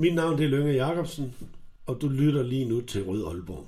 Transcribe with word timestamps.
Mit 0.00 0.14
navn 0.14 0.38
det 0.38 0.44
er 0.44 0.48
Lønge 0.48 0.72
Jacobsen, 0.72 1.34
og 1.86 1.98
du 2.00 2.08
lytter 2.08 2.42
lige 2.42 2.64
nu 2.64 2.80
til 2.80 3.04
Rød 3.04 3.26
Aalborg. 3.26 3.66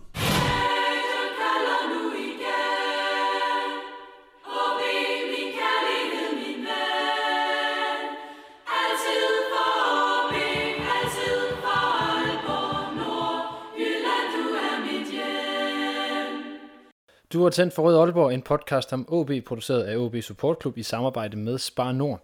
Du 17.32 17.42
har 17.42 17.50
tændt 17.50 17.74
for 17.74 17.82
Rød 17.82 17.98
Aalborg, 17.98 18.34
en 18.34 18.42
podcast 18.42 18.92
om 18.92 19.06
OB, 19.08 19.30
produceret 19.46 19.82
af 19.82 19.96
OB 19.96 20.16
Support 20.22 20.56
Club 20.60 20.78
i 20.78 20.82
samarbejde 20.82 21.36
med 21.36 21.58
Spar 21.58 21.92
Nord. 21.92 22.20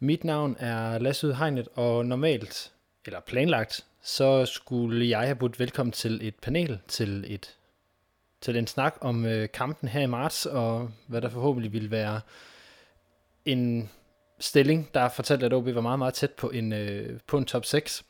Mit 0.00 0.24
navn 0.24 0.56
er 0.58 0.98
Lasse 0.98 1.34
Hegnet, 1.34 1.68
og 1.74 2.06
normalt, 2.06 2.73
eller 3.06 3.20
planlagt, 3.20 3.84
så 4.02 4.46
skulle 4.46 5.08
jeg 5.08 5.20
have 5.20 5.34
budt 5.34 5.60
velkommen 5.60 5.92
til 5.92 6.28
et 6.28 6.34
panel, 6.34 6.78
til 6.88 7.24
et 7.28 7.56
til 8.40 8.56
en 8.56 8.66
snak 8.66 8.96
om 9.00 9.26
øh, 9.26 9.48
kampen 9.52 9.88
her 9.88 10.00
i 10.00 10.06
marts, 10.06 10.46
og 10.46 10.90
hvad 11.06 11.20
der 11.20 11.28
forhåbentlig 11.28 11.72
ville 11.72 11.90
være 11.90 12.20
en 13.44 13.90
stilling, 14.38 14.90
der 14.94 15.08
fortalte, 15.08 15.46
at 15.46 15.52
OB 15.52 15.66
var 15.66 15.80
meget, 15.80 15.98
meget 15.98 16.14
tæt 16.14 16.30
på 16.30 16.50
en, 16.50 16.72
øh, 16.72 17.20
på 17.26 17.38
en 17.38 17.44
top 17.44 17.64
6. 17.64 18.04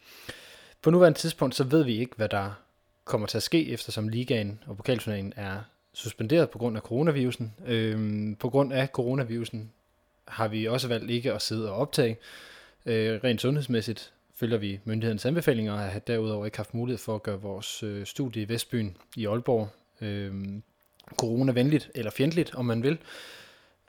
På 0.83 0.91
nuværende 0.91 1.19
tidspunkt, 1.19 1.55
så 1.55 1.65
ved 1.65 1.85
vi 1.85 1.99
ikke, 1.99 2.13
hvad 2.17 2.29
der 2.29 2.51
kommer 3.05 3.27
til 3.27 3.37
at 3.37 3.43
ske, 3.43 3.71
eftersom 3.71 4.09
ligaen 4.09 4.61
og 4.67 4.77
pokalturneringen 4.77 5.33
er 5.37 5.59
suspenderet 5.93 6.51
på 6.51 6.59
grund 6.59 6.77
af 6.77 6.83
coronavirusen. 6.83 7.55
Øhm, 7.67 8.37
på 8.37 8.51
grund 8.51 8.73
af 8.73 8.89
coronavirusen 8.89 9.73
har 10.25 10.49
vi 10.49 10.69
også 10.69 10.89
valgt 10.89 11.11
ikke 11.11 11.33
at 11.33 11.43
sidde 11.43 11.71
og 11.71 11.77
optage. 11.77 12.17
Øh, 12.87 13.21
rent 13.25 13.41
sundhedsmæssigt 13.41 14.13
følger 14.37 14.59
vi 14.59 14.81
myndighedens 14.85 15.25
anbefalinger 15.25 15.73
og 15.73 15.79
har 15.79 15.99
derudover 15.99 16.45
ikke 16.45 16.57
haft 16.57 16.75
mulighed 16.75 16.99
for 16.99 17.15
at 17.15 17.23
gøre 17.23 17.41
vores 17.41 17.83
øh, 17.83 18.07
studie 18.07 18.43
i 18.43 18.49
Vestbyen 18.49 18.97
i 19.17 19.27
Aalborg 19.27 19.69
øh, 20.01 20.35
coronavenligt 21.17 21.91
eller 21.95 22.11
fjendtligt, 22.11 22.55
om 22.55 22.65
man 22.65 22.83
vil. 22.83 22.99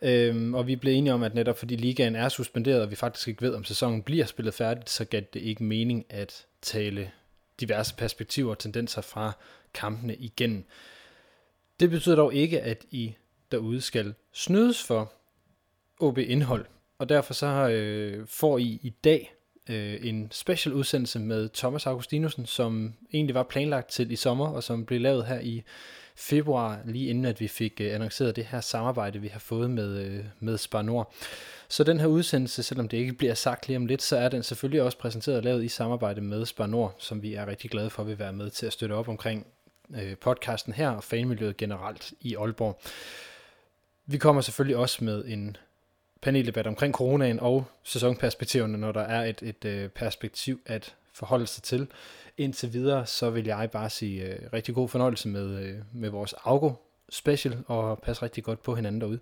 Øhm, 0.02 0.54
og 0.54 0.68
vi 0.68 0.76
blev 0.76 0.94
enige 0.94 1.14
om, 1.14 1.24
at 1.24 1.36
netop 1.36 1.58
fordi 1.58 1.76
ligaen 1.76 2.16
er 2.16 2.30
suspenderet, 2.30 2.82
og 2.82 2.92
vi 2.92 2.96
faktisk 2.96 3.28
ikke 3.28 3.42
ved, 3.42 3.54
om 3.54 3.64
sæsonen 3.64 4.04
bliver 4.04 4.26
spillet 4.26 4.54
færdigt, 4.54 4.90
så 4.90 5.06
gav 5.06 5.22
det 5.34 5.42
ikke 5.42 5.64
mening 5.64 6.06
at 6.10 6.46
tale 6.62 7.12
diverse 7.60 7.96
perspektiver 7.96 8.52
og 8.52 8.60
tendenser 8.60 9.02
fra 9.02 9.32
kampene 9.74 10.16
igennem. 10.16 10.66
Det 11.80 11.90
betyder 11.90 12.16
dog 12.16 12.34
ikke, 12.34 12.62
at 12.62 12.86
I 12.92 13.16
derude 13.52 13.82
skal 13.82 14.14
snydes 14.34 14.84
for 14.84 15.14
OB-indhold, 16.00 16.66
og 16.98 17.10
derfor 17.10 17.34
så 17.34 17.70
øh, 17.70 18.28
får 18.28 18.58
I 18.58 18.80
i 18.82 18.90
dag 18.90 19.35
øh, 19.70 20.00
en 20.02 20.28
special 20.32 20.76
udsendelse 20.76 21.20
med 21.20 21.50
Thomas 21.50 21.86
Augustinusen, 21.86 22.46
som 22.46 22.94
egentlig 23.14 23.36
var 23.36 23.44
planlagt 23.44 23.90
til 23.90 24.12
i 24.12 24.16
sommer, 24.16 24.48
og 24.48 24.64
som 24.64 24.86
blev 24.86 25.02
lavet 25.02 25.26
her 25.26 25.40
i 25.40 25.64
februar, 26.16 26.80
lige 26.86 27.10
inden 27.10 27.26
at 27.26 27.40
vi 27.40 27.48
fik 27.48 27.82
øh, 27.82 27.96
annonceret 27.96 28.36
det 28.36 28.46
her 28.46 28.62
samarbejde, 28.62 29.22
vi 29.22 29.28
har 29.28 29.40
fået 29.40 29.72
med, 29.72 29.98
øh, 29.98 30.26
med 30.40 30.58
Spar 30.58 30.82
Nord. 30.82 31.14
Så 31.68 31.84
den 31.84 32.00
her 32.00 32.08
udsendelse, 32.08 32.64
selvom 32.64 32.88
det 32.88 32.98
ikke 32.98 33.14
bliver 33.14 33.34
sagt 33.34 33.68
lige 33.68 33.78
om 33.78 33.86
lidt, 33.86 34.02
så 34.02 34.18
er 34.18 34.30
den 34.30 34.44
selvfølgelig 34.44 34.82
også 34.82 34.98
præsenteret 34.98 35.38
og 35.38 35.44
lavet 35.44 35.64
i 35.64 35.68
samarbejde 35.68 36.22
med 36.22 36.46
Spar 36.46 36.68
Nord, 36.68 36.96
som 37.00 37.22
vi 37.22 37.34
er 37.34 37.48
rigtig 37.48 37.72
glade 37.72 37.90
for 37.90 38.04
at 38.04 38.08
vil 38.08 38.20
være 38.20 38.34
med 38.34 38.50
til 38.50 38.66
at 38.66 38.74
støtte 38.74 38.94
op 38.94 39.08
omkring 39.08 39.48
øh, 39.96 40.18
podcasten 40.18 40.74
her 40.74 40.90
og 40.90 41.04
fanmiljøet 41.04 41.58
generelt 41.58 42.14
i 42.22 42.36
Aalborg. 42.36 42.82
Vi 44.06 44.18
kommer 44.18 44.42
selvfølgelig 44.42 44.78
også 44.78 45.04
med 45.04 45.26
en 45.28 45.58
paneldebat 46.26 46.68
omkring 46.68 46.94
coronaen 46.94 47.40
og 47.40 47.66
sæsonperspektiverne, 47.84 48.78
når 48.78 48.92
der 48.92 49.02
er 49.02 49.26
et, 49.26 49.42
et 49.42 49.66
øh, 49.66 49.90
perspektiv 49.90 50.60
at 50.66 50.96
forholde 51.14 51.48
sig 51.48 51.64
til. 51.64 51.88
Indtil 52.38 52.74
videre, 52.74 53.06
så 53.06 53.30
vil 53.30 53.46
jeg 53.46 53.70
bare 53.72 53.90
sige 53.90 54.24
øh, 54.24 54.40
rigtig 54.54 54.76
god 54.76 54.90
fornøjelse 54.90 55.28
med, 55.30 55.64
øh, 55.64 55.76
med 55.94 56.10
vores 56.10 56.34
Augo 56.34 56.72
special, 57.10 57.64
og 57.68 58.00
pas 58.04 58.24
rigtig 58.24 58.44
godt 58.44 58.64
på 58.64 58.76
hinanden 58.76 59.02
derude. 59.02 59.20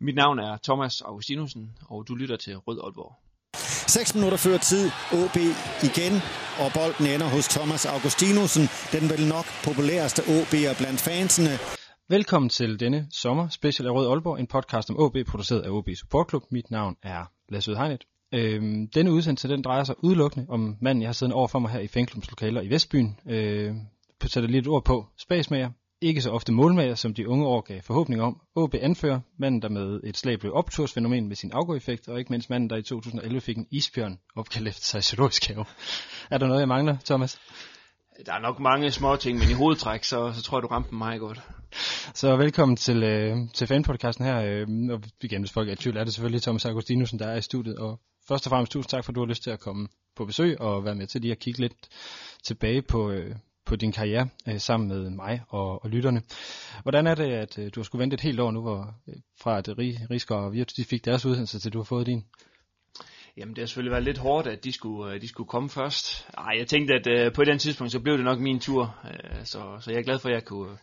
Mit 0.00 0.14
navn 0.14 0.38
er 0.38 0.56
Thomas 0.62 1.00
Augustinusen, 1.00 1.76
og 1.88 2.04
du 2.08 2.14
lytter 2.14 2.36
til 2.36 2.56
Rød 2.56 2.80
Aalborg. 2.84 3.12
6 3.88 4.14
minutter 4.14 4.38
før 4.38 4.58
tid, 4.58 4.90
OB 5.12 5.36
igen, 5.88 6.14
og 6.62 6.68
bolden 6.74 7.06
ender 7.14 7.28
hos 7.36 7.48
Thomas 7.48 7.86
Augustinusen, 7.86 8.64
den 8.92 9.10
vel 9.10 9.28
nok 9.28 9.46
populæreste 9.64 10.22
OB'er 10.22 10.78
blandt 10.80 11.00
fansene. 11.00 11.77
Velkommen 12.10 12.48
til 12.48 12.80
denne 12.80 13.06
sommer 13.10 13.48
special 13.48 13.88
af 13.88 13.92
Rød 13.92 14.08
Aalborg, 14.08 14.40
en 14.40 14.46
podcast 14.46 14.90
om 14.90 14.98
OB, 14.98 15.16
produceret 15.26 15.60
af 15.60 15.70
OB 15.70 15.88
Support 15.94 16.28
Club. 16.28 16.42
Mit 16.50 16.70
navn 16.70 16.96
er 17.02 17.24
Lasse 17.48 17.76
Hegnet. 17.76 18.04
Øhm, 18.34 18.88
denne 18.88 19.12
udsendelse 19.12 19.48
den 19.48 19.62
drejer 19.62 19.84
sig 19.84 20.04
udelukkende 20.04 20.46
om 20.48 20.76
manden, 20.80 21.02
jeg 21.02 21.08
har 21.08 21.12
siddet 21.12 21.34
over 21.34 21.48
for 21.48 21.58
mig 21.58 21.70
her 21.70 21.80
i 21.80 21.86
Fænklums 21.86 22.30
lokaler 22.30 22.60
i 22.60 22.70
Vestbyen. 22.70 23.20
Øh, 23.26 23.74
sætter 24.26 24.48
lidt 24.48 24.68
ord 24.68 24.84
på 24.84 25.06
spasmager, 25.18 25.70
ikke 26.00 26.22
så 26.22 26.30
ofte 26.30 26.52
målmager, 26.52 26.94
som 26.94 27.14
de 27.14 27.28
unge 27.28 27.46
år 27.46 27.60
gav 27.60 27.82
forhåbning 27.82 28.22
om. 28.22 28.40
OB 28.54 28.74
anfører 28.74 29.20
manden, 29.38 29.62
der 29.62 29.68
med 29.68 30.00
et 30.04 30.16
slag 30.16 30.38
blev 30.38 30.54
optursfænomen 30.54 31.28
med 31.28 31.36
sin 31.36 31.52
afgåeffekt, 31.52 32.08
og 32.08 32.18
ikke 32.18 32.32
mindst 32.32 32.50
manden, 32.50 32.70
der 32.70 32.76
i 32.76 32.82
2011 32.82 33.40
fik 33.40 33.56
en 33.56 33.66
isbjørn 33.70 34.18
opkaldt 34.36 34.68
efter 34.68 34.84
sig 34.84 34.98
i 34.98 35.02
zoologisk 35.02 35.46
have. 35.48 35.64
Er 36.30 36.38
der 36.38 36.46
noget, 36.46 36.60
jeg 36.60 36.68
mangler, 36.68 36.96
Thomas? 37.04 37.38
Der 38.26 38.32
er 38.32 38.38
nok 38.38 38.60
mange 38.60 38.90
små 38.90 39.16
ting, 39.16 39.38
men 39.38 39.50
i 39.50 39.52
hovedtræk, 39.52 40.04
så, 40.04 40.32
så 40.32 40.42
tror 40.42 40.58
jeg, 40.58 40.62
du 40.62 40.66
ramte 40.66 40.94
mig 40.94 40.98
meget 40.98 41.20
godt. 41.20 41.40
Så 42.14 42.36
velkommen 42.36 42.76
til, 42.76 43.02
øh, 43.02 43.36
til 43.54 43.66
fanpodcasten 43.66 44.24
her. 44.24 44.42
Øh, 44.42 44.66
og 44.90 45.02
igen, 45.22 45.42
hvis 45.42 45.52
folk 45.52 45.68
er 45.68 45.72
i 45.72 45.76
tvivl, 45.76 45.96
er 45.96 46.04
det 46.04 46.14
selvfølgelig 46.14 46.42
Thomas 46.42 46.64
Augustinusen, 46.64 47.18
der 47.18 47.26
er 47.26 47.36
i 47.36 47.42
studiet. 47.42 47.76
Og 47.76 48.00
først 48.28 48.46
og 48.46 48.50
fremmest 48.50 48.72
tusind 48.72 48.90
tak, 48.90 49.04
for 49.04 49.12
at 49.12 49.14
du 49.14 49.20
har 49.20 49.26
lyst 49.26 49.42
til 49.42 49.50
at 49.50 49.60
komme 49.60 49.88
på 50.16 50.24
besøg 50.24 50.60
og 50.60 50.84
være 50.84 50.94
med 50.94 51.06
til 51.06 51.20
lige 51.20 51.32
at 51.32 51.38
kigge 51.38 51.60
lidt 51.60 51.88
tilbage 52.44 52.82
på, 52.82 53.10
øh, 53.10 53.34
på 53.66 53.76
din 53.76 53.92
karriere 53.92 54.28
øh, 54.48 54.60
sammen 54.60 54.88
med 54.88 55.10
mig 55.10 55.42
og, 55.48 55.84
og 55.84 55.90
lytterne. 55.90 56.22
Hvordan 56.82 57.06
er 57.06 57.14
det, 57.14 57.32
at 57.32 57.58
øh, 57.58 57.70
du 57.74 57.80
har 57.80 57.84
skulle 57.84 58.00
vente 58.00 58.14
et 58.14 58.20
helt 58.20 58.40
år 58.40 58.50
nu, 58.50 58.60
hvor, 58.60 58.94
øh, 59.08 59.14
fra 59.40 59.58
at 59.58 59.68
Rigsgaard 59.78 60.44
og 60.44 60.52
Virtus 60.52 60.74
de 60.74 60.84
fik 60.84 61.04
deres 61.04 61.26
udsendelse, 61.26 61.58
til 61.58 61.72
du 61.72 61.78
har 61.78 61.84
fået 61.84 62.06
din? 62.06 62.24
Jamen 63.38 63.54
det 63.54 63.62
har 63.62 63.66
selvfølgelig 63.66 63.92
været 63.92 64.04
lidt 64.04 64.18
hårdt, 64.18 64.46
at 64.46 64.64
de 64.64 64.72
skulle, 64.72 65.14
øh, 65.14 65.20
de 65.20 65.28
skulle 65.28 65.48
komme 65.48 65.68
først. 65.68 66.28
Ej, 66.38 66.54
jeg 66.58 66.66
tænkte, 66.66 66.94
at 66.94 67.06
øh, 67.06 67.32
på 67.32 67.42
et 67.42 67.48
andet 67.48 67.60
tidspunkt, 67.60 67.92
så 67.92 68.00
blev 68.00 68.16
det 68.16 68.24
nok 68.24 68.38
min 68.38 68.60
tur. 68.60 68.96
Øh, 69.04 69.44
så, 69.44 69.60
så 69.80 69.90
jeg 69.90 69.98
er 69.98 70.02
glad 70.02 70.18
for, 70.18 70.28
at 70.28 70.34
jeg, 70.34 70.44
kunne, 70.44 70.78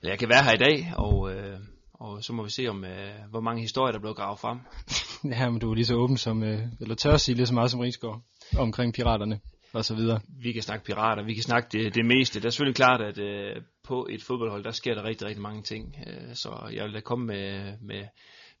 eller 0.00 0.12
jeg 0.12 0.18
kan 0.18 0.28
være 0.28 0.44
her 0.44 0.52
i 0.52 0.56
dag, 0.56 0.92
og, 0.96 1.34
øh, 1.34 1.58
og 1.92 2.24
så 2.24 2.32
må 2.32 2.42
vi 2.42 2.50
se, 2.50 2.68
om 2.68 2.84
øh, 2.84 3.14
hvor 3.30 3.40
mange 3.40 3.60
historier, 3.60 3.92
der 3.92 4.00
blev 4.00 4.14
gravet 4.14 4.38
frem. 4.38 4.58
ja, 5.32 5.50
men 5.50 5.60
du 5.60 5.70
er 5.70 5.74
lige 5.74 5.86
så 5.86 5.94
åben 5.94 6.16
som, 6.16 6.42
øh, 6.42 6.60
eller 6.80 6.94
tør 6.94 7.12
at 7.12 7.20
sige 7.20 7.34
lige 7.34 7.46
så 7.46 7.54
meget 7.54 7.70
som 7.70 7.80
Rigsgaard 7.80 8.20
omkring 8.58 8.94
piraterne 8.94 9.40
og 9.72 9.84
så 9.84 9.94
videre. 9.94 10.20
Vi 10.42 10.52
kan 10.52 10.62
snakke 10.62 10.84
pirater, 10.84 11.22
vi 11.22 11.34
kan 11.34 11.42
snakke 11.42 11.68
det, 11.72 11.94
det 11.94 12.04
meste. 12.04 12.40
Det 12.40 12.46
er 12.46 12.50
selvfølgelig 12.50 12.76
klart, 12.76 13.00
at 13.00 13.18
øh, 13.18 13.62
på 13.84 14.06
et 14.10 14.22
fodboldhold, 14.22 14.64
der 14.64 14.70
sker 14.70 14.94
der 14.94 15.04
rigtig, 15.04 15.26
rigtig 15.26 15.42
mange 15.42 15.62
ting. 15.62 15.96
Øh, 16.06 16.34
så 16.34 16.70
jeg 16.72 16.84
vil 16.84 16.94
da 16.94 17.00
komme 17.00 17.26
med, 17.26 17.72
med, 17.80 18.04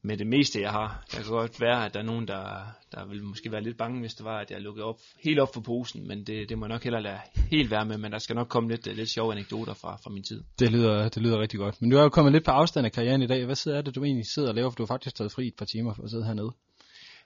med 0.04 0.16
det 0.16 0.26
meste, 0.26 0.60
jeg 0.60 0.70
har. 0.70 1.04
Det 1.10 1.18
kan 1.18 1.28
godt 1.28 1.60
være, 1.60 1.86
at 1.86 1.94
der 1.94 2.00
er 2.00 2.04
nogen, 2.04 2.28
der, 2.28 2.66
der 2.92 3.04
vil 3.06 3.22
måske 3.22 3.52
være 3.52 3.62
lidt 3.62 3.76
bange, 3.76 4.00
hvis 4.00 4.14
det 4.14 4.24
var, 4.24 4.38
at 4.40 4.50
jeg 4.50 4.60
lukkede 4.60 4.86
op, 4.86 4.98
helt 5.24 5.40
op 5.40 5.54
for 5.54 5.60
posen, 5.60 6.08
men 6.08 6.24
det, 6.26 6.48
det 6.48 6.58
må 6.58 6.66
jeg 6.66 6.68
nok 6.68 6.84
heller 6.84 7.00
lade 7.00 7.18
helt 7.50 7.70
være 7.70 7.84
med, 7.84 7.98
men 7.98 8.12
der 8.12 8.18
skal 8.18 8.36
nok 8.36 8.48
komme 8.48 8.70
lidt, 8.70 8.96
lidt 8.96 9.08
sjove 9.08 9.32
anekdoter 9.32 9.74
fra, 9.74 9.96
fra 9.96 10.10
min 10.10 10.22
tid. 10.22 10.42
Det 10.58 10.72
lyder, 10.72 11.08
det 11.08 11.22
lyder 11.22 11.40
rigtig 11.40 11.58
godt. 11.58 11.80
Men 11.80 11.90
du 11.90 11.96
er 11.96 12.02
jo 12.02 12.08
kommet 12.08 12.32
lidt 12.32 12.44
på 12.44 12.50
afstand 12.50 12.86
af 12.86 12.92
karrieren 12.92 13.22
i 13.22 13.26
dag. 13.26 13.44
Hvad 13.44 13.54
sidder 13.54 13.82
det, 13.82 13.94
du 13.94 14.04
egentlig 14.04 14.26
sidder 14.26 14.48
og 14.48 14.54
laver, 14.54 14.70
for 14.70 14.76
du 14.76 14.82
har 14.82 14.86
faktisk 14.86 15.16
taget 15.16 15.32
fri 15.32 15.46
et 15.46 15.54
par 15.58 15.64
timer 15.64 15.94
for 15.94 16.02
at 16.02 16.10
sidde 16.10 16.24
hernede? 16.24 16.52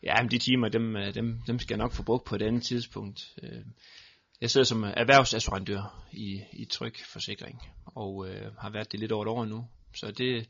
Ja, 0.03 0.23
men 0.23 0.31
de 0.31 0.39
timer, 0.39 0.69
dem, 0.69 0.97
dem, 1.15 1.41
dem 1.47 1.59
skal 1.59 1.75
jeg 1.75 1.79
nok 1.79 1.93
få 1.93 2.03
brugt 2.03 2.25
på 2.25 2.35
et 2.35 2.43
andet 2.43 2.63
tidspunkt. 2.63 3.35
Øh, 3.43 3.63
jeg 4.41 4.51
sidder 4.51 4.65
som 4.65 4.83
erhvervsassurandør 4.83 6.07
i, 6.13 6.41
i 6.53 6.65
Tryg 6.65 6.95
Forsikring, 7.13 7.63
og 7.85 8.29
øh, 8.29 8.53
har 8.59 8.71
været 8.71 8.93
det 8.93 9.01
lidt 9.01 9.13
over 9.13 9.25
et 9.25 9.29
år 9.29 9.45
nu. 9.45 9.65
Så 9.95 10.11
det, 10.11 10.49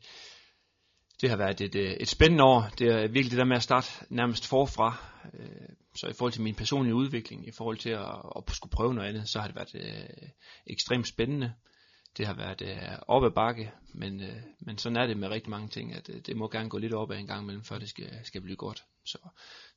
det 1.21 1.29
har 1.29 1.37
været 1.37 1.61
et, 1.61 1.75
øh, 1.75 1.91
et 1.91 2.07
spændende 2.07 2.43
år. 2.43 2.69
Det 2.79 2.87
er 2.87 3.01
virkelig 3.01 3.31
det 3.31 3.37
der 3.37 3.45
med 3.45 3.55
at 3.55 3.63
starte 3.63 3.87
nærmest 4.09 4.47
forfra. 4.47 4.97
Øh, 5.33 5.69
så 5.95 6.07
i 6.07 6.13
forhold 6.13 6.33
til 6.33 6.41
min 6.41 6.55
personlige 6.55 6.95
udvikling, 6.95 7.47
i 7.47 7.51
forhold 7.51 7.77
til 7.77 7.89
at, 7.89 8.05
at 8.35 8.55
skulle 8.55 8.71
prøve 8.71 8.93
noget 8.93 9.09
andet, 9.09 9.29
så 9.29 9.39
har 9.39 9.47
det 9.47 9.55
været 9.55 9.75
øh, 9.75 10.29
ekstremt 10.67 11.07
spændende. 11.07 11.53
Det 12.17 12.27
har 12.27 12.33
været 12.33 12.61
øh, 12.61 12.99
op 13.07 13.23
ad 13.23 13.31
bakke, 13.31 13.71
men, 13.93 14.21
øh, 14.21 14.41
men 14.59 14.77
sådan 14.77 14.97
er 14.97 15.07
det 15.07 15.17
med 15.17 15.27
rigtig 15.27 15.49
mange 15.49 15.67
ting, 15.67 15.93
at 15.93 16.09
øh, 16.09 16.21
det 16.25 16.37
må 16.37 16.47
gerne 16.47 16.69
gå 16.69 16.77
lidt 16.77 16.93
op 16.93 17.11
ad 17.11 17.17
en 17.17 17.27
gang 17.27 17.43
imellem, 17.43 17.63
før 17.63 17.77
det 17.77 17.89
skal, 17.89 18.19
skal 18.23 18.41
blive 18.41 18.55
godt. 18.55 18.83
Så, 19.05 19.17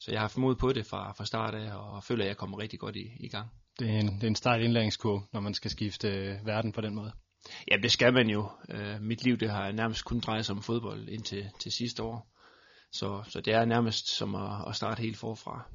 så 0.00 0.10
jeg 0.10 0.20
har 0.20 0.24
haft 0.24 0.36
mod 0.36 0.56
på 0.56 0.72
det 0.72 0.86
fra, 0.86 1.12
fra 1.12 1.24
start 1.24 1.54
af, 1.54 1.76
og 1.76 2.04
føler, 2.04 2.24
at 2.24 2.28
jeg 2.28 2.36
kommer 2.36 2.58
rigtig 2.58 2.78
godt 2.78 2.96
i, 2.96 3.10
i 3.20 3.28
gang. 3.28 3.48
Det 3.78 3.90
er 3.90 4.00
en, 4.00 4.06
det 4.06 4.22
er 4.22 4.28
en 4.28 4.34
stejl 4.34 4.62
indlæringskurve, 4.62 5.22
når 5.32 5.40
man 5.40 5.54
skal 5.54 5.70
skifte 5.70 6.08
øh, 6.08 6.46
verden 6.46 6.72
på 6.72 6.80
den 6.80 6.94
måde. 6.94 7.12
Ja, 7.70 7.76
det 7.82 7.92
skal 7.92 8.12
man 8.12 8.30
jo. 8.30 8.48
Øh, 8.68 9.00
mit 9.00 9.24
liv 9.24 9.36
det 9.36 9.50
har 9.50 9.72
nærmest 9.72 10.04
kun 10.04 10.20
drejet 10.20 10.46
sig 10.46 10.56
om 10.56 10.62
fodbold 10.62 11.08
indtil 11.08 11.50
til 11.58 11.72
sidste 11.72 12.02
år. 12.02 12.36
Så, 12.92 13.22
så 13.28 13.40
det 13.40 13.54
er 13.54 13.64
nærmest 13.64 14.08
som 14.08 14.34
at, 14.34 14.68
at 14.68 14.76
starte 14.76 15.00
helt 15.00 15.16
forfra. 15.16 15.66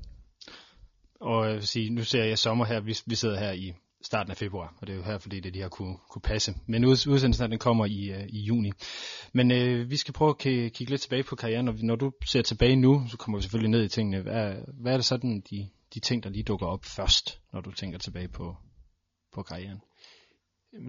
Og 1.21 1.45
øh, 1.45 1.49
jeg 1.49 1.55
vil 1.55 1.67
sige, 1.67 1.89
nu 1.89 2.03
ser 2.03 2.23
jeg 2.23 2.39
sommer 2.39 2.65
her, 2.65 2.79
vi, 2.79 2.97
vi 3.05 3.15
sidder 3.15 3.39
her 3.39 3.51
i 3.51 3.73
starten 4.01 4.31
af 4.31 4.37
februar, 4.37 4.73
og 4.81 4.87
det 4.87 4.93
er 4.93 4.97
jo 4.97 5.03
her, 5.03 5.17
fordi 5.17 5.39
det 5.39 5.53
de 5.53 5.61
har 5.61 5.69
kunne, 5.69 5.97
kunne 6.09 6.21
passe. 6.21 6.53
Men 6.67 6.85
udsendelsen 6.85 7.51
den 7.51 7.59
kommer 7.59 7.85
i, 7.85 8.11
uh, 8.11 8.27
i 8.27 8.39
juni. 8.39 8.71
Men 9.33 9.51
uh, 9.51 9.89
vi 9.89 9.97
skal 9.97 10.13
prøve 10.13 10.29
at 10.29 10.37
kigge 10.37 10.89
lidt 10.89 11.01
tilbage 11.01 11.23
på 11.23 11.35
karrieren, 11.35 11.67
og 11.67 11.75
når 11.79 11.95
du 11.95 12.11
ser 12.25 12.41
tilbage 12.41 12.75
nu, 12.75 13.05
så 13.09 13.17
kommer 13.17 13.37
vi 13.37 13.41
selvfølgelig 13.41 13.71
ned 13.71 13.83
i 13.83 13.89
tingene. 13.89 14.21
Hvad, 14.21 14.55
hvad 14.81 14.93
er 14.93 14.97
det 14.97 15.05
sådan, 15.05 15.43
de 15.49 15.69
de 15.95 15.99
ting, 15.99 16.23
der 16.23 16.29
lige 16.29 16.43
dukker 16.43 16.67
op 16.67 16.85
først, 16.85 17.41
når 17.53 17.61
du 17.61 17.71
tænker 17.71 17.97
tilbage 17.97 18.27
på, 18.27 18.55
på 19.33 19.43
karrieren? 19.43 19.81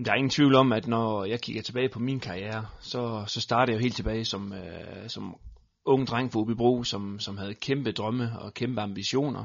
Der 0.05 0.13
er 0.13 0.17
ingen 0.17 0.31
tvivl 0.31 0.55
om, 0.55 0.73
at 0.73 0.87
når 0.87 1.25
jeg 1.25 1.41
kigger 1.41 1.63
tilbage 1.63 1.89
på 1.89 1.99
min 1.99 2.21
karriere, 2.21 2.67
så, 2.81 3.25
så 3.27 3.41
startede 3.41 3.73
jeg 3.73 3.79
jo 3.81 3.83
helt 3.83 3.97
tilbage 3.97 4.25
som, 4.25 4.53
øh, 4.53 5.09
som 5.09 5.37
ung 5.85 6.07
dreng 6.07 6.33
fra 6.33 6.41
Ubibro, 6.41 6.83
som, 6.83 7.21
som 7.21 7.37
havde 7.37 7.55
kæmpe 7.55 7.93
drømme 7.93 8.39
og 8.39 8.55
kæmpe 8.55 8.81
ambitioner. 8.81 9.45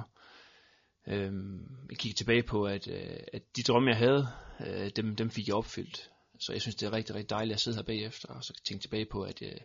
Øhm, 1.07 1.67
jeg 1.89 1.97
kigger 1.97 2.15
tilbage 2.15 2.43
på, 2.43 2.63
at, 2.63 2.87
øh, 2.87 3.17
at 3.33 3.41
de 3.55 3.63
drømme, 3.63 3.89
jeg 3.89 3.97
havde, 3.97 4.27
øh, 4.67 4.91
dem, 4.95 5.15
dem 5.15 5.29
fik 5.29 5.47
jeg 5.47 5.55
opfyldt. 5.55 6.09
Så 6.39 6.53
jeg 6.53 6.61
synes, 6.61 6.75
det 6.75 6.87
er 6.87 6.93
rigtig, 6.93 7.15
rigtig 7.15 7.29
dejligt 7.29 7.53
at 7.53 7.59
sidde 7.59 7.77
her 7.77 7.83
bagefter, 7.83 8.27
og 8.29 8.43
så 8.43 8.53
tænke 8.65 8.81
tilbage 8.81 9.05
på, 9.05 9.21
at, 9.21 9.41
øh, 9.41 9.59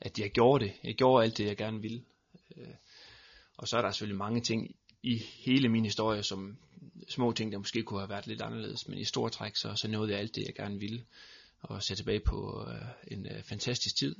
at 0.00 0.18
jeg 0.18 0.30
gjorde 0.30 0.64
det. 0.64 0.72
Jeg 0.84 0.94
gjorde 0.94 1.24
alt 1.24 1.38
det, 1.38 1.46
jeg 1.46 1.56
gerne 1.56 1.80
ville. 1.80 2.02
Øh, 2.56 2.74
og 3.56 3.68
så 3.68 3.76
er 3.76 3.82
der 3.82 3.90
selvfølgelig 3.90 4.18
mange 4.18 4.40
ting 4.40 4.76
i 5.02 5.22
hele 5.44 5.68
min 5.68 5.84
historie, 5.84 6.22
som 6.22 6.58
små 7.08 7.32
ting, 7.32 7.52
der 7.52 7.58
måske 7.58 7.82
kunne 7.82 8.00
have 8.00 8.10
været 8.10 8.26
lidt 8.26 8.42
anderledes, 8.42 8.88
men 8.88 8.98
i 8.98 9.04
store 9.04 9.30
træk, 9.30 9.56
så, 9.56 9.74
så 9.74 9.88
nåede 9.88 10.10
jeg 10.12 10.20
alt 10.20 10.34
det, 10.34 10.44
jeg 10.46 10.54
gerne 10.54 10.78
ville. 10.78 11.04
Og 11.60 11.82
se 11.82 11.94
tilbage 11.94 12.20
på 12.20 12.66
øh, 12.68 13.14
en 13.16 13.26
øh, 13.26 13.42
fantastisk 13.42 13.96
tid. 13.96 14.16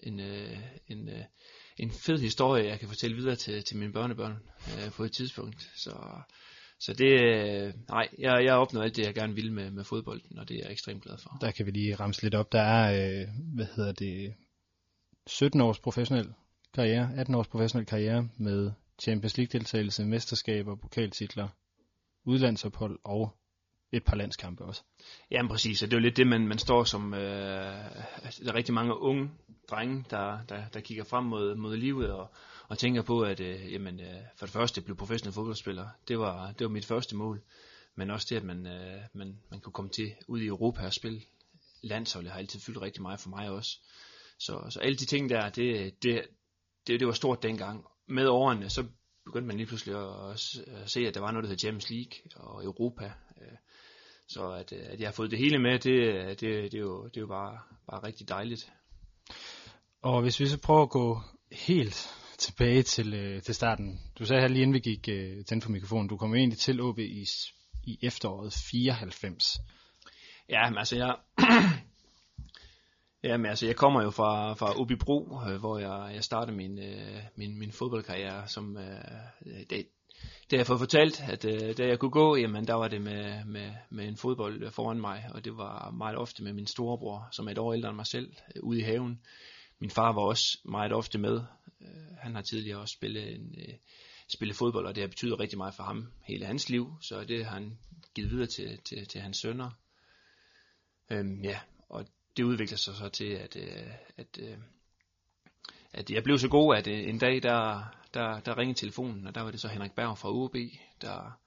En, 0.00 0.20
øh, 0.20 0.58
en, 0.88 1.08
øh, 1.08 1.24
en 1.76 1.90
fed 1.90 2.18
historie, 2.18 2.68
jeg 2.68 2.78
kan 2.78 2.88
fortælle 2.88 3.16
videre 3.16 3.36
til, 3.36 3.64
til 3.64 3.76
mine 3.76 3.92
børnebørn 3.92 4.38
øh, 4.66 4.92
på 4.92 5.04
et 5.04 5.12
tidspunkt. 5.12 5.70
Så, 5.76 5.96
så 6.80 6.92
det, 6.92 7.20
øh, 7.20 7.74
nej, 7.88 8.08
jeg, 8.18 8.44
jeg 8.44 8.54
opnåede 8.54 8.84
alt 8.84 8.96
det, 8.96 9.06
jeg 9.06 9.14
gerne 9.14 9.34
ville 9.34 9.52
med, 9.52 9.70
med 9.70 9.84
fodbolden, 9.84 10.38
og 10.38 10.48
det 10.48 10.56
er 10.56 10.62
jeg 10.62 10.72
ekstremt 10.72 11.02
glad 11.02 11.18
for. 11.18 11.38
Der 11.40 11.50
kan 11.50 11.66
vi 11.66 11.70
lige 11.70 11.94
ramse 11.94 12.22
lidt 12.22 12.34
op. 12.34 12.52
Der 12.52 12.60
er, 12.60 13.20
øh, 13.20 13.28
hvad 13.54 13.66
hedder 13.76 13.92
det, 13.92 14.34
17 15.26 15.60
års 15.60 15.78
professionel 15.78 16.32
karriere, 16.74 17.10
18 17.16 17.34
års 17.34 17.48
professionel 17.48 17.86
karriere 17.86 18.28
med 18.38 18.70
Champions 19.00 19.36
League 19.36 19.58
deltagelse, 19.58 20.04
mesterskaber, 20.04 20.76
pokaltitler, 20.76 21.48
udlandsophold 22.24 22.98
og 23.04 23.36
et 23.92 24.04
par 24.04 24.16
landskampe 24.16 24.64
også. 24.64 24.82
Jamen 25.30 25.50
præcis, 25.50 25.82
og 25.82 25.90
det 25.90 25.96
er 25.96 26.00
jo 26.00 26.02
lidt 26.02 26.16
det, 26.16 26.26
man, 26.26 26.48
man 26.48 26.58
står 26.58 26.84
som, 26.84 27.14
øh, 27.14 28.24
altså, 28.24 28.44
der 28.44 28.50
er 28.50 28.54
rigtig 28.54 28.74
mange 28.74 28.98
unge 28.98 29.30
drenge, 29.70 30.04
der, 30.10 30.38
der, 30.48 30.68
der 30.68 30.80
kigger 30.80 31.04
frem 31.04 31.24
mod, 31.24 31.54
mod 31.54 31.76
livet 31.76 32.10
og, 32.10 32.30
og 32.68 32.78
tænker 32.78 33.02
på, 33.02 33.20
at 33.20 33.40
øh, 33.40 33.72
jamen, 33.72 34.00
øh, 34.00 34.20
for 34.36 34.46
det 34.46 34.52
første 34.52 34.80
blive 34.80 34.96
professionel 34.96 35.34
fodboldspiller, 35.34 35.88
det 36.08 36.18
var, 36.18 36.52
det 36.52 36.64
var 36.64 36.70
mit 36.70 36.86
første 36.86 37.16
mål, 37.16 37.42
men 37.94 38.10
også 38.10 38.26
det, 38.30 38.36
at 38.36 38.44
man, 38.44 38.66
øh, 38.66 39.00
man, 39.12 39.38
man 39.50 39.60
kunne 39.60 39.72
komme 39.72 39.90
til 39.90 40.14
ud 40.28 40.40
i 40.40 40.46
Europa 40.46 40.86
og 40.86 40.92
spille 40.92 41.20
landsholdet 41.82 42.32
har 42.32 42.38
altid 42.38 42.60
fyldt 42.60 42.82
rigtig 42.82 43.02
meget 43.02 43.20
for 43.20 43.30
mig 43.30 43.50
også. 43.50 43.78
Så, 44.38 44.66
så 44.70 44.80
alle 44.80 44.96
de 44.96 45.04
ting 45.04 45.30
der, 45.30 45.48
det, 45.48 46.02
det, 46.02 46.22
det, 46.86 47.00
det 47.00 47.06
var 47.06 47.12
stort 47.12 47.42
dengang. 47.42 47.84
Med 48.10 48.28
årene, 48.28 48.70
så 48.70 48.84
begyndte 49.24 49.46
man 49.46 49.56
lige 49.56 49.66
pludselig 49.66 49.96
at, 49.96 50.30
at 50.82 50.90
se, 50.90 51.00
at 51.00 51.14
der 51.14 51.20
var 51.20 51.30
noget, 51.30 51.44
der 51.44 51.48
hed 51.48 51.58
Champions 51.58 51.90
League 51.90 52.12
og 52.36 52.64
Europa. 52.64 53.04
Øh, 53.40 53.56
så 54.28 54.50
at, 54.50 54.72
at 54.72 55.00
jeg 55.00 55.08
har 55.08 55.12
fået 55.12 55.30
det 55.30 55.38
hele 55.38 55.58
med, 55.58 55.78
det, 55.78 56.40
det, 56.40 56.72
det, 56.72 56.74
er, 56.74 56.78
jo, 56.78 57.04
det 57.04 57.16
er 57.16 57.20
jo 57.20 57.26
bare, 57.26 57.58
bare 57.90 58.02
rigtig 58.06 58.28
dejligt. 58.28 58.72
Og 60.02 60.22
hvis 60.22 60.40
vi 60.40 60.46
så 60.46 60.58
prøver 60.58 60.82
at 60.82 60.90
gå 60.90 61.20
helt 61.52 62.08
tilbage 62.38 62.82
til, 62.82 63.14
øh, 63.14 63.42
til 63.42 63.54
starten. 63.54 64.00
Du 64.18 64.24
sagde 64.24 64.40
her 64.40 64.48
lige 64.48 64.62
inden 64.62 64.74
vi 64.74 64.78
gik 64.78 65.08
øh, 65.08 65.44
tændt 65.44 65.64
for 65.64 65.70
mikrofonen, 65.70 66.08
du 66.08 66.16
kom 66.16 66.34
egentlig 66.34 66.58
til 66.58 66.80
OB 66.80 66.98
i, 66.98 67.24
i 67.84 67.98
efteråret 68.02 68.52
94. 68.70 69.44
Ja, 70.48 70.70
men 70.70 70.78
altså 70.78 70.96
jeg, 70.96 71.16
Jamen 73.22 73.46
altså, 73.46 73.66
jeg 73.66 73.76
kommer 73.76 74.02
jo 74.02 74.10
fra, 74.10 74.54
fra 74.54 74.80
Ubibro, 74.80 75.40
øh, 75.48 75.56
hvor 75.60 75.78
jeg, 75.78 76.14
jeg 76.14 76.24
startede 76.24 76.56
min, 76.56 76.78
øh, 76.78 77.22
min, 77.36 77.58
min 77.58 77.72
fodboldkarriere. 77.72 78.48
Som, 78.48 78.76
øh, 78.76 79.04
øh, 79.46 79.58
det, 79.70 79.70
det 79.70 80.52
har 80.52 80.58
jeg 80.58 80.66
fået 80.66 80.78
fortalt, 80.78 81.22
at 81.28 81.44
øh, 81.44 81.76
da 81.76 81.86
jeg 81.86 81.98
kunne 81.98 82.10
gå, 82.10 82.36
jamen 82.36 82.66
der 82.66 82.74
var 82.74 82.88
det 82.88 83.02
med, 83.02 83.44
med, 83.44 83.72
med 83.90 84.08
en 84.08 84.16
fodbold 84.16 84.62
øh, 84.62 84.72
foran 84.72 85.00
mig, 85.00 85.24
og 85.34 85.44
det 85.44 85.56
var 85.56 85.90
meget 85.90 86.16
ofte 86.16 86.44
med 86.44 86.52
min 86.52 86.66
storebror, 86.66 87.28
som 87.32 87.46
er 87.46 87.50
et 87.50 87.58
år 87.58 87.72
ældre 87.72 87.88
end 87.88 87.96
mig 87.96 88.06
selv, 88.06 88.32
øh, 88.56 88.62
ude 88.62 88.78
i 88.78 88.82
haven. 88.82 89.20
Min 89.78 89.90
far 89.90 90.12
var 90.12 90.22
også 90.22 90.58
meget 90.64 90.92
ofte 90.92 91.18
med. 91.18 91.40
Øh, 91.80 92.16
han 92.18 92.34
har 92.34 92.42
tidligere 92.42 92.78
også 92.78 92.92
spillet, 92.92 93.34
en, 93.34 93.54
øh, 93.58 93.74
spillet 94.28 94.56
fodbold, 94.56 94.86
og 94.86 94.94
det 94.94 95.02
har 95.02 95.08
betydet 95.08 95.40
rigtig 95.40 95.58
meget 95.58 95.74
for 95.74 95.82
ham 95.82 96.12
hele 96.22 96.46
hans 96.46 96.68
liv, 96.68 96.92
så 97.00 97.24
det 97.24 97.44
har 97.44 97.52
han 97.52 97.78
givet 98.14 98.30
videre 98.30 98.46
til, 98.46 98.78
til, 98.84 99.06
til 99.06 99.20
hans 99.20 99.36
sønner. 99.36 99.70
Øhm, 101.10 101.44
ja, 101.44 101.60
og 101.88 102.06
det 102.36 102.42
udvikler 102.42 102.76
sig 102.76 102.94
så 102.94 103.08
til, 103.08 103.24
at, 103.24 103.56
øh, 103.56 103.92
at, 104.16 104.38
øh, 104.42 104.58
at 105.92 106.10
jeg 106.10 106.22
blev 106.22 106.38
så 106.38 106.48
god, 106.48 106.76
at 106.76 106.86
øh, 106.86 107.08
en 107.08 107.18
dag, 107.18 107.42
der, 107.42 107.84
der, 108.14 108.40
der 108.40 108.58
ringede 108.58 108.78
telefonen, 108.78 109.26
og 109.26 109.34
der 109.34 109.40
var 109.40 109.50
det 109.50 109.60
så 109.60 109.68
Henrik 109.68 109.92
Berg 109.92 110.18
fra 110.18 110.30
UB, 110.30 110.54
der, 111.00 111.40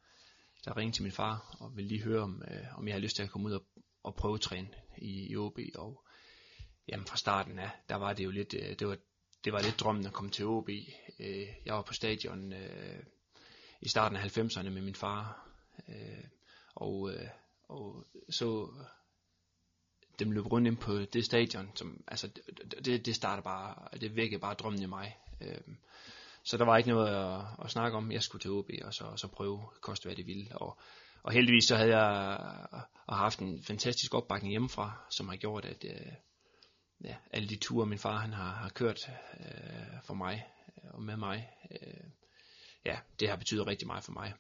der 0.66 0.78
ringede 0.78 0.96
til 0.96 1.04
min 1.04 1.12
far, 1.12 1.56
og 1.60 1.76
ville 1.76 1.88
lige 1.88 2.04
høre, 2.04 2.22
om, 2.22 2.44
øh, 2.52 2.78
om 2.78 2.88
jeg 2.88 2.94
havde 2.94 3.04
lyst 3.04 3.16
til 3.16 3.24
at 3.24 3.30
komme 3.30 3.48
ud 3.48 3.54
og, 3.54 3.64
og 4.04 4.16
prøve 4.16 4.38
træne 4.38 4.70
i, 4.98 5.32
i 5.32 5.36
OB, 5.36 5.60
og 5.76 6.04
jamen 6.88 7.08
fra 7.08 7.18
starten 7.18 7.60
af, 7.60 7.70
der 7.90 7.96
var 7.96 8.14
det 8.14 8.24
jo 8.24 8.32
lidt, 8.32 8.54
øh, 8.54 8.76
det 8.80 8.88
var, 8.88 8.98
det 9.44 9.54
var 9.54 9.62
lidt 9.62 9.80
drømmen 9.80 10.06
at 10.06 10.14
komme 10.14 10.32
til 10.32 10.46
OB. 10.46 10.70
Øh, 11.20 11.48
jeg 11.66 11.76
var 11.76 11.82
på 11.82 11.94
stadion 11.94 12.54
øh, 12.54 13.04
i 13.82 13.88
starten 13.88 14.18
af 14.18 14.38
90'erne 14.38 14.70
med 14.70 14.82
min 14.82 14.96
far, 14.96 15.50
øh, 15.90 16.24
og, 16.76 17.14
øh, 17.14 17.28
og 17.64 18.08
så 18.30 18.74
dem 20.24 20.32
løbe 20.32 20.48
rundt 20.48 20.68
ind 20.68 20.78
på 20.78 20.98
det 20.98 21.26
stadion, 21.26 21.72
som, 21.76 22.04
altså, 22.08 22.30
det, 22.86 23.06
det 23.06 23.16
starter 23.16 23.44
bare, 23.44 23.98
det 23.98 24.16
vækkede 24.16 24.42
bare 24.42 24.54
drømmen 24.54 24.82
i 24.82 24.86
mig. 24.86 25.18
Øhm, 25.42 25.78
så 26.44 26.58
der 26.58 26.66
var 26.66 26.78
ikke 26.78 26.90
noget 26.90 27.10
at, 27.10 27.42
at 27.64 27.72
snakke 27.72 27.98
om. 27.98 28.12
Jeg 28.12 28.24
skulle 28.24 28.42
til 28.42 28.52
OB 28.52 28.70
og 28.84 28.94
så, 28.94 29.04
og 29.04 29.20
så 29.20 29.28
prøve, 29.28 29.62
koste 29.82 30.06
hvad 30.06 30.16
det 30.16 30.28
ville. 30.28 30.58
Og, 30.58 30.78
og 31.24 31.32
heldigvis 31.32 31.66
så 31.66 31.76
havde 31.76 31.98
jeg 31.98 32.40
og 33.08 33.18
haft 33.18 33.40
en 33.40 33.64
fantastisk 33.64 34.14
opbakning 34.14 34.52
hjemmefra, 34.52 35.06
som 35.10 35.30
har 35.30 35.36
gjort, 35.36 35.66
at 35.66 35.86
øh, 35.86 36.12
ja, 37.04 37.16
alle 37.32 37.50
de 37.50 37.56
ture, 37.56 37.86
min 37.86 38.00
far 38.00 38.18
han 38.18 38.34
har, 38.34 38.52
har 38.52 38.70
kørt 38.70 39.10
øh, 39.40 40.02
for 40.04 40.14
mig 40.14 40.48
øh, 40.78 40.94
og 40.94 41.02
med 41.02 41.18
mig, 41.18 41.50
øh, 41.72 42.04
ja, 42.86 43.00
det 43.20 43.30
har 43.30 43.36
betydet 43.36 43.68
rigtig 43.68 43.88
meget 43.88 44.04
for 44.04 44.12
mig. 44.12 44.34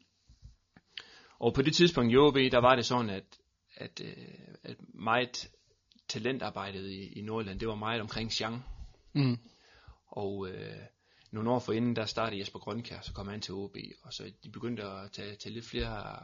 Og 1.39 1.53
på 1.53 1.61
det 1.61 1.75
tidspunkt 1.75 2.13
i 2.13 2.17
OB, 2.17 2.35
der 2.35 2.61
var 2.61 2.75
det 2.75 2.85
sådan, 2.85 3.09
at, 3.09 3.39
at, 3.75 4.01
øh, 4.01 4.55
at 4.63 4.75
meget 4.93 5.51
talentarbejdet 6.13 6.89
i, 6.89 7.19
i 7.19 7.21
Nordjylland, 7.21 7.59
det 7.59 7.67
var 7.67 7.75
meget 7.75 8.01
omkring 8.01 8.31
Chang. 8.31 8.63
Mm. 9.13 9.37
Og 10.07 10.49
øh, 10.49 10.79
nogle 11.31 11.51
år 11.51 11.59
forinden, 11.59 11.95
der 11.95 12.05
startede 12.05 12.39
Jesper 12.39 12.59
Grønkær, 12.59 13.01
så 13.01 13.13
kom 13.13 13.27
han 13.27 13.41
til 13.41 13.53
OB, 13.53 13.75
og 14.03 14.13
så 14.13 14.31
de 14.43 14.49
begyndte 14.49 14.83
at 14.83 15.11
tage, 15.11 15.35
tage 15.35 15.53
lidt 15.53 15.65
flere 15.65 16.17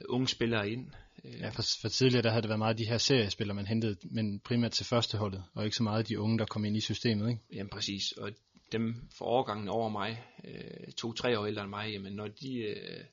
øh, 0.00 0.06
unge 0.08 0.28
spillere 0.28 0.70
ind. 0.70 0.90
Ja, 1.24 1.48
for, 1.48 1.62
for 1.80 1.88
tidligere 1.88 2.22
der 2.22 2.30
havde 2.30 2.42
det 2.42 2.48
været 2.48 2.58
meget 2.58 2.78
de 2.78 2.86
her 2.86 2.98
seriespillere, 2.98 3.54
man 3.54 3.66
hentede, 3.66 3.96
men 4.10 4.40
primært 4.40 4.72
til 4.72 4.86
førsteholdet, 4.86 5.44
og 5.54 5.64
ikke 5.64 5.76
så 5.76 5.82
meget 5.82 6.08
de 6.08 6.20
unge, 6.20 6.38
der 6.38 6.44
kom 6.44 6.64
ind 6.64 6.76
i 6.76 6.80
systemet, 6.80 7.28
ikke? 7.28 7.40
Jamen 7.52 7.70
præcis, 7.70 8.12
og 8.12 8.32
dem 8.72 8.94
for 9.18 9.24
overgangen 9.24 9.68
over 9.68 9.88
mig, 9.88 10.24
øh, 10.44 10.92
to-tre 10.92 11.38
år 11.38 11.46
ældre 11.46 11.62
end 11.62 11.70
mig, 11.70 11.92
jamen 11.92 12.12
når 12.12 12.28
de, 12.28 12.54
øh, 12.54 13.04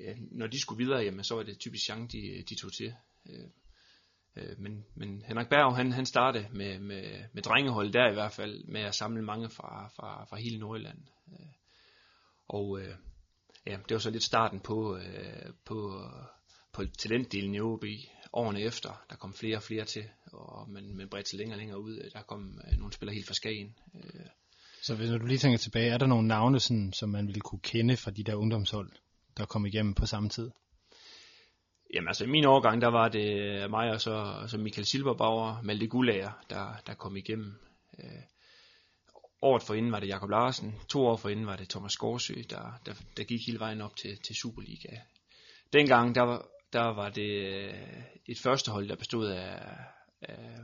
ja, 0.00 0.14
når 0.30 0.46
de 0.46 0.60
skulle 0.60 0.84
videre, 0.84 1.00
jamen 1.02 1.24
så 1.24 1.34
var 1.34 1.42
det 1.42 1.58
typisk 1.58 1.84
chance, 1.84 2.18
de, 2.18 2.44
de 2.48 2.54
tog 2.54 2.72
til. 2.72 2.94
Øh, 3.30 3.48
Øh, 4.38 4.60
men, 4.60 4.84
men 4.94 5.22
Henrik 5.26 5.48
Berg, 5.48 5.76
han, 5.76 5.92
han 5.92 6.06
startede 6.06 6.46
med, 6.52 6.78
med, 6.78 7.04
med 7.32 7.42
drengehold 7.42 7.92
der 7.92 8.10
i 8.10 8.14
hvert 8.14 8.32
fald, 8.32 8.64
med 8.64 8.80
at 8.80 8.94
samle 8.94 9.22
mange 9.22 9.50
fra, 9.50 9.90
fra, 9.96 10.24
fra 10.24 10.36
hele 10.36 10.58
Nordjylland. 10.58 10.98
Øh, 11.32 11.46
og 12.48 12.80
øh, 12.80 12.94
ja, 13.66 13.72
det 13.72 13.94
var 13.94 13.98
så 13.98 14.10
lidt 14.10 14.22
starten 14.22 14.60
på, 14.60 14.96
øh, 14.96 15.52
på, 15.64 16.02
på 16.72 16.84
talentdelen 16.98 17.54
i 17.54 17.60
OB. 17.60 17.84
Årene 18.32 18.60
efter, 18.60 19.04
der 19.10 19.16
kom 19.16 19.34
flere 19.34 19.56
og 19.56 19.62
flere 19.62 19.84
til, 19.84 20.04
og 20.32 20.70
man, 20.70 20.96
man 20.96 21.08
bredte 21.08 21.30
sig 21.30 21.38
længere 21.38 21.54
og 21.54 21.58
længere 21.58 21.80
ud. 21.80 21.98
Øh, 21.98 22.10
der 22.12 22.22
kom 22.22 22.60
øh, 22.72 22.78
nogle 22.78 22.92
spillere 22.92 23.14
helt 23.14 23.26
fra 23.26 23.34
Skagen. 23.34 23.74
Øh. 23.94 24.26
Så 24.82 24.94
hvis 24.94 25.10
du 25.10 25.26
lige 25.26 25.38
tænker 25.38 25.58
tilbage, 25.58 25.90
er 25.90 25.98
der 25.98 26.06
nogle 26.06 26.28
navne, 26.28 26.60
sådan, 26.60 26.92
som 26.92 27.08
man 27.08 27.26
ville 27.26 27.40
kunne 27.40 27.60
kende 27.60 27.96
fra 27.96 28.10
de 28.10 28.24
der 28.24 28.34
ungdomshold, 28.34 28.90
der 29.36 29.44
kom 29.46 29.66
igennem 29.66 29.94
på 29.94 30.06
samme 30.06 30.28
tid? 30.28 30.50
Jamen 31.94 32.08
altså 32.08 32.24
i 32.24 32.28
min 32.28 32.44
årgang, 32.44 32.80
der 32.80 32.88
var 32.88 33.08
det 33.08 33.40
øh, 33.40 33.70
mig 33.70 33.90
og 33.90 34.00
så, 34.00 34.44
så 34.46 34.58
Michael 34.58 34.86
Silberbauer, 34.86 35.62
Malte 35.62 35.86
Gulager, 35.86 36.44
der, 36.50 36.82
der 36.86 36.94
kom 36.94 37.16
igennem. 37.16 37.54
Øh, 37.98 38.22
året 39.42 39.62
forinden 39.62 39.92
var 39.92 40.00
det 40.00 40.08
Jakob 40.08 40.30
Larsen, 40.30 40.74
to 40.88 41.06
år 41.06 41.16
forinden 41.16 41.46
var 41.46 41.56
det 41.56 41.68
Thomas 41.68 41.96
Gårdsø, 41.96 42.34
der, 42.50 42.80
der, 42.86 42.94
der 43.16 43.24
gik 43.24 43.40
hele 43.46 43.60
vejen 43.60 43.80
op 43.80 43.96
til, 43.96 44.18
til 44.26 44.36
Superliga. 44.36 44.96
Dengang, 45.72 46.14
der 46.14 46.22
var, 46.22 46.46
der 46.72 46.94
var 46.94 47.08
det 47.08 47.30
øh, 47.46 48.02
et 48.26 48.38
førstehold, 48.42 48.88
der 48.88 48.96
bestod 48.96 49.26
af, 49.26 49.76
af 50.22 50.58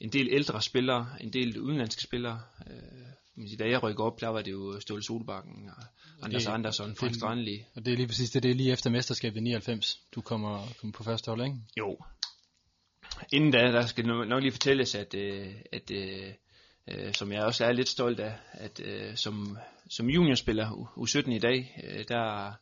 en 0.00 0.12
del 0.12 0.28
ældre 0.30 0.62
spillere, 0.62 1.08
en 1.20 1.32
del 1.32 1.60
udenlandske 1.60 2.02
spillere. 2.02 2.40
Øh, 2.70 3.08
da 3.58 3.68
jeg 3.68 3.82
rykker 3.82 4.04
op, 4.04 4.20
der 4.20 4.28
var 4.28 4.42
det 4.42 4.52
jo 4.52 4.80
Ståle 4.80 5.02
Solbakken 5.02 5.70
og 5.76 5.84
Anders 6.22 6.46
Andersson, 6.46 6.96
Frank 6.96 7.14
Strandli. 7.14 7.64
Og 7.74 7.84
det 7.84 7.92
er 7.92 7.96
lige 7.96 8.06
præcis 8.06 8.30
det, 8.30 8.42
det 8.42 8.50
er 8.50 8.54
lige 8.54 8.72
efter 8.72 8.90
mesterskabet 8.90 9.36
i 9.36 9.42
99, 9.42 10.00
du 10.14 10.20
kommer, 10.20 10.66
kommer 10.80 10.92
på 10.92 11.02
første 11.02 11.28
hold, 11.28 11.42
ikke? 11.42 11.56
Jo. 11.78 11.98
Inden 13.32 13.50
da, 13.50 13.58
der 13.58 13.86
skal 13.86 14.06
nok 14.06 14.42
lige 14.42 14.52
fortælles, 14.52 14.94
at, 14.94 15.14
øh, 15.14 15.54
at, 15.72 15.90
at 15.90 15.90
øh, 15.90 16.32
øh, 16.88 17.14
som 17.14 17.32
jeg 17.32 17.44
også 17.44 17.64
er 17.64 17.72
lidt 17.72 17.88
stolt 17.88 18.20
af, 18.20 18.34
at 18.52 18.80
som, 19.18 19.58
som 19.90 20.10
juniorspiller 20.10 20.70
U17 20.96 21.30
i 21.30 21.38
dag, 21.38 21.84
der, 22.08 22.52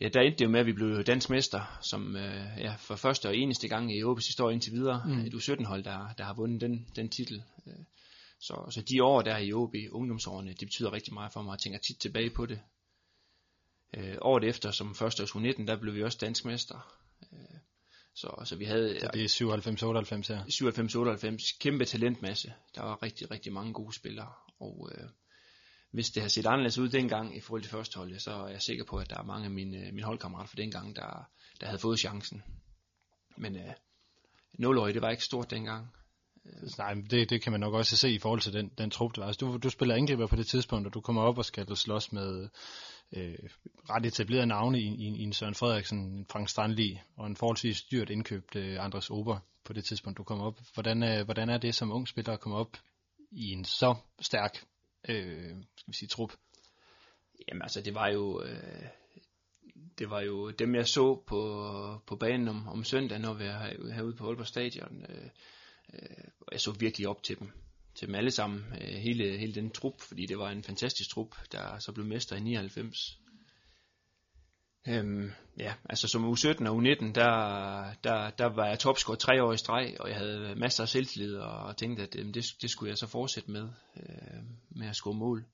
ja, 0.00 0.08
der 0.08 0.20
endte 0.20 0.38
det 0.38 0.44
jo 0.44 0.50
med, 0.50 0.60
at 0.60 0.66
vi 0.66 0.72
blev 0.72 1.04
dansk 1.04 1.30
mester, 1.30 1.78
som 1.82 2.16
øh, 2.16 2.46
ja, 2.58 2.74
for 2.78 2.96
første 2.96 3.28
og 3.28 3.36
eneste 3.36 3.68
gang 3.68 3.96
i 3.96 4.02
OB's 4.02 4.26
historie 4.26 4.54
indtil 4.54 4.72
videre, 4.72 5.02
mm. 5.06 5.20
et 5.20 5.34
U17-hold, 5.34 5.84
der, 5.84 6.08
der 6.18 6.24
har 6.24 6.34
vundet 6.34 6.60
den, 6.60 6.86
den 6.96 7.08
titel. 7.08 7.42
Øh, 8.40 8.44
så, 8.44 8.66
så 8.70 8.82
de 8.82 9.02
år 9.02 9.22
der 9.22 9.38
i 9.38 9.52
OB, 9.52 9.74
ungdomsårene, 9.90 10.50
det 10.50 10.68
betyder 10.68 10.92
rigtig 10.92 11.14
meget 11.14 11.32
for 11.32 11.42
mig, 11.42 11.52
jeg 11.52 11.58
tænker 11.58 11.78
tit 11.78 11.98
tilbage 11.98 12.30
på 12.30 12.46
det. 12.46 12.60
Øh, 13.96 14.16
året 14.20 14.44
efter, 14.44 14.70
som 14.70 14.94
første 14.94 15.22
års 15.22 15.30
U19, 15.30 15.66
der 15.66 15.80
blev 15.80 15.94
vi 15.94 16.02
også 16.02 16.18
dansk 16.20 16.44
mester. 16.44 16.96
Øh, 17.32 17.58
så, 18.14 18.42
så 18.44 18.56
vi 18.56 18.64
havde... 18.64 19.00
Så 19.00 19.10
det 19.12 19.24
er 19.24 19.28
97-98 19.28 20.32
her? 20.32 21.38
97-98. 21.38 21.58
Kæmpe 21.60 21.84
talentmasse. 21.84 22.54
Der 22.74 22.82
var 22.82 23.02
rigtig, 23.02 23.30
rigtig 23.30 23.52
mange 23.52 23.72
gode 23.72 23.94
spillere. 23.94 24.32
Og 24.60 24.90
øh, 24.94 25.08
hvis 25.90 26.10
det 26.10 26.22
har 26.22 26.28
set 26.28 26.46
anderledes 26.46 26.78
ud 26.78 26.88
dengang 26.88 27.36
i 27.36 27.40
forhold 27.40 27.62
til 27.62 27.70
første 27.70 27.98
hold, 27.98 28.18
så 28.18 28.32
er 28.32 28.48
jeg 28.48 28.62
sikker 28.62 28.84
på, 28.84 28.96
at 28.96 29.10
der 29.10 29.18
er 29.18 29.22
mange 29.22 29.44
af 29.44 29.50
mine, 29.50 29.92
mine 29.92 30.02
holdkammerater 30.02 30.48
fra 30.48 30.56
dengang, 30.56 30.96
der, 30.96 31.30
der 31.60 31.66
havde 31.66 31.78
fået 31.78 31.98
chancen. 31.98 32.42
Men 33.36 33.56
øh, 33.56 33.72
0 34.52 34.94
det 34.94 35.02
var 35.02 35.10
ikke 35.10 35.24
stort 35.24 35.50
dengang. 35.50 35.88
Øh. 36.62 36.68
Nej, 36.78 36.94
det, 37.10 37.30
det 37.30 37.42
kan 37.42 37.52
man 37.52 37.60
nok 37.60 37.74
også 37.74 37.96
se 37.96 38.10
i 38.10 38.18
forhold 38.18 38.40
til 38.40 38.52
den, 38.52 38.70
den 38.78 38.90
trup, 38.90 39.16
der 39.16 39.22
var. 39.22 39.26
Altså, 39.26 39.46
du, 39.46 39.56
du 39.56 39.70
spiller 39.70 39.94
angriber 39.94 40.26
på 40.26 40.36
det 40.36 40.46
tidspunkt, 40.46 40.86
og 40.86 40.94
du 40.94 41.00
kommer 41.00 41.22
op 41.22 41.38
og 41.38 41.44
skal 41.44 41.76
slås 41.76 42.12
med 42.12 42.48
øh, 43.16 43.38
ret 43.90 44.06
etablerede 44.06 44.46
navne 44.46 44.80
i, 44.80 44.86
i, 44.86 45.06
i 45.06 45.22
en 45.22 45.32
Søren 45.32 45.54
Frederiksen, 45.54 45.98
en 45.98 46.26
Frank 46.30 46.48
Strandli 46.48 47.00
og 47.16 47.26
en 47.26 47.36
forholdsvis 47.36 47.82
dyrt 47.82 48.10
indkøbt 48.10 48.56
øh, 48.56 48.84
Andres 48.84 49.10
Ober 49.10 49.38
på 49.64 49.72
det 49.72 49.84
tidspunkt, 49.84 50.18
du 50.18 50.24
kommer 50.24 50.44
op. 50.44 50.58
Hvordan, 50.74 51.02
øh, 51.02 51.24
hvordan 51.24 51.48
er 51.48 51.58
det 51.58 51.74
som 51.74 51.92
ung 51.92 52.08
spiller 52.08 52.32
at 52.32 52.40
komme 52.40 52.58
op 52.58 52.76
i 53.30 53.50
en 53.52 53.64
så 53.64 53.94
stærk 54.20 54.64
øh, 55.08 55.56
skal 55.76 55.92
vi 55.92 55.96
sige, 55.96 56.08
trup? 56.08 56.32
Jamen 57.48 57.62
altså, 57.62 57.80
det 57.80 57.94
var 57.94 58.08
jo... 58.08 58.42
Øh 58.42 58.84
det 59.98 60.10
var 60.10 60.20
jo 60.20 60.50
dem, 60.50 60.74
jeg 60.74 60.88
så 60.88 61.22
på, 61.26 61.40
på 62.06 62.16
banen 62.16 62.48
om, 62.48 62.68
om 62.68 62.84
søndag, 62.84 63.18
når 63.18 63.34
vi 63.34 63.44
er 63.44 63.92
herude 63.94 64.16
på 64.16 64.26
Aalborg 64.26 64.46
Stadion. 64.46 65.04
Øh, 65.08 65.30
øh, 65.92 66.24
jeg 66.52 66.60
så 66.60 66.72
virkelig 66.72 67.08
op 67.08 67.22
til 67.22 67.38
dem. 67.38 67.50
Til 67.94 68.06
dem 68.06 68.14
alle 68.14 68.30
sammen. 68.30 68.64
Øh, 68.80 68.88
hele, 68.88 69.38
hele 69.38 69.54
den 69.54 69.70
trup, 69.70 70.00
fordi 70.00 70.26
det 70.26 70.38
var 70.38 70.50
en 70.50 70.62
fantastisk 70.62 71.10
trup, 71.10 71.36
der 71.52 71.78
så 71.78 71.92
blev 71.92 72.06
mester 72.06 72.36
i 72.36 72.40
99. 72.40 73.20
Øhm, 74.88 75.30
ja, 75.58 75.74
altså 75.84 76.08
som 76.08 76.32
U17 76.32 76.68
og 76.68 76.76
U19, 76.76 77.12
der, 77.12 77.92
der, 78.04 78.30
der 78.30 78.46
var 78.46 78.66
jeg 78.66 78.78
topscorer 78.78 79.16
tre 79.16 79.42
år 79.42 79.52
i 79.52 79.56
streg, 79.56 79.96
og 80.00 80.08
jeg 80.08 80.16
havde 80.16 80.54
masser 80.56 80.82
af 80.82 80.88
selvtillid, 80.88 81.36
og 81.36 81.76
tænkte, 81.76 82.02
at 82.02 82.16
øhm, 82.16 82.32
det, 82.32 82.44
det 82.62 82.70
skulle 82.70 82.90
jeg 82.90 82.98
så 82.98 83.06
fortsætte 83.06 83.50
med, 83.50 83.68
øh, 83.96 84.42
med 84.70 84.88
at 84.88 84.96
score 84.96 85.14
mål. 85.14 85.44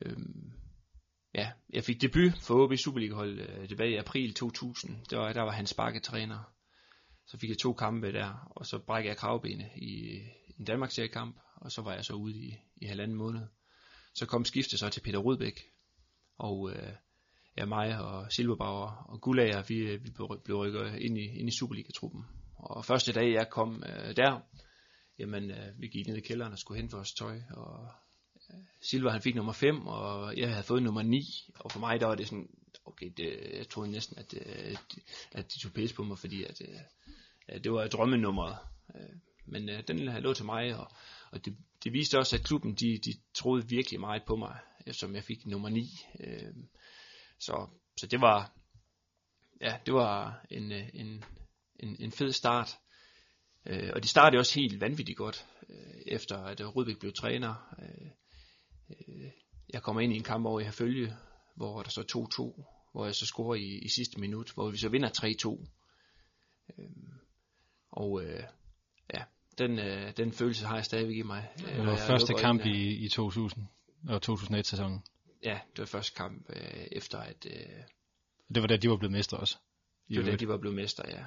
Øhm, 0.00 0.52
ja, 1.34 1.52
jeg 1.72 1.84
fik 1.84 2.00
debut 2.00 2.32
for 2.42 2.64
OB 2.64 2.76
Superliga-hold 2.76 3.40
øh, 3.40 3.68
tilbage 3.68 3.90
i 3.90 3.96
april 3.96 4.34
2000. 4.34 5.04
Der 5.10 5.18
var, 5.18 5.32
der 5.32 5.42
var 5.42 5.52
han 5.52 5.66
sparketræner. 5.66 6.55
Så 7.26 7.38
fik 7.38 7.50
jeg 7.50 7.58
to 7.58 7.72
kampe 7.72 8.12
der, 8.12 8.52
og 8.56 8.66
så 8.66 8.78
brækkede 8.78 9.08
jeg 9.08 9.16
kravbenet 9.16 9.70
i 9.76 10.20
en 10.58 10.64
Danmarks 10.64 11.00
kamp, 11.12 11.36
og 11.56 11.72
så 11.72 11.82
var 11.82 11.94
jeg 11.94 12.04
så 12.04 12.12
ude 12.12 12.36
i, 12.36 12.54
i 12.76 12.86
halvanden 12.86 13.16
måned. 13.16 13.46
Så 14.14 14.26
kom 14.26 14.44
skiftet 14.44 14.78
så 14.78 14.88
til 14.88 15.00
Peter 15.00 15.18
Rudbæk, 15.18 15.60
og 16.38 16.70
øh, 16.70 16.92
ja, 17.56 17.64
mig 17.64 18.00
og 18.00 18.32
Silberbauer 18.32 18.90
og 19.08 19.20
Gulager, 19.20 19.62
vi, 19.68 19.76
øh, 19.76 20.04
vi 20.04 20.10
blev 20.44 20.56
rykket 20.58 20.98
ind 20.98 21.18
i, 21.18 21.38
ind 21.38 21.48
i 21.48 21.56
Superliga-truppen. 21.58 22.24
Og 22.56 22.84
første 22.84 23.12
dag 23.12 23.32
jeg 23.32 23.50
kom 23.50 23.82
øh, 23.86 24.16
der, 24.16 24.40
jamen 25.18 25.50
øh, 25.50 25.80
vi 25.80 25.88
gik 25.88 26.06
ned 26.06 26.16
i 26.16 26.20
kælderen 26.20 26.52
og 26.52 26.58
skulle 26.58 26.80
hente 26.80 26.96
vores 26.96 27.12
tøj, 27.12 27.40
og 27.50 27.88
øh, 28.50 28.60
Silver 28.82 29.10
han 29.10 29.22
fik 29.22 29.34
nummer 29.34 29.52
5, 29.52 29.86
og 29.86 30.36
jeg 30.36 30.50
havde 30.50 30.62
fået 30.62 30.82
nummer 30.82 31.02
9, 31.02 31.22
og 31.54 31.72
for 31.72 31.80
mig 31.80 32.00
der 32.00 32.06
var 32.06 32.14
det 32.14 32.26
sådan, 32.26 32.48
okay, 32.84 33.12
det, 33.16 33.50
jeg 33.52 33.68
troede 33.68 33.90
næsten, 33.90 34.18
at, 34.18 34.34
øh, 34.34 34.76
at 35.32 35.54
de 35.54 35.58
tog 35.58 35.72
pæs 35.72 35.92
på 35.92 36.02
mig, 36.02 36.18
fordi 36.18 36.44
at, 36.44 36.60
øh, 36.60 36.80
at 37.48 37.64
det 37.64 37.72
var 37.72 37.88
drømmenummeret. 37.88 38.58
Øh, 38.94 39.16
men 39.46 39.68
øh, 39.68 39.82
den 39.88 39.98
lå 39.98 40.34
til 40.34 40.44
mig, 40.44 40.76
og, 40.76 40.92
og 41.30 41.44
det, 41.44 41.56
det 41.84 41.92
viste 41.92 42.18
også, 42.18 42.36
at 42.36 42.44
klubben 42.44 42.74
de, 42.74 42.98
de 42.98 43.14
troede 43.34 43.68
virkelig 43.68 44.00
meget 44.00 44.22
på 44.26 44.36
mig, 44.36 44.58
som 44.92 45.14
jeg 45.14 45.24
fik 45.24 45.46
nummer 45.46 45.68
9. 45.68 45.98
Så, 47.38 47.68
så 47.96 48.06
det 48.06 48.20
var, 48.20 48.52
ja, 49.60 49.78
det 49.86 49.94
var 49.94 50.46
en, 50.50 50.72
en, 50.72 51.24
en, 51.80 51.96
en 51.98 52.12
fed 52.12 52.32
start. 52.32 52.78
Øh, 53.66 53.90
og 53.94 54.02
de 54.02 54.08
startede 54.08 54.40
også 54.40 54.60
helt 54.60 54.80
vanvittigt 54.80 55.18
godt, 55.18 55.46
øh, 55.68 56.02
efter 56.06 56.38
at 56.38 56.76
Rudbæk 56.76 56.98
blev 56.98 57.12
træner. 57.12 57.74
Øh, 57.82 58.10
øh, 58.90 59.30
jeg 59.68 59.82
kommer 59.82 60.00
ind 60.00 60.12
i 60.12 60.16
en 60.16 60.22
kamp 60.22 60.46
over 60.46 60.60
i 60.60 60.64
Herfølge, 60.64 61.16
hvor 61.56 61.82
der 61.82 61.90
så 61.90 62.00
2-2, 62.00 62.62
hvor 62.92 63.04
jeg 63.04 63.14
så 63.14 63.26
scorer 63.26 63.54
i, 63.54 63.78
i 63.78 63.88
sidste 63.88 64.20
minut, 64.20 64.50
hvor 64.54 64.70
vi 64.70 64.76
så 64.76 64.88
vinder 64.88 65.08
3-2. 65.08 65.66
Øh, 66.78 66.88
og 67.90 68.24
øh, 68.24 68.42
ja, 69.14 69.22
den, 69.58 69.78
øh, 69.78 70.16
den 70.16 70.32
følelse 70.32 70.66
har 70.66 70.74
jeg 70.74 70.84
stadigvæk 70.84 71.16
i 71.16 71.22
mig. 71.22 71.52
Øh, 71.68 71.76
det 71.76 71.86
var 71.86 71.96
første 71.96 72.34
kamp 72.34 72.64
i, 72.64 73.04
i 73.04 73.08
2000 73.08 73.66
og 74.08 74.20
2001-sæsonen. 74.28 75.02
Ja, 75.42 75.60
det 75.70 75.78
var 75.78 75.86
første 75.86 76.14
kamp 76.16 76.46
øh, 76.48 76.86
efter 76.92 77.18
at... 77.18 77.46
Øh, 77.50 77.82
det 78.54 78.62
var 78.62 78.68
da 78.68 78.76
de 78.76 78.90
var 78.90 78.96
blevet 78.96 79.12
mestre 79.12 79.38
også. 79.38 79.56
Det 80.08 80.24
var 80.24 80.30
da 80.30 80.36
de 80.36 80.48
var 80.48 80.58
blevet 80.58 80.76
mestre, 80.76 81.04
ja. 81.08 81.24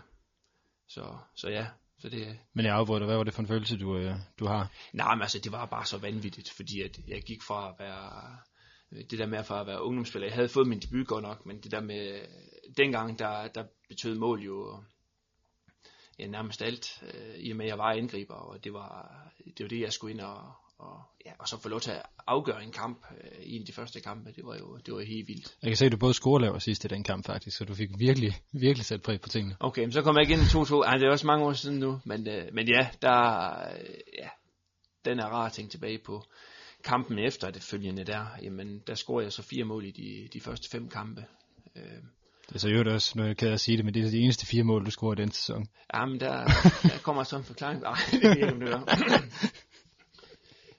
Så, 0.87 1.17
så 1.35 1.49
ja, 1.49 1.67
så 1.99 2.09
det... 2.09 2.39
Men 2.53 2.65
jeg 2.65 2.75
afbryder 2.75 3.05
hvad 3.05 3.17
var 3.17 3.23
det 3.23 3.33
for 3.33 3.41
en 3.41 3.47
følelse, 3.47 3.77
du, 3.77 3.97
øh, 3.97 4.15
du 4.39 4.45
har? 4.45 4.71
Nej, 4.93 5.15
men 5.15 5.21
altså, 5.21 5.39
det 5.39 5.51
var 5.51 5.65
bare 5.65 5.85
så 5.85 5.97
vanvittigt, 5.97 6.51
fordi 6.51 6.81
at 6.81 6.99
jeg 7.07 7.21
gik 7.21 7.43
fra 7.43 7.69
at 7.69 7.75
være... 7.79 8.37
Det 8.91 9.19
der 9.19 9.25
med 9.25 9.37
at 9.37 9.67
være 9.67 9.83
ungdomsspiller, 9.83 10.27
jeg 10.27 10.35
havde 10.35 10.49
fået 10.49 10.67
min 10.67 10.79
debut 10.79 11.07
godt 11.07 11.23
nok, 11.23 11.45
men 11.45 11.61
det 11.61 11.71
der 11.71 11.81
med... 11.81 12.19
Dengang, 12.77 13.19
der, 13.19 13.47
der 13.47 13.63
betød 13.89 14.15
mål 14.15 14.41
jo 14.41 14.83
ja, 16.19 16.27
nærmest 16.27 16.61
alt, 16.61 17.03
øh, 17.13 17.35
i 17.37 17.51
og 17.51 17.57
med 17.57 17.65
at 17.65 17.69
jeg 17.69 17.77
var 17.77 17.91
angriber, 17.91 18.33
og 18.33 18.63
det 18.63 18.73
var 18.73 19.21
det, 19.57 19.63
var 19.63 19.67
det 19.67 19.81
jeg 19.81 19.93
skulle 19.93 20.13
ind 20.13 20.21
og, 20.21 20.51
og, 20.77 21.01
ja, 21.25 21.31
og 21.39 21.47
så 21.47 21.61
få 21.61 21.69
lov 21.69 21.79
til 21.79 21.91
at 21.91 22.01
afgøre 22.27 22.63
en 22.63 22.71
kamp 22.71 23.05
øh, 23.11 23.43
i 23.43 23.55
en 23.55 23.61
af 23.61 23.65
de 23.65 23.73
første 23.73 23.99
kampe, 23.99 24.31
det 24.31 24.45
var 24.45 24.57
jo 24.57 24.77
det 24.85 24.93
var 24.93 25.01
helt 25.01 25.27
vildt. 25.27 25.55
Jeg 25.61 25.69
kan 25.69 25.77
se, 25.77 25.85
at 25.85 25.91
du 25.91 25.97
både 25.97 26.13
scorelaver 26.13 26.59
sidst 26.59 26.85
i 26.85 26.87
den 26.87 27.03
kamp 27.03 27.25
faktisk, 27.25 27.57
så 27.57 27.65
du 27.65 27.73
fik 27.73 27.89
virkelig, 27.97 28.33
virkelig 28.51 28.85
sat 28.85 29.01
præg 29.01 29.21
på 29.21 29.29
tingene. 29.29 29.55
Okay, 29.59 29.81
men 29.81 29.91
så 29.91 30.01
kom 30.01 30.17
jeg 30.17 30.29
ind 30.29 30.41
i 30.41 30.43
2-2, 30.43 30.83
Ej, 30.83 30.97
det 30.97 31.07
er 31.07 31.11
også 31.11 31.27
mange 31.27 31.45
år 31.45 31.53
siden 31.53 31.79
nu, 31.79 32.01
men, 32.05 32.27
øh, 32.27 32.53
men 32.53 32.67
ja, 32.67 32.89
der, 33.01 33.49
øh, 33.71 33.95
ja, 34.19 34.29
den 35.05 35.19
er 35.19 35.25
rar 35.25 35.45
at 35.45 35.53
tænke 35.53 35.71
tilbage 35.71 35.99
på. 36.05 36.23
Kampen 36.83 37.19
efter 37.19 37.51
det 37.51 37.63
følgende 37.63 38.03
der, 38.03 38.25
jamen 38.41 38.83
der 38.87 38.95
scorede 38.95 39.25
jeg 39.25 39.33
så 39.33 39.41
fire 39.41 39.63
mål 39.63 39.85
i 39.85 39.91
de, 39.91 40.27
de 40.33 40.41
første 40.41 40.69
fem 40.69 40.89
kampe. 40.89 41.25
Øh, 41.75 42.01
det 42.49 42.55
er 42.55 42.59
så 42.59 42.69
jo 42.69 42.93
også 42.93 43.13
noget, 43.15 43.29
jeg 43.29 43.37
kan 43.37 43.57
sige 43.57 43.77
det, 43.77 43.85
men 43.85 43.93
det 43.93 44.05
er 44.05 44.09
de 44.09 44.19
eneste 44.19 44.45
fire 44.45 44.63
mål, 44.63 44.85
du 44.85 44.91
scorer 44.91 45.13
i 45.13 45.21
den 45.21 45.31
sæson. 45.31 45.67
Jamen, 45.93 46.19
der, 46.19 46.45
der 46.91 46.99
kommer 47.03 47.23
så 47.23 47.37
en 47.37 47.43
forklaring. 47.43 47.81
Nej, 47.81 47.95
det 48.11 48.37
ikke, 48.37 48.59
det 48.59 48.85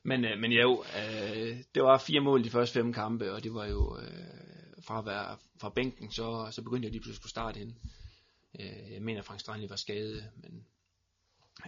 men, 0.03 0.25
øh, 0.25 0.39
men 0.39 0.53
jo, 0.53 0.85
øh, 0.97 1.57
det 1.75 1.83
var 1.83 1.99
fire 1.99 2.21
mål 2.21 2.45
de 2.45 2.51
første 2.51 2.75
fem 2.75 2.93
kampe, 2.93 3.33
og 3.33 3.45
det 3.45 3.55
var 3.55 3.67
jo 3.67 3.99
øh, 3.99 4.83
fra 4.87 4.99
at 4.99 5.07
være 5.07 5.37
fra 5.61 5.69
bænken, 5.69 6.13
så, 6.13 6.49
så 6.51 6.63
begyndte 6.63 6.87
jeg 6.87 6.93
lige 6.93 7.01
pludselig 7.01 7.13
at 7.13 7.17
skulle 7.17 7.31
starte 7.31 7.61
ind. 7.61 7.75
Øh, 8.61 8.93
jeg 8.93 9.03
mener, 9.03 9.23
Frank 9.23 9.41
Strandli 9.41 9.71
var 9.71 9.77
skadet, 9.77 10.25
men 10.37 10.67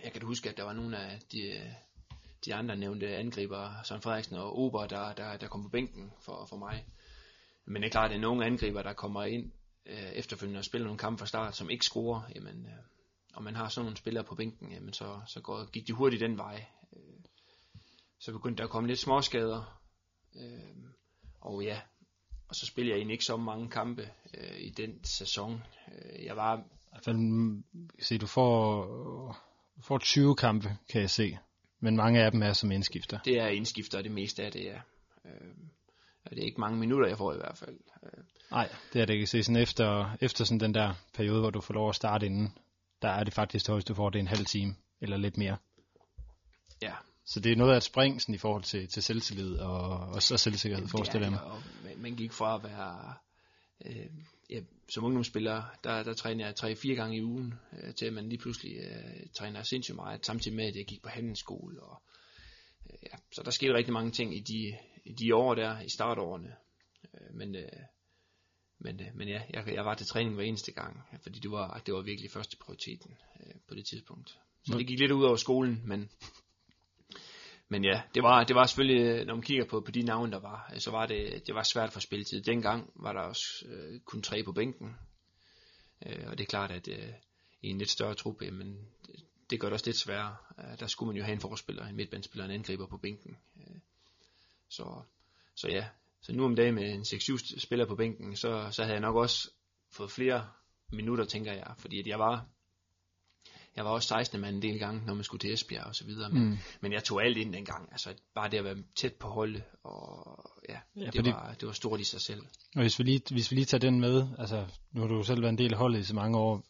jeg 0.05 0.13
kan 0.13 0.23
huske, 0.23 0.49
at 0.49 0.57
der 0.57 0.63
var 0.63 0.73
nogle 0.73 0.99
af 0.99 1.21
de, 1.33 1.61
de 2.45 2.55
andre 2.55 2.77
nævnte 2.77 3.17
angriber, 3.17 3.83
Søren 3.85 4.03
Frederiksen 4.03 4.37
og 4.37 4.59
Ober, 4.59 4.87
der, 4.87 5.13
der, 5.13 5.37
der 5.37 5.49
kom 5.49 5.63
på 5.63 5.69
bænken 5.69 6.13
for, 6.21 6.47
for 6.49 6.57
mig. 6.57 6.87
Men 7.65 7.83
det 7.83 7.89
er 7.89 7.91
klart, 7.91 8.05
at 8.05 8.11
det 8.11 8.17
er 8.17 8.21
nogle 8.21 8.47
angriber, 8.47 8.83
der 8.83 8.93
kommer 8.93 9.25
ind 9.25 9.53
øh, 9.87 10.13
efterfølgende 10.13 10.59
og 10.59 10.65
spiller 10.65 10.87
nogle 10.87 10.99
kampe 10.99 11.19
fra 11.19 11.27
start, 11.27 11.57
som 11.57 11.71
ikke 11.71 11.85
scorer, 11.85 12.23
jamen, 12.35 12.67
øh, 12.67 12.73
og 13.35 13.43
man 13.43 13.57
har 13.57 13.69
sådan 13.69 13.85
nogle 13.85 13.97
spillere 13.97 14.25
på 14.25 14.35
bænken, 14.35 14.73
jamen, 14.73 14.93
så, 14.93 15.21
så 15.27 15.41
går, 15.41 15.71
gik 15.71 15.87
de 15.87 15.93
hurtigt 15.93 16.21
den 16.21 16.39
vej. 16.39 16.67
Øh, 16.97 17.25
så 18.19 18.33
begyndte 18.33 18.59
der 18.59 18.65
at 18.65 18.71
komme 18.71 18.89
lidt 18.89 18.99
småskader, 18.99 19.81
øh, 20.37 20.77
og 21.41 21.65
ja, 21.65 21.81
og 22.49 22.55
så 22.57 22.67
spiller 22.67 22.93
jeg 22.93 22.99
egentlig 22.99 23.15
ikke 23.15 23.25
så 23.25 23.37
mange 23.37 23.71
kampe 23.71 24.11
øh, 24.35 24.61
i 24.61 24.71
den 24.71 25.05
sæson. 25.05 25.63
Øh, 25.89 26.25
jeg 26.25 26.37
var... 26.37 26.57
I 26.57 26.61
hvert 26.91 27.05
fald, 27.05 27.17
mm, 27.17 27.65
se, 27.99 28.19
du 28.19 28.27
får, 28.27 28.85
du 29.77 29.83
får 29.83 29.99
20 29.99 30.37
kampe, 30.37 30.77
kan 30.89 31.01
jeg 31.01 31.11
se. 31.11 31.39
Men 31.85 31.97
mange 31.97 32.25
af 32.25 32.31
dem 32.31 32.43
er 32.43 32.53
som 32.53 32.73
indskifter. 32.73 33.19
Det 33.19 33.41
er 33.41 33.47
indskifter, 33.47 33.99
og 33.99 34.05
det 34.05 34.13
meste 34.13 34.43
af 34.43 34.53
det 34.53 34.71
er. 34.71 34.81
Øh, 35.25 35.31
det 36.31 36.39
er 36.39 36.43
ikke 36.43 36.61
mange 36.61 36.79
minutter, 36.79 37.09
jeg 37.09 37.19
får 37.19 37.33
i 37.33 37.37
hvert 37.37 37.59
fald. 37.59 37.77
Nej, 38.51 38.69
det 38.93 39.01
er 39.03 39.07
det 39.07 39.15
ikke. 39.15 39.27
Se, 39.27 39.43
sådan 39.43 39.63
efter, 39.63 40.17
efter 40.21 40.45
sådan 40.45 40.61
den 40.61 40.75
der 40.75 40.95
periode, 41.15 41.41
hvor 41.41 41.51
du 41.51 41.61
får 41.61 41.75
lov 41.75 41.89
at 41.89 41.95
starte 41.95 42.27
inden, 42.27 42.59
der 43.03 43.09
er 43.09 43.25
det 43.25 43.35
faktisk 43.35 43.67
det 43.67 43.89
du 43.89 43.95
får 43.95 44.11
det 44.11 44.19
en 44.19 44.29
halv 44.29 44.45
time, 44.45 44.75
eller 45.01 45.17
lidt 45.17 45.37
mere. 45.37 45.57
Ja. 46.83 46.93
Så 47.27 47.41
det 47.41 47.53
er 47.53 47.57
noget 47.57 47.73
af 47.73 47.77
et 47.77 47.83
spring 47.83 48.21
sådan, 48.21 48.35
i 48.35 48.39
forhold 48.39 48.63
til, 48.63 48.89
til 48.89 49.03
selvtillid 49.03 49.57
og, 49.57 49.99
og, 49.99 50.23
så 50.23 50.37
selvsikkerhed, 50.37 50.89
forestiller 50.89 51.27
jeg 51.27 51.33
mig. 51.33 51.45
Og 51.45 51.63
man 51.97 52.15
gik 52.15 52.33
fra 52.33 52.55
at 52.55 52.65
være, 52.65 53.15
øh, 53.85 54.07
ja, 54.53 54.61
som 54.89 55.05
ungdomsspiller, 55.05 55.63
der, 55.85 56.03
der 56.03 56.15
træner 56.15 56.47
jeg 56.47 56.57
tre-fire 56.57 56.95
gange 56.95 57.17
i 57.17 57.23
ugen, 57.23 57.55
øh, 57.73 57.95
til 57.95 58.07
at 58.07 58.13
man 58.13 58.29
lige 58.29 58.39
pludselig 58.39 58.77
øh, 58.77 59.27
træner 59.35 59.63
sindssygt 59.63 59.97
meget, 59.97 60.27
samtidig 60.27 60.57
med 60.57 60.65
at 60.65 60.77
jeg 60.77 60.87
gik 60.87 61.03
på 61.03 61.09
handelsskole 61.09 61.83
og 61.83 62.03
ja, 63.03 63.17
så 63.33 63.43
der 63.45 63.51
skete 63.51 63.75
rigtig 63.75 63.93
mange 63.93 64.11
ting 64.11 64.37
i 64.37 64.41
de, 64.41 64.79
i 65.05 65.13
de 65.13 65.35
år 65.35 65.55
der, 65.55 65.81
i 65.81 65.89
startårene. 65.89 66.55
Øh, 67.15 67.35
men, 67.35 67.57
øh, 67.57 67.83
men, 68.79 69.01
øh, 69.01 69.07
men 69.15 69.29
ja, 69.29 69.43
jeg, 69.51 69.75
jeg 69.75 69.85
var 69.85 69.95
til 69.95 70.07
træning 70.07 70.35
hver 70.35 70.45
eneste 70.45 70.73
gang, 70.73 71.03
fordi 71.23 71.39
det 71.39 71.51
var, 71.51 71.83
det 71.87 71.95
var 71.95 72.03
virkelig 72.03 72.31
første 72.31 72.57
prioriteten 72.57 73.17
øh, 73.41 73.55
på 73.69 73.75
det 73.75 73.87
tidspunkt. 73.87 74.39
Så 74.65 74.79
det 74.79 74.87
gik 74.87 74.99
lidt 74.99 75.13
ud 75.13 75.25
over 75.25 75.37
skolen, 75.37 75.83
men, 75.85 76.11
men 77.73 77.85
ja, 77.85 78.03
det 78.15 78.23
var, 78.23 78.45
det 78.45 78.57
var 78.57 78.67
selvfølgelig, 78.67 79.03
øh, 79.07 79.27
når 79.27 79.35
man 79.35 79.43
kigger 79.43 79.65
på, 79.65 79.81
på 79.81 79.91
de 79.91 80.03
navne, 80.03 80.33
der 80.33 80.41
var, 80.41 80.71
øh, 80.75 80.81
så 80.81 80.91
var 80.91 81.07
det, 81.07 81.47
det 81.47 81.55
var 81.55 81.63
svært 81.63 81.93
for 81.93 82.01
spilletid. 82.01 82.43
Dengang 82.43 82.91
var 82.95 83.13
der 83.13 83.21
også 83.21 83.45
øh, 83.69 84.01
kun 84.01 84.23
tre 84.23 84.43
på 84.43 84.53
bænken, 84.53 84.97
øh, 86.07 86.25
og 86.27 86.39
det 86.39 86.45
er 86.45 86.49
klart, 86.49 86.71
at 86.71 86.89
øh, 86.89 87.09
i 87.63 87.69
en 87.69 87.79
lidt 87.79 87.91
større 87.91 88.15
trup, 88.15 88.43
øh, 88.43 88.53
men 88.53 88.89
det, 89.07 89.15
det 89.51 89.61
gør 89.61 89.69
det 89.69 89.73
også 89.73 89.87
lidt 89.87 89.97
sværere. 89.97 90.37
Øh, 90.59 90.81
der 90.81 90.87
skulle 90.87 91.07
man 91.07 91.17
jo 91.17 91.25
have 91.25 91.33
en 91.33 91.41
forspiller, 91.41 91.87
en 91.87 91.97
midtbandspiller, 91.97 92.45
en 92.45 92.51
angriber 92.51 92.87
på 92.87 92.97
bænken. 92.97 93.37
Øh, 93.57 93.77
så, 94.69 95.03
så 95.55 95.69
ja, 95.69 95.89
så 96.21 96.33
nu 96.33 96.45
om 96.45 96.57
dagen 96.57 96.75
med 96.75 96.93
en 96.93 97.03
6-7 97.03 97.59
spiller 97.59 97.87
på 97.87 97.95
bænken, 97.95 98.37
så, 98.37 98.69
så 98.71 98.83
havde 98.83 98.95
jeg 98.95 99.01
nok 99.01 99.17
også 99.17 99.51
fået 99.91 100.11
flere 100.11 100.49
minutter, 100.93 101.25
tænker 101.25 101.53
jeg, 101.53 101.75
fordi 101.79 102.01
at 102.01 102.07
jeg 102.07 102.19
var 102.19 102.47
jeg 103.77 103.85
var 103.85 103.91
også 103.91 104.09
16 104.09 104.41
mand 104.41 104.57
en 104.57 104.63
del 104.63 104.79
gange, 104.79 105.07
når 105.07 105.15
man 105.15 105.25
skulle 105.25 105.41
til 105.41 105.53
Esbjerg 105.53 105.85
og 105.85 105.95
så 105.95 106.05
videre, 106.05 106.31
men, 106.31 106.49
mm. 106.49 106.59
men 106.81 106.93
jeg 106.93 107.05
tog 107.05 107.25
alt 107.25 107.37
ind 107.37 107.53
dengang, 107.53 107.89
altså 107.93 108.15
bare 108.35 108.51
det 108.51 108.57
at 108.57 108.65
være 108.65 108.77
tæt 108.95 109.15
på 109.15 109.29
holdet, 109.29 109.63
og 109.83 110.39
ja, 110.69 110.79
ja 110.97 111.07
det, 111.07 111.15
fordi, 111.15 111.31
var, 111.31 111.55
det 111.61 111.67
var 111.67 111.73
stort 111.73 112.01
i 112.01 112.05
sig 112.05 112.21
selv. 112.21 112.41
Og 112.75 112.81
hvis 112.81 112.99
vi, 112.99 113.05
lige, 113.05 113.23
hvis 113.31 113.51
vi 113.51 113.57
lige 113.57 113.67
tager 113.67 113.81
den 113.81 114.01
med, 114.01 114.27
altså 114.39 114.67
nu 114.93 115.01
har 115.01 115.09
du 115.09 115.17
jo 115.17 115.23
selv 115.23 115.43
været 115.43 115.53
en 115.53 115.59
del 115.59 115.73
af 115.73 115.79
holdet 115.79 115.99
i 115.99 116.05
så 116.05 116.15
mange 116.15 116.39
år, 116.39 116.63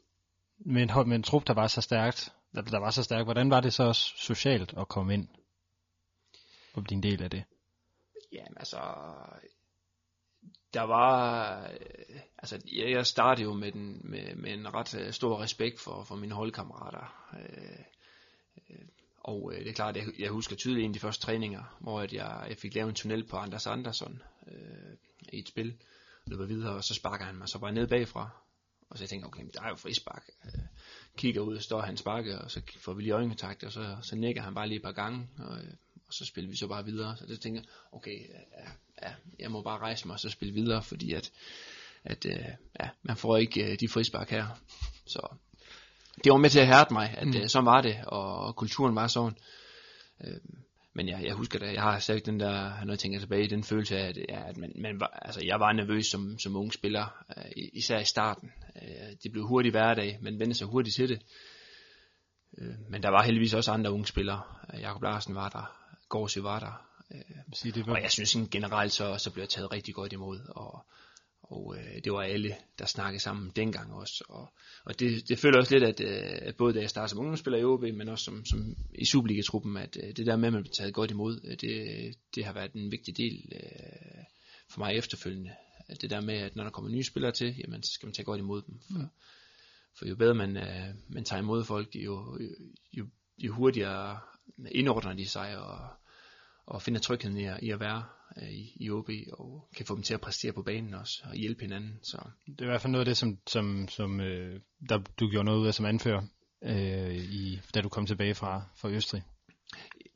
med 0.59 0.83
en, 0.83 1.09
med 1.09 1.17
en 1.17 1.23
trup, 1.23 1.47
der 1.47 1.55
var 1.55 1.67
så 1.67 1.81
stærkt, 1.81 2.33
der, 2.55 2.63
der 2.63 2.79
var 2.79 2.91
så 2.91 3.03
stærkt, 3.03 3.27
hvordan 3.27 3.51
var 3.51 3.61
det 3.61 3.73
så 3.73 3.83
også 3.83 4.13
socialt 4.17 4.75
at 4.79 4.89
komme 4.89 5.15
ind 5.15 5.29
og 6.75 6.85
blive 6.85 6.97
en 6.97 7.03
del 7.03 7.23
af 7.23 7.31
det? 7.31 7.45
Jamen 8.33 8.57
altså, 8.57 8.79
der 10.75 10.83
var, 10.83 11.61
øh, 11.67 12.21
altså 12.39 12.61
jeg 12.73 12.91
jeg 12.91 13.07
startede 13.07 13.45
jo 13.45 13.53
med, 13.53 13.73
den, 13.73 14.01
med, 14.05 14.35
med 14.35 14.53
en 14.53 14.75
ret 14.75 14.95
øh, 14.95 15.13
stor 15.13 15.43
respekt 15.43 15.81
for, 15.81 16.05
for 16.05 16.17
mine 16.17 16.35
holdkammerater. 16.35 17.29
Øh, 17.35 17.79
øh, 18.71 18.87
og 19.21 19.53
øh, 19.55 19.61
det 19.61 19.69
er 19.69 19.75
klart, 19.75 19.97
jeg, 19.97 20.05
jeg 20.19 20.31
husker 20.31 20.57
tydeligt 20.57 20.85
en 20.85 20.91
af 20.91 20.95
de 20.95 21.01
første 21.01 21.27
træninger, 21.27 21.77
hvor 21.81 22.01
at 22.01 22.13
jeg, 22.13 22.47
jeg 22.49 22.57
fik 22.57 22.75
lavet 22.75 22.89
en 22.89 22.95
tunnel 22.95 23.25
på 23.25 23.37
Anders 23.37 23.67
Andersson 23.67 24.23
øh, 24.47 24.97
i 25.33 25.39
et 25.39 25.49
spil. 25.49 25.77
Løber 26.27 26.47
videre, 26.47 26.75
og 26.75 26.85
så 26.85 26.95
sparker 26.95 27.25
han 27.25 27.37
mig 27.37 27.49
så 27.49 27.59
bare 27.59 27.73
ned 27.73 27.87
bagfra. 27.87 28.31
Og 28.91 28.99
så 28.99 29.05
jeg 29.05 29.09
tænker, 29.09 29.27
okay, 29.27 29.43
der 29.55 29.63
er 29.63 29.69
jo 29.69 29.75
frispark. 29.75 30.31
Øh, 30.45 30.61
kigger 31.17 31.41
ud, 31.41 31.57
og 31.57 31.63
står 31.63 31.81
han 31.81 31.97
sparker, 31.97 32.39
og 32.39 32.51
så 32.51 32.61
får 32.79 32.93
vi 32.93 33.03
lige 33.03 33.13
øjenkontakt, 33.13 33.65
og 33.65 33.73
så, 33.73 33.97
så 34.03 34.17
nikker 34.17 34.43
han 34.43 34.55
bare 34.55 34.69
lige 34.69 34.77
et 34.77 34.83
par 34.83 34.93
gange. 34.93 35.29
Og, 35.39 35.59
øh, 35.59 35.73
og 36.07 36.15
så 36.15 36.25
spiller 36.25 36.51
vi 36.51 36.57
så 36.57 36.67
bare 36.67 36.85
videre. 36.85 37.17
Så 37.17 37.27
det 37.27 37.41
tænker 37.41 37.63
okay, 37.93 38.19
øh, 38.21 38.69
ja, 39.03 39.13
jeg 39.39 39.51
må 39.51 39.63
bare 39.63 39.79
rejse 39.79 40.07
mig 40.07 40.15
og 40.15 40.21
så 40.21 40.31
spille 40.31 40.55
videre, 40.55 40.83
fordi 40.83 41.13
at, 41.13 41.31
at 42.05 42.27
øh, 42.27 42.45
ja, 42.81 42.89
man 43.03 43.17
får 43.17 43.37
ikke 43.37 43.73
øh, 43.73 43.77
de 43.81 43.89
frispark 43.89 44.31
her. 44.31 44.47
Så 45.07 45.37
det 46.25 46.33
var 46.33 46.39
med 46.39 46.51
til 46.51 46.61
at 46.61 46.67
hærde 46.67 46.95
mig, 46.95 47.15
at 47.19 47.27
mm. 47.27 47.37
øh, 47.37 47.49
sådan 47.49 47.67
var 47.67 47.81
det, 47.81 47.97
og, 48.07 48.39
og 48.39 48.57
kulturen 48.57 48.97
var 48.97 49.07
sådan. 49.07 49.39
Øh, 50.25 50.41
men 50.95 51.09
ja, 51.09 51.19
jeg 51.23 51.35
husker 51.35 51.59
det, 51.59 51.73
jeg 51.73 51.83
har 51.83 51.99
sagt 51.99 52.27
den 52.27 52.41
der, 52.41 52.85
når 52.85 52.93
jeg 52.93 52.99
tænker 52.99 53.19
tilbage, 53.19 53.51
den 53.51 53.65
følelse 53.65 53.99
af, 53.99 54.09
at, 54.09 54.19
ja, 54.29 54.49
at 54.49 54.57
man, 54.57 54.73
man 54.77 55.01
var, 55.01 55.07
altså, 55.23 55.41
jeg 55.45 55.61
var 55.61 55.73
nervøs 55.73 56.07
som, 56.07 56.39
som 56.39 56.57
ung 56.57 56.73
spiller, 56.73 57.25
øh, 57.37 57.45
især 57.73 57.99
i 57.99 58.05
starten. 58.05 58.53
Øh, 58.83 59.17
det 59.23 59.33
blev 59.33 59.47
hurtigt 59.47 59.73
hverdag, 59.73 60.19
man 60.23 60.39
vendte 60.39 60.55
sig 60.55 60.67
hurtigt 60.67 60.97
til 60.97 61.09
det. 61.09 61.23
Øh, 62.59 62.75
men 62.91 63.03
der 63.03 63.11
var 63.11 63.23
heldigvis 63.23 63.55
også 63.55 63.73
andre 63.73 63.93
unge 63.93 64.07
spillere. 64.07 64.43
Jakob 64.79 65.03
Larsen 65.03 65.35
var 65.35 65.49
der, 65.49 65.77
Gorsi 66.09 66.43
var 66.43 66.59
der. 66.59 66.92
Øh, 67.15 67.21
sige, 67.53 67.73
det 67.73 67.87
var... 67.87 67.93
Og 67.93 68.03
jeg 68.03 68.11
synes 68.11 68.37
generelt 68.51 68.93
så, 68.93 69.19
så 69.19 69.31
blev 69.31 69.43
jeg 69.43 69.49
taget 69.49 69.73
rigtig 69.73 69.95
godt 69.95 70.13
imod, 70.13 70.41
og, 70.49 70.87
og 71.43 71.77
øh, 71.79 72.05
det 72.05 72.13
var 72.13 72.23
alle, 72.23 72.57
der 72.79 72.87
snakkede 72.87 73.23
sammen 73.23 73.53
dengang 73.57 73.95
også. 73.95 74.25
Og, 74.29 74.53
og 74.85 75.01
det, 75.01 75.29
det 75.29 75.39
føler 75.39 75.59
også 75.59 75.75
lidt, 75.75 75.85
at, 75.85 76.01
øh, 76.01 76.39
at 76.49 76.57
både 76.57 76.75
da 76.75 76.81
jeg 76.81 76.91
startede 76.91 77.11
som 77.11 77.19
ungdomsspiller 77.19 77.59
i 77.59 77.65
OB, 77.65 77.83
men 77.83 78.09
også 78.09 78.25
som, 78.25 78.45
som 78.45 78.77
i 78.95 79.05
Superliga-truppen, 79.05 79.77
at 79.77 79.97
øh, 80.03 80.17
det 80.17 80.27
der 80.27 80.37
med, 80.37 80.47
at 80.47 80.53
man 80.53 80.63
blev 80.63 80.73
taget 80.73 80.95
godt 80.95 81.11
imod, 81.11 81.41
øh, 81.45 81.57
det, 81.61 82.15
det 82.35 82.45
har 82.45 82.53
været 82.53 82.73
en 82.73 82.91
vigtig 82.91 83.17
del 83.17 83.53
øh, 83.55 84.25
for 84.71 84.79
mig 84.79 84.97
efterfølgende. 84.97 85.51
Det 86.01 86.11
der 86.11 86.21
med, 86.21 86.35
at 86.35 86.57
når 86.57 86.65
der 86.65 86.71
kommer 86.71 86.91
nye 86.91 87.05
spillere 87.05 87.33
til, 87.33 87.57
jamen, 87.59 87.83
så 87.83 87.93
skal 87.93 88.07
man 88.07 88.15
tage 88.15 88.25
godt 88.25 88.39
imod 88.39 88.63
dem. 88.63 88.81
For, 88.81 88.99
mm. 88.99 89.07
for 89.99 90.09
jo 90.09 90.17
bedre 90.17 90.35
man, 90.35 90.57
øh, 90.57 90.95
man 91.09 91.25
tager 91.25 91.43
imod 91.43 91.65
folk, 91.65 91.95
jo, 91.95 92.39
jo, 92.41 92.49
jo, 92.93 93.07
jo 93.39 93.53
hurtigere 93.53 94.19
indordner 94.71 95.13
de 95.13 95.29
sig, 95.29 95.59
og, 95.59 95.89
og 96.73 96.83
finder 96.83 97.01
trygheden 97.01 97.37
i 97.37 97.45
at, 97.45 97.59
i 97.63 97.71
at 97.71 97.81
være 97.81 98.05
øh, 98.43 98.51
i, 98.51 98.73
i 98.77 98.91
OB, 98.91 99.09
og 99.33 99.69
kan 99.77 99.87
få 99.87 99.95
dem 99.95 100.03
til 100.03 100.15
at 100.15 100.21
præstere 100.21 100.53
på 100.53 100.63
banen 100.63 100.95
også, 100.95 101.23
og 101.25 101.35
hjælpe 101.35 101.61
hinanden. 101.61 101.99
Så. 102.03 102.19
Det 102.47 102.61
er 102.61 102.65
i 102.65 102.67
hvert 102.67 102.81
fald 102.81 102.91
noget 102.91 103.01
af 103.01 103.11
det, 103.11 103.17
som, 103.17 103.39
som, 103.47 103.89
som 103.89 104.21
øh, 104.21 104.61
der, 104.89 104.99
du 105.21 105.29
gjorde 105.31 105.45
noget 105.45 105.61
ud 105.61 105.67
af 105.67 105.75
som 105.75 105.87
anfører, 105.87 106.23
øh, 106.65 107.17
i, 107.17 107.61
da 107.75 107.81
du 107.81 107.89
kom 107.89 108.07
tilbage 108.07 108.35
fra, 108.35 108.63
fra 108.77 108.91
Østrig. 108.91 109.23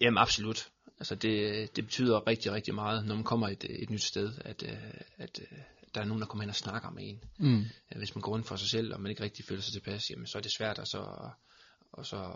Jamen 0.01 0.19
absolut. 0.19 0.69
Altså 0.99 1.15
det, 1.15 1.77
det 1.77 1.85
betyder 1.85 2.27
rigtig, 2.27 2.53
rigtig 2.53 2.75
meget, 2.75 3.07
når 3.07 3.15
man 3.15 3.25
kommer 3.25 3.49
et, 3.49 3.65
et 3.69 3.91
nyt 3.91 4.03
sted, 4.03 4.33
at, 4.45 4.63
øh, 4.63 4.79
at, 5.17 5.41
at 5.79 5.95
der 5.95 6.01
er 6.01 6.05
nogen, 6.05 6.21
der 6.21 6.27
kommer 6.27 6.43
hen 6.43 6.51
og 6.51 6.57
snakker 6.57 6.91
med 6.91 7.03
en. 7.09 7.21
Mm. 7.39 7.65
Hvis 7.97 8.15
man 8.15 8.23
går 8.23 8.33
rundt 8.33 8.47
for 8.47 8.57
sig 8.57 8.69
selv, 8.69 8.95
og 8.95 9.01
man 9.01 9.11
ikke 9.11 9.23
rigtig 9.23 9.45
føler 9.45 9.63
sig 9.63 9.73
tilpas, 9.73 10.11
jamen, 10.11 10.27
så 10.27 10.39
er 10.39 10.43
det 10.43 10.53
svært 10.53 10.79
at 10.79 10.89
så, 10.89 11.31
og 11.97 12.07
så, 12.07 12.33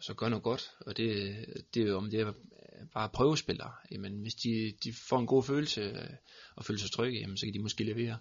så 0.00 0.14
gøre 0.14 0.30
noget 0.30 0.42
godt. 0.42 0.70
Og 0.80 0.96
det, 0.96 1.36
det 1.74 1.82
er 1.82 1.86
jo 1.86 1.96
om 1.96 2.10
det 2.10 2.20
er 2.20 2.32
bare 2.94 3.08
prøvespillere. 3.08 3.72
Jamen, 3.90 4.20
hvis 4.22 4.34
de, 4.34 4.72
de 4.84 4.92
får 5.08 5.18
en 5.18 5.26
god 5.26 5.42
følelse 5.42 5.80
øh, 5.80 6.10
og 6.56 6.64
føler 6.64 6.78
sig 6.78 6.90
trygge, 6.90 7.20
jamen, 7.20 7.36
så 7.36 7.46
kan 7.46 7.54
de 7.54 7.58
måske 7.58 7.84
levere. 7.84 8.18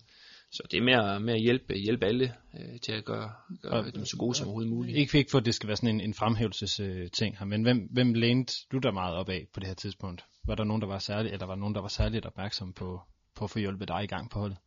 Så 0.51 0.63
det 0.71 0.77
er 0.77 0.81
mere, 0.81 1.19
mere 1.19 1.35
at 1.35 1.41
hjælpe, 1.41 1.73
hjælpe 1.73 2.05
alle 2.05 2.33
øh, 2.59 2.79
til 2.79 2.91
at 2.91 3.05
gøre, 3.05 3.31
gøre 3.61 3.73
og, 3.73 3.93
dem 3.95 4.05
så 4.05 4.17
gode 4.17 4.35
som 4.35 4.47
overhovedet 4.47 4.71
muligt. 4.71 4.97
Ikke, 4.97 5.17
ikke 5.17 5.31
for, 5.31 5.37
at 5.37 5.45
det 5.45 5.55
skal 5.55 5.67
være 5.67 5.77
sådan 5.77 5.95
en, 5.95 6.01
en 6.01 6.13
fremhævelsesting 6.13 7.37
her, 7.37 7.45
men 7.45 7.63
hvem, 7.63 7.77
hvem 7.91 8.13
lænede 8.13 8.51
du 8.71 8.77
der 8.77 8.91
meget 8.91 9.15
op 9.15 9.29
af 9.29 9.47
på 9.53 9.59
det 9.59 9.67
her 9.67 9.75
tidspunkt? 9.75 10.25
Var 10.47 10.55
der 10.55 10.63
nogen, 10.63 10.81
der 10.81 10.87
var 10.87 10.99
særlig, 10.99 11.31
eller 11.31 11.45
var 11.45 11.55
der 11.55 11.59
nogen, 11.59 11.75
der 11.75 11.81
var 11.81 11.87
særligt 11.87 12.25
opmærksom 12.25 12.73
på, 12.73 13.01
på 13.35 13.43
at 13.43 13.51
få 13.51 13.59
hjulpet 13.59 13.87
dig 13.87 14.03
i 14.03 14.07
gang 14.07 14.29
på 14.29 14.39
holdet? 14.39 14.57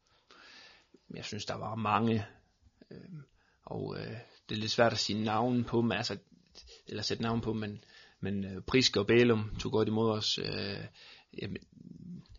Jeg 1.15 1.25
synes, 1.25 1.45
der 1.45 1.55
var 1.55 1.75
mange, 1.75 2.25
øh, 2.91 2.99
og 3.65 3.97
øh, 3.99 4.17
det 4.49 4.55
er 4.55 4.61
lidt 4.61 4.71
svært 4.71 4.93
at 4.93 4.99
sige 4.99 5.25
navn 5.25 5.65
på 5.65 5.81
dem, 5.81 5.93
altså, 5.93 6.17
eller 6.87 7.03
sætte 7.03 7.23
navn 7.23 7.41
på, 7.41 7.53
men, 7.53 7.85
men 8.21 8.45
øh, 8.45 8.63
Priske 8.63 9.01
og 9.01 9.07
Bælum 9.07 9.57
tog 9.61 9.73
godt 9.73 9.89
imod 9.89 10.11
os 10.11 10.39
øh, 10.39 10.85
jamen, 11.43 11.57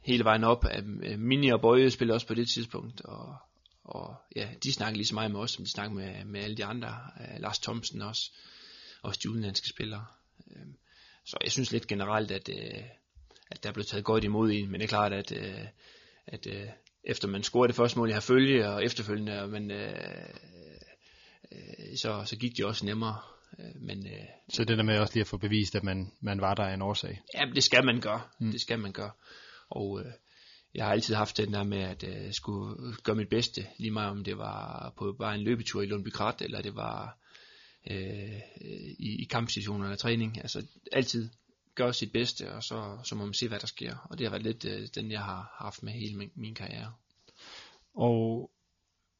hele 0.02 0.24
vejen 0.24 0.44
op. 0.44 0.66
Øhm, 0.78 1.04
øh, 1.04 1.20
Mini 1.20 1.50
og 1.50 1.62
Bøje 1.62 1.90
spillede 1.90 2.16
også 2.16 2.28
på 2.28 2.34
det 2.34 2.50
tidspunkt, 2.50 3.02
og, 3.02 3.36
og 3.84 4.16
ja, 4.36 4.50
de 4.64 4.74
snakkede 4.74 4.98
lige 4.98 5.08
så 5.08 5.16
meget 5.16 5.32
med 5.32 5.40
os, 5.40 5.52
som 5.52 5.66
de 5.66 5.72
snakkede 5.72 5.96
med, 5.96 6.26
med 6.26 6.42
alle 6.42 6.58
de 6.58 6.66
andre. 6.66 6.98
Øh, 7.20 7.42
Lars 7.42 7.60
Thomsen 7.60 8.02
også, 8.02 8.32
også 9.02 9.20
de 9.24 9.30
udenlandske 9.30 9.68
spillere. 9.68 10.06
Øh, 10.52 10.66
så 11.26 11.38
jeg 11.44 11.52
synes 11.52 11.72
lidt 11.72 11.88
generelt, 11.88 12.32
at, 12.32 12.50
øh, 12.50 12.84
at 13.52 13.64
der 13.64 13.72
blev 13.72 13.86
taget 13.86 14.06
godt 14.06 14.24
imod 14.24 14.52
en, 14.52 14.72
men 14.72 14.80
det 14.80 14.84
er 14.84 14.90
klart, 14.90 15.14
at, 15.14 15.32
øh, 15.32 15.68
at 16.28 16.48
øh, 16.48 16.68
efter 17.04 17.28
man 17.28 17.44
scorede 17.44 17.68
det 17.68 17.76
første 17.76 18.00
mål 18.00 18.10
i 18.10 18.14
følge, 18.22 18.70
og 18.70 18.86
efterfølgende, 18.86 19.48
men 19.48 19.72
øh, 19.72 19.94
øh, 21.52 21.98
så, 21.98 22.24
så 22.26 22.36
gik 22.38 22.58
det 22.58 22.66
også 22.66 22.86
nemmere. 22.86 23.18
Øh, 23.60 23.82
men, 23.82 24.08
øh, 24.08 24.26
så 24.50 24.64
det 24.64 24.78
der 24.78 24.84
med 24.84 25.00
også 25.00 25.14
lige 25.14 25.22
at 25.22 25.28
få 25.28 25.38
bevist, 25.38 25.76
at 25.76 25.84
man, 25.84 26.12
man 26.22 26.42
var 26.42 26.54
der 26.54 26.64
af 26.64 26.74
en 26.74 26.82
årsag? 26.82 27.22
Ja, 27.34 27.46
det 27.56 27.64
skal 27.64 27.86
man 27.86 28.02
gøre. 28.02 28.22
Mm. 28.40 28.52
Det 28.52 28.62
skal 28.62 28.80
man 28.80 28.92
gøre. 28.92 29.12
Og 29.70 30.00
øh, 30.00 30.12
jeg 30.74 30.86
har 30.86 30.92
altid 30.92 31.16
haft 31.16 31.38
den 31.38 31.54
der 31.54 31.64
med, 31.64 31.80
at 31.80 32.04
jeg 32.04 32.26
øh, 32.26 32.34
skulle 32.34 32.96
gøre 33.04 33.16
mit 33.16 33.30
bedste, 33.30 33.68
lige 33.78 33.92
meget 33.92 34.10
om 34.10 34.24
det 34.24 34.38
var 34.38 34.94
på 34.98 35.16
bare 35.20 35.36
en 35.36 35.42
løbetur 35.42 35.82
i 35.82 35.86
Lundby 35.86 36.10
Krat, 36.10 36.42
eller 36.42 36.62
det 36.62 36.76
var 36.76 37.18
øh, 37.92 38.40
i, 39.00 39.22
i 39.22 39.28
kampsituationer 39.30 39.86
eller 39.86 39.98
træning. 39.98 40.38
Altså 40.42 40.66
altid 40.92 41.30
gøre 41.76 41.94
sit 41.94 42.12
bedste, 42.12 42.54
og 42.54 42.64
så, 42.64 42.98
så 43.04 43.16
må 43.16 43.26
man 43.26 43.34
se, 43.34 43.48
hvad 43.48 43.60
der 43.60 43.68
sker. 43.68 44.08
Og 44.10 44.18
det 44.18 44.26
har 44.26 44.32
været 44.32 44.44
lidt 44.44 44.66
øh, 44.66 44.88
den, 44.96 45.12
jeg 45.12 45.22
har 45.22 45.56
haft 45.58 45.84
med 45.84 45.94
hele 45.94 46.18
min, 46.18 46.32
min 46.36 46.56
karriere. 46.56 46.94
Og 47.94 48.52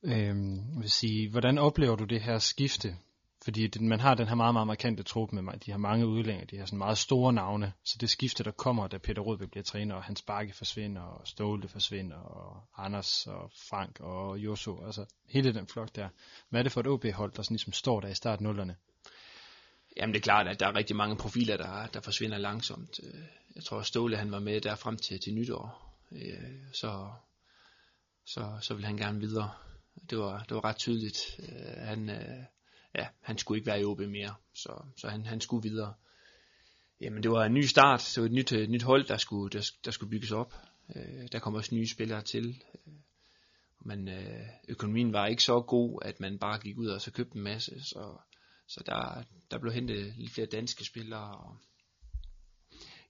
øh, 0.04 0.36
vil 0.82 0.90
sige, 0.90 1.30
hvordan 1.30 1.58
oplever 1.58 1.96
du 1.96 2.04
det 2.04 2.22
her 2.22 2.40
skifte? 2.40 2.96
Fordi 3.44 3.68
det, 3.68 3.82
man 3.82 4.00
har 4.00 4.16
den 4.16 4.28
her 4.28 4.36
meget, 4.36 4.54
meget 4.54 4.68
markante 4.68 5.04
trup 5.04 5.32
med, 5.32 5.42
mig. 5.42 5.66
de 5.66 5.72
har 5.72 5.78
mange 5.78 6.08
udlændinge, 6.08 6.46
de 6.46 6.58
har 6.58 6.66
sådan 6.66 6.78
meget 6.78 6.98
store 6.98 7.34
navne, 7.34 7.74
så 7.84 7.98
det 8.02 8.10
skifte, 8.10 8.44
der 8.44 8.52
kommer, 8.52 8.88
da 8.88 8.98
Peter 8.98 9.22
Rødberg 9.22 9.50
bliver 9.52 9.64
træner, 9.64 9.96
og 9.96 10.04
Hans 10.04 10.22
Bakke 10.22 10.54
forsvinder, 10.54 11.02
og 11.02 11.28
Ståle 11.28 11.68
forsvinder, 11.68 12.18
og 12.18 12.64
Anders 12.78 13.28
og 13.28 13.52
Frank 13.70 14.00
og 14.00 14.38
Joso, 14.38 14.86
altså 14.86 15.06
hele 15.28 15.54
den 15.54 15.68
flok 15.68 15.96
der. 15.96 16.10
Hvad 16.50 16.62
er 16.62 16.64
det 16.64 16.72
for 16.72 16.80
et 16.80 16.88
OB-hold, 16.88 17.32
der 17.34 17.42
sådan 17.42 17.56
ligesom 17.56 17.74
står 17.74 18.00
der 18.00 18.08
i 18.08 18.16
start 18.16 18.42
nullerne? 18.42 18.76
Jamen 19.98 20.14
det 20.14 20.20
er 20.20 20.24
klart, 20.24 20.48
at 20.48 20.60
der 20.60 20.68
er 20.68 20.76
rigtig 20.76 20.96
mange 20.96 21.16
profiler, 21.16 21.58
der, 21.58 21.88
der 21.88 22.02
forsvinder 22.02 22.38
langsomt. 22.38 23.00
Øh, 23.04 23.22
jeg 23.56 23.64
tror, 23.64 23.80
at 23.80 23.86
Ståle 23.86 24.18
han 24.18 24.32
var 24.32 24.40
med 24.40 24.62
der 24.62 24.76
frem 24.76 24.98
til, 24.98 25.20
til 25.20 25.34
nytår, 25.34 25.94
øh, 26.12 26.74
så, 26.74 27.10
så, 28.26 28.58
så 28.62 28.74
vil 28.74 28.86
han 28.86 28.98
gerne 28.98 29.20
videre 29.20 29.52
det 30.10 30.18
var, 30.18 30.44
det 30.44 30.56
var 30.56 30.64
ret 30.64 30.78
tydeligt. 30.78 31.40
Øh, 31.40 31.88
han, 31.88 32.10
øh, 32.10 32.44
ja, 32.96 33.08
han 33.22 33.38
skulle 33.38 33.58
ikke 33.58 33.68
være 33.68 33.82
i 33.82 33.86
OB 33.86 34.00
mere, 34.00 34.36
så, 34.54 34.86
så 34.98 35.10
han, 35.10 35.26
han 35.26 35.42
skulle 35.42 35.70
videre. 35.70 35.94
Jamen, 37.02 37.24
det 37.24 37.32
var 37.32 37.46
en 37.46 37.54
ny 37.54 37.62
start. 37.62 38.12
Det 38.16 38.22
var 38.22 38.28
et 38.28 38.34
nyt, 38.34 38.52
et 38.52 38.70
nyt 38.70 38.84
hold, 38.84 39.08
der 39.08 39.18
skulle, 39.18 39.50
der, 39.50 39.72
der 39.86 39.92
skulle 39.92 40.10
bygges 40.10 40.32
op. 40.32 40.54
Øh, 40.96 41.28
der 41.32 41.40
kom 41.40 41.54
også 41.54 41.76
nye 41.76 41.88
spillere 41.88 42.22
til. 42.22 42.62
Øh, 42.88 42.94
men 43.86 44.08
øh, 44.08 44.48
økonomien 44.68 45.14
var 45.14 45.28
ikke 45.28 45.44
så 45.44 45.62
god, 45.62 46.00
at 46.02 46.20
man 46.20 46.40
bare 46.40 46.60
gik 46.60 46.78
ud 46.78 46.88
og 46.88 47.02
så 47.02 47.12
købte 47.12 47.36
en 47.36 47.44
masse. 47.44 47.84
Så, 47.84 48.18
så 48.68 48.84
der, 48.86 49.24
der 49.52 49.60
blev 49.60 49.74
hentet 49.74 50.14
lidt 50.18 50.32
flere 50.32 50.48
danske 50.48 50.86
spillere. 50.86 51.38
Og, 51.38 51.58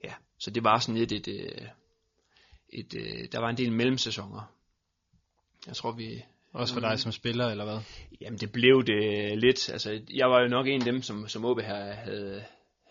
ja, 0.03 0.13
så 0.37 0.51
det 0.51 0.63
var 0.63 0.79
sådan 0.79 0.97
lidt 0.97 1.11
et, 1.11 1.27
øh, 1.27 1.67
et, 2.69 2.93
et, 2.93 3.23
et 3.23 3.31
der 3.31 3.39
var 3.39 3.49
en 3.49 3.57
del 3.57 3.71
mellemsæsoner. 3.71 4.55
Jeg 5.67 5.75
tror, 5.75 5.91
vi, 5.91 6.23
også 6.53 6.73
for 6.73 6.81
dig 6.81 6.99
som 6.99 7.11
spiller, 7.11 7.47
eller 7.47 7.63
hvad? 7.63 7.79
Jamen, 8.21 8.39
det 8.39 8.51
blev 8.51 8.83
det 8.85 9.37
lidt. 9.37 9.69
Altså, 9.69 10.01
jeg 10.13 10.29
var 10.29 10.41
jo 10.41 10.47
nok 10.47 10.67
en 10.67 10.81
af 10.81 10.85
dem, 10.85 11.01
som, 11.01 11.27
som 11.27 11.45
OB 11.45 11.61
havde, 11.61 11.93
havde, 11.93 12.45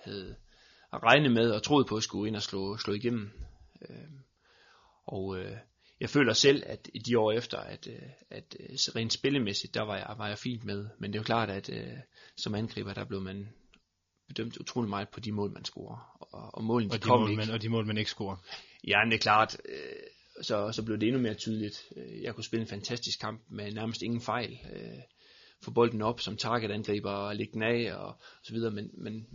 havde 0.04 0.36
regnet 0.92 1.32
med 1.32 1.50
og 1.50 1.62
troet 1.62 1.86
på 1.86 1.96
at 1.96 2.02
skulle 2.02 2.28
ind 2.28 2.36
og 2.36 2.42
slå, 2.42 2.76
slå 2.76 2.92
igennem. 2.92 3.30
Øh, 3.82 3.96
og 5.06 5.38
øh, 5.38 5.56
jeg 6.00 6.10
føler 6.10 6.32
selv, 6.32 6.62
at 6.66 6.90
i 6.94 6.98
de 6.98 7.18
år 7.18 7.32
efter, 7.32 7.58
at, 7.58 7.86
øh, 7.86 8.08
at 8.30 8.56
øh, 8.60 8.68
rent 8.96 9.12
spillemæssigt, 9.12 9.74
der 9.74 9.82
var 9.82 9.96
jeg, 9.96 10.14
var 10.18 10.28
jeg 10.28 10.38
fint 10.38 10.64
med. 10.64 10.88
Men 10.98 11.12
det 11.12 11.18
er 11.18 11.20
jo 11.20 11.24
klart, 11.24 11.50
at 11.50 11.70
øh, 11.70 11.98
som 12.36 12.54
angriber, 12.54 12.94
der 12.94 13.04
blev 13.04 13.20
man 13.20 13.48
bedømt 14.28 14.56
utrolig 14.56 14.90
meget 14.90 15.08
på 15.08 15.20
de 15.20 15.32
mål, 15.32 15.52
man 15.52 15.64
scorer. 15.64 16.16
Og, 16.20 16.54
og 16.54 16.64
målene, 16.64 16.92
og 16.92 16.98
de, 16.98 17.02
de 17.02 17.08
kom 17.08 17.20
mål, 17.20 17.30
ikke. 17.30 17.40
Man, 17.40 17.50
og 17.50 17.62
de 17.62 17.68
mål, 17.68 17.86
man 17.86 17.98
ikke 17.98 18.10
scorer. 18.10 18.36
Ja, 18.86 18.98
det 19.04 19.14
er 19.14 19.18
klart. 19.18 19.56
Øh, 19.68 19.76
så, 20.42 20.72
så 20.72 20.82
blev 20.82 20.98
det 20.98 21.06
endnu 21.06 21.22
mere 21.22 21.34
tydeligt. 21.34 21.82
Øh, 21.96 22.22
jeg 22.22 22.34
kunne 22.34 22.44
spille 22.44 22.62
en 22.62 22.68
fantastisk 22.68 23.20
kamp 23.20 23.42
med 23.48 23.72
nærmest 23.72 24.02
ingen 24.02 24.20
fejl. 24.20 24.58
Øh, 24.72 24.98
få 25.62 25.70
bolden 25.70 26.02
op 26.02 26.20
som 26.20 26.36
targetangriber 26.36 27.10
og 27.10 27.36
lægge 27.36 27.52
den 27.52 27.62
af 27.62 27.94
og, 27.94 28.06
og 28.06 28.16
så 28.42 28.52
videre, 28.52 28.70
men, 28.70 28.90
men 28.94 29.26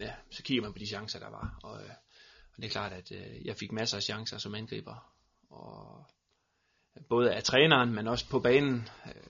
ja, 0.00 0.14
så 0.30 0.42
kigger 0.42 0.62
man 0.62 0.72
på 0.72 0.78
de 0.78 0.86
chancer, 0.86 1.18
der 1.18 1.30
var. 1.30 1.58
Og, 1.62 1.82
øh, 1.82 1.90
og 2.56 2.56
det 2.56 2.64
er 2.64 2.70
klart, 2.70 2.92
at 2.92 3.12
øh, 3.12 3.46
jeg 3.46 3.56
fik 3.56 3.72
masser 3.72 3.96
af 3.96 4.02
chancer 4.02 4.38
som 4.38 4.54
angriber. 4.54 5.14
Og 5.50 6.04
øh, 6.96 7.02
både 7.08 7.34
af 7.34 7.42
træneren, 7.42 7.94
men 7.94 8.08
også 8.08 8.28
på 8.28 8.40
banen. 8.40 8.88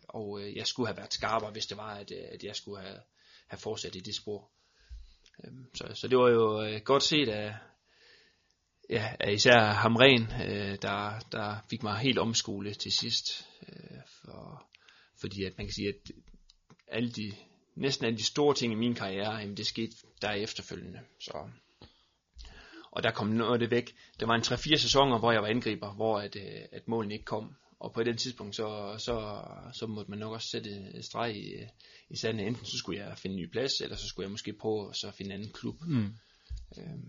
Og 0.08 0.56
jeg 0.56 0.66
skulle 0.66 0.86
have 0.86 0.96
været 0.96 1.14
skarpere, 1.14 1.50
hvis 1.50 1.66
det 1.66 1.76
var, 1.76 1.94
at, 1.94 2.12
at 2.12 2.44
jeg 2.44 2.56
skulle 2.56 2.80
have, 2.80 3.00
have 3.48 3.58
fortsat 3.58 3.96
i 3.96 4.00
det 4.00 4.14
spor. 4.14 4.50
Øhm, 5.44 5.74
så, 5.74 5.90
så 5.94 6.08
det 6.08 6.18
var 6.18 6.28
jo 6.28 6.80
godt 6.84 7.02
set 7.02 7.28
af, 7.28 7.54
ja, 8.90 9.30
især 9.30 9.72
Hamren, 9.72 10.22
øh, 10.22 10.78
der, 10.82 11.18
der 11.32 11.56
fik 11.70 11.82
mig 11.82 11.98
helt 11.98 12.18
omskole 12.18 12.74
til 12.74 12.92
sidst. 12.92 13.46
Øh, 13.68 13.98
for, 14.06 14.66
fordi 15.20 15.44
at 15.44 15.58
man 15.58 15.66
kan 15.66 15.74
sige, 15.74 15.88
at 15.88 16.12
alle 16.88 17.10
de, 17.10 17.32
næsten 17.74 18.06
alle 18.06 18.18
de 18.18 18.24
store 18.24 18.54
ting 18.54 18.72
i 18.72 18.76
min 18.76 18.94
karriere, 18.94 19.34
jamen 19.34 19.56
det 19.56 19.66
skete 19.66 19.92
der 20.22 20.30
efterfølgende. 20.30 21.00
Så, 21.20 21.48
og 22.90 23.02
der 23.02 23.10
kom 23.10 23.26
noget 23.26 23.52
af 23.52 23.58
det 23.58 23.70
væk. 23.70 23.94
Der 24.20 24.26
var 24.26 24.34
en 24.34 24.40
3-4 24.40 24.76
sæsoner, 24.76 25.18
hvor 25.18 25.32
jeg 25.32 25.42
var 25.42 25.48
angriber, 25.48 25.94
hvor 25.94 26.18
at, 26.18 26.36
øh, 26.36 26.62
at 26.72 26.88
målene 26.88 27.14
ikke 27.14 27.24
kom. 27.24 27.54
Og 27.80 27.92
på 27.92 28.02
det 28.02 28.18
tidspunkt, 28.18 28.56
så, 28.56 28.94
så, 28.98 29.42
så 29.72 29.86
måtte 29.86 30.10
man 30.10 30.18
nok 30.18 30.32
også 30.32 30.48
sætte 30.48 30.70
et 30.94 31.04
streg 31.04 31.36
i, 31.36 31.52
øh, 31.54 31.68
i 32.10 32.16
sanden. 32.16 32.46
Enten 32.46 32.64
så 32.64 32.78
skulle 32.78 33.04
jeg 33.04 33.18
finde 33.18 33.36
en 33.36 33.42
ny 33.42 33.50
plads, 33.50 33.80
eller 33.80 33.96
så 33.96 34.06
skulle 34.06 34.24
jeg 34.24 34.30
måske 34.30 34.52
prøve 34.52 34.92
at 35.06 35.14
finde 35.14 35.34
en 35.34 35.40
anden 35.40 35.52
klub. 35.52 35.76
Mm. 35.80 36.14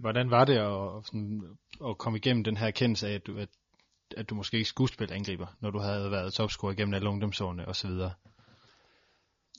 Hvordan 0.01 0.31
var 0.31 0.45
det 0.45 0.57
at, 0.57 1.05
sådan, 1.05 1.57
at 1.87 1.97
komme 1.97 2.17
igennem 2.17 2.43
den 2.43 2.57
her 2.57 2.67
erkendelse 2.67 3.07
af, 3.07 3.13
at 3.13 3.27
du, 3.27 3.37
at, 3.37 3.49
at 4.17 4.29
du 4.29 4.35
måske 4.35 4.57
ikke 4.57 4.69
skulle 4.69 4.93
spille 4.93 5.15
angriber, 5.15 5.47
når 5.59 5.71
du 5.71 5.79
havde 5.79 6.11
været 6.11 6.33
topscorer 6.33 6.71
igennem 6.71 6.93
alle 6.93 7.09
ungdomsårene 7.09 7.67
osv.? 7.67 7.91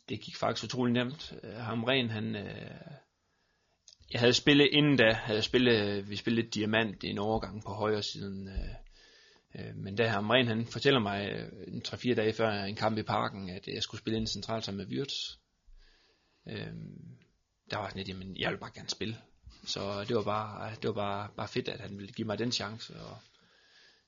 Det 0.08 0.20
gik 0.20 0.36
faktisk 0.36 0.64
utrolig 0.64 0.92
nemt. 0.92 1.34
Øh, 1.42 1.54
Hamren, 1.54 2.10
han... 2.10 2.36
Øh, 2.36 2.80
jeg 4.12 4.20
havde 4.20 4.32
spillet 4.32 4.68
inden 4.72 4.96
da, 4.96 5.12
havde 5.12 5.42
spillet, 5.42 6.10
vi 6.10 6.16
spillede 6.16 6.48
diamant 6.48 7.02
i 7.02 7.06
en 7.06 7.18
overgang 7.18 7.62
på 7.62 7.72
højre 7.72 8.02
siden. 8.02 8.48
Øh, 8.48 8.74
øh, 9.66 9.76
men 9.76 9.96
da 9.96 10.08
Hamren, 10.08 10.46
han 10.46 10.66
fortæller 10.66 11.00
mig 11.00 11.30
øh, 11.32 11.74
en 11.74 11.82
3-4 11.88 12.14
dage 12.14 12.32
før 12.32 12.50
en 12.50 12.76
kamp 12.76 12.98
i 12.98 13.02
parken, 13.02 13.50
at 13.50 13.68
øh, 13.68 13.74
jeg 13.74 13.82
skulle 13.82 14.00
spille 14.00 14.18
ind 14.18 14.26
centralt 14.26 14.64
sammen 14.64 14.88
med 14.88 14.96
Wirtz. 14.96 15.14
Øh, 16.48 16.72
der 17.70 17.76
var 17.76 17.88
sådan 17.88 17.98
lidt, 17.98 18.08
jamen 18.08 18.36
jeg 18.36 18.50
vil 18.50 18.58
bare 18.58 18.70
gerne 18.74 18.88
spille. 18.88 19.16
Så 19.64 20.04
det 20.08 20.16
var 20.16 20.22
bare, 20.22 20.70
det 20.70 20.88
var 20.88 20.94
bare, 20.94 21.28
bare 21.36 21.48
fedt, 21.48 21.68
at 21.68 21.80
han 21.80 21.98
ville 21.98 22.12
give 22.12 22.26
mig 22.26 22.38
den 22.38 22.52
chance. 22.52 22.94
Og 22.94 23.16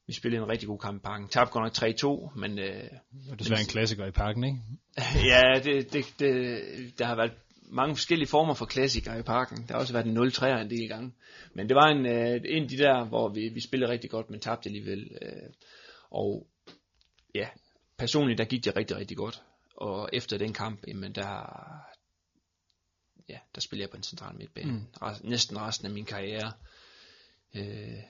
vi 0.06 0.12
spillede 0.12 0.42
en 0.42 0.48
rigtig 0.48 0.68
god 0.68 0.78
kamp 0.78 0.96
i 0.96 1.04
parken. 1.04 1.28
Tabte 1.28 1.52
godt 1.52 1.82
nok 1.82 1.90
3-2, 2.34 2.38
men... 2.40 2.58
Øh, 2.58 2.90
og 3.30 3.38
det 3.38 3.50
er 3.50 3.56
en 3.56 3.66
klassiker 3.66 4.06
i 4.06 4.10
parken, 4.10 4.44
ikke? 4.44 4.58
ja, 5.32 5.42
det, 5.64 5.92
det, 5.92 6.04
det, 6.18 6.98
der 6.98 7.04
har 7.04 7.16
været 7.16 7.32
mange 7.70 7.96
forskellige 7.96 8.28
former 8.28 8.54
for 8.54 8.66
klassikere 8.66 9.18
i 9.18 9.22
parken. 9.22 9.64
Der 9.68 9.74
har 9.74 9.80
også 9.80 9.92
været 9.92 10.06
en 10.06 10.18
0-3'er 10.18 10.60
en 10.60 10.70
del 10.70 10.88
gange. 10.88 11.12
Men 11.54 11.68
det 11.68 11.74
var 11.74 11.88
en, 11.88 12.06
øh, 12.06 12.40
en 12.44 12.62
af 12.62 12.68
de 12.68 12.78
der, 12.78 13.04
hvor 13.04 13.28
vi, 13.28 13.48
vi 13.48 13.60
spillede 13.60 13.92
rigtig 13.92 14.10
godt, 14.10 14.30
men 14.30 14.40
tabte 14.40 14.68
alligevel. 14.68 15.10
Øh, 15.22 15.50
og 16.10 16.46
ja, 17.34 17.48
personligt 17.98 18.38
der 18.38 18.44
gik 18.44 18.64
det 18.64 18.76
rigtig, 18.76 18.96
rigtig 18.96 19.16
godt. 19.16 19.42
Og 19.76 20.08
efter 20.12 20.38
den 20.38 20.52
kamp, 20.52 20.86
jamen 20.88 21.14
der, 21.14 21.50
ja, 23.28 23.38
der 23.54 23.60
spillede 23.60 23.82
jeg 23.82 23.90
på 23.90 23.96
en 23.96 24.02
central 24.02 24.37
midtbane. 24.37 24.72
Mm. 24.72 24.87
Rest, 25.02 25.24
næsten 25.24 25.60
resten 25.60 25.87
af 25.87 25.92
min 25.92 26.04
karriere. 26.04 26.52
Øh, 27.54 28.02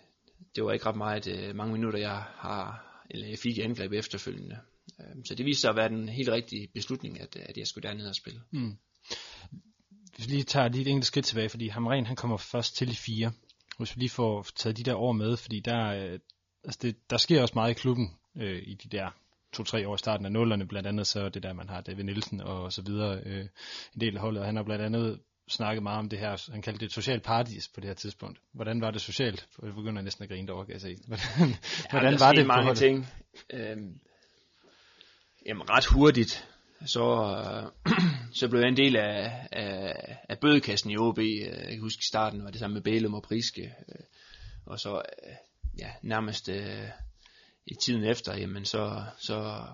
det 0.56 0.64
var 0.64 0.72
ikke 0.72 0.86
ret 0.86 0.96
meget, 0.96 1.26
øh, 1.26 1.56
mange 1.56 1.72
minutter, 1.72 1.98
jeg 1.98 2.16
har, 2.16 2.84
eller 3.10 3.26
jeg 3.26 3.38
fik 3.38 3.58
angreb 3.58 3.92
efterfølgende. 3.92 4.58
Øh, 5.00 5.24
så 5.24 5.34
det 5.34 5.46
viste 5.46 5.60
sig 5.60 5.70
at 5.70 5.76
være 5.76 5.88
den 5.88 6.08
helt 6.08 6.28
rigtige 6.28 6.68
beslutning, 6.74 7.20
at, 7.20 7.36
at 7.36 7.56
jeg 7.56 7.66
skulle 7.66 7.88
derned 7.88 8.06
og 8.06 8.14
spille. 8.14 8.40
Mm. 8.50 8.76
Hvis 10.14 10.26
vi 10.26 10.32
lige 10.32 10.44
tager 10.44 10.68
lige 10.68 10.82
et 10.82 10.88
enkelt 10.88 11.06
skridt 11.06 11.26
tilbage, 11.26 11.48
fordi 11.48 11.68
Hamren 11.68 12.06
han 12.06 12.16
kommer 12.16 12.36
først 12.36 12.76
til 12.76 12.90
i 12.90 12.94
fire. 12.94 13.32
Hvis 13.78 13.96
vi 13.96 14.00
lige 14.00 14.10
får 14.10 14.46
taget 14.56 14.76
de 14.76 14.82
der 14.82 14.94
år 14.94 15.12
med, 15.12 15.36
fordi 15.36 15.60
der, 15.60 15.86
øh, 15.86 16.18
altså 16.64 16.78
det, 16.82 17.10
der 17.10 17.16
sker 17.16 17.42
også 17.42 17.54
meget 17.54 17.70
i 17.70 17.74
klubben 17.74 18.16
øh, 18.36 18.62
i 18.66 18.74
de 18.74 18.88
der 18.88 19.10
to-tre 19.54 19.88
år 19.88 19.94
i 19.94 19.98
starten 19.98 20.26
af 20.26 20.32
nullerne, 20.32 20.68
blandt 20.68 20.88
andet 20.88 21.06
så 21.06 21.28
det 21.28 21.42
der, 21.42 21.52
man 21.52 21.68
har 21.68 21.80
David 21.80 22.04
Nielsen 22.04 22.40
og 22.40 22.72
så 22.72 22.82
videre, 22.82 23.20
øh, 23.26 23.40
en 23.94 24.00
del 24.00 24.14
af 24.14 24.20
holdet, 24.20 24.40
og 24.40 24.46
han 24.46 24.56
har 24.56 24.62
blandt 24.62 24.84
andet 24.84 25.20
snakket 25.48 25.82
meget 25.82 25.98
om 25.98 26.08
det 26.08 26.18
her, 26.18 26.50
han 26.52 26.62
kaldte 26.62 26.80
det 26.80 26.86
et 26.86 26.92
socialt 26.92 27.22
paradis 27.22 27.68
på 27.68 27.80
det 27.80 27.88
her 27.88 27.94
tidspunkt. 27.94 28.38
Hvordan 28.52 28.80
var 28.80 28.90
det 28.90 29.00
socialt? 29.00 29.48
Jeg 29.62 29.74
begynder 29.74 30.02
næsten 30.02 30.22
at 30.22 30.28
grine 30.30 30.46
derovre, 30.46 30.66
kan 30.66 30.72
jeg 30.72 30.80
se. 30.80 30.96
Hvordan, 31.06 31.48
ja, 31.48 31.90
hvordan 31.90 32.20
var 32.20 32.32
det 32.32 32.46
mange 32.46 32.74
ting. 32.74 33.08
Øhm, 33.50 34.00
jamen 35.46 35.70
ret 35.70 35.86
hurtigt, 35.86 36.48
så, 36.86 37.36
øh, 37.86 37.92
så 38.38 38.48
blev 38.48 38.60
jeg 38.60 38.68
en 38.68 38.76
del 38.76 38.96
af, 38.96 39.48
af, 39.52 39.94
af 40.28 40.38
bødekassen 40.38 40.90
i 40.90 40.96
OB. 40.96 41.18
Jeg 41.18 41.68
kan 41.70 41.80
huske 41.80 42.00
i 42.00 42.08
starten 42.08 42.44
var 42.44 42.50
det 42.50 42.58
sammen 42.58 42.74
med 42.74 42.82
Bælum 42.82 43.14
og 43.14 43.22
Priske. 43.22 43.62
Øh, 43.62 44.04
og 44.66 44.80
så 44.80 44.94
øh, 44.96 45.32
ja, 45.78 45.90
nærmest 46.02 46.48
øh, 46.48 46.88
i 47.66 47.74
tiden 47.74 48.04
efter, 48.04 48.36
jamen 48.36 48.64
så, 48.64 49.04
så, 49.18 49.66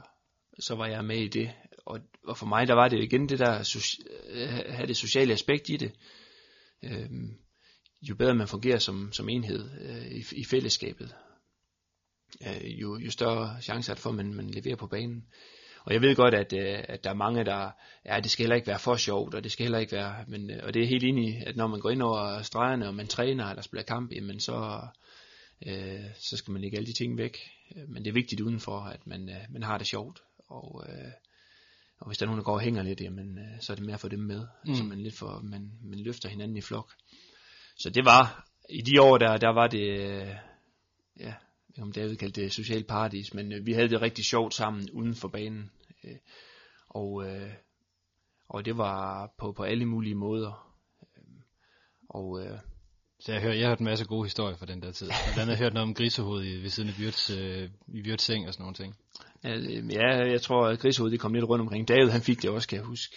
så 0.60 0.74
var 0.74 0.86
jeg 0.86 1.04
med 1.04 1.18
i 1.18 1.28
det. 1.28 1.52
Og, 1.86 2.00
og 2.24 2.36
for 2.36 2.46
mig, 2.46 2.66
der 2.66 2.74
var 2.74 2.88
det 2.88 3.02
igen 3.02 3.28
det 3.28 3.38
der, 3.38 3.62
socia- 3.62 4.30
øh, 4.30 4.48
have 4.48 4.86
det 4.86 4.96
sociale 4.96 5.32
aspekt 5.32 5.68
i 5.68 5.76
det. 5.76 5.92
Øhm, 6.84 7.38
jo 8.02 8.14
bedre 8.14 8.34
man 8.34 8.48
fungerer 8.48 8.78
som, 8.78 9.12
som 9.12 9.28
enhed 9.28 9.70
øh, 9.80 10.06
i, 10.06 10.24
i 10.32 10.44
fællesskabet, 10.44 11.14
øh, 12.46 12.80
jo, 12.80 12.98
jo 12.98 13.10
større 13.10 13.62
chance 13.62 13.92
er 13.92 13.94
det 13.94 14.02
for, 14.02 14.10
at 14.10 14.16
man, 14.16 14.34
man 14.34 14.50
leverer 14.50 14.76
på 14.76 14.86
banen. 14.86 15.24
Og 15.84 15.92
jeg 15.92 16.02
ved 16.02 16.16
godt, 16.16 16.34
at, 16.34 16.52
øh, 16.52 16.84
at 16.88 17.04
der 17.04 17.10
er 17.10 17.14
mange, 17.14 17.44
der, 17.44 17.70
ja, 18.06 18.20
det 18.20 18.30
skal 18.30 18.42
heller 18.42 18.56
ikke 18.56 18.66
være 18.66 18.78
for 18.78 18.96
sjovt, 18.96 19.34
og 19.34 19.44
det 19.44 19.52
skal 19.52 19.64
heller 19.64 19.78
ikke 19.78 19.92
være, 19.92 20.24
men, 20.28 20.50
øh, 20.50 20.60
og 20.62 20.74
det 20.74 20.82
er 20.82 20.86
helt 20.86 21.04
enig 21.04 21.28
i, 21.28 21.42
at 21.46 21.56
når 21.56 21.66
man 21.66 21.80
går 21.80 21.90
ind 21.90 22.02
over 22.02 22.42
stregerne, 22.42 22.88
og 22.88 22.94
man 22.94 23.06
træner, 23.06 23.46
eller 23.46 23.62
spiller 23.62 23.84
kamp, 23.84 24.12
jamen 24.12 24.40
så, 24.40 24.52
øh, 24.52 24.88
så 26.14 26.36
skal 26.36 26.52
man 26.52 26.62
lægge 26.62 26.76
alle 26.76 26.86
de 26.86 26.92
ting 26.92 27.18
væk. 27.18 27.38
Men 27.88 28.04
det 28.04 28.10
er 28.10 28.14
vigtigt 28.14 28.40
udenfor, 28.40 28.80
at 28.80 29.06
man, 29.06 29.28
øh, 29.28 29.44
man 29.50 29.62
har 29.62 29.78
det 29.78 29.86
sjovt, 29.86 30.22
og, 30.48 30.84
øh, 30.88 31.12
og 31.98 32.06
hvis 32.06 32.18
der 32.18 32.24
er 32.24 32.26
nogen, 32.26 32.38
der 32.38 32.44
går 32.44 32.52
og 32.52 32.60
hænger 32.60 32.82
lidt, 32.82 33.00
jamen, 33.00 33.38
øh, 33.38 33.60
så 33.60 33.72
er 33.72 33.74
det 33.74 33.86
mere 33.86 33.98
få 33.98 34.08
dem 34.08 34.20
med, 34.20 34.46
mm. 34.66 34.74
så 34.74 34.84
man 34.84 35.02
lidt 35.02 35.14
for, 35.18 35.40
man, 35.40 35.72
man 35.82 35.98
løfter 35.98 36.28
hinanden 36.28 36.56
i 36.56 36.60
flok. 36.60 36.92
Så 37.76 37.90
det 37.90 38.04
var, 38.04 38.48
i 38.68 38.80
de 38.82 39.02
år 39.02 39.18
der, 39.18 39.36
der 39.36 39.48
var 39.48 39.66
det, 39.66 40.00
øh, 40.00 40.34
ja, 41.20 41.34
om 41.78 41.92
David 41.92 42.16
kaldte 42.16 42.42
det 42.42 42.52
social 42.52 42.84
paradis, 42.84 43.34
men 43.34 43.52
øh, 43.52 43.66
vi 43.66 43.72
havde 43.72 43.88
det 43.88 44.02
rigtig 44.02 44.24
sjovt 44.24 44.54
sammen 44.54 44.90
uden 44.90 45.14
for 45.14 45.28
banen. 45.28 45.70
Øh, 46.04 46.16
og, 46.88 47.26
øh, 47.26 47.52
og 48.48 48.64
det 48.64 48.76
var 48.76 49.26
på, 49.38 49.52
på 49.52 49.62
alle 49.62 49.86
mulige 49.86 50.14
måder. 50.14 50.76
Øh, 51.16 51.22
og 52.08 52.44
øh, 52.44 52.58
så 53.20 53.32
jeg, 53.32 53.42
hører, 53.42 53.54
jeg 53.54 53.62
har 53.62 53.68
hørt 53.68 53.78
en 53.78 53.84
masse 53.84 54.04
gode 54.04 54.24
historier 54.24 54.56
fra 54.56 54.66
den 54.66 54.82
der 54.82 54.92
tid. 54.92 55.06
Blandt 55.06 55.40
andet 55.40 55.56
har 55.56 55.64
hørt 55.64 55.74
noget 55.74 55.88
om 55.88 55.94
grisehovedet 55.94 56.62
ved 56.62 56.70
siden 56.70 56.88
af 56.88 56.94
Wirtz, 57.00 57.30
øh, 57.30 57.68
i 57.88 58.00
Wirtz 58.08 58.24
seng 58.24 58.48
og 58.48 58.54
sådan 58.54 58.62
nogle 58.62 58.74
ting. 58.74 58.94
Ja, 59.92 60.30
jeg 60.30 60.42
tror, 60.42 60.66
at 60.66 60.78
grisehovedet 60.78 61.12
det 61.12 61.20
kom 61.20 61.34
lidt 61.34 61.44
rundt 61.44 61.62
omkring. 61.62 61.88
David, 61.88 62.10
han 62.10 62.20
fik 62.20 62.42
det 62.42 62.50
også, 62.50 62.68
kan 62.68 62.78
jeg 62.78 62.84
huske. 62.84 63.16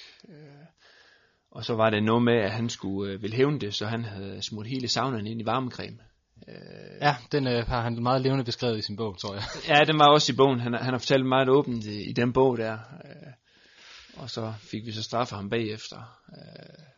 Og 1.51 1.65
så 1.65 1.73
var 1.73 1.89
det 1.89 2.03
noget 2.03 2.23
med, 2.23 2.33
at 2.33 2.51
han 2.51 2.69
skulle 2.69 3.13
øh, 3.13 3.21
ville 3.21 3.35
hævne 3.35 3.59
det, 3.59 3.73
så 3.75 3.85
han 3.85 4.03
havde 4.03 4.41
smurt 4.41 4.67
hele 4.67 4.87
saunaen 4.87 5.27
ind 5.27 5.41
i 5.41 5.45
varmecreme. 5.45 5.97
Ja, 7.01 7.15
den 7.31 7.47
øh, 7.47 7.67
har 7.67 7.81
han 7.81 8.03
meget 8.03 8.21
levende 8.21 8.43
beskrevet 8.43 8.77
i 8.77 8.81
sin 8.81 8.95
bog, 8.95 9.17
tror 9.19 9.33
jeg. 9.33 9.43
Ja, 9.67 9.83
den 9.87 9.99
var 9.99 10.07
også 10.07 10.31
i 10.31 10.35
bogen. 10.35 10.59
Han, 10.59 10.73
han 10.73 10.93
har 10.93 10.97
fortalt 10.97 11.25
meget 11.25 11.49
åbent 11.49 11.85
i, 11.85 12.09
i 12.09 12.13
den 12.13 12.33
bog 12.33 12.57
der. 12.57 12.73
Øh, 12.73 13.33
og 14.17 14.29
så 14.29 14.53
fik 14.71 14.85
vi 14.85 14.91
så 14.91 15.03
straffe 15.03 15.35
ham 15.35 15.49
bagefter. 15.49 16.19
Øh, 16.37 16.92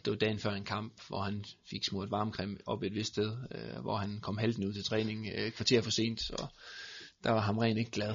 og 0.00 0.04
det 0.04 0.10
var 0.10 0.16
dagen 0.16 0.38
før 0.38 0.50
en 0.50 0.64
kamp, 0.64 0.92
hvor 1.08 1.22
han 1.22 1.44
fik 1.70 1.84
smurt 1.84 2.10
varmecreme 2.10 2.56
op 2.66 2.82
et 2.82 2.94
vist 2.94 3.12
sted, 3.12 3.36
øh, 3.54 3.82
hvor 3.82 3.96
han 3.96 4.20
kom 4.20 4.38
halten 4.38 4.64
ud 4.64 4.72
til 4.72 4.84
træning 4.84 5.26
øh, 5.34 5.52
kvarter 5.52 5.82
for 5.82 5.90
sent, 5.90 6.20
så 6.20 6.46
der 7.24 7.30
var 7.30 7.40
ham 7.40 7.58
rent 7.58 7.78
ikke 7.78 7.90
glad. 7.90 8.14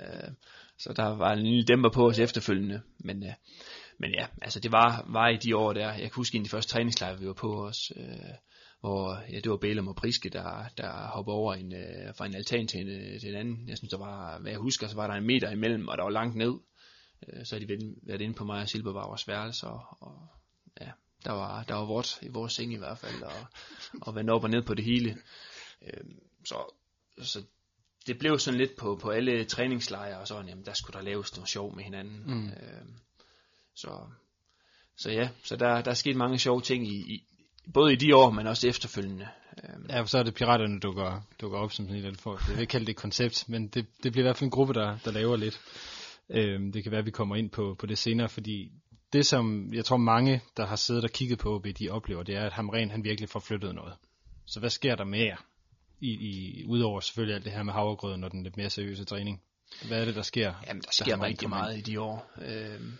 Øh, 0.00 0.30
så 0.78 0.92
der 0.92 1.04
var 1.04 1.32
en 1.32 1.42
lille 1.42 1.64
dæmper 1.64 1.90
på 1.90 2.06
os 2.06 2.18
efterfølgende, 2.18 2.82
men, 2.98 3.24
øh, 3.24 3.32
men 3.98 4.10
ja, 4.14 4.26
altså 4.42 4.60
det 4.60 4.72
var, 4.72 5.06
var 5.08 5.28
i 5.28 5.36
de 5.36 5.56
år 5.56 5.72
der, 5.72 5.92
jeg 5.92 6.00
kan 6.00 6.16
huske 6.16 6.36
en 6.36 6.42
af 6.42 6.44
de 6.44 6.50
første 6.50 6.72
træningslejre, 6.72 7.18
vi 7.18 7.26
var 7.26 7.32
på 7.32 7.66
os, 7.66 7.92
øh, 7.96 8.34
hvor 8.80 9.22
ja, 9.32 9.36
det 9.36 9.50
var 9.50 9.56
Bælum 9.56 9.88
og 9.88 9.96
Priske, 9.96 10.28
der, 10.28 10.64
der 10.78 11.06
hoppede 11.14 11.34
over 11.34 11.54
en, 11.54 11.72
øh, 11.72 12.14
fra 12.18 12.26
en 12.26 12.34
altan 12.34 12.66
til 12.66 12.80
en, 12.80 12.88
øh, 12.88 13.20
til 13.20 13.28
en 13.28 13.34
anden. 13.34 13.68
Jeg 13.68 13.76
synes, 13.76 13.90
der 13.90 13.98
var, 13.98 14.38
hvad 14.40 14.50
jeg 14.50 14.60
husker, 14.60 14.88
så 14.88 14.96
var 14.96 15.06
der 15.06 15.14
en 15.14 15.26
meter 15.26 15.50
imellem, 15.50 15.88
og 15.88 15.96
der 15.96 16.02
var 16.02 16.10
langt 16.10 16.36
ned. 16.36 16.54
Øh, 17.28 17.44
så 17.44 17.54
har 17.54 17.60
de 17.60 17.68
været, 17.68 17.94
været 18.02 18.20
inde 18.20 18.34
på 18.34 18.44
mig 18.44 18.60
og 18.62 18.68
Silber 18.68 18.92
var 18.92 19.06
vores 19.06 19.28
værelse, 19.28 19.66
og, 19.66 19.82
og 20.00 20.28
ja, 20.80 20.90
der 21.24 21.32
var, 21.32 21.62
der 21.62 21.74
var 21.74 21.84
vort 21.84 22.18
i 22.22 22.28
vores 22.28 22.52
seng 22.52 22.72
i 22.72 22.76
hvert 22.76 22.98
fald, 22.98 23.22
og, 23.22 23.46
og 24.00 24.14
vendt 24.14 24.30
op 24.30 24.44
og 24.44 24.50
ned 24.50 24.62
på 24.62 24.74
det 24.74 24.84
hele. 24.84 25.16
Øh, 25.82 26.04
så, 26.44 26.74
så 27.22 27.42
det 28.06 28.18
blev 28.18 28.38
sådan 28.38 28.58
lidt 28.60 28.76
på, 28.76 28.98
på 29.02 29.10
alle 29.10 29.44
træningslejre, 29.44 30.18
og 30.18 30.28
sådan, 30.28 30.48
jamen 30.48 30.64
der 30.64 30.72
skulle 30.72 30.98
der 30.98 31.04
laves 31.04 31.36
noget 31.36 31.48
sjov 31.48 31.76
med 31.76 31.84
hinanden. 31.84 32.22
Mm. 32.26 32.46
Øh, 32.46 32.86
så, 33.74 34.00
så 34.96 35.10
ja, 35.10 35.28
så 35.42 35.56
der, 35.56 35.82
der 35.82 35.90
er 35.90 35.94
sket 35.94 36.16
mange 36.16 36.38
sjove 36.38 36.60
ting 36.60 36.88
i, 36.88 36.96
i, 36.96 37.24
både 37.74 37.92
i 37.92 37.96
de 37.96 38.16
år, 38.16 38.30
men 38.30 38.46
også 38.46 38.68
efterfølgende. 38.68 39.28
Øhm. 39.64 39.86
Ja, 39.88 40.00
for 40.00 40.06
så 40.06 40.18
er 40.18 40.22
det 40.22 40.34
piraterne, 40.34 40.80
du 40.80 40.92
går, 40.92 41.26
dukker 41.40 41.58
op 41.58 41.72
som 41.72 41.88
sådan 41.88 42.04
en 42.04 42.16
for. 42.16 42.38
Jeg 42.48 42.56
vil 42.56 42.60
ikke 42.60 42.70
kalde 42.70 42.86
det 42.86 42.92
et 42.92 42.96
koncept, 42.96 43.48
men 43.48 43.68
det, 43.68 43.86
det 44.02 44.12
bliver 44.12 44.24
i 44.24 44.26
hvert 44.26 44.36
fald 44.36 44.46
en 44.46 44.50
gruppe, 44.50 44.74
der, 44.74 44.98
der 45.04 45.10
laver 45.10 45.36
lidt. 45.36 45.60
Øhm, 46.30 46.72
det 46.72 46.82
kan 46.82 46.92
være, 46.92 46.98
at 46.98 47.06
vi 47.06 47.10
kommer 47.10 47.36
ind 47.36 47.50
på, 47.50 47.76
på 47.78 47.86
det 47.86 47.98
senere, 47.98 48.28
fordi 48.28 48.72
det 49.14 49.26
som 49.26 49.74
jeg 49.74 49.84
tror 49.84 49.96
mange, 49.96 50.42
der 50.56 50.66
har 50.66 50.76
siddet 50.76 51.04
og 51.04 51.10
kigget 51.10 51.38
på 51.38 51.54
OB, 51.54 51.66
de 51.78 51.90
oplever, 51.90 52.22
det 52.22 52.36
er, 52.36 52.46
at 52.46 52.52
Hamren 52.52 52.90
han 52.90 53.04
virkelig 53.04 53.28
får 53.28 53.40
flyttet 53.40 53.74
noget. 53.74 53.94
Så 54.46 54.60
hvad 54.60 54.70
sker 54.70 54.94
der 54.94 55.04
mere? 55.04 55.36
I, 56.00 56.10
i, 56.10 56.64
udover 56.66 57.00
selvfølgelig 57.00 57.34
alt 57.34 57.44
det 57.44 57.52
her 57.52 57.62
med 57.62 57.72
havregrøden 57.72 58.24
og 58.24 58.30
den 58.30 58.42
lidt 58.42 58.56
mere 58.56 58.70
seriøse 58.70 59.04
træning. 59.04 59.42
Hvad 59.88 60.00
er 60.00 60.04
det, 60.04 60.14
der 60.14 60.22
sker? 60.22 60.54
Jamen, 60.66 60.82
der 60.82 60.90
sker 60.92 61.22
rigtig 61.22 61.48
meget 61.48 61.78
i 61.78 61.80
de 61.80 62.00
år. 62.00 62.30
Øhm, 62.38 62.92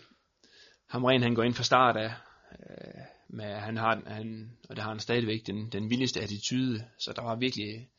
Hamren 0.87 1.21
han 1.21 1.35
går 1.35 1.43
ind 1.43 1.53
fra 1.53 1.63
start 1.63 1.97
af, 1.97 2.13
øh, 2.51 3.01
med, 3.27 3.55
han 3.55 3.77
har, 3.77 4.01
han, 4.07 4.51
og 4.69 4.75
det 4.75 4.83
har 4.83 4.89
han 4.89 4.99
stadigvæk, 4.99 5.47
den, 5.47 5.69
den 5.69 5.89
vildeste 5.89 6.21
attitude, 6.21 6.85
så 6.99 7.13
der 7.15 7.21
var 7.21 7.35
virkelig, 7.35 7.89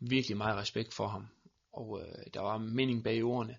virkelig 0.00 0.36
meget 0.36 0.56
respekt 0.56 0.94
for 0.94 1.08
ham, 1.08 1.28
og 1.72 2.00
øh, 2.00 2.24
der 2.34 2.40
var 2.40 2.58
mening 2.58 3.04
bag 3.04 3.24
ordene. 3.24 3.56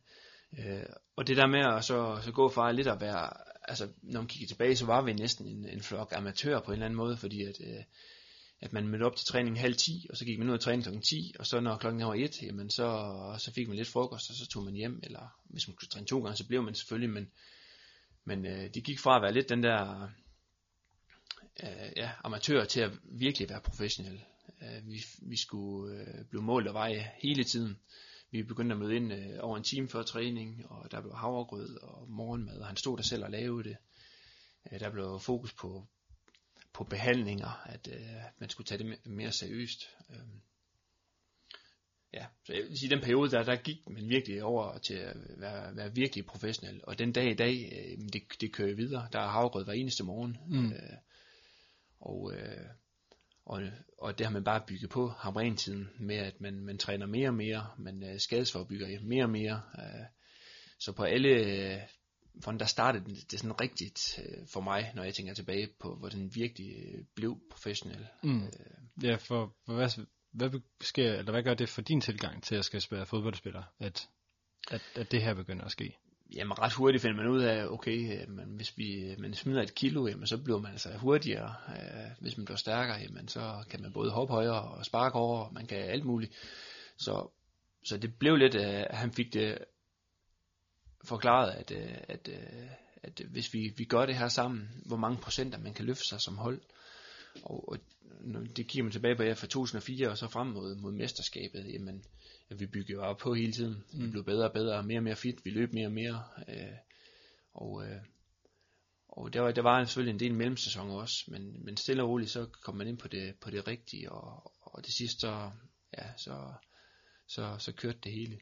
Øh, 0.59 0.85
og 1.15 1.27
det 1.27 1.37
der 1.37 1.47
med 1.47 1.59
at 1.59 1.83
så, 1.83 2.19
så 2.21 2.31
gå 2.31 2.49
fra 2.49 2.71
lidt 2.71 2.87
at 2.87 3.01
være, 3.01 3.29
altså 3.67 3.89
når 4.01 4.21
man 4.21 4.27
kigger 4.27 4.47
tilbage, 4.47 4.75
så 4.75 4.85
var 4.85 5.01
vi 5.01 5.13
næsten 5.13 5.47
en, 5.47 5.69
en 5.69 5.81
flok 5.81 6.13
amatører 6.15 6.59
på 6.59 6.71
en 6.71 6.73
eller 6.73 6.85
anden 6.85 6.97
måde, 6.97 7.17
fordi 7.17 7.43
at, 7.43 7.55
øh, 7.61 7.83
at 8.61 8.73
man 8.73 8.87
mødte 8.87 9.03
op 9.03 9.15
til 9.15 9.27
træning 9.27 9.59
halv 9.59 9.75
10, 9.75 10.07
og 10.09 10.17
så 10.17 10.25
gik 10.25 10.39
man 10.39 10.49
ud 10.49 10.53
af 10.53 10.59
træning 10.59 10.83
kl. 10.83 10.99
10, 10.99 11.33
og 11.39 11.47
så 11.47 11.59
når 11.59 11.77
klokken 11.77 12.05
var 12.05 12.13
1, 12.13 12.43
jamen 12.43 12.69
så, 12.69 13.35
så 13.39 13.53
fik 13.53 13.67
man 13.67 13.77
lidt 13.77 13.87
frokost, 13.87 14.29
og 14.29 14.35
så 14.35 14.47
tog 14.47 14.63
man 14.63 14.73
hjem, 14.73 14.99
eller 15.03 15.39
hvis 15.49 15.67
man 15.67 15.75
kunne 15.75 15.87
træne 15.87 16.05
to 16.05 16.19
gange, 16.23 16.37
så 16.37 16.47
blev 16.47 16.63
man 16.63 16.75
selvfølgelig, 16.75 17.09
men, 17.09 17.31
men 18.25 18.45
øh, 18.45 18.73
det 18.73 18.83
gik 18.83 18.99
fra 18.99 19.15
at 19.15 19.21
være 19.21 19.33
lidt 19.33 19.49
den 19.49 19.63
der 19.63 20.09
øh, 21.63 21.91
ja, 21.95 22.11
amatører 22.23 22.65
til 22.65 22.79
at 22.79 22.91
virkelig 23.03 23.49
være 23.49 23.61
professionel. 23.61 24.23
Øh, 24.61 24.87
vi, 24.87 25.05
vi 25.21 25.37
skulle 25.37 25.95
øh, 25.95 26.25
blive 26.29 26.43
målt 26.43 26.67
og 26.67 26.73
veje 26.73 27.11
hele 27.17 27.43
tiden. 27.43 27.77
Vi 28.33 28.43
begyndte 28.43 28.73
at 28.73 28.79
møde 28.79 28.95
ind 28.95 29.13
øh, 29.13 29.37
over 29.39 29.57
en 29.57 29.63
time 29.63 29.87
før 29.87 30.03
træning, 30.03 30.65
og 30.69 30.91
der 30.91 31.01
blev 31.01 31.13
havregrød 31.13 31.77
og 31.77 32.09
morgenmad, 32.09 32.57
og 32.57 32.67
han 32.67 32.77
stod 32.77 32.97
der 32.97 33.03
selv 33.03 33.23
og 33.23 33.31
lavede 33.31 33.63
det. 33.69 33.77
Øh, 34.71 34.79
der 34.79 34.89
blev 34.89 35.19
fokus 35.19 35.53
på, 35.53 35.87
på 36.73 36.83
behandlinger, 36.83 37.61
at 37.65 37.87
øh, 37.87 37.99
man 38.37 38.49
skulle 38.49 38.65
tage 38.65 38.83
det 38.83 39.05
mere 39.05 39.31
seriøst. 39.31 39.89
Øh, 40.09 40.17
ja, 42.13 42.25
så 42.43 42.53
jeg 42.53 42.63
vil 42.63 42.77
sige, 42.77 42.89
den 42.89 43.01
periode 43.01 43.31
der, 43.31 43.43
der 43.43 43.55
gik 43.55 43.89
man 43.89 44.09
virkelig 44.09 44.43
over 44.43 44.77
til 44.77 44.93
at 44.93 45.17
være, 45.37 45.75
være 45.75 45.95
virkelig 45.95 46.25
professionel, 46.25 46.81
og 46.83 46.99
den 46.99 47.11
dag 47.11 47.31
i 47.31 47.35
dag, 47.35 47.71
øh, 47.71 47.97
det, 48.13 48.23
det 48.41 48.53
kører 48.53 48.75
videre. 48.75 49.07
Der 49.11 49.19
er 49.19 49.27
havregrød 49.27 49.65
hver 49.65 49.73
eneste 49.73 50.03
morgen. 50.03 50.37
Mm. 50.47 50.71
Øh, 50.71 50.97
og, 51.99 52.33
øh, 52.35 52.67
og, 53.45 53.61
og 53.97 54.17
det 54.17 54.25
har 54.25 54.33
man 54.33 54.43
bare 54.43 54.63
bygget 54.67 54.89
på 54.89 55.07
hamrentiden 55.07 55.89
med, 55.99 56.15
at 56.15 56.41
man, 56.41 56.65
man 56.65 56.77
træner 56.77 57.05
mere 57.05 57.27
og 57.27 57.33
mere, 57.33 57.67
man 57.77 58.03
øh, 58.03 58.19
skadesforbygger 58.19 59.01
mere 59.01 59.23
og 59.23 59.29
mere. 59.29 59.61
Øh, 59.79 60.05
så 60.79 60.91
på 60.91 61.03
alle, 61.03 61.29
øh, 61.29 61.79
hvordan 62.33 62.59
der 62.59 62.65
startede 62.65 63.05
det, 63.05 63.31
det 63.31 63.39
sådan 63.39 63.61
rigtigt 63.61 64.19
øh, 64.19 64.47
for 64.47 64.61
mig, 64.61 64.91
når 64.95 65.03
jeg 65.03 65.13
tænker 65.13 65.33
tilbage 65.33 65.69
på, 65.79 65.95
hvor 65.95 66.09
den 66.09 66.35
virkelig 66.35 66.75
øh, 66.77 67.03
blev 67.15 67.39
professionel. 67.51 68.07
Mm. 68.23 68.43
Øh, 68.43 69.03
ja, 69.03 69.15
for, 69.15 69.55
for 69.65 69.73
hvad, 69.73 69.89
hvad, 70.31 70.61
sker, 70.81 71.13
eller 71.13 71.31
hvad 71.31 71.43
gør 71.43 71.53
det 71.53 71.69
for 71.69 71.81
din 71.81 72.01
tilgang 72.01 72.43
til 72.43 72.55
at 72.55 72.65
skal 72.65 72.81
spille 72.81 73.05
fodboldspiller, 73.05 73.63
at, 73.79 74.09
at, 74.71 74.81
at 74.95 75.11
det 75.11 75.21
her 75.21 75.33
begynder 75.33 75.65
at 75.65 75.71
ske? 75.71 75.97
Jamen 76.35 76.59
ret 76.59 76.73
hurtigt 76.73 77.01
finder 77.01 77.17
man 77.17 77.27
ud 77.27 77.41
af, 77.41 77.67
okay, 77.67 78.19
jamen, 78.19 78.35
men 78.35 78.55
hvis 78.55 78.77
vi, 78.77 78.93
øh, 78.93 79.19
man 79.19 79.33
smider 79.33 79.61
et 79.61 79.75
kilo, 79.75 80.07
jamen 80.07 80.27
så 80.27 80.37
bliver 80.37 80.59
man 80.59 80.71
altså 80.71 80.97
hurtigere. 80.97 81.55
Øh, 81.69 82.11
hvis 82.19 82.37
man 82.37 82.45
bliver 82.45 82.57
stærkere, 82.57 82.97
jamen 82.97 83.27
så 83.27 83.63
kan 83.69 83.81
man 83.81 83.93
både 83.93 84.11
hoppe 84.11 84.33
højere 84.33 84.61
og 84.61 84.85
sparke 84.85 85.15
over, 85.15 85.51
man 85.51 85.65
kan 85.65 85.77
alt 85.77 86.05
muligt. 86.05 86.33
Så, 86.97 87.31
så 87.85 87.97
det 87.97 88.19
blev 88.19 88.35
lidt, 88.35 88.55
at 88.55 88.97
han 88.97 89.11
fik 89.11 89.33
det 89.33 89.57
forklaret, 91.03 91.51
at, 91.51 91.71
at, 92.09 92.29
at 93.03 93.21
hvis 93.29 93.53
vi, 93.53 93.73
vi 93.77 93.83
gør 93.83 94.05
det 94.05 94.15
her 94.15 94.27
sammen, 94.27 94.69
hvor 94.85 94.97
mange 94.97 95.17
procenter 95.17 95.59
man 95.59 95.73
kan 95.73 95.85
løfte 95.85 96.07
sig 96.09 96.21
som 96.21 96.37
hold. 96.37 96.61
Og, 97.43 97.69
og 97.69 97.77
det 98.55 98.67
kigger 98.67 98.83
man 98.83 98.91
tilbage 98.91 99.15
på 99.15 99.23
fra 99.23 99.47
2004 99.47 100.09
og 100.09 100.17
så 100.17 100.27
frem 100.27 100.47
mod, 100.47 100.75
mod 100.75 100.91
mesterskabet, 100.91 101.73
jamen 101.73 101.95
øh, 101.95 102.03
vi 102.59 102.65
bygger 102.65 103.01
op 103.01 103.17
på 103.17 103.33
hele 103.33 103.51
tiden. 103.51 103.83
Mm. 103.93 104.05
Vi 104.05 104.11
blev 104.11 104.25
bedre 104.25 104.47
og 104.47 104.53
bedre, 104.53 104.83
mere 104.83 104.99
og 104.99 105.03
mere 105.03 105.15
fit, 105.15 105.45
vi 105.45 105.49
løb 105.49 105.73
mere 105.73 105.87
og 105.87 105.93
mere. 105.93 106.23
Øh, 106.49 106.77
og 107.53 107.85
øh, 107.85 108.01
og 109.17 109.33
der 109.33 109.41
var, 109.41 109.51
der 109.51 109.61
var 109.61 109.83
selvfølgelig 109.83 110.13
en 110.13 110.19
del 110.19 110.33
mellemsæson 110.35 110.89
også, 110.89 111.23
men, 111.27 111.65
men 111.65 111.77
stille 111.77 112.03
og 112.03 112.09
roligt, 112.09 112.31
så 112.31 112.45
kom 112.61 112.75
man 112.75 112.87
ind 112.87 112.97
på 112.97 113.07
det, 113.07 113.35
på 113.41 113.49
det 113.49 113.67
rigtige, 113.67 114.11
og, 114.11 114.51
og 114.61 114.85
det 114.85 114.93
sidste, 114.93 115.19
så, 115.19 115.51
ja, 115.97 116.05
så, 116.17 116.53
så, 117.27 117.55
så 117.59 117.71
kørte 117.71 117.99
det 118.03 118.11
hele. 118.11 118.39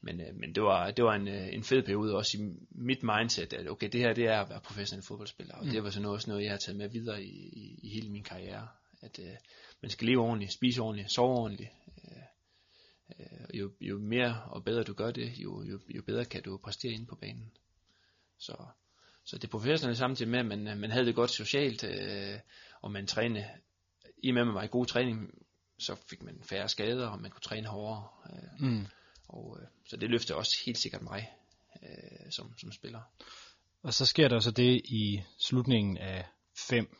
Men, 0.00 0.20
øh, 0.20 0.36
men 0.36 0.54
det 0.54 0.62
var, 0.62 0.90
det 0.90 1.04
var 1.04 1.14
en, 1.14 1.28
øh, 1.28 1.54
en 1.54 1.64
fed 1.64 1.82
periode 1.82 2.16
også 2.16 2.38
i 2.38 2.40
mit 2.70 3.02
mindset, 3.02 3.52
at 3.52 3.68
okay, 3.68 3.88
det 3.92 4.00
her 4.00 4.12
det 4.12 4.24
er 4.24 4.40
at 4.40 4.50
være 4.50 4.60
professionel 4.60 5.04
fodboldspiller, 5.08 5.54
og 5.54 5.64
mm. 5.64 5.70
det 5.70 5.82
var 5.82 5.90
så 5.90 6.00
noget, 6.00 6.14
også 6.14 6.30
noget, 6.30 6.44
jeg 6.44 6.52
har 6.52 6.58
taget 6.58 6.78
med 6.78 6.88
videre 6.88 7.22
i, 7.22 7.48
i, 7.52 7.80
i 7.82 7.88
hele 7.88 8.10
min 8.10 8.24
karriere. 8.24 8.68
At 9.02 9.18
øh, 9.18 9.36
man 9.82 9.90
skal 9.90 10.08
leve 10.08 10.22
ordentligt, 10.22 10.52
spise 10.52 10.82
ordentligt, 10.82 11.12
sove 11.12 11.36
ordentligt, 11.36 11.70
Øh, 12.04 12.22
jo, 13.54 13.72
jo 13.80 13.98
mere 13.98 14.42
og 14.42 14.64
bedre 14.64 14.82
du 14.82 14.92
gør 14.92 15.10
det, 15.10 15.32
jo, 15.38 15.62
jo, 15.62 15.80
jo 15.88 16.02
bedre 16.02 16.24
kan 16.24 16.42
du 16.42 16.56
præstere 16.56 16.92
inde 16.92 17.06
på 17.06 17.16
banen. 17.16 17.52
Så, 18.38 18.56
så 19.24 19.38
det 19.38 19.50
professionelle 19.50 19.96
samtidig 19.96 20.30
med, 20.30 20.38
at 20.38 20.46
man, 20.46 20.78
man 20.78 20.90
havde 20.90 21.06
det 21.06 21.14
godt 21.14 21.30
socialt, 21.30 21.84
øh, 21.84 22.38
og 22.82 22.92
man 22.92 23.06
trænede, 23.06 23.48
i 24.22 24.30
med, 24.30 24.40
at 24.40 24.46
man 24.46 24.54
var 24.54 24.62
i 24.62 24.68
god 24.68 24.86
træning, 24.86 25.44
så 25.78 25.94
fik 25.94 26.22
man 26.22 26.40
færre 26.42 26.68
skader, 26.68 27.08
og 27.08 27.20
man 27.20 27.30
kunne 27.30 27.40
træne 27.40 27.68
hårdere. 27.68 28.08
Øh, 28.32 28.68
mm. 28.68 28.86
og, 29.28 29.58
øh, 29.60 29.66
så 29.86 29.96
det 29.96 30.10
løftede 30.10 30.38
også 30.38 30.62
helt 30.66 30.78
sikkert 30.78 31.02
mig 31.02 31.32
øh, 31.82 32.30
som, 32.30 32.58
som 32.58 32.72
spiller. 32.72 33.00
Og 33.82 33.94
så 33.94 34.06
sker 34.06 34.28
der 34.28 34.40
så 34.40 34.50
det 34.50 34.80
i 34.84 35.22
slutningen 35.38 35.98
af 35.98 36.26
5, 36.54 36.96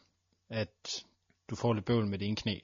at 0.48 1.04
du 1.50 1.56
får 1.56 1.72
lidt 1.74 1.84
bøvl 1.84 2.06
med 2.06 2.18
det 2.18 2.26
ene 2.26 2.36
knæ. 2.36 2.58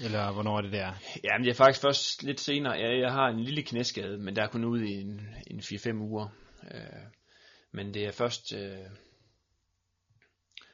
Eller 0.00 0.32
hvornår 0.32 0.58
er 0.58 0.62
det 0.62 0.72
der? 0.72 0.92
Ja, 1.24 1.38
men 1.38 1.44
det 1.44 1.50
er 1.50 1.54
faktisk 1.54 1.82
først 1.82 2.22
lidt 2.22 2.40
senere. 2.40 2.72
Jeg, 2.72 3.00
jeg 3.00 3.12
har 3.12 3.28
en 3.28 3.40
lille 3.40 3.62
knæskade, 3.62 4.18
men 4.18 4.36
der 4.36 4.42
er 4.42 4.48
kun 4.48 4.64
ude 4.64 4.90
i 4.90 5.00
en, 5.00 5.20
en 5.46 5.60
4-5 5.60 5.94
uger. 5.94 6.28
Øh, 6.74 7.02
men 7.72 7.94
det 7.94 8.06
er 8.06 8.12
først, 8.12 8.52
øh, 8.52 8.86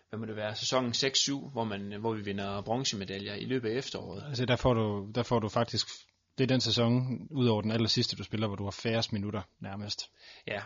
hvad 0.08 0.18
må 0.18 0.26
det 0.26 0.36
være, 0.36 0.54
sæsonen 0.54 0.92
6-7, 0.92 1.50
hvor, 1.52 1.64
man, 1.64 2.00
hvor 2.00 2.14
vi 2.14 2.22
vinder 2.22 2.62
bronzemedaljer 2.62 3.34
i 3.34 3.44
løbet 3.44 3.70
af 3.70 3.74
efteråret. 3.74 4.24
Altså 4.28 4.46
der 4.46 4.56
får 4.56 4.74
du, 4.74 5.10
der 5.14 5.22
får 5.22 5.38
du 5.38 5.48
faktisk, 5.48 5.86
det 6.38 6.44
er 6.44 6.48
den 6.48 6.60
sæson, 6.60 7.18
udover 7.30 7.62
den 7.62 7.70
aller 7.70 7.88
sidste 7.88 8.16
du 8.16 8.24
spiller, 8.24 8.46
hvor 8.46 8.56
du 8.56 8.64
har 8.64 8.70
færrest 8.82 9.12
minutter 9.12 9.42
nærmest. 9.60 10.10
Ja, 10.46 10.62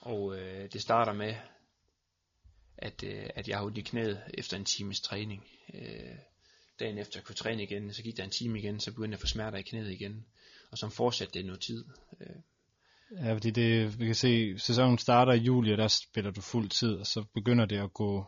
og 0.00 0.36
øh, 0.38 0.68
det 0.72 0.82
starter 0.82 1.12
med, 1.12 1.34
at, 2.78 3.04
øh, 3.04 3.26
at 3.34 3.48
jeg 3.48 3.58
har 3.58 3.64
ondt 3.64 3.78
i 3.78 3.80
knæet 3.80 4.22
efter 4.34 4.56
en 4.56 4.64
times 4.64 5.00
træning. 5.00 5.46
Øh, 5.74 6.16
dagen 6.80 6.98
efter 6.98 7.20
kunne 7.20 7.34
træne 7.34 7.62
igen, 7.62 7.94
så 7.94 8.02
gik 8.02 8.16
der 8.16 8.24
en 8.24 8.30
time 8.30 8.58
igen, 8.58 8.80
så 8.80 8.92
begyndte 8.92 9.14
jeg 9.14 9.16
at 9.16 9.20
få 9.20 9.26
smerter 9.26 9.58
i 9.58 9.62
knæet 9.62 9.90
igen, 9.90 10.24
og 10.70 10.78
så 10.78 10.88
fortsatte 10.88 11.34
det 11.34 11.46
noget 11.46 11.60
tid. 11.60 11.84
Øh. 12.20 12.36
Ja, 13.24 13.34
fordi 13.34 13.50
det, 13.50 13.98
vi 14.00 14.06
kan 14.06 14.14
se, 14.14 14.58
sæsonen 14.58 14.98
starter 14.98 15.32
i 15.32 15.38
juli, 15.38 15.72
og 15.72 15.78
der 15.78 15.88
spiller 15.88 16.30
du 16.30 16.40
fuld 16.40 16.68
tid, 16.68 16.94
og 16.94 17.06
så 17.06 17.24
begynder 17.34 17.64
det 17.64 17.78
at 17.78 17.92
gå, 17.92 18.24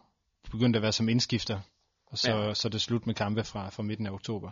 begynder 0.51 0.69
det 0.69 0.77
at 0.77 0.83
være 0.83 0.93
som 0.93 1.09
indskifter, 1.09 1.61
og 2.07 2.19
så, 2.19 2.37
ja. 2.37 2.55
så 2.55 2.69
er 2.69 2.71
det 2.71 2.81
slut 2.81 3.07
med 3.07 3.15
kampe 3.15 3.45
fra, 3.45 3.71
fra 3.71 3.83
midten 3.83 4.07
af 4.07 4.11
oktober. 4.11 4.51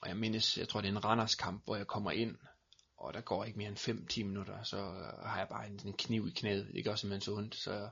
Og 0.00 0.08
jeg 0.08 0.16
mindes, 0.16 0.58
jeg 0.58 0.68
tror 0.68 0.80
det 0.80 0.88
er 0.88 0.92
en 0.92 1.04
Randers 1.04 1.34
kamp, 1.34 1.64
hvor 1.64 1.76
jeg 1.76 1.86
kommer 1.86 2.10
ind, 2.10 2.36
og 2.96 3.14
der 3.14 3.20
går 3.20 3.44
ikke 3.44 3.58
mere 3.58 3.68
end 3.68 4.10
5-10 4.20 4.24
minutter, 4.24 4.62
så 4.62 4.76
har 5.24 5.38
jeg 5.38 5.48
bare 5.48 5.66
en, 5.68 5.80
en 5.84 5.92
kniv 5.92 6.28
i 6.28 6.30
knæet, 6.30 6.70
ikke 6.74 6.90
også 6.90 7.00
simpelthen 7.00 7.20
så 7.20 7.34
ondt, 7.34 7.54
så 7.54 7.88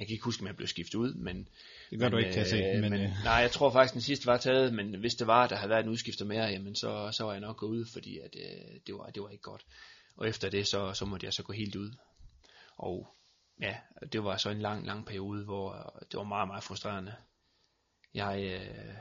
Jeg 0.00 0.06
kan 0.08 0.14
ikke 0.14 0.24
huske, 0.24 0.40
om 0.40 0.46
jeg 0.46 0.56
blev 0.56 0.68
skiftet 0.68 0.94
ud, 0.94 1.14
men... 1.14 1.48
Det 1.90 1.98
gør 1.98 2.06
men, 2.06 2.12
du 2.12 2.18
ikke, 2.18 2.30
kan 2.30 2.38
jeg 2.38 2.46
se. 2.46 2.56
øh, 2.56 2.80
Men, 2.80 2.90
men, 2.90 3.00
øh, 3.00 3.10
nej, 3.24 3.34
jeg 3.34 3.50
tror 3.50 3.70
faktisk, 3.70 3.94
den 3.94 4.02
sidste 4.02 4.26
var 4.26 4.36
taget, 4.36 4.74
men 4.74 4.94
hvis 4.94 5.14
det 5.14 5.26
var, 5.26 5.46
der 5.46 5.56
havde 5.56 5.70
været 5.70 5.84
en 5.84 5.88
udskifter 5.88 6.24
mere, 6.24 6.44
jamen 6.44 6.74
så, 6.74 7.12
så 7.12 7.24
var 7.24 7.32
jeg 7.32 7.40
nok 7.40 7.56
gået 7.56 7.70
ud, 7.70 7.84
fordi 7.92 8.18
at, 8.18 8.36
øh, 8.36 8.80
det, 8.86 8.94
var, 8.94 9.10
det 9.10 9.22
var 9.22 9.28
ikke 9.28 9.42
godt. 9.42 9.66
Og 10.16 10.28
efter 10.28 10.50
det, 10.50 10.66
så, 10.66 10.92
så 10.92 11.04
måtte 11.04 11.24
jeg 11.24 11.32
så 11.32 11.42
gå 11.42 11.52
helt 11.52 11.76
ud. 11.76 11.92
Og 12.76 13.16
ja, 13.60 13.76
det 14.12 14.24
var 14.24 14.36
så 14.36 14.50
en 14.50 14.60
lang, 14.60 14.86
lang 14.86 15.06
periode, 15.06 15.44
hvor 15.44 15.98
det 16.10 16.18
var 16.18 16.24
meget, 16.24 16.48
meget 16.48 16.64
frustrerende. 16.64 17.14
Jeg 18.14 18.60
øh, 18.60 18.94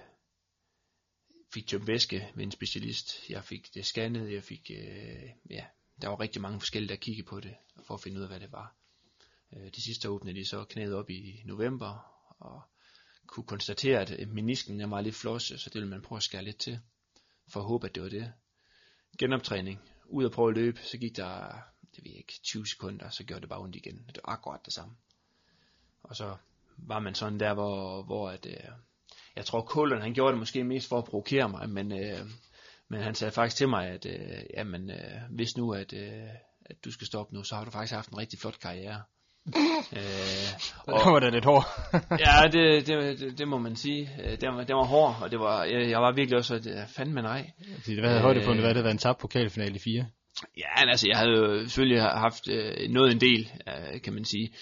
fik 1.53 1.67
tømt 1.67 1.87
væske 1.87 2.31
ved 2.35 2.43
en 2.43 2.51
specialist. 2.51 3.29
Jeg 3.29 3.43
fik 3.43 3.73
det 3.73 3.85
scannet. 3.85 4.33
Jeg 4.33 4.43
fik, 4.43 4.71
øh, 4.73 5.29
ja, 5.49 5.65
der 6.01 6.07
var 6.07 6.19
rigtig 6.19 6.41
mange 6.41 6.59
forskellige, 6.59 6.89
der 6.89 6.95
kiggede 6.95 7.27
på 7.27 7.39
det, 7.39 7.55
for 7.87 7.93
at 7.93 8.01
finde 8.01 8.17
ud 8.17 8.23
af, 8.23 8.29
hvad 8.29 8.39
det 8.39 8.51
var. 8.51 8.78
Det 9.53 9.75
de 9.75 9.81
sidste 9.81 10.09
åbnede 10.09 10.39
de 10.39 10.45
så 10.45 10.63
knæet 10.63 10.95
op 10.95 11.09
i 11.09 11.41
november, 11.45 12.19
og 12.39 12.61
kunne 13.27 13.45
konstatere, 13.45 14.01
at 14.01 14.19
øh, 14.19 14.29
menisken 14.29 14.81
er 14.81 14.85
meget 14.85 15.03
lidt 15.05 15.15
flosset, 15.15 15.59
så 15.59 15.69
det 15.69 15.73
ville 15.75 15.89
man 15.89 16.01
prøve 16.01 16.17
at 16.17 16.23
skære 16.23 16.43
lidt 16.43 16.57
til, 16.57 16.79
for 17.47 17.59
at 17.59 17.65
håbe, 17.65 17.87
at 17.87 17.95
det 17.95 18.03
var 18.03 18.09
det. 18.09 18.33
Genoptræning, 19.17 19.79
ud 20.05 20.25
og 20.25 20.31
prøve 20.31 20.49
at 20.49 20.55
løbe, 20.55 20.79
så 20.83 20.97
gik 20.97 21.15
der, 21.15 21.47
det 21.95 22.03
ved 22.03 22.11
jeg 22.11 22.17
ikke, 22.17 22.39
20 22.43 22.67
sekunder, 22.67 23.09
så 23.09 23.23
gjorde 23.23 23.41
det 23.41 23.49
bare 23.49 23.59
ondt 23.59 23.75
igen. 23.75 24.05
Det 24.07 24.19
var 24.25 24.33
akkurat 24.33 24.65
det 24.65 24.73
samme. 24.73 24.95
Og 26.03 26.15
så 26.15 26.37
var 26.77 26.99
man 26.99 27.15
sådan 27.15 27.39
der, 27.39 27.53
hvor, 27.53 28.03
hvor 28.03 28.29
at, 28.29 28.45
øh, 28.45 28.69
jeg 29.35 29.45
tror 29.45 29.61
Kullen, 29.61 30.01
han 30.01 30.13
gjorde 30.13 30.31
det 30.31 30.39
måske 30.39 30.63
mest 30.63 30.89
for 30.89 30.97
at 30.97 31.05
provokere 31.05 31.49
mig, 31.49 31.69
men, 31.69 31.91
øh, 31.91 32.19
men 32.87 33.01
han 33.01 33.15
sagde 33.15 33.31
faktisk 33.31 33.57
til 33.57 33.69
mig, 33.69 33.87
at 33.87 34.05
øh, 34.05 34.43
jamen, 34.53 34.89
øh, 34.91 35.21
hvis 35.29 35.57
nu, 35.57 35.73
at, 35.73 35.93
øh, 35.93 36.29
at 36.65 36.85
du 36.85 36.91
skal 36.91 37.07
stoppe 37.07 37.35
nu, 37.35 37.43
så 37.43 37.55
har 37.55 37.65
du 37.65 37.71
faktisk 37.71 37.93
haft 37.93 38.09
en 38.09 38.17
rigtig 38.17 38.39
flot 38.39 38.59
karriere 38.59 39.03
øh, 39.47 40.03
og, 40.93 40.99
det 40.99 41.13
var 41.13 41.19
da 41.19 41.29
lidt 41.29 41.45
hård. 41.45 41.65
ja, 42.25 42.47
det, 42.51 42.87
det, 42.87 43.19
det, 43.19 43.37
det, 43.37 43.47
må 43.47 43.57
man 43.57 43.75
sige. 43.75 44.09
Øh, 44.23 44.31
Det 44.31 44.49
var, 44.49 44.63
det 44.63 44.75
var 44.75 44.85
hård, 44.85 45.17
og 45.21 45.31
det 45.31 45.39
var, 45.39 45.63
jeg, 45.63 45.89
jeg 45.89 46.01
var 46.01 46.11
virkelig 46.11 46.37
også, 46.37 46.55
at 46.55 46.67
øh, 46.67 46.87
fandme 46.95 47.21
nej. 47.21 47.51
Hvad 47.85 48.09
havde 48.09 48.21
højdepunktet 48.21 48.63
været, 48.63 48.75
det 48.75 48.83
var 48.83 48.91
en 48.91 48.97
tabt 48.97 49.19
pokalfinale 49.19 49.75
i 49.75 49.79
fire? 49.79 50.05
Ja, 50.57 50.83
men 50.83 50.89
altså, 50.89 51.07
jeg 51.09 51.17
havde 51.17 51.31
jo 51.31 51.59
selvfølgelig 51.59 52.01
haft 52.01 52.49
øh, 52.49 52.89
noget 52.89 53.11
en 53.11 53.21
del, 53.21 53.51
øh, 53.67 54.01
kan 54.01 54.13
man 54.13 54.25
sige. 54.25 54.53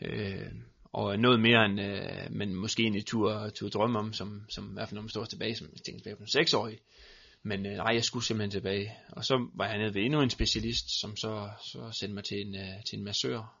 Øh, 0.00 0.46
og 0.92 1.18
noget 1.18 1.40
mere 1.40 1.64
end, 1.64 1.80
øh, 1.80 2.30
men 2.30 2.54
måske 2.54 2.82
en 2.82 3.04
tur, 3.04 3.48
tur 3.48 3.68
drømme 3.68 3.98
om, 3.98 4.12
som, 4.12 4.42
som 4.48 4.70
i 4.70 4.72
hvert 4.72 4.88
fald 4.88 4.94
når 4.94 5.02
man 5.02 5.08
står 5.08 5.24
tilbage, 5.24 5.56
som 5.56 5.66
jeg 5.72 5.82
tænkte 5.82 6.00
tilbage 6.00 6.16
på 6.16 6.22
en 6.22 6.28
seksårig. 6.28 6.78
Men 7.42 7.66
øh, 7.66 7.72
nej, 7.72 7.94
jeg 7.94 8.04
skulle 8.04 8.24
simpelthen 8.24 8.50
tilbage. 8.50 8.92
Og 9.08 9.24
så 9.24 9.48
var 9.54 9.68
jeg 9.68 9.78
nede 9.78 9.94
ved 9.94 10.02
endnu 10.02 10.22
en 10.22 10.30
specialist, 10.30 11.00
som 11.00 11.16
så, 11.16 11.48
så 11.64 11.90
sendte 11.92 12.14
mig 12.14 12.24
til 12.24 12.46
en, 12.46 12.54
øh, 12.54 12.84
til 12.88 12.98
en 12.98 13.04
massør, 13.04 13.58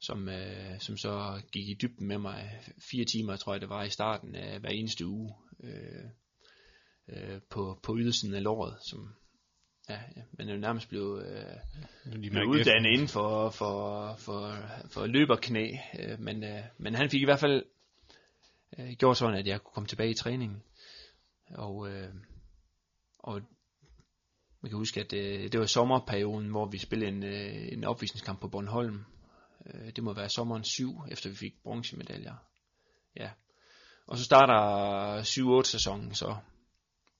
som, 0.00 0.28
øh, 0.28 0.80
som 0.80 0.96
så 0.96 1.42
gik 1.52 1.68
i 1.68 1.78
dybden 1.82 2.06
med 2.06 2.18
mig. 2.18 2.60
Fire 2.90 3.04
timer, 3.04 3.36
tror 3.36 3.54
jeg 3.54 3.60
det 3.60 3.68
var 3.68 3.82
i 3.82 3.90
starten 3.90 4.34
af 4.34 4.60
hver 4.60 4.70
eneste 4.70 5.06
uge, 5.06 5.34
øh, 5.62 6.04
øh, 7.08 7.40
på, 7.50 7.80
på 7.82 7.96
ydelsen 7.98 8.34
af 8.34 8.42
låret, 8.42 8.76
som 8.82 9.14
ja, 9.88 10.00
ja, 10.16 10.22
man 10.32 10.48
er 10.48 10.52
jo 10.52 10.60
nærmest 10.60 10.88
blevet, 10.88 11.26
øh, 11.26 12.20
blevet 12.20 12.46
uddannet 12.46 12.90
inden 12.90 13.08
for, 13.08 13.50
for, 13.50 14.14
for, 14.18 14.54
for 14.90 15.06
løberknæ, 15.06 15.72
øh, 15.98 16.20
men, 16.20 16.44
øh, 16.44 16.62
men 16.78 16.94
han 16.94 17.10
fik 17.10 17.22
i 17.22 17.24
hvert 17.24 17.40
fald 17.40 17.64
øh, 18.78 18.92
gjort 18.92 19.16
sådan, 19.16 19.38
at 19.38 19.46
jeg 19.46 19.60
kunne 19.60 19.72
komme 19.74 19.86
tilbage 19.86 20.10
i 20.10 20.14
træningen, 20.14 20.62
og, 21.54 21.90
øh, 21.90 22.14
og 23.18 23.42
man 24.62 24.70
kan 24.70 24.78
huske, 24.78 25.00
at 25.00 25.12
øh, 25.12 25.52
det 25.52 25.60
var 25.60 25.66
sommerperioden, 25.66 26.48
hvor 26.48 26.66
vi 26.66 26.78
spillede 26.78 27.10
en, 27.10 27.22
øh, 27.22 27.72
en 27.72 27.84
opvisningskamp 27.84 28.40
på 28.40 28.48
Bornholm, 28.48 29.04
øh, 29.66 29.92
det 29.96 30.04
må 30.04 30.12
være 30.12 30.28
sommeren 30.28 30.64
7, 30.64 31.02
efter 31.10 31.30
vi 31.30 31.36
fik 31.36 31.52
bronzemedaljer, 31.62 32.34
ja, 33.16 33.30
og 34.06 34.18
så 34.18 34.24
starter 34.24 35.22
7-8 35.62 35.70
sæsonen 35.70 36.14
så, 36.14 36.36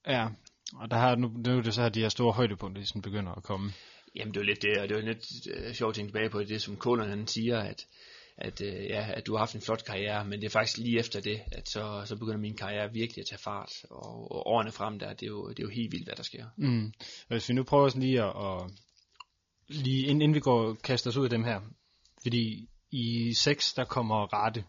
Ja, 0.07 0.27
og 0.75 0.91
der 0.91 0.97
har, 0.97 1.15
nu, 1.15 1.27
nu 1.27 1.57
er 1.57 1.61
det 1.61 1.73
så 1.73 1.81
her, 1.81 1.89
de 1.89 2.01
her 2.01 2.09
store 2.09 2.33
højdepunkter, 2.33 2.83
som 2.85 3.01
begynder 3.01 3.31
at 3.31 3.43
komme. 3.43 3.73
Jamen 4.15 4.33
det 4.33 4.39
var 4.39 4.45
lidt 4.45 4.61
det, 4.61 4.77
og 4.77 4.89
det 4.89 4.97
var 4.97 5.01
lidt 5.01 5.25
uh, 5.67 5.73
sjovt 5.73 5.89
at 5.89 5.95
tænke 5.95 6.09
tilbage 6.09 6.29
på 6.29 6.43
det, 6.43 6.61
som 6.61 6.77
Kålen 6.77 7.09
han 7.09 7.27
siger, 7.27 7.59
at, 7.59 7.87
at, 8.37 8.61
uh, 8.61 8.67
ja, 8.67 9.11
at 9.13 9.27
du 9.27 9.31
har 9.31 9.39
haft 9.39 9.55
en 9.55 9.61
flot 9.61 9.85
karriere, 9.85 10.25
men 10.25 10.39
det 10.39 10.45
er 10.45 10.49
faktisk 10.49 10.77
lige 10.77 10.99
efter 10.99 11.21
det, 11.21 11.41
at 11.51 11.69
så, 11.69 12.03
så 12.05 12.15
begynder 12.15 12.37
min 12.37 12.57
karriere 12.57 12.93
virkelig 12.93 13.21
at 13.21 13.27
tage 13.29 13.39
fart, 13.39 13.71
og, 13.89 14.31
og 14.31 14.47
årene 14.47 14.71
frem 14.71 14.99
der, 14.99 15.13
det 15.13 15.23
er, 15.23 15.27
jo, 15.27 15.49
det 15.49 15.59
er 15.59 15.63
jo 15.63 15.69
helt 15.69 15.91
vildt, 15.91 16.07
hvad 16.07 16.15
der 16.15 16.23
sker. 16.23 16.45
Mm. 16.57 16.93
Hvis 17.27 17.49
vi 17.49 17.53
nu 17.53 17.63
prøver 17.63 17.89
sådan 17.89 18.01
lige 18.01 18.23
at, 18.23 18.33
at 18.45 18.71
lige 19.67 20.01
inden, 20.01 20.21
inden 20.21 20.35
vi 20.35 20.39
går 20.39 20.73
kaster 20.73 21.09
os 21.09 21.17
ud 21.17 21.23
af 21.23 21.29
dem 21.29 21.43
her, 21.43 21.59
fordi 22.21 22.69
i 22.91 23.33
6, 23.33 23.73
der 23.73 23.85
kommer 23.85 24.33
Rate 24.33 24.65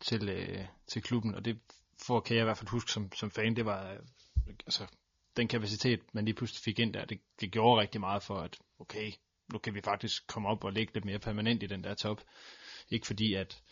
til, 0.00 0.28
øh, 0.28 0.66
til 0.86 1.02
klubben, 1.02 1.34
og 1.34 1.44
det 1.44 1.58
får, 2.06 2.20
kan 2.20 2.36
jeg 2.36 2.42
i 2.42 2.44
hvert 2.44 2.58
fald 2.58 2.70
huske 2.70 2.92
som, 2.92 3.12
som 3.12 3.30
fan, 3.30 3.56
det 3.56 3.64
var, 3.64 3.92
øh, 3.92 3.98
altså, 4.66 4.86
den 5.36 5.48
kapacitet, 5.48 6.00
man 6.12 6.24
lige 6.24 6.34
pludselig 6.34 6.62
fik 6.64 6.78
ind 6.78 6.94
der, 6.94 7.04
det, 7.04 7.20
det 7.40 7.52
gjorde 7.52 7.80
rigtig 7.80 8.00
meget 8.00 8.22
for, 8.22 8.38
at 8.38 8.58
okay, 8.78 9.12
nu 9.52 9.58
kan 9.58 9.74
vi 9.74 9.80
faktisk 9.80 10.26
komme 10.26 10.48
op 10.48 10.64
og 10.64 10.72
ligge 10.72 10.94
lidt 10.94 11.04
mere 11.04 11.18
permanent 11.18 11.62
i 11.62 11.66
den 11.66 11.84
der 11.84 11.94
top. 11.94 12.20
Ikke 12.90 13.06
fordi, 13.06 13.34
at 13.34 13.62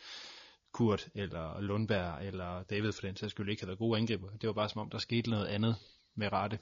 Kurt 0.72 1.08
eller 1.14 1.60
Lundberg 1.60 2.26
eller 2.26 2.62
David 2.62 2.92
for 2.92 3.00
den 3.00 3.16
sags 3.16 3.30
skyld 3.30 3.50
ikke 3.50 3.62
havde 3.62 3.68
været 3.68 3.78
gode 3.78 3.98
angriber. 3.98 4.30
Det 4.30 4.46
var 4.46 4.52
bare 4.52 4.68
som 4.68 4.80
om, 4.80 4.90
der 4.90 4.98
skete 4.98 5.30
noget 5.30 5.46
andet 5.46 5.76
med 6.14 6.32
Rate. 6.32 6.58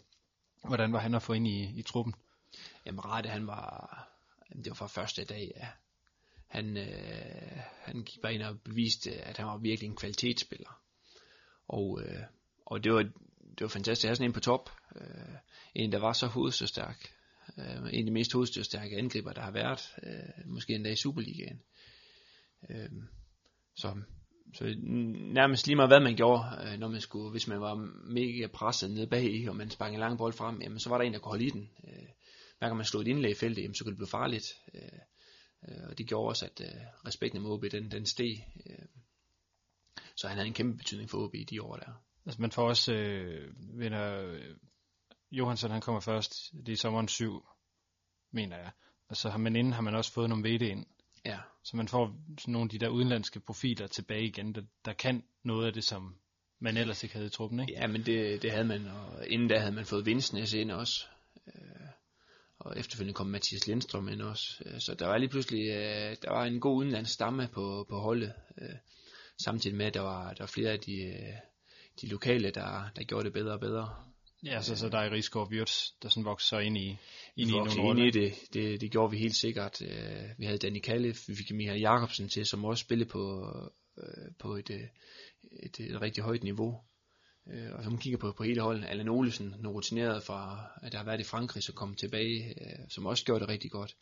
Hvordan 0.64 0.92
var 0.92 0.98
han 0.98 1.14
at 1.14 1.22
få 1.22 1.32
ind 1.32 1.46
i, 1.46 1.78
i 1.78 1.82
truppen? 1.82 2.14
Jamen 2.86 3.04
Rate, 3.04 3.28
han 3.28 3.46
var, 3.46 4.08
det 4.56 4.66
var 4.66 4.74
fra 4.74 4.86
første 4.86 5.24
dag, 5.24 5.52
ja. 5.56 5.68
Han, 6.50 6.76
øh, 6.76 7.60
han 7.82 8.02
gik 8.04 8.22
bare 8.22 8.34
ind 8.34 8.42
og 8.42 8.60
beviste, 8.60 9.12
at 9.12 9.36
han 9.36 9.46
var 9.46 9.58
virkelig 9.58 9.88
en 9.88 9.96
kvalitetsspiller. 9.96 10.82
Og, 11.68 12.02
øh, 12.02 12.22
og 12.66 12.84
det 12.84 12.92
var, 12.92 13.02
det 13.02 13.60
var 13.60 13.68
fantastisk 13.68 14.04
at 14.04 14.08
have 14.08 14.16
sådan 14.16 14.30
en 14.30 14.32
på 14.32 14.40
top. 14.40 14.70
Øh, 14.96 15.34
en, 15.74 15.92
der 15.92 15.98
var 15.98 16.12
så 16.12 16.26
hovedstødstærk. 16.26 17.12
Øh, 17.58 17.76
en 17.76 17.98
af 17.98 18.04
de 18.04 18.10
mest 18.10 18.32
hovedstødstærke 18.32 18.96
angriber, 18.96 19.32
der 19.32 19.42
har 19.42 19.50
været. 19.50 19.80
Øh, 20.02 20.46
måske 20.46 20.74
endda 20.74 20.90
i 20.90 20.96
Superligaen. 20.96 21.62
Øh, 22.70 22.90
så, 23.76 24.02
så 24.54 24.74
nærmest 25.32 25.66
lige 25.66 25.76
meget 25.76 25.90
hvad 25.90 26.00
man 26.00 26.16
gjorde, 26.16 26.44
øh, 26.64 26.78
når 26.78 26.88
man 26.88 27.00
skulle, 27.00 27.30
hvis 27.30 27.48
man 27.48 27.60
var 27.60 27.74
mega 28.04 28.46
presset 28.46 28.90
nede 28.90 29.06
bag, 29.06 29.48
og 29.48 29.56
man 29.56 29.70
sprang 29.70 29.94
en 29.94 30.00
lang 30.00 30.18
bold 30.18 30.32
frem, 30.32 30.62
jamen, 30.62 30.80
så 30.80 30.88
var 30.88 30.98
der 30.98 31.04
en, 31.04 31.12
der 31.12 31.18
kunne 31.18 31.30
holde 31.30 31.46
i 31.46 31.50
den. 31.50 31.70
Øh, 31.84 32.08
hver 32.58 32.68
gang 32.68 32.76
man 32.76 32.86
slog 32.86 33.02
et 33.02 33.08
indlæg 33.08 33.30
i 33.30 33.34
feltet, 33.34 33.62
jamen, 33.62 33.74
så 33.74 33.84
kunne 33.84 33.90
det 33.92 33.98
blive 33.98 34.08
farligt. 34.08 34.46
Øh, 34.74 34.98
øh, 35.68 35.88
og 35.88 35.98
det 35.98 36.06
gjorde 36.06 36.28
også, 36.28 36.44
at 36.46 36.60
øh, 36.60 36.82
respekten 37.06 37.42
mod 37.42 37.52
OB, 37.52 37.64
den, 37.72 37.90
den 37.90 38.06
steg. 38.06 38.46
Øh, 38.66 38.86
så 40.14 40.28
han 40.28 40.36
havde 40.36 40.46
en 40.48 40.54
kæmpe 40.54 40.78
betydning 40.78 41.10
for 41.10 41.18
OB 41.18 41.34
i 41.34 41.44
de 41.44 41.62
år 41.62 41.76
der. 41.76 41.92
Altså 42.26 42.40
man 42.40 42.50
får 42.50 42.68
også, 42.68 42.92
øh, 42.92 43.54
vinder, 43.78 44.22
øh, 44.22 44.56
Johansson 45.30 45.70
han 45.70 45.80
kommer 45.80 46.00
først, 46.00 46.52
det 46.52 46.68
er 46.68 46.72
i 46.72 46.76
sommeren 46.76 47.08
7, 47.08 47.46
mener 48.30 48.56
jeg. 48.56 48.70
Og 49.08 49.16
så 49.16 49.30
har 49.30 49.38
man 49.38 49.56
inden 49.56 49.72
har 49.72 49.80
man 49.82 49.94
også 49.94 50.12
fået 50.12 50.28
nogle 50.28 50.48
VD 50.48 50.62
ind. 50.62 50.86
Ja. 51.24 51.38
Så 51.62 51.76
man 51.76 51.88
får 51.88 52.16
sådan 52.38 52.52
nogle 52.52 52.66
af 52.66 52.70
de 52.70 52.78
der 52.78 52.88
udenlandske 52.88 53.40
profiler 53.40 53.86
tilbage 53.86 54.24
igen, 54.24 54.54
der, 54.54 54.62
der 54.84 54.92
kan 54.92 55.24
noget 55.42 55.66
af 55.66 55.72
det, 55.72 55.84
som 55.84 56.16
man 56.58 56.76
ellers 56.76 57.02
ikke 57.02 57.14
havde 57.14 57.26
i 57.26 57.30
truppen, 57.30 57.60
ikke? 57.60 57.72
Ja, 57.72 57.86
men 57.86 58.06
det, 58.06 58.42
det 58.42 58.50
havde 58.50 58.64
man, 58.64 58.86
og 58.86 59.28
inden 59.28 59.48
da 59.48 59.58
havde 59.58 59.72
man 59.72 59.84
fået 59.84 60.06
Vinsnes 60.06 60.52
ind 60.52 60.70
også. 60.70 61.06
Øh, 61.46 61.86
og 62.60 62.78
efterfølgende 62.78 63.14
kom 63.14 63.26
Mathias 63.26 63.66
Lindstrøm 63.66 64.08
ind 64.08 64.22
også. 64.22 64.62
Øh, 64.66 64.80
så 64.80 64.94
der 64.94 65.06
var 65.06 65.18
lige 65.18 65.28
pludselig, 65.28 65.68
øh, 65.68 66.16
der 66.22 66.30
var 66.30 66.44
en 66.44 66.60
god 66.60 66.76
udenlandsk 66.76 67.12
stamme 67.12 67.48
på, 67.52 67.86
på 67.88 67.98
holdet. 67.98 68.32
Øh, 68.60 68.76
samtidig 69.44 69.76
med, 69.76 69.86
at 69.86 69.94
der 69.94 70.00
var, 70.00 70.32
der 70.32 70.42
var 70.42 70.46
flere 70.54 70.70
af 70.70 70.80
de, 70.80 71.14
de 72.00 72.06
lokale, 72.06 72.50
der, 72.50 72.90
der 72.96 73.04
gjorde 73.04 73.24
det 73.24 73.32
bedre 73.32 73.52
og 73.52 73.60
bedre. 73.60 73.94
Ja, 74.44 74.62
så, 74.62 74.76
så 74.76 74.88
der 74.88 74.98
er 74.98 75.10
Rigsgaard 75.10 75.50
Wirtz, 75.50 75.90
der 76.02 76.08
sådan 76.08 76.24
vokser 76.24 76.58
ind 76.58 76.78
i, 76.78 76.96
ind 77.36 77.50
i 77.50 77.52
nogle 77.52 78.00
ind 78.00 78.16
i 78.16 78.20
det. 78.20 78.34
det. 78.52 78.80
Det 78.80 78.90
gjorde 78.90 79.10
vi 79.10 79.18
helt 79.18 79.36
sikkert. 79.36 79.82
Vi 80.38 80.44
havde 80.44 80.58
Danny 80.58 80.80
Kalle, 80.80 81.14
vi 81.26 81.34
fik 81.34 81.50
Michael 81.50 81.80
Jacobsen 81.80 82.28
til, 82.28 82.46
som 82.46 82.64
også 82.64 82.80
spillede 82.80 83.08
på, 83.10 83.54
på 84.38 84.56
et, 84.56 84.70
et, 84.70 84.88
et, 85.62 85.80
et 85.80 86.00
rigtig 86.02 86.24
højt 86.24 86.44
niveau. 86.44 86.80
Og 87.72 87.84
så 87.84 87.90
man 87.90 87.98
kigger 87.98 88.18
på, 88.18 88.32
på 88.32 88.42
hele 88.42 88.60
holdet, 88.60 88.84
Allan 88.84 89.08
Olesen, 89.08 89.46
nogle 89.46 89.76
rutineret 89.76 90.22
fra, 90.22 90.66
at 90.82 90.92
der 90.92 90.98
har 90.98 91.04
været 91.04 91.20
i 91.20 91.24
Frankrig, 91.24 91.62
så 91.62 91.72
kom 91.72 91.94
tilbage, 91.94 92.54
som 92.88 93.06
også 93.06 93.24
gjorde 93.24 93.40
det 93.40 93.48
rigtig 93.48 93.70
godt. 93.70 93.96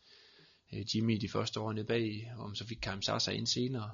Jimmy 0.95 1.17
de 1.21 1.29
første 1.29 1.61
år 1.61 1.73
nede 1.73 1.87
bag, 1.87 2.33
og 2.37 2.57
så 2.57 2.67
fik 2.67 2.79
Karim 2.83 3.03
Sasa 3.03 3.31
ind 3.31 3.47
senere. 3.47 3.91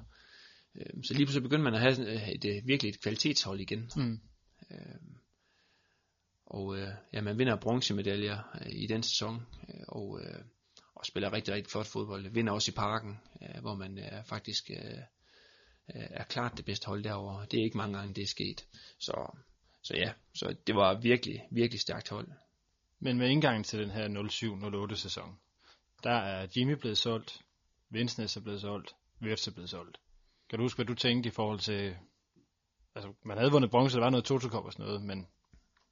Så 0.75 1.13
lige 1.13 1.25
pludselig 1.25 1.43
begyndte 1.43 1.63
man 1.63 1.73
at 1.73 1.79
have 1.79 2.35
et, 2.35 2.45
et, 2.45 2.67
virkelig 2.67 2.89
et 2.89 3.01
kvalitetshold 3.01 3.59
igen. 3.59 3.91
Mm. 3.95 4.19
Og 6.45 6.77
øh, 6.77 6.87
ja, 7.13 7.21
man 7.21 7.37
vinder 7.37 7.55
bronzemedaljer 7.55 8.57
øh, 8.61 8.71
i 8.71 8.87
den 8.87 9.03
sæson, 9.03 9.35
øh, 9.69 9.83
og, 9.87 10.21
øh, 10.21 10.39
og 10.95 11.05
spiller 11.05 11.33
rigtig, 11.33 11.53
rigtig 11.53 11.71
flot 11.71 11.85
fodbold. 11.85 12.29
Vinder 12.29 12.53
også 12.53 12.71
i 12.71 12.75
parken, 12.75 13.19
øh, 13.41 13.61
hvor 13.61 13.75
man 13.75 13.97
øh, 13.97 14.25
faktisk 14.25 14.69
øh, 14.69 14.99
er 15.87 16.23
klart 16.23 16.57
det 16.57 16.65
bedste 16.65 16.87
hold 16.87 17.03
derovre. 17.03 17.45
Det 17.51 17.59
er 17.59 17.63
ikke 17.63 17.77
mange 17.77 17.97
gange, 17.97 18.13
det 18.13 18.21
er 18.21 18.27
sket. 18.27 18.65
Så, 18.99 19.37
så 19.85 19.93
ja, 19.97 20.11
så 20.33 20.55
det 20.67 20.75
var 20.75 20.93
virkelig, 20.93 21.47
virkelig 21.51 21.81
stærkt 21.81 22.09
hold. 22.09 22.27
Men 22.99 23.17
med 23.17 23.29
indgangen 23.29 23.63
til 23.63 23.79
den 23.79 23.89
her 23.89 24.87
07-08 24.89 24.95
sæson, 24.95 25.37
der 26.03 26.11
er 26.11 26.47
Jimmy 26.55 26.71
blevet 26.71 26.97
solgt, 26.97 27.41
Vinsnes 27.89 28.37
er 28.37 28.41
blevet 28.41 28.61
solgt, 28.61 28.95
Wirtz 29.21 29.47
er 29.47 29.51
blevet 29.51 29.69
solgt. 29.69 29.97
Kan 30.49 30.59
du 30.59 30.65
huske, 30.65 30.77
hvad 30.77 30.85
du 30.85 30.93
tænkte 30.93 31.27
i 31.27 31.31
forhold 31.31 31.59
til... 31.59 31.97
Altså, 32.95 33.13
man 33.25 33.37
havde 33.37 33.51
vundet 33.51 33.71
bronze, 33.71 33.95
der 33.97 34.03
var 34.03 34.09
noget 34.09 34.25
toto 34.25 34.57
og 34.57 34.73
sådan 34.73 34.85
noget, 34.85 35.01
men 35.01 35.27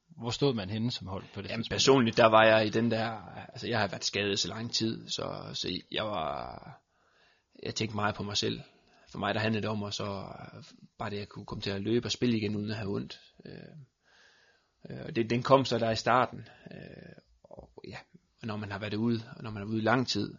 hvor 0.08 0.30
stod 0.30 0.54
man 0.54 0.70
henne 0.70 0.92
som 0.92 1.08
hold 1.08 1.24
på 1.34 1.42
det 1.42 1.50
Jamen, 1.50 1.66
personligt, 1.70 2.18
der 2.18 2.26
var 2.26 2.46
jeg 2.46 2.66
i 2.66 2.70
den 2.70 2.92
der... 2.92 3.12
Altså, 3.36 3.68
jeg 3.68 3.80
har 3.80 3.88
været 3.88 4.04
skadet 4.04 4.40
så 4.40 4.48
lang 4.48 4.74
tid, 4.74 5.10
så, 5.10 5.50
så 5.54 5.82
jeg 5.92 6.06
var... 6.06 6.82
Jeg 7.64 7.76
tænkte 7.76 7.96
meget 7.96 8.16
på 8.16 8.24
mig 8.24 8.38
selv. 8.38 8.62
For 9.14 9.20
mig, 9.20 9.34
der 9.34 9.40
handlede 9.40 9.62
det 9.62 9.70
om 9.70 9.84
og 9.84 9.94
så... 9.94 10.04
Øh, 10.04 10.64
bare 10.98 11.10
det, 11.10 11.16
at 11.16 11.20
jeg 11.20 11.30
kunne 11.30 11.46
komme 11.46 11.62
til 11.62 11.70
at 11.70 11.82
løbe 11.82 12.08
og 12.08 12.12
spille 12.12 12.38
igen, 12.38 12.56
uden 12.56 12.72
at 12.72 12.78
have 12.78 12.96
ondt. 12.96 13.22
Øh, 13.46 13.76
øh, 14.90 15.16
det, 15.16 15.30
den 15.30 15.44
kom 15.44 15.66
så 15.66 15.78
der 15.78 15.92
i 15.92 15.96
starten. 15.96 16.48
Øh, 16.72 17.16
og 17.44 17.70
ja, 17.88 17.98
når 18.44 18.58
man 18.58 18.72
har 18.72 18.80
været 18.80 18.94
ude, 18.94 19.22
og 19.38 19.44
når 19.44 19.52
man 19.52 19.64
er 19.64 19.68
ude 19.68 19.78
i 19.78 19.82
lang 19.82 20.08
tid, 20.08 20.36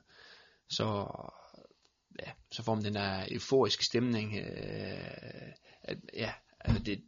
så, 0.68 1.06
ja, 2.26 2.30
så 2.52 2.62
får 2.62 2.74
man 2.74 2.84
den 2.84 2.94
der 2.94 3.26
euforiske 3.30 3.84
stemning. 3.84 4.38
Øh, 4.38 5.52
at, 5.82 5.98
ja, 6.14 6.32
altså 6.60 6.82
det, 6.82 7.02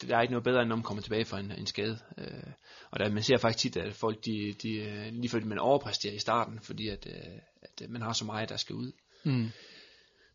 der 0.00 0.16
er 0.16 0.20
ikke 0.20 0.32
noget 0.32 0.44
bedre, 0.44 0.60
end 0.60 0.68
når 0.68 0.76
man 0.76 0.82
kommer 0.82 1.02
tilbage 1.02 1.24
fra 1.24 1.40
en, 1.40 1.52
en 1.52 1.66
skade. 1.66 1.98
Øh, 2.18 2.52
og 2.90 3.00
der, 3.00 3.08
man 3.10 3.22
ser 3.22 3.38
faktisk 3.38 3.62
tit, 3.62 3.76
at 3.76 3.94
folk, 3.94 4.24
de, 4.24 4.54
de, 4.62 4.74
øh, 4.74 5.12
lige 5.12 5.28
fordi 5.28 5.46
man 5.46 5.58
overpræsterer 5.58 6.14
i 6.14 6.18
starten, 6.18 6.60
fordi 6.60 6.88
at, 6.88 7.06
øh, 7.06 7.38
at 7.62 7.82
øh, 7.82 7.90
man 7.90 8.02
har 8.02 8.12
så 8.12 8.24
meget, 8.24 8.48
der 8.48 8.56
skal 8.56 8.74
ud. 8.74 8.92
Mm. 9.24 9.50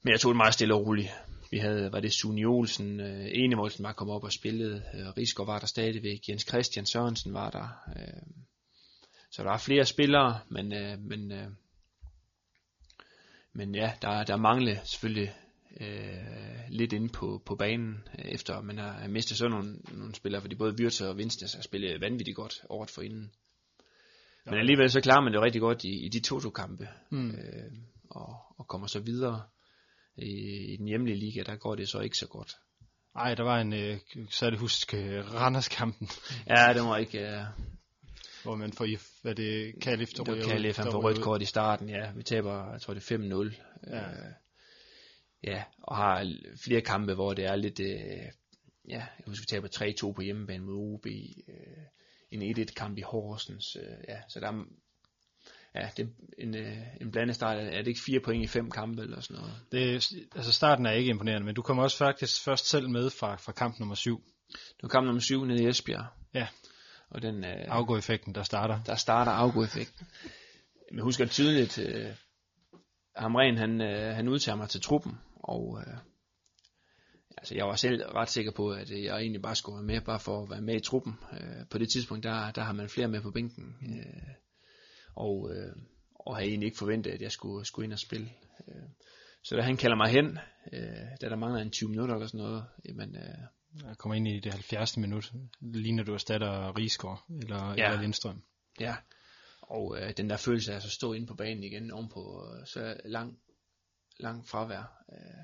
Men 0.01 0.11
jeg 0.11 0.19
tog 0.19 0.29
det 0.29 0.37
meget 0.37 0.53
stille 0.53 0.75
og 0.75 0.85
roligt. 0.85 1.09
Vi 1.51 1.57
havde, 1.57 1.91
var 1.91 1.99
det 1.99 2.13
Sune 2.13 2.45
Olsen, 2.45 2.99
øh, 2.99 3.25
Enevoldsen 3.31 3.83
var 3.83 3.93
kommet 3.93 4.15
op 4.15 4.23
og 4.23 4.31
spillede, 4.31 4.83
øh, 4.93 5.07
Rigsgaard 5.17 5.47
var 5.47 5.59
der 5.59 5.67
stadigvæk, 5.67 6.19
Jens 6.29 6.45
Christian 6.47 6.85
Sørensen 6.85 7.33
var 7.33 7.49
der. 7.49 7.67
Øh, 7.95 8.21
så 9.31 9.43
der 9.43 9.49
var 9.49 9.57
flere 9.57 9.85
spillere, 9.85 10.39
men, 10.49 10.73
øh, 10.73 10.99
men, 10.99 11.31
øh, 11.31 11.47
men 13.53 13.75
ja, 13.75 13.93
der, 14.01 14.23
der 14.23 14.37
manglede 14.37 14.79
selvfølgelig 14.83 15.33
øh, 15.79 16.59
lidt 16.69 16.93
inde 16.93 17.09
på, 17.09 17.41
på 17.45 17.55
banen, 17.55 18.07
øh, 18.19 18.25
efter 18.25 18.61
man 18.61 18.77
har 18.77 19.07
mistet 19.07 19.37
sådan 19.37 19.51
nogle, 19.51 19.79
nogle 19.91 20.15
spillere, 20.15 20.41
fordi 20.41 20.55
både 20.55 20.75
Wirtz 20.79 21.01
og 21.01 21.17
Vinsnes 21.17 21.53
har 21.53 21.61
spillet 21.61 22.01
vanvittigt 22.01 22.35
godt 22.35 22.61
året 22.69 22.89
for 22.89 23.01
inden. 23.01 23.31
Men 24.45 24.59
alligevel 24.59 24.91
så 24.91 25.01
klarer 25.01 25.21
man 25.21 25.33
det 25.33 25.41
rigtig 25.41 25.61
godt 25.61 25.83
i, 25.83 26.05
i 26.05 26.09
de 26.09 26.19
to-to-kampe, 26.19 26.87
mm. 27.09 27.31
øh, 27.31 27.71
og, 28.09 28.37
og 28.57 28.67
kommer 28.67 28.87
så 28.87 28.99
videre. 28.99 29.41
I, 30.21 30.75
den 30.77 30.87
hjemlige 30.87 31.17
liga, 31.17 31.43
der 31.43 31.55
går 31.55 31.75
det 31.75 31.89
så 31.89 31.99
ikke 31.99 32.17
så 32.17 32.27
godt. 32.27 32.55
Nej, 33.15 33.35
der 33.35 33.43
var 33.43 33.61
en, 33.61 33.73
øh, 33.73 33.97
særlig 34.29 34.59
husk, 34.59 34.93
øh, 34.93 35.33
Randers-kampen. 35.33 36.09
Ja, 36.47 36.73
det 36.73 36.81
var 36.81 36.97
ikke... 36.97 37.19
Øh, 37.19 37.43
hvor 38.43 38.55
man 38.55 38.73
får, 38.73 38.87
hvad 39.21 39.35
det, 39.35 39.75
Kalif, 39.81 40.09
der 40.09 40.23
Det 40.23 40.37
var 40.37 40.43
Kalif, 40.43 40.77
han 40.77 40.91
får 40.91 41.03
rødt 41.03 41.21
kort 41.21 41.41
i 41.41 41.45
starten, 41.45 41.89
ja. 41.89 42.11
Vi 42.11 42.23
taber, 42.23 42.71
jeg 42.71 42.81
tror 42.81 42.93
det 42.93 43.11
er 43.11 43.17
5-0. 43.17 43.55
Ja. 43.87 43.97
Øh, 43.97 44.33
ja, 45.43 45.63
og 45.83 45.95
har 45.95 46.35
flere 46.63 46.81
kampe, 46.81 47.13
hvor 47.13 47.33
det 47.33 47.45
er 47.45 47.55
lidt, 47.55 47.79
øh, 47.79 48.25
ja, 48.89 49.05
jeg 49.19 49.25
husker, 49.27 49.61
vi 49.61 49.69
taber 49.69 50.07
3-2 50.09 50.13
på 50.13 50.21
hjemmebane 50.21 50.63
mod 50.63 50.73
UB, 50.73 51.05
øh, 51.05 51.83
en 52.31 52.59
1-1 52.59 52.73
kamp 52.73 52.97
i 52.97 53.01
Horsens, 53.01 53.75
øh, 53.75 53.97
ja, 54.07 54.21
så 54.29 54.39
der 54.39 54.47
er, 54.47 54.65
ja, 55.75 55.89
det 55.97 56.03
er 56.03 56.09
en, 56.37 56.55
øh, 56.55 56.77
en 57.01 57.11
blandet 57.11 57.35
start. 57.35 57.57
Er 57.57 57.77
det 57.77 57.87
ikke 57.87 58.01
fire 58.05 58.19
point 58.19 58.43
i 58.43 58.47
fem 58.47 58.71
kampe 58.71 59.01
eller 59.01 59.21
sådan 59.21 59.41
noget? 59.41 59.53
Det, 59.71 60.11
altså 60.35 60.51
starten 60.51 60.85
er 60.85 60.91
ikke 60.91 61.09
imponerende, 61.09 61.45
men 61.45 61.55
du 61.55 61.61
kommer 61.61 61.83
også 61.83 61.97
faktisk 61.97 62.43
først 62.43 62.69
selv 62.69 62.89
med 62.89 63.09
fra, 63.09 63.35
fra 63.35 63.51
kamp 63.51 63.79
nummer 63.79 63.95
syv. 63.95 64.23
Du 64.81 64.87
kamp 64.87 65.05
nummer 65.05 65.21
syv 65.21 65.45
nede 65.45 65.63
i 65.63 65.67
Esbjerg. 65.67 66.05
Ja. 66.33 66.47
Og 67.09 67.21
den, 67.21 67.45
øh, 67.45 67.65
afgå-effekten, 67.67 68.35
der 68.35 68.43
starter. 68.43 68.83
Der 68.83 68.95
starter 68.95 69.31
afgå-effekten. 69.31 70.07
Jeg 70.93 71.03
husker 71.03 71.25
tydeligt, 71.25 71.79
øh, 71.79 72.05
Hamren, 73.15 73.57
han, 73.57 73.81
øh, 73.81 74.15
han 74.15 74.27
udtager 74.27 74.55
mig 74.55 74.69
til 74.69 74.81
truppen, 74.81 75.17
og 75.35 75.81
øh, 75.87 75.97
altså 77.37 77.55
jeg 77.55 77.65
var 77.65 77.75
selv 77.75 78.03
ret 78.03 78.29
sikker 78.29 78.51
på, 78.51 78.69
at 78.71 78.91
jeg 78.91 79.17
egentlig 79.17 79.41
bare 79.41 79.55
skulle 79.55 79.75
være 79.75 79.85
med, 79.85 80.01
bare 80.01 80.19
for 80.19 80.43
at 80.43 80.49
være 80.49 80.61
med 80.61 80.75
i 80.75 80.79
truppen. 80.79 81.13
Øh, 81.33 81.67
på 81.69 81.77
det 81.77 81.89
tidspunkt, 81.89 82.23
der, 82.23 82.51
der 82.51 82.61
har 82.61 82.73
man 82.73 82.89
flere 82.89 83.07
med 83.07 83.21
på 83.21 83.31
bænken, 83.31 83.75
øh, 83.81 84.33
og, 85.15 85.51
øh, 85.55 85.75
og 86.15 86.35
havde 86.35 86.49
egentlig 86.49 86.67
ikke 86.67 86.77
forventet, 86.77 87.11
at 87.11 87.21
jeg 87.21 87.31
skulle, 87.31 87.65
skulle 87.65 87.85
ind 87.85 87.93
og 87.93 87.99
spille. 87.99 88.29
Øh, 88.67 88.89
så 89.43 89.55
da 89.55 89.61
han 89.61 89.77
kalder 89.77 89.95
mig 89.95 90.09
hen, 90.09 90.39
øh, 90.73 91.07
da 91.21 91.29
der 91.29 91.35
mangler 91.35 91.61
en 91.61 91.71
20 91.71 91.89
minutter 91.89 92.15
eller 92.15 92.27
sådan 92.27 92.45
noget, 92.45 92.65
jamen, 92.85 93.15
øh, 93.15 93.37
jeg 93.87 93.97
kommer 93.97 94.15
ind 94.15 94.27
i 94.27 94.39
det 94.39 94.53
70. 94.53 94.97
minut, 94.97 95.31
ligner 95.61 96.03
du 96.03 96.13
erstatter 96.13 96.77
Rigsgaard 96.77 97.25
eller, 97.41 97.73
ja. 97.77 97.87
eller 97.87 98.01
Lindstrøm. 98.01 98.43
Ja, 98.79 98.95
og 99.61 99.97
øh, 100.01 100.13
den 100.17 100.29
der 100.29 100.37
følelse 100.37 100.71
af 100.73 100.75
at 100.75 100.83
stå 100.83 101.13
inde 101.13 101.27
på 101.27 101.35
banen 101.35 101.63
igen, 101.63 101.91
ovenpå 101.91 102.47
øh, 102.53 102.67
så 102.67 102.97
lang, 103.05 103.39
lang 104.19 104.47
fravær, 104.47 105.03
øh, 105.11 105.43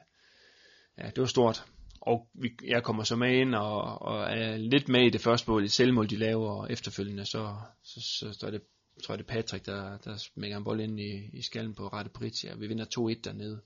ja, 0.98 1.10
det 1.10 1.18
var 1.20 1.26
stort. 1.26 1.66
Og 2.02 2.30
vi, 2.34 2.50
jeg 2.68 2.84
kommer 2.84 3.04
så 3.04 3.16
med 3.16 3.38
ind 3.38 3.56
og, 3.56 4.02
og 4.02 4.24
er 4.24 4.58
lidt 4.58 4.90
med 4.90 5.06
i 5.06 5.10
det 5.10 5.22
første 5.22 5.52
mål, 5.52 5.64
et 5.64 5.72
selvmål 5.72 6.10
de 6.10 6.16
laver, 6.16 6.50
og 6.50 6.72
efterfølgende 6.72 7.26
så, 7.26 7.56
så, 7.84 8.02
så, 8.02 8.34
så 8.40 8.48
er 8.48 8.52
det, 8.52 8.62
tror 9.04 9.16
det 9.16 9.24
er 9.24 9.34
Patrick, 9.34 9.66
der, 9.66 9.98
der 9.98 10.18
smækker 10.18 10.58
en 10.58 10.64
bold 10.64 10.82
ind 10.82 11.00
i, 11.00 11.30
i 11.34 11.42
skallen 11.42 11.76
på 11.76 11.88
Rette 11.88 12.12
Britja. 12.12 12.56
Vi 12.56 12.68
vinder 12.68 13.16
2-1 13.18 13.22
dernede. 13.24 13.62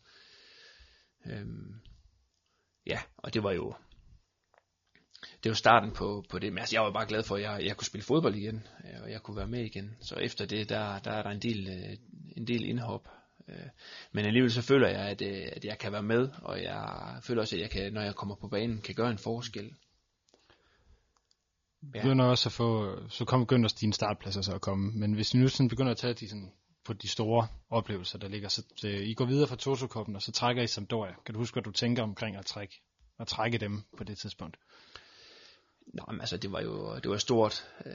Øhm, 1.26 1.76
ja, 2.86 3.00
og 3.18 3.34
det 3.34 3.44
var 3.44 3.52
jo 3.52 3.74
det 5.44 5.50
var 5.50 5.56
starten 5.56 5.92
på, 5.92 6.26
på 6.30 6.40
det. 6.40 6.54
Men 6.54 6.60
altså, 6.60 6.76
jeg 6.76 6.84
var 6.84 6.92
bare 6.92 7.08
glad 7.08 7.24
for, 7.24 7.36
at 7.36 7.42
jeg, 7.42 7.66
jeg 7.66 7.78
kunne 7.78 7.86
spille 7.86 8.06
fodbold 8.06 8.36
igen, 8.36 8.68
øh, 8.86 9.04
og 9.04 9.12
jeg 9.12 9.22
kunne 9.22 9.38
være 9.38 9.48
med 9.48 9.66
igen. 9.66 9.98
Så 10.02 10.16
efter 10.16 10.46
det, 10.46 10.70
der, 10.70 11.00
der 11.00 11.12
er 11.12 11.24
der 11.24 11.30
en 11.30 11.42
del, 11.42 11.68
øh, 11.68 11.98
en 12.38 12.48
del 12.48 12.66
indhop. 12.66 13.08
Øh, 13.50 13.70
men 14.12 14.26
alligevel 14.26 14.52
så 14.52 14.62
føler 14.62 14.88
jeg, 14.88 15.02
at, 15.02 15.22
at 15.22 15.66
jeg 15.66 15.78
kan 15.78 15.92
være 15.92 16.04
med, 16.04 16.30
og 16.42 16.64
jeg 16.64 17.20
føler 17.24 17.42
også, 17.42 17.56
at 17.56 17.62
jeg 17.62 17.70
kan, 17.70 17.94
når 17.94 18.02
jeg 18.02 18.16
kommer 18.16 18.36
på 18.36 18.48
banen, 18.48 18.82
kan 18.82 18.96
gøre 18.96 19.12
en 19.12 19.18
forskel. 19.18 19.76
Ja. 21.84 22.02
Begynder 22.02 22.26
også 22.26 22.50
at 22.50 22.54
få, 22.54 22.96
så 23.10 23.26
kommer 23.26 23.46
begynder 23.46 23.70
dine 23.82 23.94
startpladser 23.94 24.42
så 24.42 24.54
at 24.54 24.62
komme, 24.62 24.92
men 24.92 25.14
hvis 25.14 25.30
du 25.30 25.38
nu 25.38 25.48
sådan 25.48 25.70
begynder 25.70 25.92
at 25.92 25.98
tage 25.98 26.14
de, 26.14 26.30
sådan, 26.30 26.52
på 26.86 26.94
de 26.94 27.08
store 27.08 27.48
oplevelser, 27.70 28.18
der 28.18 28.28
ligger, 28.28 28.50
så 28.50 28.64
det, 28.82 29.08
I 29.08 29.14
går 29.14 29.26
videre 29.26 29.48
fra 29.48 29.56
Toto-koppen, 29.56 30.16
og 30.16 30.22
så 30.22 30.32
trækker 30.32 30.64
I 30.64 30.68
Sampdoria. 30.68 31.14
Kan 31.26 31.34
du 31.34 31.40
huske, 31.40 31.56
hvad 31.56 31.64
du 31.64 31.72
tænker 31.72 32.04
omkring 32.04 32.36
at 32.36 32.46
trække, 32.46 32.82
at 33.20 33.28
trække 33.28 33.58
dem 33.58 33.84
på 33.98 34.04
det 34.04 34.18
tidspunkt? 34.18 34.58
Nå, 35.94 36.04
men 36.08 36.20
altså, 36.20 36.38
det 36.38 36.52
var 36.52 36.62
jo 36.62 36.96
det 36.96 37.12
var 37.12 37.18
stort. 37.18 37.68
Øh, 37.86 37.92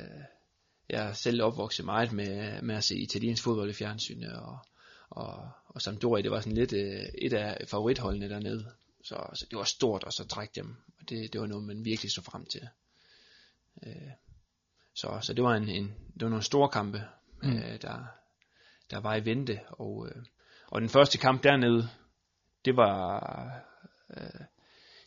jeg 0.89 1.09
er 1.09 1.13
selv 1.13 1.43
opvokset 1.43 1.85
meget 1.85 2.13
med, 2.13 2.63
med 2.63 2.75
at 2.75 2.85
se 2.85 2.97
italiensk 2.97 3.43
fodbold 3.45 3.71
i 3.71 3.73
fjernsynet, 3.73 4.33
og, 4.33 4.59
og, 5.11 5.49
og 5.67 5.83
Sampdoria, 5.83 6.23
det 6.23 6.31
var 6.31 6.41
sådan 6.41 6.57
lidt 6.57 6.73
øh, 6.73 7.07
et 7.19 7.33
af 7.33 7.69
favoritholdene 7.69 8.29
dernede. 8.29 8.71
Så, 9.05 9.27
så 9.35 9.47
det 9.51 9.59
var 9.59 9.65
stort, 9.65 10.05
og 10.05 10.13
så 10.13 10.27
trække 10.27 10.53
dem. 10.55 10.77
Og 11.01 11.09
det, 11.09 11.33
det 11.33 11.41
var 11.41 11.47
noget, 11.47 11.65
man 11.65 11.85
virkelig 11.85 12.13
så 12.13 12.23
frem 12.23 12.47
til. 12.47 12.69
Øh, 13.87 14.11
så, 14.95 15.19
så 15.23 15.35
det 15.35 15.45
var 15.45 15.55
en, 15.55 15.69
en 15.69 15.85
det 16.15 16.23
var 16.23 16.29
nogle 16.29 16.45
store 16.45 16.69
kampe, 16.69 17.03
mm. 17.43 17.51
der, 17.83 18.07
der 18.91 19.01
var 19.01 19.15
i 19.15 19.25
vente. 19.25 19.61
Og, 19.69 20.09
og 20.67 20.81
den 20.81 20.89
første 20.89 21.19
kamp 21.19 21.43
dernede, 21.43 21.89
det 22.65 22.77
var... 22.77 23.21
Øh, 24.17 24.41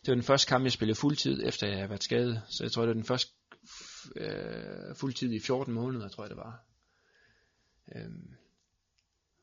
det 0.01 0.11
var 0.11 0.15
den 0.15 0.23
første 0.23 0.47
kamp, 0.47 0.63
jeg 0.63 0.71
spillede 0.71 0.99
fuldtid, 0.99 1.43
efter 1.45 1.67
jeg 1.67 1.75
havde 1.75 1.89
været 1.89 2.03
skadet. 2.03 2.41
Så 2.49 2.63
jeg 2.63 2.71
tror, 2.71 2.81
det 2.81 2.87
var 2.87 2.93
den 2.93 3.03
første 3.03 3.31
øh, 4.15 4.95
fuldtid 4.95 5.33
i 5.33 5.39
14 5.39 5.73
måneder, 5.73 6.09
tror 6.09 6.23
jeg 6.23 6.29
det 6.29 6.37
var. 6.37 6.65
Øhm, 7.95 8.35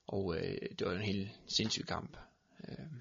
og 0.07 0.37
øh, 0.37 0.57
det 0.79 0.87
var 0.87 0.93
en 0.93 1.03
helt 1.03 1.31
sindssyg 1.49 1.87
kamp. 1.87 2.17
Øhm, 2.69 3.01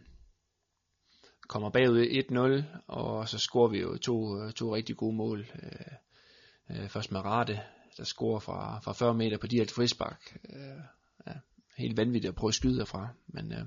kommer 1.48 1.70
bagud 1.70 2.64
1-0, 2.66 2.80
og 2.88 3.30
så 3.30 3.40
scorer 3.40 3.70
vi 3.70 3.80
jo 3.80 3.98
to, 3.98 4.50
to 4.52 4.76
rigtig 4.76 4.98
gode 4.98 5.16
mål. 5.16 5.40
Øh, 5.40 5.98
øh, 6.70 6.90
først 6.90 7.12
med 7.12 7.26
Rate, 7.26 7.62
der 7.98 8.04
scorer 8.04 8.40
fra, 8.40 8.80
fra 8.80 8.94
40 8.94 9.14
meter 9.14 9.38
på 9.38 9.48
Diat 9.48 9.72
Frisbak. 9.72 10.22
Øh, 10.50 10.84
ja, 11.28 11.34
helt 11.78 11.98
vanvittigt 11.98 12.30
at 12.30 12.36
prøve 12.36 12.50
at 12.50 12.56
skyde 12.56 12.80
derfra. 12.80 13.08
Men, 13.28 13.52
øh, 13.52 13.66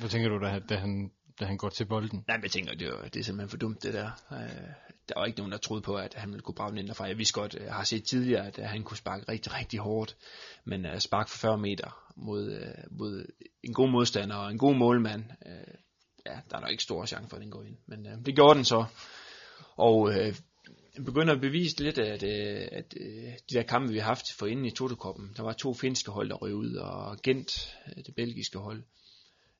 Hvad 0.00 0.08
tænker 0.08 0.28
du, 0.28 0.38
da, 0.38 0.58
da 0.58 0.76
han 0.76 1.10
da 1.40 1.44
han 1.44 1.56
går 1.56 1.68
til 1.68 1.84
bolden. 1.84 2.24
Nej, 2.28 2.36
men 2.36 2.42
jeg 2.42 2.50
tænker, 2.50 2.74
det 2.74 2.88
er, 2.88 3.08
det 3.08 3.20
er 3.20 3.24
simpelthen 3.24 3.48
for 3.48 3.56
dumt, 3.56 3.82
det 3.82 3.94
der. 3.94 4.10
Øh, 4.32 4.38
der 5.08 5.14
var 5.16 5.24
ikke 5.24 5.38
nogen, 5.38 5.52
der 5.52 5.58
troede 5.58 5.82
på, 5.82 5.96
at 5.96 6.14
han 6.14 6.30
ville 6.30 6.42
kunne 6.42 6.54
brage 6.54 6.70
den 6.70 6.78
ind 6.78 6.88
derfra. 6.88 7.04
Jeg 7.04 7.18
vidste 7.18 7.40
godt, 7.40 7.54
jeg 7.54 7.74
har 7.74 7.84
set 7.84 8.04
tidligere, 8.04 8.46
at 8.46 8.58
han 8.68 8.82
kunne 8.82 8.96
sparke 8.96 9.24
rigtig, 9.28 9.54
rigtig 9.54 9.80
hårdt. 9.80 10.16
Men 10.64 10.86
uh, 10.86 10.98
sparke 10.98 11.30
for 11.30 11.38
40 11.38 11.58
meter 11.58 12.12
mod, 12.16 12.52
uh, 12.52 12.98
mod 12.98 13.26
en 13.62 13.72
god 13.72 13.90
modstander 13.90 14.36
og 14.36 14.50
en 14.50 14.58
god 14.58 14.74
målmand, 14.74 15.24
ja, 16.26 16.40
der 16.50 16.56
er 16.56 16.60
nok 16.60 16.70
ikke 16.70 16.82
stor 16.82 17.06
chance 17.06 17.28
for, 17.28 17.36
at 17.36 17.42
den 17.42 17.50
går 17.50 17.62
ind. 17.62 17.76
Men 17.86 18.24
det 18.26 18.34
gjorde 18.34 18.54
den 18.54 18.64
så. 18.64 18.84
Og 19.76 20.12
begynder 21.04 21.34
at 21.34 21.40
bevise 21.40 21.82
lidt, 21.82 21.98
at, 21.98 22.22
uh, 22.22 22.78
at 22.78 22.94
uh, 23.00 23.32
de 23.50 23.54
der 23.54 23.62
kampe, 23.62 23.92
vi 23.92 23.98
har 23.98 24.06
haft 24.06 24.32
for 24.32 24.46
inden 24.46 24.64
i 24.64 24.70
Totokoppen, 24.70 25.32
der 25.36 25.42
var 25.42 25.52
to 25.52 25.74
finske 25.74 26.10
hold, 26.10 26.28
der 26.28 26.34
røg 26.34 26.54
ud, 26.54 26.74
og 26.74 27.18
Gent, 27.22 27.76
det 28.06 28.14
belgiske 28.14 28.58
hold, 28.58 28.82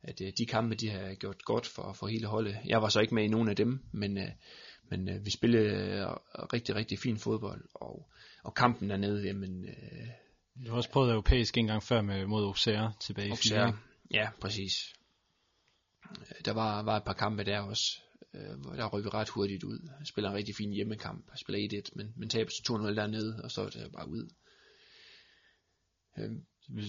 at 0.04 0.20
øh, 0.20 0.32
de 0.38 0.46
kampe, 0.46 0.74
de 0.74 0.90
har 0.90 1.14
gjort 1.14 1.44
godt 1.44 1.66
for, 1.66 1.92
for 1.92 2.06
hele 2.06 2.26
holdet. 2.26 2.56
Jeg 2.66 2.82
var 2.82 2.88
så 2.88 3.00
ikke 3.00 3.14
med 3.14 3.24
i 3.24 3.28
nogen 3.28 3.48
af 3.48 3.56
dem, 3.56 3.80
men, 3.92 4.18
øh, 4.18 4.30
men 4.90 5.08
øh, 5.08 5.24
vi 5.24 5.30
spillede 5.30 5.66
øh, 5.66 6.06
rigtig, 6.52 6.74
rigtig 6.74 6.98
fin 6.98 7.18
fodbold, 7.18 7.64
og, 7.74 8.10
og 8.44 8.54
kampen 8.54 8.90
dernede, 8.90 9.26
jamen... 9.26 9.64
Øh, 9.68 10.08
du 10.64 10.70
har 10.70 10.76
også 10.76 10.90
prøvet 10.90 11.10
europæisk 11.10 11.58
en 11.58 11.66
gang 11.66 11.82
før 11.82 12.02
med, 12.02 12.26
mod 12.26 12.44
Auxerre 12.44 12.92
tilbage 13.00 13.28
i 13.28 13.30
Ja, 14.10 14.28
præcis. 14.40 14.72
der 16.44 16.52
var, 16.52 16.82
var 16.82 16.96
et 16.96 17.04
par 17.04 17.12
kampe 17.12 17.44
der 17.44 17.60
også, 17.60 18.00
øh, 18.34 18.60
hvor 18.60 18.72
der 18.72 19.02
vi 19.02 19.08
ret 19.08 19.28
hurtigt 19.28 19.64
ud. 19.64 19.88
Spiller 20.04 20.30
en 20.30 20.36
rigtig 20.36 20.54
fin 20.54 20.70
hjemmekamp, 20.70 21.30
spiller 21.36 21.82
1-1, 21.82 21.90
men, 21.94 22.12
men 22.16 22.28
taber 22.28 22.50
2-0 22.50 22.94
dernede, 22.94 23.40
og 23.44 23.50
så 23.50 23.62
er 23.62 23.68
det 23.68 23.92
bare 23.92 24.08
ud. 24.08 24.28
Øh, 26.18 26.30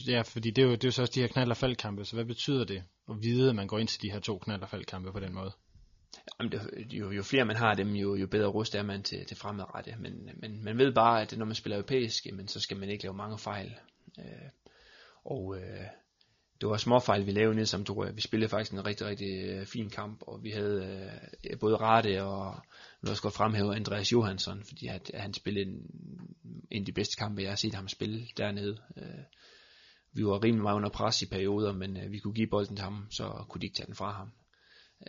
Ja, 0.08 0.22
fordi 0.22 0.52
det 0.52 0.62
er, 0.62 0.66
jo, 0.66 0.72
det 0.72 0.84
er 0.84 0.88
jo 0.88 0.92
så 0.92 1.02
også 1.02 1.14
de 1.16 1.22
her 1.22 1.28
knald- 1.28 1.50
og 1.50 1.58
faldkampe, 1.58 2.06
så 2.06 2.16
hvad 2.16 2.26
betyder 2.26 2.66
det 2.66 2.84
at 3.10 3.16
vide, 3.22 3.50
at 3.50 3.56
man 3.56 3.68
går 3.68 3.80
ind 3.80 3.88
til 3.88 4.02
de 4.02 4.12
her 4.12 4.20
to 4.20 4.38
knald- 4.48 4.62
og 4.62 4.70
faldkampe 4.70 5.12
på 5.12 5.20
den 5.20 5.34
måde? 5.34 5.52
Jamen, 6.40 6.52
det, 6.52 6.94
jo, 6.94 7.12
jo 7.12 7.24
flere 7.24 7.46
man 7.46 7.56
har 7.56 7.74
dem, 7.74 7.90
jo, 7.96 8.16
jo 8.16 8.28
bedre 8.28 8.48
rust 8.48 8.76
er 8.76 8.84
man 8.84 9.04
til, 9.04 9.26
til 9.26 9.38
fremadrette. 9.38 9.96
Men, 10.00 10.30
men 10.42 10.64
man 10.64 10.78
ved 10.78 10.94
bare, 10.94 11.22
at 11.22 11.38
når 11.38 11.46
man 11.46 11.56
spiller 11.56 11.78
europæisk, 11.78 12.26
jamen, 12.26 12.48
så 12.48 12.60
skal 12.60 12.78
man 12.78 12.90
ikke 12.90 13.04
lave 13.04 13.16
mange 13.16 13.38
fejl. 13.38 13.76
Øh, 14.20 14.50
og 15.26 15.58
øh, 15.58 15.86
det 16.62 16.70
var 16.70 16.78
småfejl, 16.78 17.26
vi 17.26 17.32
lavede 17.32 17.56
ned 17.56 17.66
som 17.66 17.84
du 17.84 18.08
Vi 18.14 18.22
spillede 18.22 18.50
faktisk 18.50 18.72
en 18.74 18.86
rigtig, 18.86 19.08
rigtig 19.08 19.50
øh, 19.50 19.66
fin 19.66 19.90
kamp, 19.90 20.22
og 20.22 20.44
vi 20.44 20.52
havde 20.52 21.10
øh, 21.44 21.60
både 21.60 21.76
Rade 21.76 22.24
og 22.24 22.62
nu 23.02 23.10
også 23.10 23.22
godt 23.22 23.34
fremhæve 23.34 23.76
Andreas 23.76 24.12
Johansson, 24.12 24.64
fordi 24.64 24.88
at, 24.88 25.12
at 25.14 25.22
han 25.22 25.34
spillede 25.34 25.66
en, 25.66 25.78
en 26.72 26.82
af 26.82 26.86
de 26.86 26.92
bedste 26.92 27.16
kampe, 27.18 27.42
jeg 27.42 27.52
har 27.52 27.56
set 27.56 27.74
ham 27.74 27.88
spille 27.88 28.28
dernede. 28.38 28.78
Øh, 28.98 29.24
vi 30.14 30.26
var 30.26 30.44
rimelig 30.44 30.64
meget 30.64 30.76
under 30.76 30.90
pres 30.90 31.22
i 31.22 31.26
perioder, 31.26 31.74
men 31.74 31.98
øh, 31.98 32.12
vi 32.12 32.20
kunne 32.20 32.34
give 32.34 32.48
bolden 32.48 32.76
til 32.76 32.84
ham, 32.84 33.08
så 33.12 33.46
kunne 33.50 33.62
de 33.62 33.66
ikke 33.66 33.78
tage 33.78 33.88
den 33.88 33.96
fra 33.96 34.12
ham. 34.12 34.32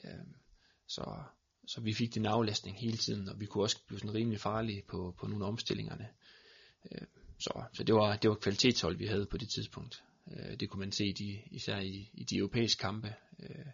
Øh, 0.05 0.27
så, 0.89 1.23
så 1.69 1.81
vi 1.81 1.95
fik 1.95 2.15
den 2.15 2.27
aflastning 2.27 2.79
hele 2.79 2.97
tiden, 2.97 3.29
og 3.29 3.41
vi 3.41 3.47
kunne 3.47 3.65
også 3.65 3.87
blive 3.87 3.99
sådan 3.99 4.15
rimelig 4.15 4.41
farlige 4.41 4.83
på, 4.89 5.15
på 5.19 5.27
nogle 5.27 5.45
af 5.45 5.49
omstillingerne. 5.49 6.09
Øh, 6.93 7.07
så 7.39 7.65
så 7.73 7.85
det, 7.85 7.95
var, 7.95 8.17
det 8.17 8.31
var 8.31 8.37
kvalitetshold, 8.37 8.97
vi 8.97 9.07
havde 9.07 9.27
på 9.27 9.37
det 9.37 9.49
tidspunkt. 9.49 10.03
Øh, 10.33 10.61
det 10.61 10.71
kunne 10.71 10.81
man 10.81 10.93
se 10.93 11.13
de, 11.13 11.43
især 11.51 11.79
i, 11.79 12.11
i 12.15 12.25
de 12.25 12.37
europæiske 12.37 12.81
kampe. 12.81 13.15
Øh, 13.41 13.67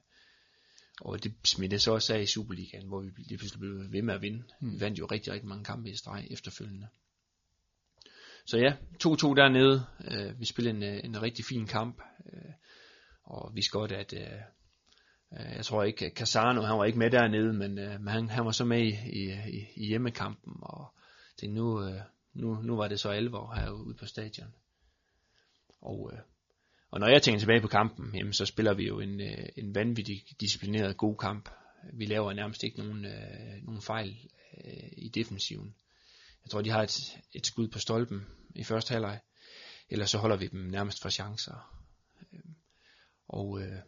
og 1.01 1.25
det 1.25 1.35
smittede 1.45 1.81
så 1.81 1.93
også 1.93 2.15
af 2.15 2.23
i 2.23 2.27
Superligaen, 2.27 2.89
hvor 2.89 3.01
vi 3.01 3.11
lige 3.17 3.39
pludselig 3.39 3.61
blev 3.61 3.93
ved 3.93 4.03
med 4.03 4.15
at 4.15 4.23
vinde. 4.23 4.45
Mm. 4.61 4.73
Vi 4.73 4.81
vandt 4.81 4.99
jo 4.99 5.07
rigtig, 5.07 5.33
rigtig 5.33 5.49
mange 5.49 5.65
kampe 5.65 5.91
i 5.91 5.97
streg 5.97 6.27
efterfølgende. 6.31 6.89
Så 8.47 8.59
ja, 8.59 8.77
2-2 9.05 9.35
dernede. 9.35 9.87
Øh, 10.11 10.41
vi 10.41 10.45
spillede 10.45 10.77
en, 10.77 10.83
øh, 10.83 11.01
en 11.05 11.23
rigtig 11.23 11.45
fin 11.45 11.67
kamp. 11.67 12.03
Øh, 12.33 12.53
og 13.23 13.53
vi 13.55 13.63
godt, 13.71 13.93
at... 13.93 14.13
Øh, 14.13 14.41
øh, 15.33 15.57
jeg 15.57 15.65
tror 15.65 15.83
ikke, 15.83 16.13
Casano, 16.17 16.63
han 16.63 16.79
var 16.79 16.85
ikke 16.85 16.99
med 16.99 17.11
dernede, 17.11 17.53
men, 17.53 17.79
øh, 17.79 18.01
men 18.01 18.09
han, 18.09 18.29
han 18.29 18.45
var 18.45 18.51
så 18.51 18.65
med 18.65 18.81
i, 18.81 18.95
i, 19.21 19.67
i 19.77 19.87
hjemmekampen. 19.87 20.53
Og 20.63 20.95
det 21.41 21.51
nu, 21.51 21.85
øh, 21.85 22.01
nu, 22.35 22.63
nu 22.63 22.77
var 22.77 22.89
det 22.89 23.01
så 23.01 23.09
alvor 23.09 23.55
herude 23.55 23.95
på 23.95 24.07
stadion. 24.07 24.55
Og, 25.81 26.11
øh, 26.13 26.19
og 26.93 27.01
når 27.01 27.07
jeg 27.07 27.23
tænker 27.23 27.39
tilbage 27.39 27.61
på 27.61 27.69
kampen, 27.69 28.15
jamen, 28.15 28.33
så 28.33 28.47
spiller 28.47 28.75
vi 28.75 28.87
jo 28.87 29.01
en, 29.01 29.21
øh, 29.21 29.49
en 29.57 29.75
vanvittig 29.75 30.25
disciplineret 30.41 30.97
god 30.97 31.17
kamp. 31.17 31.49
Vi 31.93 32.07
laver 32.07 32.33
nærmest 32.33 32.63
ikke 32.63 32.79
nogen, 32.79 33.05
øh, 33.05 33.65
nogen 33.65 33.83
fejl 33.83 34.17
øh, 34.65 34.91
i 34.97 35.09
defensiven. 35.09 35.75
Jeg 36.45 36.51
tror, 36.51 36.63
de 36.63 36.71
har 36.71 36.83
et, 36.83 37.19
et 37.33 37.47
skud 37.47 37.69
på 37.69 37.79
stolpen 37.79 38.27
i 38.55 38.65
første 38.65 38.93
halvleg, 38.93 39.21
eller 39.91 40.07
så 40.07 40.19
holder 40.19 40.37
vi 40.37 40.47
dem 40.47 40.61
nærmest 40.61 41.03
for 41.03 41.09
chancer. 41.09 41.83
Øh, 42.33 42.41
og, 43.29 43.63
øh, 43.63 43.79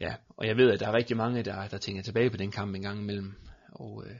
ja, 0.00 0.14
og 0.28 0.46
jeg 0.46 0.56
ved, 0.56 0.70
at 0.70 0.80
der 0.80 0.88
er 0.88 0.94
rigtig 0.94 1.16
mange, 1.16 1.42
der, 1.42 1.68
der 1.68 1.78
tænker 1.78 2.02
tilbage 2.02 2.30
på 2.30 2.36
den 2.36 2.50
kamp 2.50 2.74
en 2.74 2.82
gang 2.82 3.00
imellem. 3.00 3.34
Og 3.72 4.04
øh, 4.06 4.16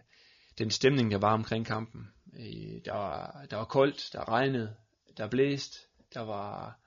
den 0.58 0.70
stemning, 0.70 1.10
der 1.10 1.18
var 1.18 1.32
omkring 1.32 1.66
kampen, 1.66 2.08
øh, 2.38 2.84
der, 2.84 2.92
var, 2.92 3.46
der 3.50 3.56
var 3.56 3.64
koldt, 3.64 4.10
der 4.12 4.28
regnede, 4.28 4.74
der 5.16 5.28
blæst, 5.28 5.74
der 6.14 6.20
var 6.20 6.66
Øh, 6.68 6.85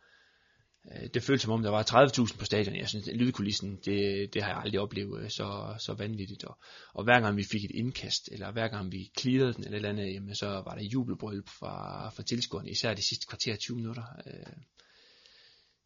Øh, 0.92 1.10
det 1.14 1.24
føltes 1.24 1.42
som 1.42 1.52
om, 1.52 1.64
der 1.64 1.70
var 1.70 1.84
30.000 2.32 2.38
på 2.40 2.46
stadion. 2.46 2.76
Jeg 2.76 2.90
synes, 2.90 3.10
lydkulissen, 3.14 3.80
det, 3.86 4.34
det 4.34 4.44
har 4.44 4.50
jeg 4.50 4.58
aldrig 4.58 4.80
oplevet 4.80 5.24
øh, 5.24 5.30
så, 5.30 5.76
så 5.80 5.94
vanvittigt. 5.94 6.44
Og, 6.44 6.58
og 6.94 7.04
hver 7.04 7.20
gang 7.20 7.38
vi 7.38 7.44
fik 7.52 7.64
et 7.64 7.72
indkast, 7.74 8.30
eller 8.32 8.52
hver 8.52 8.68
gang 8.68 8.92
vi 8.92 9.12
clearede 9.20 9.54
den, 9.54 9.64
eller 9.64 9.72
et 9.72 9.76
eller 9.76 9.90
andet, 9.90 10.14
jamen, 10.14 10.36
så 10.36 10.48
var 10.48 10.76
der 10.76 10.84
jubelbrøl 10.84 11.44
fra, 11.60 12.10
fra 12.10 12.24
tilskuerne, 12.24 12.70
især 12.70 12.94
de 12.94 13.08
sidste 13.08 13.28
kvarter 13.30 13.56
20 13.56 13.78
minutter. 13.78 14.04
Øh, 14.28 14.54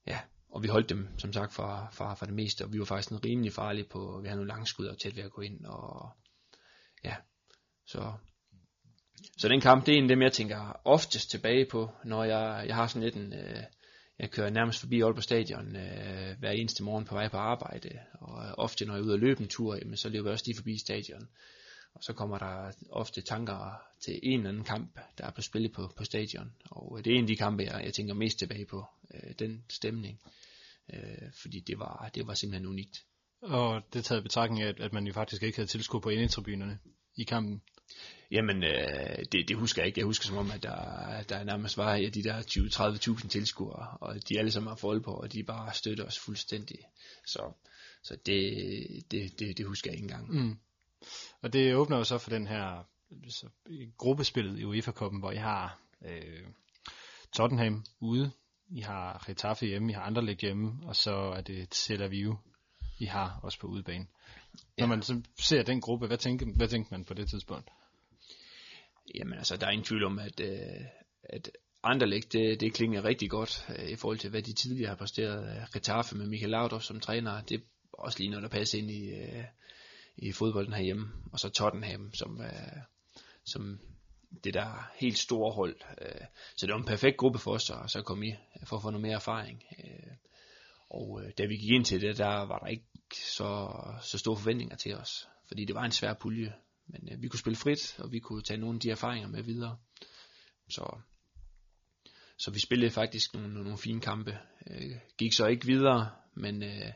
ja, 0.08 0.20
og 0.50 0.64
vi 0.64 0.68
holdt 0.68 0.90
dem, 0.90 1.08
som 1.18 1.34
sagt, 1.34 1.54
fra, 1.54 1.90
fra, 1.94 2.14
fra 2.14 2.26
det 2.26 2.34
meste, 2.34 2.66
og 2.66 2.74
vi 2.74 2.80
var 2.80 2.86
faktisk 2.86 3.12
en 3.12 3.26
rimelig 3.26 3.54
farlige 3.54 3.88
på, 3.92 4.20
vi 4.22 4.28
havde 4.28 4.38
nogle 4.38 4.54
langskud 4.54 4.86
og 4.86 5.00
tæt 5.00 5.16
ved 5.16 5.24
at 5.24 5.32
gå 5.32 5.42
ind, 5.42 5.66
og 5.66 6.10
ja, 7.04 7.16
så 7.86 8.14
så 9.38 9.48
den 9.48 9.62
kamp, 9.62 9.86
det 9.86 9.94
er 9.94 9.98
en 9.98 10.04
af 10.04 10.08
dem, 10.08 10.22
jeg 10.22 10.32
tænker 10.34 10.82
oftest 10.86 11.32
tilbage 11.32 11.66
på, 11.72 11.92
når 12.06 12.24
jeg, 12.24 12.66
jeg 12.68 12.76
har 12.76 12.88
sådan 12.88 13.04
lidt 13.04 13.16
en, 13.16 13.34
øh, 13.34 13.64
jeg 14.24 14.32
kører 14.32 14.50
nærmest 14.50 14.80
forbi 14.80 15.02
Aalborg 15.02 15.24
Stadion 15.24 15.76
øh, 15.76 16.40
hver 16.40 16.52
eneste 16.52 16.84
morgen 16.84 17.06
på 17.06 17.16
vej 17.16 17.30
på 17.30 17.38
arbejde, 17.38 18.00
og 18.14 18.46
øh, 18.46 18.54
ofte 18.58 18.86
når 18.86 18.94
jeg 18.94 19.02
er 19.02 19.06
ude 19.06 19.14
og 19.14 19.20
løbe 19.20 19.42
en 19.42 19.48
tur, 19.48 19.76
jamen, 19.76 19.98
så 19.98 20.10
løber 20.10 20.30
jeg 20.30 20.34
også 20.34 20.46
lige 20.48 20.58
forbi 20.58 20.78
stadion. 20.78 21.28
Og 21.94 22.04
så 22.04 22.14
kommer 22.14 22.38
der 22.38 22.72
ofte 22.90 23.22
tanker 23.22 23.82
til 24.00 24.20
en 24.24 24.40
eller 24.40 24.50
anden 24.50 24.64
kamp, 24.64 25.00
der 25.18 25.26
er 25.26 25.32
på 25.32 25.42
spil 25.42 25.70
på, 25.70 25.92
på 25.98 26.04
stadion. 26.04 26.54
Og 26.66 26.98
øh, 26.98 27.06
det 27.06 27.14
er 27.14 27.18
en 27.18 27.24
af 27.24 27.28
de 27.28 27.36
kampe, 27.36 27.64
jeg, 27.64 27.82
jeg 27.86 27.94
tænker 27.94 28.14
mest 28.14 28.40
tilbage 28.40 28.66
på, 28.66 28.86
øh, 29.14 29.34
den 29.40 29.66
stemning. 29.70 30.20
Øh, 30.94 31.32
fordi 31.42 31.60
det 31.60 31.80
var, 31.80 32.12
det 32.16 32.28
var 32.28 32.34
simpelthen 32.34 32.68
unikt. 32.68 33.04
Og 33.42 33.82
det 33.94 34.06
taget 34.06 34.22
i 34.22 34.24
betragtning 34.24 34.62
af, 34.62 34.74
at 34.80 34.94
man 34.94 35.08
jo 35.08 35.14
faktisk 35.14 35.44
ikke 35.44 35.58
havde 35.58 35.70
tilskud 35.70 36.02
på 36.02 36.10
indetribunerne 36.10 36.80
i 37.16 37.24
kampen. 37.24 37.62
Jamen, 38.32 38.64
øh, 38.64 39.26
det, 39.32 39.48
det 39.48 39.58
husker 39.58 39.82
jeg 39.82 39.88
ikke. 39.88 40.00
Jeg 40.00 40.06
husker 40.06 40.26
som 40.26 40.38
om, 40.38 40.52
at 40.52 40.64
der, 40.64 41.24
der 41.24 41.44
nærmest 41.44 41.78
var 41.78 41.96
ja, 41.96 42.10
de 42.10 42.24
der 42.24 42.42
20-30.000 43.22 43.28
tilskuere, 43.28 43.98
og 44.02 44.30
de 44.30 44.40
alle 44.40 44.52
sammen 44.52 44.68
har 44.68 44.76
forhold 44.76 45.02
på, 45.02 45.12
og 45.12 45.34
de 45.34 45.44
bare 45.44 45.74
støtter 45.74 46.06
os 46.06 46.20
fuldstændig. 46.20 46.78
Så, 47.28 47.54
så 48.04 48.18
det, 48.26 49.12
det, 49.12 49.40
det, 49.40 49.58
det 49.58 49.66
husker 49.66 49.92
jeg 49.92 49.96
ikke 49.96 50.04
engang. 50.04 50.34
Mm. 50.34 50.58
Og 51.42 51.54
det 51.54 51.76
åbner 51.76 51.98
jo 51.98 52.04
så 52.04 52.18
for 52.18 52.30
den 52.30 52.48
her 52.48 52.84
så, 53.30 53.50
gruppespillet 53.98 54.60
i 54.60 54.66
UEFA-koppen, 54.66 55.20
hvor 55.20 55.32
I 55.32 55.38
har 55.38 55.80
øh, 56.06 56.48
Tottenham 57.36 57.86
ude, 58.00 58.32
I 58.70 58.82
har 58.82 59.24
Getafe 59.28 59.66
hjemme, 59.66 59.92
I 59.92 59.94
har 59.94 60.02
Anderlecht 60.02 60.42
hjemme, 60.42 60.88
og 60.88 60.96
så 60.96 61.12
er 61.12 61.42
det 61.42 61.70
Tel 61.70 62.02
Aviv, 62.02 62.38
I 62.98 63.06
har 63.06 63.40
også 63.44 63.60
på 63.60 63.68
udebane. 63.68 64.08
Når 64.78 64.86
ja. 64.86 64.86
man 64.86 65.02
så 65.02 65.22
ser 65.40 65.64
den 65.64 65.82
gruppe, 65.82 66.08
hvad 66.08 66.18
tænker, 66.18 66.46
hvad 66.56 66.68
tænker 66.68 66.88
man 66.92 67.06
på 67.06 67.14
det 67.14 67.30
tidspunkt? 67.30 67.70
Jamen 69.16 69.38
altså, 69.38 69.58
der 69.58 69.68
er 69.68 69.72
ingen 69.72 69.86
tvivl 69.86 70.04
om, 70.04 70.20
at, 70.20 70.40
øh, 70.40 70.86
at 71.24 71.52
Anderlecht, 71.84 72.34
det, 72.34 72.62
det 72.62 72.74
klinger 72.74 73.04
rigtig 73.04 73.30
godt 73.30 73.66
øh, 73.78 73.90
i 73.90 73.96
forhold 73.96 74.18
til, 74.18 74.30
hvad 74.30 74.42
de 74.42 74.54
tidligere 74.54 74.90
har 74.90 74.96
præsteret. 74.96 75.68
Getafe 75.74 76.16
med 76.16 76.28
Michael 76.28 76.52
Laudrup 76.52 76.82
som 76.82 77.00
træner, 77.00 77.42
det 77.42 77.56
er 77.56 77.64
også 77.94 78.20
lige 78.20 78.30
noget, 78.30 78.44
der 78.44 78.50
passer 78.50 78.78
ind 78.78 78.92
i, 78.92 79.10
øh, 79.10 79.44
i 80.18 80.32
fodbolden 80.32 80.74
herhjemme. 80.74 81.12
Og 81.32 81.40
så 81.40 81.50
Tottenham, 81.50 82.14
som, 82.14 82.42
øh, 82.42 82.82
som 83.46 83.80
det 84.44 84.54
der 84.54 84.92
helt 84.96 85.18
store 85.18 85.54
hold. 85.54 85.76
Øh, 86.02 86.26
så 86.56 86.66
det 86.66 86.74
var 86.74 86.80
en 86.80 86.86
perfekt 86.86 87.18
gruppe 87.18 87.40
for 87.40 87.52
os, 87.52 87.70
og 87.70 87.90
så 87.90 88.02
kom 88.02 88.24
i 88.24 88.36
for 88.66 88.76
at 88.76 88.82
få 88.82 88.90
noget 88.90 89.02
mere 89.02 89.16
erfaring. 89.16 89.64
Øh, 89.80 90.14
og 90.94 91.22
øh, 91.24 91.32
da 91.38 91.46
vi 91.46 91.56
gik 91.56 91.70
ind 91.70 91.86
til 91.86 92.02
det, 92.02 92.18
der 92.18 92.46
var 92.46 92.60
der 92.60 92.68
ikke 92.68 92.86
så, 93.14 93.70
så 94.02 94.18
store 94.18 94.38
forventninger 94.38 94.76
til 94.76 94.96
os, 94.96 95.28
fordi 95.48 95.66
det 95.66 95.76
var 95.76 95.84
en 95.84 95.92
svær 95.92 96.14
pulje. 96.14 96.54
Men 96.88 97.10
øh, 97.12 97.22
vi 97.22 97.28
kunne 97.28 97.40
spille 97.40 97.58
frit, 97.58 98.00
og 98.00 98.12
vi 98.12 98.20
kunne 98.20 98.42
tage 98.42 98.60
nogle 98.60 98.76
af 98.76 98.80
de 98.80 98.90
erfaringer 98.90 99.30
med 99.30 99.44
videre. 99.44 99.78
Så, 100.70 100.98
så 102.38 102.52
vi 102.52 102.60
spillede 102.60 102.92
faktisk 102.92 103.34
nogle, 103.34 103.54
nogle 103.54 103.78
fine 103.78 104.02
kampe. 104.02 104.38
Øh, 104.68 104.96
gik 105.18 105.34
så 105.34 105.48
ikke 105.48 105.66
videre, 105.66 106.10
men, 106.36 106.64
øh, 106.64 106.92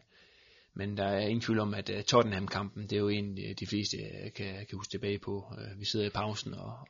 men 0.74 0.98
der 0.98 1.06
er 1.06 1.20
ingen 1.20 1.42
tvivl 1.42 1.60
om, 1.60 1.74
at 1.74 1.90
uh, 1.90 2.02
Tottenham-kampen, 2.02 2.84
det 2.84 2.94
er 2.94 3.00
jo 3.00 3.10
en, 3.10 3.38
de 3.38 3.68
fleste 3.68 3.98
uh, 3.98 4.32
kan, 4.36 4.54
kan 4.56 4.78
huske 4.78 4.92
tilbage 4.92 5.20
på. 5.20 5.46
Uh, 5.52 5.80
vi 5.80 5.86
sidder 5.86 6.06
i 6.06 6.10
pausen 6.10 6.54
og 6.54 6.88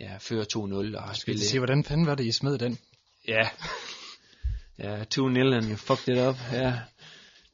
ja, 0.00 0.16
fører 0.16 0.44
2-0 0.44 0.96
og 0.96 1.02
har 1.02 1.14
spillet... 1.14 1.44
Se, 1.44 1.58
hvordan 1.58 1.84
fanden 1.84 2.06
var 2.06 2.14
det, 2.14 2.24
I 2.24 2.32
smed 2.32 2.58
den? 2.58 2.78
Ja, 3.28 3.48
ja 4.78 5.02
2-0 5.02 5.54
and 5.54 5.68
you 5.68 5.76
fucked 5.76 6.08
it 6.08 6.20
up. 6.28 6.36
Ja, 6.52 6.80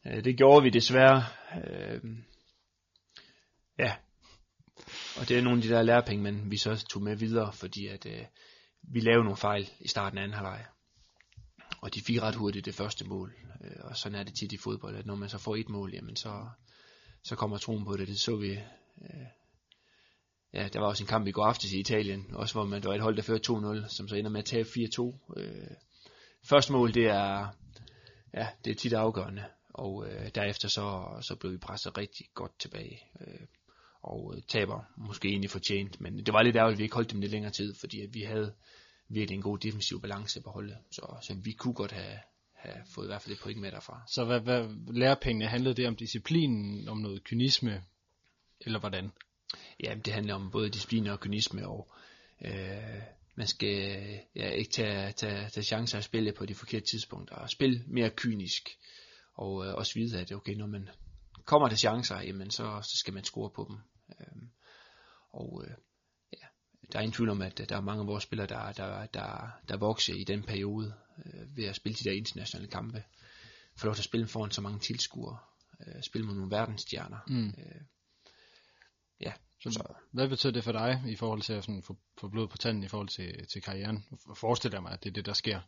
det 0.05 0.37
gjorde 0.37 0.63
vi 0.63 0.71
desværre. 0.71 1.25
Uh, 1.57 2.11
ja, 3.79 3.93
og 5.21 5.29
det 5.29 5.39
er 5.39 5.43
nogle 5.43 5.59
af 5.59 5.63
de 5.63 5.69
der 5.69 5.83
lærepenge, 5.83 6.23
men 6.23 6.51
vi 6.51 6.57
så 6.57 6.85
tog 6.91 7.03
med 7.03 7.17
videre, 7.17 7.53
fordi 7.53 7.87
at 7.87 8.07
øh, 8.07 8.25
vi 8.83 9.01
lavede 9.01 9.25
nogle 9.25 9.37
fejl 9.37 9.71
i 9.81 9.89
starten 9.89 10.19
af 10.19 10.23
anden 10.23 10.35
halvleg. 10.35 10.65
Og 11.81 11.95
de 11.95 12.01
fik 12.01 12.23
ret 12.23 12.35
hurtigt 12.35 12.65
det 12.65 12.75
første 12.75 13.05
mål. 13.05 13.35
Øh, 13.65 13.77
og 13.81 13.97
sådan 13.97 14.19
er 14.19 14.23
det 14.23 14.35
tit 14.35 14.53
i 14.53 14.57
fodbold, 14.57 14.97
at 14.97 15.07
når 15.07 15.15
man 15.15 15.29
så 15.29 15.39
får 15.39 15.57
et 15.57 15.69
mål, 15.69 15.95
jamen 15.95 16.17
så, 16.17 16.49
så 17.25 17.37
kommer 17.37 17.59
troen 17.59 17.85
på 17.85 17.97
det. 17.97 18.09
Det 18.09 18.21
så 18.21 18.37
vi... 18.37 18.51
Øh, 19.03 19.27
ja, 20.53 20.69
der 20.69 20.81
var 20.81 20.87
også 20.87 21.03
en 21.03 21.09
kamp 21.09 21.27
i 21.27 21.31
går 21.31 21.45
aftes 21.45 21.73
i 21.73 21.81
Italien, 21.81 22.35
også 22.35 22.55
hvor 22.55 22.65
man, 22.65 22.83
der 22.83 22.89
var 22.89 22.95
et 22.95 23.03
hold, 23.03 23.17
der 23.17 23.23
førte 23.23 23.53
2-0, 23.53 23.89
som 23.89 24.09
så 24.09 24.17
ender 24.17 24.31
med 24.31 24.39
at 24.39 24.45
tabe 24.45 24.69
4-2. 24.69 25.35
Øh, 25.37 25.71
første 26.49 26.73
mål, 26.73 26.95
det 26.95 27.07
er, 27.07 27.47
ja, 28.35 28.49
det 28.65 28.71
er 28.71 28.75
tit 28.75 28.93
afgørende, 28.93 29.45
og 29.69 30.07
øh, 30.09 30.31
derefter 30.35 30.69
så, 30.69 31.19
så 31.21 31.37
blev 31.37 31.53
vi 31.53 31.59
presset 31.59 31.99
rigtig 31.99 32.27
godt 32.35 32.59
tilbage. 32.59 33.01
Øh, 33.21 33.41
og 34.03 34.35
øh, 34.37 34.43
taber 34.49 34.85
måske 34.97 35.29
egentlig 35.29 35.51
fortjent, 35.51 36.01
men 36.01 36.27
det 36.27 36.35
var 36.35 36.43
lidt 36.43 36.57
ærgerligt, 36.57 36.77
at 36.77 36.79
vi 36.79 36.83
ikke 36.83 36.95
holdt 36.95 37.13
dem 37.13 37.21
lidt 37.21 37.33
længere 37.33 37.53
tid, 37.53 37.75
fordi 37.75 38.01
at 38.01 38.15
vi 38.15 38.23
havde 38.23 38.55
virkelig 39.09 39.37
en 39.37 39.43
god 39.43 39.59
defensiv 39.59 40.01
balance 40.01 40.41
på 40.41 40.51
holdet, 40.51 40.79
så, 40.91 41.17
så 41.23 41.35
vi 41.35 41.53
kunne 41.53 41.75
godt 41.75 41.93
have, 41.93 42.19
have 42.53 42.77
fået 42.95 43.07
i 43.07 43.09
hvert 43.09 43.23
fald 43.23 43.35
et 43.35 43.41
point 43.43 43.61
med 43.61 43.73
derfra. 43.73 44.03
Så 44.07 44.25
hvad, 44.25 44.41
hvad 44.41 44.69
lærepengene 44.93 45.47
handlede 45.47 45.75
det 45.75 45.87
om 45.87 45.97
disciplinen, 45.97 46.89
om 46.89 46.99
noget 46.99 47.25
kynisme, 47.25 47.83
eller 48.61 48.79
hvordan? 48.79 49.11
Ja, 49.85 49.95
det 50.05 50.13
handler 50.13 50.35
om 50.35 50.51
både 50.51 50.69
disciplin 50.69 51.07
og 51.07 51.21
kynisme, 51.21 51.69
og 51.69 51.93
øh, 52.45 53.03
man 53.39 53.47
skal 53.47 54.21
ja, 54.35 54.51
ikke 54.51 54.71
tage, 54.71 55.13
tage, 55.13 55.49
tage 55.49 55.65
chancer 55.65 55.99
at 55.99 56.05
spille 56.05 56.33
på 56.33 56.47
de 56.47 56.55
forkerte 56.55 56.87
tidspunkter, 56.87 57.37
og 57.37 57.51
spille 57.51 57.85
mere 57.87 58.11
kynisk, 58.11 58.69
og 59.35 59.67
øh, 59.67 59.75
også 59.75 59.95
vide, 59.95 60.21
at 60.21 60.33
okay, 60.33 60.55
når 60.55 60.67
man 60.67 60.89
kommer 61.45 61.69
til 61.69 61.79
chancer, 61.79 62.21
jamen 62.21 62.51
så, 62.51 62.81
så 62.83 62.97
skal 62.97 63.15
man 63.15 63.25
score 63.25 63.51
på 63.51 63.67
dem. 63.69 63.79
Øh, 64.21 64.43
og 65.31 65.65
øh, 65.65 65.75
ja, 66.33 66.47
der 66.93 66.99
er 66.99 67.03
ingen 67.03 67.13
tvivl 67.13 67.31
om, 67.31 67.43
at 67.43 67.59
der 67.69 67.77
er 67.77 67.81
mange 67.81 68.01
af 68.01 68.07
vores 68.07 68.25
spillere, 68.25 68.47
der, 68.47 68.73
der, 68.73 69.07
der, 69.07 69.61
der 69.69 69.77
vokser 69.77 70.15
i 70.15 70.25
den 70.25 70.43
periode 70.43 70.95
øh, 71.27 71.57
ved 71.57 71.65
at 71.65 71.77
spille 71.77 71.97
de 71.97 72.05
der 72.05 72.17
internationale 72.17 72.71
kampe. 72.71 73.05
Få 73.77 73.87
lov 73.87 73.95
til 73.95 74.01
at 74.01 74.05
spille 74.05 74.27
foran 74.27 74.51
så 74.51 74.61
mange 74.61 74.79
tilskuere, 74.79 75.39
øh, 75.87 76.03
spille 76.03 76.27
mod 76.27 76.35
nogle 76.35 76.51
verdensstjerner. 76.51 77.19
Mm. 77.29 77.49
Øh, 77.49 77.81
ja, 79.21 79.33
så, 79.63 79.71
så 79.71 79.95
hvad 80.13 80.29
betyder 80.29 80.53
det 80.53 80.65
for 80.65 80.73
dig 80.73 81.03
i 81.07 81.17
forhold 81.17 81.43
til 81.43 81.53
at 81.53 81.65
sådan 81.65 81.83
få, 81.83 81.97
få 82.21 82.29
blod 82.29 82.49
på 82.49 82.57
tanden 82.57 82.83
i 82.83 82.89
forhold 82.89 83.09
til, 83.09 83.47
til 83.47 83.63
karrieren? 83.63 84.05
Forestil 84.35 84.73
dig 84.73 84.83
mig, 84.83 84.93
at 84.93 85.05
det 85.05 85.11
er 85.11 85.15
det, 85.15 85.27
der 85.27 85.33
sker. 85.33 85.61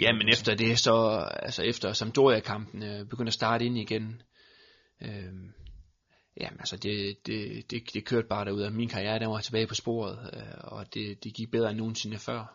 Ja, 0.00 0.12
men 0.12 0.28
efter 0.28 0.54
det, 0.54 0.78
så 0.78 0.92
altså 1.42 1.62
efter 1.62 1.92
Sampdoria-kampen 1.92 2.82
øh, 2.82 3.06
begynder 3.06 3.30
at 3.30 3.34
starte 3.34 3.64
ind 3.64 3.78
igen, 3.78 4.22
øh, 5.02 5.32
Jamen 6.40 6.58
altså, 6.58 6.76
det, 6.76 7.26
det, 7.26 7.70
det, 7.70 7.94
det 7.94 8.04
kørte 8.04 8.28
bare 8.28 8.44
derud, 8.44 8.62
og 8.62 8.72
min 8.72 8.88
karriere, 8.88 9.18
den 9.18 9.28
var 9.28 9.40
tilbage 9.40 9.66
på 9.66 9.74
sporet, 9.74 10.30
øh, 10.32 10.72
og 10.72 10.94
det, 10.94 11.24
det 11.24 11.34
gik 11.34 11.50
bedre 11.50 11.70
end 11.70 11.78
nogensinde 11.78 12.18
før. 12.18 12.54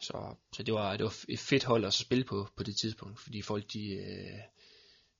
Så, 0.00 0.34
så 0.52 0.62
det, 0.62 0.74
var, 0.74 0.96
det 0.96 1.04
var 1.04 1.14
et 1.28 1.38
fedt 1.38 1.64
hold 1.64 1.84
at 1.84 1.94
spille 1.94 2.24
på, 2.24 2.48
på 2.56 2.62
det 2.62 2.76
tidspunkt, 2.76 3.20
fordi 3.20 3.42
folk, 3.42 3.72
de, 3.72 3.90
øh, 3.90 4.38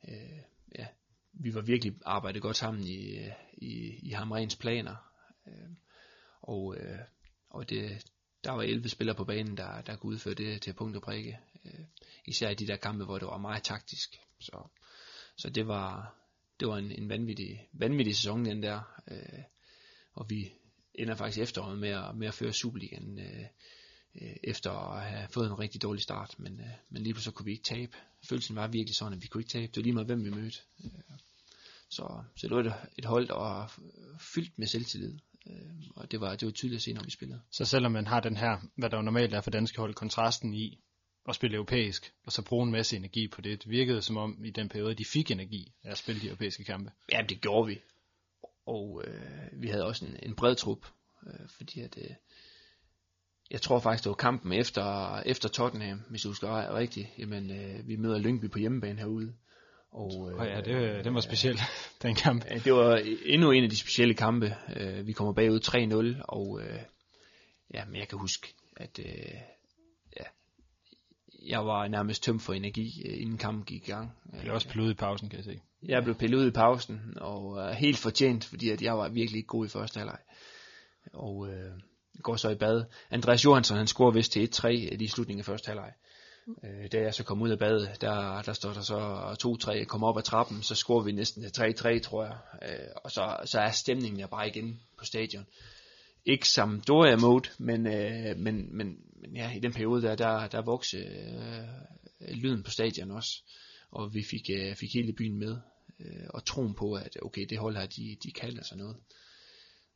øh, 0.08 0.38
ja, 0.78 0.86
vi 1.40 1.54
var 1.54 1.60
virkelig 1.60 1.94
arbejdet 2.04 2.42
godt 2.42 2.56
sammen 2.56 2.86
i, 2.86 3.30
i, 3.52 3.98
i 4.02 4.10
Hamrens 4.10 4.56
planer, 4.56 4.96
øh, 5.46 5.70
og, 6.42 6.76
øh, 6.76 6.98
og 7.50 7.70
det, 7.70 8.04
der 8.44 8.50
var 8.52 8.62
11 8.62 8.88
spillere 8.88 9.16
på 9.16 9.24
banen, 9.24 9.56
der, 9.56 9.80
der 9.80 9.96
kunne 9.96 10.12
udføre 10.12 10.34
det 10.34 10.62
til 10.62 10.72
punkt 10.72 10.96
og 10.96 11.02
prikke, 11.02 11.38
øh, 11.64 11.84
især 12.26 12.50
i 12.50 12.54
de 12.54 12.66
der 12.66 12.76
kampe, 12.76 13.04
hvor 13.04 13.18
det 13.18 13.28
var 13.28 13.38
meget 13.38 13.62
taktisk, 13.62 14.16
så, 14.40 14.68
så 15.36 15.50
det 15.50 15.66
var, 15.66 16.16
det 16.60 16.68
var 16.68 16.76
en, 16.76 16.92
en 16.92 17.08
vanvittig, 17.08 17.68
vanvittig 17.72 18.16
sæson, 18.16 18.44
den 18.44 18.62
der. 18.62 19.02
Øh, 19.10 19.42
og 20.12 20.30
vi 20.30 20.52
ender 20.94 21.14
faktisk 21.14 21.38
efteråret 21.38 21.78
med 21.78 21.88
at, 21.88 22.16
med 22.16 22.28
at 22.28 22.34
føre 22.34 22.52
Superligaen 22.52 23.18
øh, 23.18 23.44
øh, 24.22 24.36
efter 24.44 24.70
at 24.70 25.10
have 25.10 25.28
fået 25.28 25.46
en 25.46 25.58
rigtig 25.58 25.82
dårlig 25.82 26.02
start. 26.02 26.34
Men, 26.38 26.60
øh, 26.60 26.66
men 26.90 27.02
lige 27.02 27.14
pludselig 27.14 27.34
kunne 27.34 27.44
vi 27.44 27.52
ikke 27.52 27.64
tabe. 27.64 27.96
Følelsen 28.28 28.56
var 28.56 28.66
virkelig 28.68 28.94
sådan, 28.94 29.12
at 29.12 29.22
vi 29.22 29.26
kunne 29.26 29.40
ikke 29.40 29.50
tabe. 29.50 29.66
Det 29.66 29.76
var 29.76 29.82
lige 29.82 29.92
meget, 29.92 30.06
hvem 30.06 30.24
vi 30.24 30.30
mødte. 30.30 30.58
Øh, 30.84 30.90
så, 31.90 32.22
så 32.36 32.48
det 32.48 32.56
var 32.56 32.62
et, 32.62 32.74
et 32.98 33.04
hold, 33.04 33.28
der 33.28 33.34
var 33.34 33.80
fyldt 34.34 34.58
med 34.58 34.66
selvtillid. 34.66 35.18
Øh, 35.50 35.54
og 35.96 36.10
det 36.10 36.20
var, 36.20 36.36
det 36.36 36.46
var 36.46 36.52
tydeligt 36.52 36.78
at 36.78 36.82
se, 36.82 36.92
når 36.92 37.04
vi 37.04 37.10
spillede. 37.10 37.40
Så 37.50 37.64
selvom 37.64 37.92
man 37.92 38.06
har 38.06 38.20
den 38.20 38.36
her, 38.36 38.58
hvad 38.76 38.90
der 38.90 38.96
jo 38.96 39.02
normalt 39.02 39.34
er 39.34 39.40
for 39.40 39.50
danske 39.50 39.78
hold, 39.78 39.94
kontrasten 39.94 40.54
i, 40.54 40.80
at 41.28 41.34
spille 41.34 41.56
europæisk, 41.56 42.12
og 42.26 42.32
så 42.32 42.42
bruge 42.42 42.66
en 42.66 42.72
masse 42.72 42.96
energi 42.96 43.28
på 43.28 43.40
det. 43.40 43.62
Det 43.62 43.70
virkede 43.70 44.02
som 44.02 44.16
om 44.16 44.44
i 44.44 44.50
den 44.50 44.68
periode, 44.68 44.94
de 44.94 45.04
fik 45.04 45.30
energi 45.30 45.72
af 45.84 45.90
at 45.90 45.98
spille 45.98 46.20
de 46.20 46.26
europæiske 46.26 46.64
kampe. 46.64 46.90
Ja, 47.12 47.22
det 47.28 47.40
gjorde 47.40 47.66
vi. 47.66 47.80
Og 48.66 49.02
øh, 49.06 49.62
vi 49.62 49.68
havde 49.68 49.84
også 49.84 50.06
en, 50.06 50.16
en 50.22 50.34
bred 50.34 50.56
trup, 50.56 50.86
øh, 51.26 51.48
fordi 51.48 51.80
at, 51.80 51.98
øh, 51.98 52.10
jeg 53.50 53.62
tror 53.62 53.80
faktisk, 53.80 54.04
det 54.04 54.10
var 54.10 54.16
kampen 54.16 54.52
efter, 54.52 55.16
efter 55.20 55.48
Tottenham, 55.48 56.02
hvis 56.10 56.22
du 56.22 56.28
husker 56.28 56.74
rigtigt. 56.74 57.08
Jamen, 57.18 57.50
øh, 57.50 57.88
vi 57.88 57.96
møder 57.96 58.18
Lyngby 58.18 58.50
på 58.50 58.58
hjemmebane 58.58 58.98
herude. 58.98 59.34
Og, 59.96 60.32
øh, 60.32 60.48
ja, 60.48 60.60
det, 60.60 61.04
det 61.04 61.14
var 61.14 61.20
specielt, 61.20 61.60
den 62.02 62.14
kamp. 62.14 62.44
Det 62.64 62.72
var 62.72 63.02
endnu 63.24 63.50
en 63.50 63.64
af 63.64 63.70
de 63.70 63.76
specielle 63.76 64.14
kampe. 64.14 64.56
Øh, 64.76 65.06
vi 65.06 65.12
kommer 65.12 65.32
bagud 65.32 65.60
3-0, 66.18 66.24
og 66.28 66.60
øh, 66.62 66.78
ja, 67.74 67.84
men 67.84 67.96
jeg 67.96 68.08
kan 68.08 68.18
huske, 68.18 68.54
at 68.76 68.98
øh, 68.98 69.34
jeg 71.48 71.66
var 71.66 71.88
nærmest 71.88 72.22
tømt 72.22 72.42
for 72.42 72.52
energi, 72.52 73.02
øh, 73.08 73.20
inden 73.20 73.38
kampen 73.38 73.64
gik 73.64 73.88
i 73.88 73.90
gang. 73.90 74.12
Det 74.40 74.48
er 74.48 74.52
også 74.52 74.68
pillet 74.68 74.90
i 74.90 74.94
pausen, 74.94 75.28
kan 75.28 75.36
jeg 75.36 75.44
se. 75.44 75.60
Jeg 75.82 76.02
blev 76.02 76.14
pillet 76.14 76.38
ud 76.38 76.46
i 76.46 76.50
pausen, 76.50 77.00
og 77.16 77.58
er 77.58 77.72
helt 77.72 77.98
fortjent, 77.98 78.44
fordi 78.44 78.70
at 78.70 78.82
jeg 78.82 78.98
var 78.98 79.08
virkelig 79.08 79.38
ikke 79.38 79.48
god 79.48 79.66
i 79.66 79.68
første 79.68 79.98
halvleg. 79.98 80.18
Og 81.12 81.48
øh, 81.48 81.72
går 82.22 82.36
så 82.36 82.50
i 82.50 82.54
bad. 82.54 82.84
Andreas 83.10 83.44
Johansson, 83.44 83.76
han 83.76 83.86
scorer 83.86 84.10
vist 84.10 84.32
til 84.32 84.48
1-3 84.54 84.68
i 84.68 85.06
slutningen 85.06 85.40
af 85.40 85.44
første 85.44 85.68
halvleg. 85.68 85.92
Øh, 85.92 86.15
Øh, 86.64 86.92
da 86.92 87.00
jeg 87.00 87.14
så 87.14 87.24
kom 87.24 87.42
ud 87.42 87.50
af 87.50 87.58
badet, 87.58 88.00
der, 88.00 88.42
der 88.42 88.52
står 88.52 88.72
der 88.72 88.80
så 88.80 88.98
2-3, 89.80 89.84
kom 89.84 90.04
op 90.04 90.18
ad 90.18 90.22
trappen, 90.22 90.62
så 90.62 90.74
scorer 90.74 91.04
vi 91.04 91.12
næsten 91.12 91.44
3-3, 91.44 92.00
tror 92.00 92.24
jeg. 92.24 92.36
Øh, 92.62 92.88
og 93.04 93.10
så, 93.10 93.36
så 93.44 93.60
er 93.60 93.70
stemningen 93.70 94.20
der 94.20 94.26
bare 94.26 94.48
igen 94.48 94.80
på 94.98 95.04
stadion 95.04 95.46
ikke 96.26 96.48
som 96.48 96.80
Doria 96.80 97.16
mode, 97.16 97.48
men, 97.58 97.86
øh, 97.86 98.38
men, 98.38 98.76
men, 98.76 98.98
men 99.20 99.36
ja, 99.36 99.56
i 99.56 99.58
den 99.58 99.72
periode 99.72 100.02
der, 100.02 100.14
der, 100.14 100.46
der 100.46 100.62
voksede 100.62 101.04
øh, 102.20 102.34
lyden 102.34 102.62
på 102.62 102.70
stadion 102.70 103.10
også, 103.10 103.42
og 103.90 104.14
vi 104.14 104.24
fik, 104.30 104.50
øh, 104.50 104.76
fik 104.76 104.94
hele 104.94 105.12
byen 105.12 105.38
med, 105.38 105.56
øh, 106.00 106.26
og 106.28 106.44
troen 106.44 106.74
på, 106.74 106.94
at 106.94 107.16
okay, 107.22 107.46
det 107.50 107.58
hold 107.58 107.76
her, 107.76 107.86
de, 107.86 108.16
de 108.22 108.32
kan 108.32 108.56
altså 108.56 108.76
noget. 108.76 108.96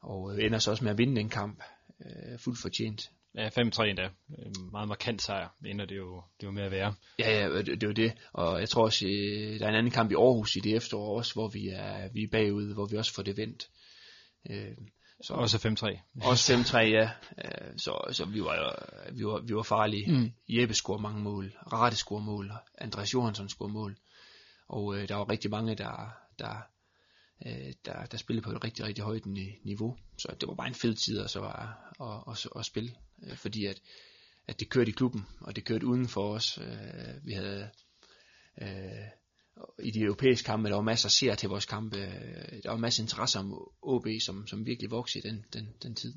Og 0.01 0.35
øh, 0.35 0.45
ender 0.45 0.59
så 0.59 0.71
også 0.71 0.85
med 0.85 0.93
at 0.93 0.99
vinde 0.99 1.17
den 1.17 1.29
kamp, 1.29 1.63
øh, 2.05 2.39
fuldt 2.39 2.59
fortjent. 2.59 3.11
Ja, 3.35 3.49
5-3 3.49 3.83
endda. 3.85 4.09
Meget 4.73 4.89
markant 4.89 5.23
sejr, 5.23 5.49
ender 5.67 5.85
det 5.85 5.97
jo, 5.97 6.23
det 6.41 6.47
jo 6.47 6.51
med 6.51 6.63
at 6.63 6.71
være. 6.71 6.95
Ja, 7.19 7.41
ja, 7.41 7.59
det, 7.59 7.67
det 7.67 7.83
er 7.83 7.87
jo 7.87 7.93
det. 7.93 8.13
Og 8.33 8.61
jeg 8.61 8.69
tror 8.69 8.85
også, 8.85 9.07
øh, 9.07 9.59
der 9.59 9.65
er 9.65 9.69
en 9.69 9.75
anden 9.75 9.93
kamp 9.93 10.11
i 10.11 10.15
Aarhus 10.15 10.57
i 10.57 10.61
det 10.61 10.77
efterår 10.77 11.17
også, 11.17 11.35
hvor 11.35 11.49
vi 11.49 11.69
er, 11.69 12.09
vi 12.13 12.23
er 12.23 12.29
bagud, 12.33 12.75
hvor 12.75 12.87
vi 12.87 12.97
også 12.97 13.15
får 13.15 13.23
det 13.23 13.37
vendt. 13.37 13.69
Øh, 14.51 14.77
så, 15.23 15.35
også 15.35 15.57
5-3. 15.57 16.27
Også 16.29 16.55
5-3, 16.55 16.79
ja. 16.79 17.11
Øh, 17.45 17.73
så, 17.77 18.09
så 18.13 18.25
vi 18.25 18.41
var, 18.41 18.89
vi 19.13 19.27
var, 19.27 19.41
vi 19.41 19.55
var 19.55 19.63
farlige. 19.63 20.13
Mm. 20.13 20.33
Jeppe 20.49 20.75
scorede 20.75 21.03
mange 21.03 21.23
mål. 21.23 21.53
Rate 21.73 21.97
scorede 21.97 22.25
mål. 22.25 22.53
Andreas 22.79 23.15
Johansson 23.15 23.49
scorede 23.49 23.73
mål. 23.73 23.97
Og 24.69 24.97
øh, 24.97 25.09
der 25.09 25.15
var 25.15 25.31
rigtig 25.31 25.51
mange, 25.51 25.75
der, 25.75 26.11
der, 26.39 26.55
øh, 27.47 27.73
der, 27.85 28.05
der 28.05 28.17
spillede 28.17 28.45
på 28.45 28.51
et 28.51 28.65
rigtig, 28.65 28.85
rigtig 28.85 29.05
højt 29.05 29.27
niveau. 29.65 29.97
Så 30.19 30.37
det 30.41 30.49
var 30.49 30.55
bare 30.55 30.69
en 30.69 30.75
fed 30.75 30.95
tid 30.95 31.21
at, 31.21 31.31
så, 31.31 31.43
at, 31.43 31.69
at, 32.01 32.33
at, 32.33 32.49
at 32.57 32.65
spille. 32.65 32.91
Øh, 33.27 33.37
fordi 33.37 33.67
at, 33.67 33.81
at 34.47 34.61
det 34.61 34.69
kørte 34.69 34.91
i 34.91 34.93
klubben, 34.93 35.27
og 35.41 35.57
det 35.57 35.65
kørte 35.65 35.87
uden 35.87 36.09
for 36.09 36.35
os. 36.35 36.59
Øh, 36.59 37.27
vi 37.27 37.33
havde... 37.33 37.71
Øh, 38.63 38.69
i 39.83 39.91
de 39.91 40.01
europæiske 40.01 40.47
kampe, 40.47 40.69
der 40.69 40.75
var 40.75 40.83
masser 40.83 41.07
af 41.07 41.11
seere 41.11 41.37
til 41.37 41.49
vores 41.49 41.67
kampe, 41.67 41.97
der 42.63 42.71
var 42.71 42.77
masser 42.77 43.03
af 43.03 43.05
interesse 43.05 43.39
om 43.39 43.69
OB, 43.83 44.07
som, 44.21 44.47
som 44.47 44.67
virkelig 44.67 44.91
voksede 44.91 45.29
i 45.29 45.31
den, 45.31 45.45
den, 45.53 45.69
den 45.83 45.95
tid. 45.95 46.15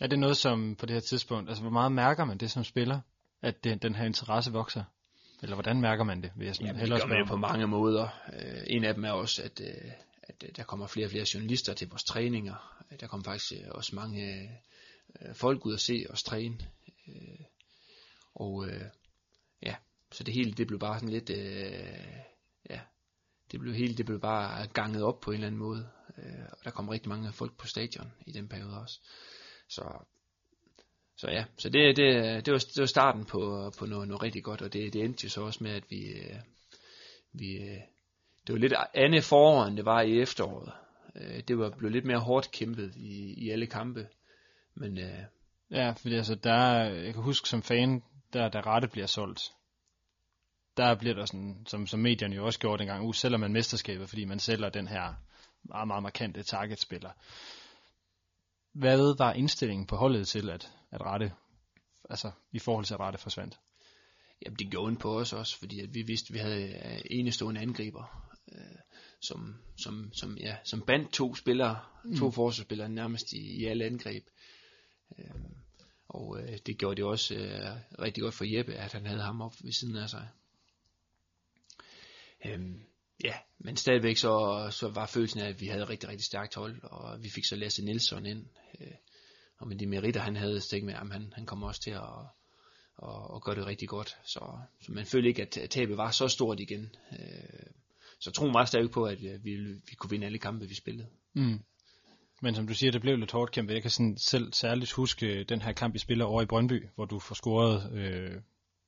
Er 0.00 0.06
det 0.06 0.18
noget, 0.18 0.36
som 0.36 0.76
på 0.76 0.86
det 0.86 0.94
her 0.94 1.00
tidspunkt, 1.00 1.48
altså 1.48 1.62
hvor 1.62 1.70
meget 1.70 1.92
mærker 1.92 2.24
man 2.24 2.38
det 2.38 2.50
som 2.50 2.64
spiller, 2.64 3.00
at 3.42 3.64
det, 3.64 3.82
den 3.82 3.94
her 3.94 4.04
interesse 4.04 4.52
vokser? 4.52 4.84
Eller 5.42 5.56
hvordan 5.56 5.80
mærker 5.80 6.04
man 6.04 6.22
det? 6.22 6.32
Vil 6.36 6.46
jeg 6.46 6.54
sådan 6.54 6.66
Jamen, 6.66 6.90
det 6.90 7.00
gør 7.00 7.06
man 7.06 7.28
på 7.28 7.36
mange 7.36 7.66
måder. 7.66 8.08
Uh, 8.28 8.62
en 8.66 8.84
af 8.84 8.94
dem 8.94 9.04
er 9.04 9.10
også, 9.10 9.42
at, 9.42 9.60
uh, 9.60 9.92
at 10.22 10.56
der 10.56 10.62
kommer 10.62 10.86
flere 10.86 11.06
og 11.06 11.10
flere 11.10 11.24
journalister 11.34 11.74
til 11.74 11.88
vores 11.88 12.04
træninger. 12.04 12.84
Der 13.00 13.06
kommer 13.06 13.24
faktisk 13.24 13.52
uh, 13.52 13.68
også 13.70 13.96
mange 13.96 14.50
Øh, 15.20 15.34
folk 15.34 15.66
ud 15.66 15.72
og 15.72 15.80
se 15.80 16.06
os 16.10 16.22
træne. 16.22 16.58
Øh, 17.08 17.44
og 18.34 18.68
øh, 18.68 18.84
ja, 19.62 19.76
så 20.12 20.24
det 20.24 20.34
hele 20.34 20.52
det 20.52 20.66
blev 20.66 20.78
bare 20.78 20.98
sådan 20.98 21.08
lidt... 21.08 21.30
øh, 21.30 22.16
ja, 22.70 22.80
det 23.52 23.60
blev 23.60 23.74
hele 23.74 23.94
det 23.94 24.06
blev 24.06 24.20
bare 24.20 24.66
ganget 24.66 25.02
op 25.02 25.20
på 25.20 25.30
en 25.30 25.34
eller 25.34 25.46
anden 25.46 25.58
måde. 25.58 25.88
Øh, 26.18 26.44
og 26.52 26.64
der 26.64 26.70
kom 26.70 26.88
rigtig 26.88 27.08
mange 27.08 27.32
folk 27.32 27.56
på 27.56 27.66
stadion 27.66 28.12
i 28.26 28.32
den 28.32 28.48
periode 28.48 28.80
også. 28.80 29.00
Så, 29.68 30.04
så 31.16 31.30
ja, 31.30 31.44
så 31.58 31.68
det, 31.68 31.96
det, 31.96 32.46
det, 32.46 32.52
var, 32.52 32.58
det 32.58 32.80
var 32.80 32.86
starten 32.86 33.24
på, 33.24 33.72
på 33.78 33.86
noget, 33.86 34.08
noget 34.08 34.22
rigtig 34.22 34.44
godt, 34.44 34.62
og 34.62 34.72
det, 34.72 34.92
det 34.92 35.04
endte 35.04 35.24
jo 35.24 35.30
så 35.30 35.42
også 35.42 35.64
med, 35.64 35.70
at 35.70 35.84
vi, 35.90 36.04
øh, 36.04 36.36
vi 37.32 37.58
det 38.46 38.52
var 38.52 38.58
lidt 38.58 38.74
andet 38.94 39.24
forår, 39.24 39.64
end 39.64 39.76
det 39.76 39.84
var 39.84 40.00
i 40.00 40.20
efteråret. 40.20 40.72
Det 41.48 41.58
var 41.58 41.70
blevet 41.70 41.92
lidt 41.92 42.04
mere 42.04 42.18
hårdt 42.18 42.50
kæmpet 42.50 42.92
i, 42.96 43.34
i 43.44 43.50
alle 43.50 43.66
kampe. 43.66 44.08
Men, 44.74 44.98
øh, 44.98 45.24
ja, 45.70 45.90
fordi 45.90 46.14
altså 46.14 46.34
der, 46.34 46.84
jeg 46.84 47.14
kan 47.14 47.22
huske 47.22 47.48
som 47.48 47.62
fan, 47.62 48.02
der, 48.32 48.48
der 48.48 48.66
rette 48.66 48.88
bliver 48.88 49.06
solgt, 49.06 49.52
der 50.76 50.94
bliver 50.94 51.14
der 51.14 51.26
sådan, 51.26 51.66
som, 51.66 51.86
som 51.86 52.00
medierne 52.00 52.36
jo 52.36 52.46
også 52.46 52.58
gjorde 52.58 52.78
dengang, 52.78 53.04
uh, 53.04 53.14
sælger 53.14 53.38
man 53.38 53.52
mesterskabet, 53.52 54.08
fordi 54.08 54.24
man 54.24 54.38
sælger 54.38 54.68
den 54.68 54.88
her 54.88 55.14
meget, 55.62 55.86
meget 55.86 56.02
markante 56.02 56.42
targetspiller. 56.42 57.10
Hvad 58.72 59.18
var 59.18 59.32
indstillingen 59.32 59.86
på 59.86 59.96
holdet 59.96 60.28
til, 60.28 60.50
at, 60.50 60.72
at 60.90 61.00
rette, 61.00 61.32
altså 62.10 62.30
i 62.52 62.58
forhold 62.58 62.84
til 62.84 62.94
at 62.94 63.00
rette 63.00 63.18
forsvandt? 63.18 63.60
Jamen 64.44 64.58
det 64.58 64.70
gjorde 64.70 64.96
på 64.96 65.18
os 65.18 65.32
også, 65.32 65.58
fordi 65.58 65.80
at 65.80 65.94
vi 65.94 66.02
vidste, 66.02 66.30
at 66.30 66.34
vi 66.34 66.38
havde 66.38 66.62
øh, 66.62 67.00
enestående 67.10 67.60
angriber, 67.60 68.32
øh, 68.52 68.78
som, 69.20 69.54
som, 69.76 70.12
som, 70.12 70.36
ja, 70.38 70.56
som 70.64 70.82
bandt 70.82 71.12
to 71.12 71.34
spillere, 71.34 71.78
mm. 72.04 72.16
to 72.16 72.30
forsvarsspillere 72.30 72.88
nærmest 72.88 73.32
i, 73.32 73.60
i 73.60 73.64
alle 73.64 73.84
angreb. 73.84 74.24
Øh, 75.18 75.30
Og 76.08 76.40
øh, 76.40 76.58
det 76.66 76.78
gjorde 76.78 76.96
det 76.96 77.04
også 77.04 77.34
øh, 77.34 78.02
rigtig 78.02 78.22
godt 78.22 78.34
for 78.34 78.56
Jeppe, 78.56 78.74
at 78.74 78.92
han 78.92 79.06
havde 79.06 79.22
ham 79.22 79.40
op 79.40 79.54
ved 79.62 79.72
siden 79.72 79.96
af 79.96 80.10
sig. 80.10 80.28
Øhm, 82.46 82.82
ja, 83.24 83.34
men 83.58 83.76
stadigvæk 83.76 84.16
så, 84.16 84.68
så 84.70 84.88
var 84.88 85.06
følelsen 85.06 85.40
af, 85.40 85.48
at 85.48 85.60
vi 85.60 85.66
havde 85.66 85.82
et 85.82 85.88
rigtig, 85.88 86.08
rigtig 86.08 86.24
stærkt 86.24 86.54
hold, 86.54 86.82
og 86.82 87.22
vi 87.22 87.30
fik 87.30 87.44
så 87.44 87.56
Lasse 87.56 87.84
Nielsen 87.84 88.26
ind. 88.26 88.46
Øh, 88.80 88.94
og 89.58 89.68
med 89.68 89.78
de 89.78 89.86
meritter, 89.86 90.20
han 90.20 90.36
havde, 90.36 90.60
stik 90.60 90.84
med, 90.84 90.94
at 90.94 91.12
han, 91.12 91.32
han 91.34 91.46
kommer 91.46 91.68
også 91.68 91.80
til 91.80 91.90
at 91.90 92.26
og, 92.96 93.30
og 93.30 93.42
gøre 93.42 93.54
det 93.54 93.66
rigtig 93.66 93.88
godt. 93.88 94.16
Så, 94.24 94.58
så 94.80 94.92
man 94.92 95.06
følte 95.06 95.28
ikke, 95.28 95.42
at 95.42 95.70
tabet 95.70 95.96
var 95.96 96.10
så 96.10 96.28
stort 96.28 96.60
igen. 96.60 96.94
Øh, 97.12 97.66
så 98.18 98.30
troen 98.30 98.54
var 98.54 98.64
stadig 98.64 98.90
på, 98.90 99.04
at 99.04 99.22
øh, 99.24 99.44
vi, 99.44 99.56
vi 99.56 99.94
kunne 99.98 100.10
vinde 100.10 100.26
alle 100.26 100.38
kampe, 100.38 100.68
vi 100.68 100.74
spillede. 100.74 101.08
Mm. 101.34 101.60
Men 102.42 102.54
som 102.54 102.66
du 102.66 102.74
siger, 102.74 102.92
det 102.92 103.00
blev 103.00 103.16
lidt 103.18 103.32
hårdt 103.32 103.50
kæmpe. 103.52 103.72
Jeg 103.72 103.82
kan 103.82 103.90
sådan 103.90 104.16
selv 104.18 104.52
særligt 104.52 104.92
huske 104.92 105.44
den 105.44 105.62
her 105.62 105.72
kamp, 105.72 105.94
I 105.94 105.98
spiller 105.98 106.24
over 106.24 106.42
i 106.42 106.46
Brøndby, 106.46 106.88
hvor 106.94 107.04
du 107.04 107.18
får 107.18 107.34
scoret 107.34 107.92
øh, 107.92 108.40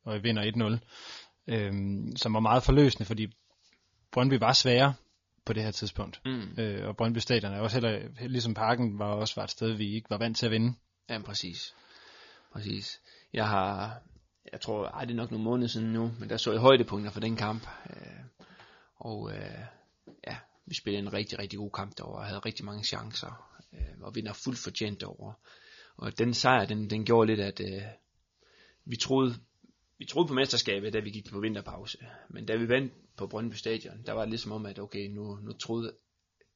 og 0.04 0.16
I 0.16 0.20
vinder 0.20 0.78
1-0, 1.48 1.54
øh, 1.54 1.72
som 2.16 2.34
var 2.34 2.40
meget 2.40 2.62
forløsende, 2.62 3.04
fordi 3.04 3.32
Brøndby 4.12 4.34
var 4.34 4.52
svære 4.52 4.94
på 5.44 5.52
det 5.52 5.62
her 5.62 5.70
tidspunkt. 5.70 6.20
Mm. 6.24 6.58
Øh, 6.58 6.88
og 6.88 6.96
Brøndby 6.96 7.18
Stadion 7.18 7.52
er 7.52 7.60
også 7.60 7.76
heller, 7.76 8.08
ligesom 8.28 8.54
parken, 8.54 8.98
var 8.98 9.06
også 9.06 9.34
var 9.36 9.44
et 9.44 9.50
sted, 9.50 9.72
vi 9.72 9.94
ikke 9.94 10.10
var 10.10 10.18
vant 10.18 10.36
til 10.36 10.46
at 10.46 10.52
vinde. 10.52 10.74
Ja, 11.10 11.22
præcis. 11.22 11.74
Præcis. 12.52 13.00
Jeg 13.32 13.48
har, 13.48 14.00
jeg 14.52 14.60
tror, 14.60 14.86
ej, 14.86 15.04
det 15.04 15.10
er 15.10 15.16
nok 15.16 15.30
nogle 15.30 15.44
måneder 15.44 15.68
siden 15.68 15.92
nu, 15.92 16.12
men 16.20 16.28
der 16.28 16.36
så 16.36 16.52
jeg 16.52 16.60
højdepunkter 16.60 17.10
for 17.10 17.20
den 17.20 17.36
kamp. 17.36 17.66
Øh, 17.90 18.46
og 18.96 19.32
øh, 19.32 19.64
vi 20.66 20.74
spillede 20.74 21.02
en 21.02 21.12
rigtig, 21.12 21.38
rigtig 21.38 21.58
god 21.58 21.70
kamp 21.70 21.98
derovre, 21.98 22.18
og 22.18 22.26
havde 22.26 22.38
rigtig 22.38 22.64
mange 22.64 22.84
chancer, 22.84 23.60
øh, 23.72 24.00
og 24.00 24.14
vinder 24.14 24.32
fuldt 24.32 24.58
fortjent 24.58 25.00
derovre. 25.00 25.34
Og 25.96 26.18
den 26.18 26.34
sejr, 26.34 26.66
den, 26.66 26.90
den 26.90 27.04
gjorde 27.04 27.26
lidt, 27.26 27.40
at 27.40 27.60
øh, 27.60 27.82
vi 28.84 28.96
troede, 28.96 29.34
vi 29.98 30.04
troede 30.04 30.28
på 30.28 30.34
mesterskabet, 30.34 30.92
da 30.92 31.00
vi 31.00 31.10
gik 31.10 31.30
på 31.30 31.40
vinterpause. 31.40 31.98
Men 32.30 32.46
da 32.46 32.56
vi 32.56 32.68
vandt 32.68 32.92
på 33.16 33.26
Brøndby 33.26 33.54
Stadion, 33.54 34.02
der 34.06 34.12
var 34.12 34.20
det 34.20 34.30
ligesom 34.30 34.52
om, 34.52 34.66
at 34.66 34.78
okay, 34.78 35.08
nu, 35.08 35.36
nu 35.36 35.52
troede 35.52 35.92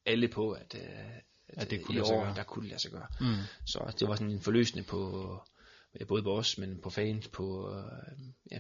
alle 0.07 0.29
på, 0.29 0.51
at, 0.51 0.75
øh, 0.75 1.17
at, 1.49 1.63
at 1.63 1.71
det 1.71 1.85
kunne 1.85 1.99
i 1.99 2.01
år, 2.01 2.33
der 2.37 2.43
kunne 2.43 2.63
det 2.63 2.71
lade 2.71 2.83
sig 2.83 2.91
gøre. 2.91 3.07
Mm. 3.21 3.27
Så 3.67 3.95
det 4.01 4.09
var 4.09 4.15
sådan 4.15 4.33
en 4.33 4.41
forløsende 4.41 4.83
på, 4.83 5.43
både 6.09 6.23
på 6.23 6.39
os, 6.39 6.59
men 6.59 6.81
på 6.83 6.91
fans, 6.91 7.29
på 7.29 7.75
øh, 7.75 8.19
ja, 8.51 8.59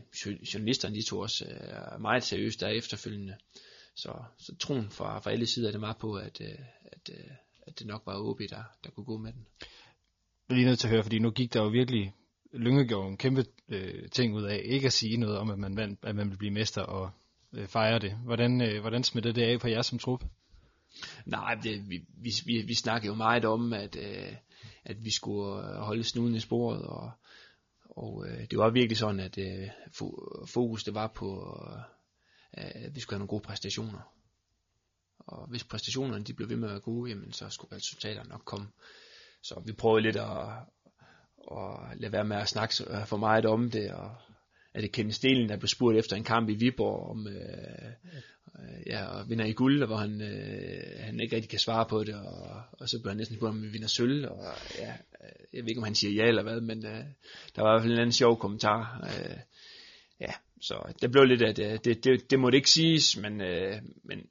journalisterne, 0.55 0.95
de 0.95 1.03
tog 1.03 1.21
også 1.21 1.45
øh, 1.45 2.01
meget 2.01 2.25
seriøst 2.25 2.61
der 2.61 2.69
efterfølgende. 2.69 3.37
Så, 3.99 4.13
så 4.37 4.57
troen 4.57 4.91
fra, 4.91 5.19
fra 5.19 5.31
alle 5.31 5.47
sider 5.47 5.69
er 5.69 5.73
det 5.73 5.81
meget 5.81 5.97
på, 5.97 6.15
at, 6.15 6.41
øh, 6.41 6.59
at, 6.85 7.11
øh, 7.13 7.31
at 7.67 7.79
det 7.79 7.87
nok 7.87 8.03
var 8.07 8.19
OB, 8.19 8.39
der, 8.39 8.63
der 8.85 8.91
kunne 8.91 9.05
gå 9.05 9.19
med 9.19 9.33
den. 9.33 9.47
Jeg 10.49 10.55
er 10.55 10.57
lige 10.57 10.67
nødt 10.67 10.79
til 10.79 10.87
at 10.87 10.91
høre, 10.91 11.03
fordi 11.03 11.19
nu 11.19 11.31
gik 11.31 11.53
der 11.55 11.63
jo 11.63 11.69
virkelig 11.69 12.15
Lynge 12.53 12.87
gjorde 12.87 13.09
en 13.09 13.17
kæmpe 13.17 13.45
øh, 13.69 14.09
ting 14.09 14.35
ud 14.35 14.43
af 14.43 14.63
ikke 14.65 14.87
at 14.87 14.93
sige 14.93 15.17
noget 15.17 15.39
om, 15.39 15.51
at 15.51 15.59
man, 15.59 15.77
vandt, 15.77 16.01
at 16.03 16.17
man 16.17 16.31
vil 16.31 16.37
blive 16.37 16.53
mester 16.53 16.83
og 16.83 17.11
øh, 17.53 17.67
fejre 17.67 17.99
det. 17.99 18.13
Hvordan, 18.13 18.61
øh, 18.61 18.81
hvordan 18.81 19.05
smittede 19.05 19.35
det 19.35 19.43
af 19.43 19.61
på 19.61 19.69
jer 19.69 19.83
som 19.83 19.99
trup? 19.99 20.25
Nej, 21.27 21.55
det, 21.55 21.91
vi, 21.91 22.01
vi, 22.15 22.31
vi, 22.45 22.63
vi 22.63 22.75
snakkede 22.75 23.09
jo 23.09 23.15
meget 23.15 23.45
om, 23.45 23.73
at, 23.73 23.97
øh, 23.97 24.33
at 24.85 25.05
vi 25.05 25.11
skulle 25.11 25.63
holde 25.63 26.05
snuden 26.05 26.35
i 26.35 26.41
sporet, 26.41 26.83
og, 26.83 27.11
og 27.91 28.27
øh, 28.29 28.51
det 28.51 28.59
var 28.59 28.71
virkelig 28.71 28.97
sådan, 28.97 29.21
at 29.21 29.39
øh, 29.39 29.69
fokus 30.47 30.85
det 30.85 30.95
var 30.95 31.07
på, 31.07 31.61
øh, 31.71 31.98
at 32.53 32.95
vi 32.95 33.01
skulle 33.01 33.15
have 33.15 33.19
nogle 33.19 33.29
gode 33.29 33.43
præstationer. 33.43 34.13
Og 35.19 35.47
hvis 35.49 35.65
præstationerne 35.65 36.25
de 36.25 36.35
blev 36.35 36.49
ved 36.49 36.57
med 36.57 36.69
at 36.69 36.73
være 36.73 36.81
gode, 36.81 37.11
jamen, 37.11 37.33
så 37.33 37.49
skulle 37.51 37.77
resultaterne 37.77 38.29
nok 38.29 38.43
komme. 38.45 38.67
Så 39.43 39.63
vi 39.67 39.73
prøvede 39.73 40.03
lidt 40.03 40.17
at, 40.17 40.49
at 41.53 42.01
lade 42.01 42.13
være 42.13 42.25
med 42.25 42.37
at 42.37 42.49
snakke 42.49 42.75
øh, 42.91 43.07
for 43.07 43.17
meget 43.17 43.47
om 43.47 43.71
det, 43.71 43.93
og 43.93 44.11
er 44.75 44.81
det 44.81 44.93
Kenneth 44.93 45.17
Stelen, 45.17 45.49
der 45.49 45.57
blev 45.57 45.69
spurgt 45.69 45.99
efter 45.99 46.17
en 46.17 46.25
kamp 46.25 46.49
i 46.49 46.55
Viborg 46.55 47.11
om, 47.11 47.27
øh, 47.27 47.93
øh, 48.59 48.83
ja, 48.87 49.07
og 49.07 49.29
vinder 49.29 49.45
i 49.45 49.53
guld, 49.53 49.87
hvor 49.87 49.97
han, 49.97 50.21
øh, 50.21 51.01
han 51.01 51.21
ikke 51.21 51.37
rigtig 51.37 51.51
kan 51.51 51.59
svare 51.59 51.87
på 51.87 52.05
det, 52.05 52.15
og, 52.15 52.63
og 52.73 52.89
så 52.89 52.99
bliver 52.99 53.11
han 53.11 53.17
næsten 53.17 53.37
spurgt, 53.37 53.51
om 53.51 53.63
vi 53.63 53.69
vinder 53.69 53.89
sølv, 53.89 54.29
og 54.31 54.45
ja, 54.79 54.93
øh, 55.25 55.47
jeg 55.53 55.63
ved 55.63 55.69
ikke, 55.69 55.79
om 55.79 55.85
han 55.85 55.95
siger 55.95 56.23
ja 56.23 56.29
eller 56.29 56.43
hvad, 56.43 56.61
men 56.61 56.87
øh, 56.87 57.05
der 57.57 57.63
var 57.63 57.71
i 57.71 57.75
hvert 57.75 57.83
fald 57.83 57.93
en 57.93 57.99
anden 57.99 58.13
sjov 58.13 58.39
kommentar. 58.39 59.01
Øh, 59.05 59.37
så 60.61 60.93
det 61.03 61.11
blev 61.11 61.25
lidt, 61.25 61.43
at 61.43 61.59
øh, 61.59 61.79
det, 61.85 62.05
det, 62.05 62.31
det 62.31 62.41
måtte 62.41 62.57
ikke 62.57 62.71
siges, 62.71 63.17
men, 63.17 63.41
øh, 63.41 63.83
men, 64.05 64.27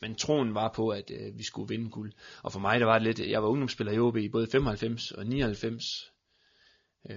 men 0.00 0.14
troen 0.14 0.54
var 0.54 0.72
på, 0.76 0.88
at 0.88 1.10
øh, 1.10 1.38
vi 1.38 1.42
skulle 1.42 1.68
vinde 1.68 1.90
guld. 1.90 2.12
Og 2.42 2.52
for 2.52 2.60
mig, 2.60 2.80
der 2.80 2.86
var 2.86 2.98
det 2.98 3.02
lidt, 3.02 3.30
jeg 3.30 3.42
var 3.42 3.48
ungdomsspiller 3.48 3.92
i 3.92 3.98
OB 3.98 4.16
i 4.16 4.28
både 4.28 4.46
95 4.52 5.10
og 5.10 5.26
99, 5.26 6.12
øh, 7.10 7.16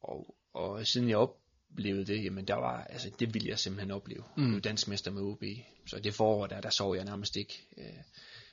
og, 0.00 0.36
og 0.54 0.86
siden 0.86 1.08
jeg 1.08 1.16
op, 1.16 1.42
oplevede 1.72 2.04
det, 2.04 2.24
jamen 2.24 2.44
der 2.44 2.54
var, 2.54 2.84
altså 2.84 3.10
det 3.18 3.34
ville 3.34 3.48
jeg 3.48 3.58
simpelthen 3.58 3.90
opleve. 3.90 4.24
Mm. 4.36 4.54
Jeg 4.54 4.64
dansk 4.64 4.88
mester 4.88 5.10
med 5.10 5.22
OB. 5.22 5.44
Så 5.86 5.98
det 5.98 6.14
forår 6.14 6.46
der, 6.46 6.60
der 6.60 6.70
sov 6.70 6.96
jeg 6.96 7.04
nærmest 7.04 7.36
ikke. 7.36 7.66
Øh, 7.78 7.84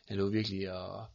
jeg 0.10 0.18
lå 0.18 0.30
virkelig 0.30 0.72
og 0.72 1.06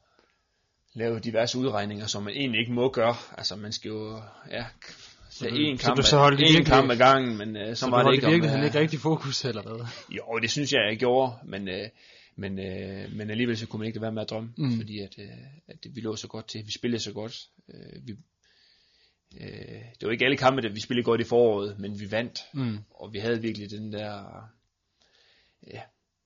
lave 0.92 1.20
diverse 1.20 1.58
udregninger, 1.58 2.06
som 2.06 2.22
man 2.22 2.34
egentlig 2.34 2.60
ikke 2.60 2.72
må 2.72 2.90
gøre. 2.90 3.16
Altså 3.38 3.56
man 3.56 3.72
skal 3.72 3.88
jo, 3.88 4.22
ja, 4.50 4.66
så 5.34 5.46
en 5.46 5.78
kamp, 5.78 6.02
så, 6.02 6.02
så 6.02 6.28
en 6.28 6.38
virkelig, 6.38 6.66
kamp 6.66 6.90
ad 6.90 6.96
gangen, 6.96 7.36
men 7.36 7.56
uh, 7.56 7.62
så, 7.68 7.74
så 7.74 7.90
var 7.90 8.02
det 8.02 8.14
ikke 8.14 8.26
virkelig, 8.26 8.52
om, 8.52 8.58
uh, 8.58 8.64
ikke 8.64 8.78
rigtig 8.78 9.00
fokus 9.00 9.44
eller 9.44 9.62
hvad? 9.62 9.86
Jo, 10.10 10.38
det 10.42 10.50
synes 10.50 10.72
jeg, 10.72 10.80
jeg 10.90 10.98
gjorde, 10.98 11.32
men, 11.44 11.68
uh, 11.68 11.86
men, 12.36 12.52
uh, 12.58 13.16
men 13.16 13.30
alligevel 13.30 13.56
så 13.56 13.66
kunne 13.66 13.78
man 13.78 13.86
ikke 13.86 14.00
være 14.00 14.12
med 14.12 14.22
at 14.22 14.30
drømme, 14.30 14.50
mm. 14.56 14.76
fordi 14.76 14.98
at, 14.98 15.14
uh, 15.18 15.24
at 15.68 15.78
vi 15.94 16.00
lå 16.00 16.16
så 16.16 16.28
godt 16.28 16.48
til, 16.48 16.66
vi 16.66 16.72
spillede 16.72 17.02
så 17.02 17.12
godt, 17.12 17.36
uh, 17.68 18.06
vi, 18.06 18.12
Øh, 19.40 19.82
det 20.00 20.06
var 20.06 20.10
ikke 20.10 20.24
alle 20.24 20.36
kampe, 20.36 20.62
der 20.62 20.68
vi 20.68 20.80
spillede 20.80 21.04
godt 21.04 21.20
i 21.20 21.24
foråret, 21.24 21.78
men 21.78 22.00
vi 22.00 22.10
vandt. 22.10 22.40
Mm. 22.52 22.78
Og 22.90 23.12
vi 23.12 23.18
havde 23.18 23.42
virkelig 23.42 23.70
den 23.70 23.92
der, 23.92 24.24
ja, 25.66 25.82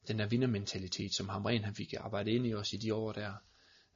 den 0.09 0.18
der 0.18 0.26
vindermentalitet, 0.26 1.14
som 1.14 1.28
Hamren 1.28 1.64
han 1.64 1.74
fik 1.74 1.94
arbejdet 1.98 2.32
ind 2.32 2.46
i 2.46 2.54
os 2.54 2.72
i 2.72 2.76
de 2.76 2.94
år 2.94 3.12
der. 3.12 3.32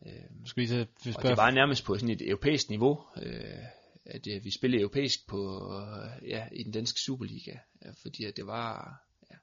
Øh, 0.06 0.12
Skal 0.46 0.60
vi 0.60 0.66
så, 0.66 0.86
vi 1.04 1.12
og 1.16 1.22
det 1.22 1.36
var 1.36 1.50
nærmest 1.50 1.84
på 1.84 1.94
sådan 1.94 2.10
et 2.10 2.28
europæisk 2.28 2.70
niveau, 2.70 3.00
øh, 3.22 3.42
at 4.04 4.26
øh, 4.26 4.44
vi 4.44 4.50
spillede 4.50 4.80
europæisk 4.82 5.26
på, 5.26 5.72
øh, 5.74 6.28
ja, 6.28 6.48
i 6.52 6.62
den 6.62 6.72
danske 6.72 7.00
Superliga, 7.00 7.56
ja, 7.84 7.90
fordi 8.02 8.24
at 8.24 8.36
det 8.36 8.46
var, 8.46 9.02
ja, 9.30 9.36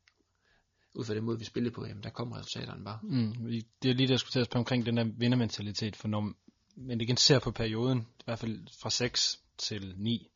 ud 0.94 1.06
fra 1.06 1.16
den 1.16 1.24
måde, 1.24 1.40
vi 1.40 1.46
spillede 1.46 1.74
på, 1.74 1.86
jamen, 1.86 2.04
der 2.04 2.10
kom 2.10 2.32
resultaterne 2.32 2.84
bare. 2.84 3.00
Mm, 3.04 3.34
det 3.84 3.90
er 3.90 3.94
lige 3.94 4.08
der, 4.08 4.14
jeg 4.14 4.20
skulle 4.20 4.32
tage 4.32 4.46
på 4.52 4.58
omkring 4.58 4.86
den 4.86 4.98
der 4.98 5.04
vindermentalitet, 5.04 5.96
for 5.96 6.08
når 6.08 6.34
man 6.76 7.02
igen 7.02 7.18
ser 7.18 7.40
på 7.40 7.52
perioden, 7.52 8.00
i 8.00 8.24
hvert 8.26 8.40
fald 8.40 8.68
fra 8.82 8.90
6 8.90 9.40
til 9.58 9.94
9. 9.98 10.32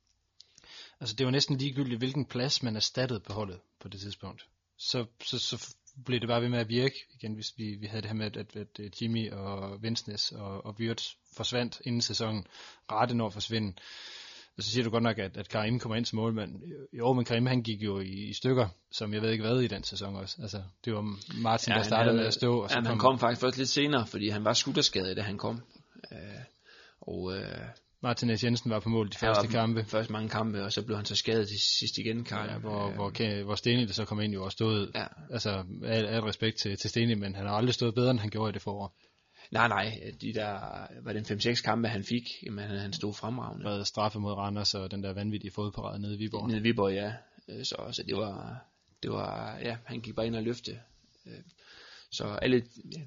Altså 1.00 1.16
det 1.16 1.26
var 1.26 1.32
næsten 1.32 1.58
ligegyldigt, 1.58 2.00
hvilken 2.00 2.26
plads 2.26 2.64
man 2.64 2.76
erstattede 2.76 3.20
på 3.20 3.34
holdet 3.34 3.60
på 3.80 3.88
det 3.88 4.00
tidspunkt. 4.00 4.48
Så, 4.78 5.06
så, 5.24 5.40
så 5.40 5.76
blev 6.06 6.20
det 6.20 6.28
bare 6.28 6.42
ved 6.42 6.50
med 6.50 6.60
at 6.60 6.70
virke 6.70 6.96
igen, 7.14 7.34
hvis 7.34 7.54
vi, 7.58 7.76
vi 7.76 7.86
havde 7.86 8.02
det 8.02 8.10
her 8.10 8.18
med, 8.18 8.38
at, 8.38 8.56
at 8.56 9.02
Jimmy 9.02 9.32
og 9.32 9.82
Vensnes 9.82 10.32
og, 10.32 10.66
og 10.66 10.76
Wirtz 10.80 11.14
forsvandt 11.38 11.82
inden 11.86 12.02
sæsonen. 12.02 12.48
Rette 12.92 13.16
når 13.16 13.28
at 13.28 13.34
forsvinde. 13.34 13.74
Og 14.58 14.64
så 14.64 14.72
siger 14.72 14.84
du 14.84 14.90
godt 14.90 15.04
nok, 15.04 15.20
at, 15.20 15.38
at 15.38 15.50
Karim 15.50 15.80
kommer 15.80 15.96
ind 15.96 16.06
som 16.06 16.18
målmand. 16.18 16.62
Jo, 16.94 17.14
men 17.14 17.26
Karim 17.26 17.46
han 17.46 17.64
gik 17.64 17.84
jo 17.84 18.00
i, 18.00 18.30
i 18.30 18.34
stykker, 18.34 18.68
som 18.92 19.14
jeg 19.14 19.22
ved 19.22 19.32
ikke 19.32 19.44
hvad 19.44 19.60
i 19.60 19.68
den 19.68 19.84
sæson 19.84 20.16
også. 20.16 20.38
Altså, 20.42 20.62
det 20.86 20.94
var 20.94 21.02
Martin, 21.42 21.72
ja, 21.72 21.78
der 21.78 21.84
startede 21.84 22.10
havde, 22.10 22.18
med 22.18 22.28
at 22.28 22.34
stå. 22.34 22.64
Og 22.64 22.70
så 22.70 22.76
ja, 22.76 22.82
kom, 22.82 22.90
han 22.90 23.00
kom 23.00 23.20
faktisk 23.20 23.42
først 23.42 23.58
lidt 23.58 23.70
senere, 23.70 24.08
fordi 24.08 24.30
han 24.30 24.44
var 24.44 24.54
skutterskadet, 24.54 25.18
da 25.18 25.22
han 25.22 25.38
kom. 25.38 25.62
Øh, 26.12 26.18
og 27.02 27.38
øh, 27.38 27.62
Martinez 28.04 28.44
Jensen 28.44 28.72
var 28.72 28.80
på 28.80 28.90
mål 28.90 29.12
de 29.12 29.18
første 29.18 29.48
kampe. 29.48 29.86
Først 29.88 30.10
mange 30.10 30.30
kampe, 30.30 30.64
og 30.64 30.74
så 30.74 30.82
blev 30.82 30.98
han 30.98 31.06
så 31.06 31.16
skadet 31.16 31.48
til 31.48 31.60
sidst 31.60 31.98
igen, 31.98 32.24
Karl. 32.24 32.50
Ja, 32.50 32.58
hvor, 32.58 32.88
ja. 32.88 32.96
hvor, 32.96 33.44
hvor 33.44 33.56
der 33.56 33.94
så 33.94 34.06
kom 34.06 34.22
ind 34.22 34.34
jo 34.34 34.44
og 34.44 34.52
stod, 34.52 34.92
ja. 34.96 35.06
altså 35.32 35.64
al, 35.84 36.06
al 36.06 36.22
respekt 36.22 36.58
til, 36.58 36.78
til 36.78 36.90
Steni, 36.90 37.14
men 37.14 37.36
han 37.36 37.46
har 37.46 37.54
aldrig 37.54 37.74
stået 37.74 37.96
bedre, 37.96 38.12
end 38.12 38.20
han 38.20 38.30
gjorde 38.30 38.50
i 38.50 38.54
det 38.54 38.62
forår. 38.62 38.96
Nej, 39.54 39.68
nej, 39.68 40.14
de 40.22 40.34
der, 40.34 40.60
var 41.02 41.14
det 41.14 41.32
5-6 41.32 41.64
kampe, 41.64 41.88
han 41.88 42.04
fik, 42.04 42.30
jamen 42.46 42.70
han 42.70 42.94
stod 42.94 43.14
fremragende. 43.14 43.66
Var 43.66 43.84
straffe 43.84 44.20
mod 44.20 44.34
Randers 44.34 44.76
og 44.76 44.92
den 44.92 45.04
der 45.04 45.14
vanvittige 45.14 45.52
fodparade 45.52 46.02
nede 46.02 46.16
i 46.16 46.18
Viborg. 46.18 46.48
Nede 46.48 46.60
i 46.60 46.64
Viborg, 46.64 46.94
ja. 46.94 47.14
Så, 47.64 47.76
så 47.92 48.04
det 48.08 48.18
var, 48.18 48.66
det 49.04 49.12
var, 49.12 49.58
ja, 49.58 49.78
han 49.86 50.00
gik 50.00 50.16
bare 50.16 50.26
ind 50.28 50.36
og 50.36 50.44
løfte. 50.44 50.80
Så 52.12 52.24
alle, 52.24 52.64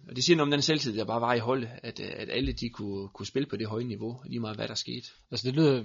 og 0.09 0.17
det 0.17 0.25
siger 0.25 0.37
noget 0.37 0.47
om 0.47 0.51
den 0.51 0.63
selvtid, 0.63 0.97
der 0.97 1.05
bare 1.05 1.21
var 1.21 1.35
i 1.35 1.39
holdet, 1.39 1.69
at, 1.83 2.01
at 2.01 2.29
alle 2.31 2.53
de 2.53 2.69
kunne, 2.69 3.09
kunne 3.09 3.27
spille 3.27 3.49
på 3.49 3.57
det 3.57 3.69
høje 3.69 3.85
niveau, 3.85 4.23
lige 4.27 4.41
meget 4.41 4.57
hvad 4.57 4.69
der 4.69 4.75
skete. 4.75 5.07
Altså 5.31 5.47
det 5.47 5.57
lyder 5.57 5.85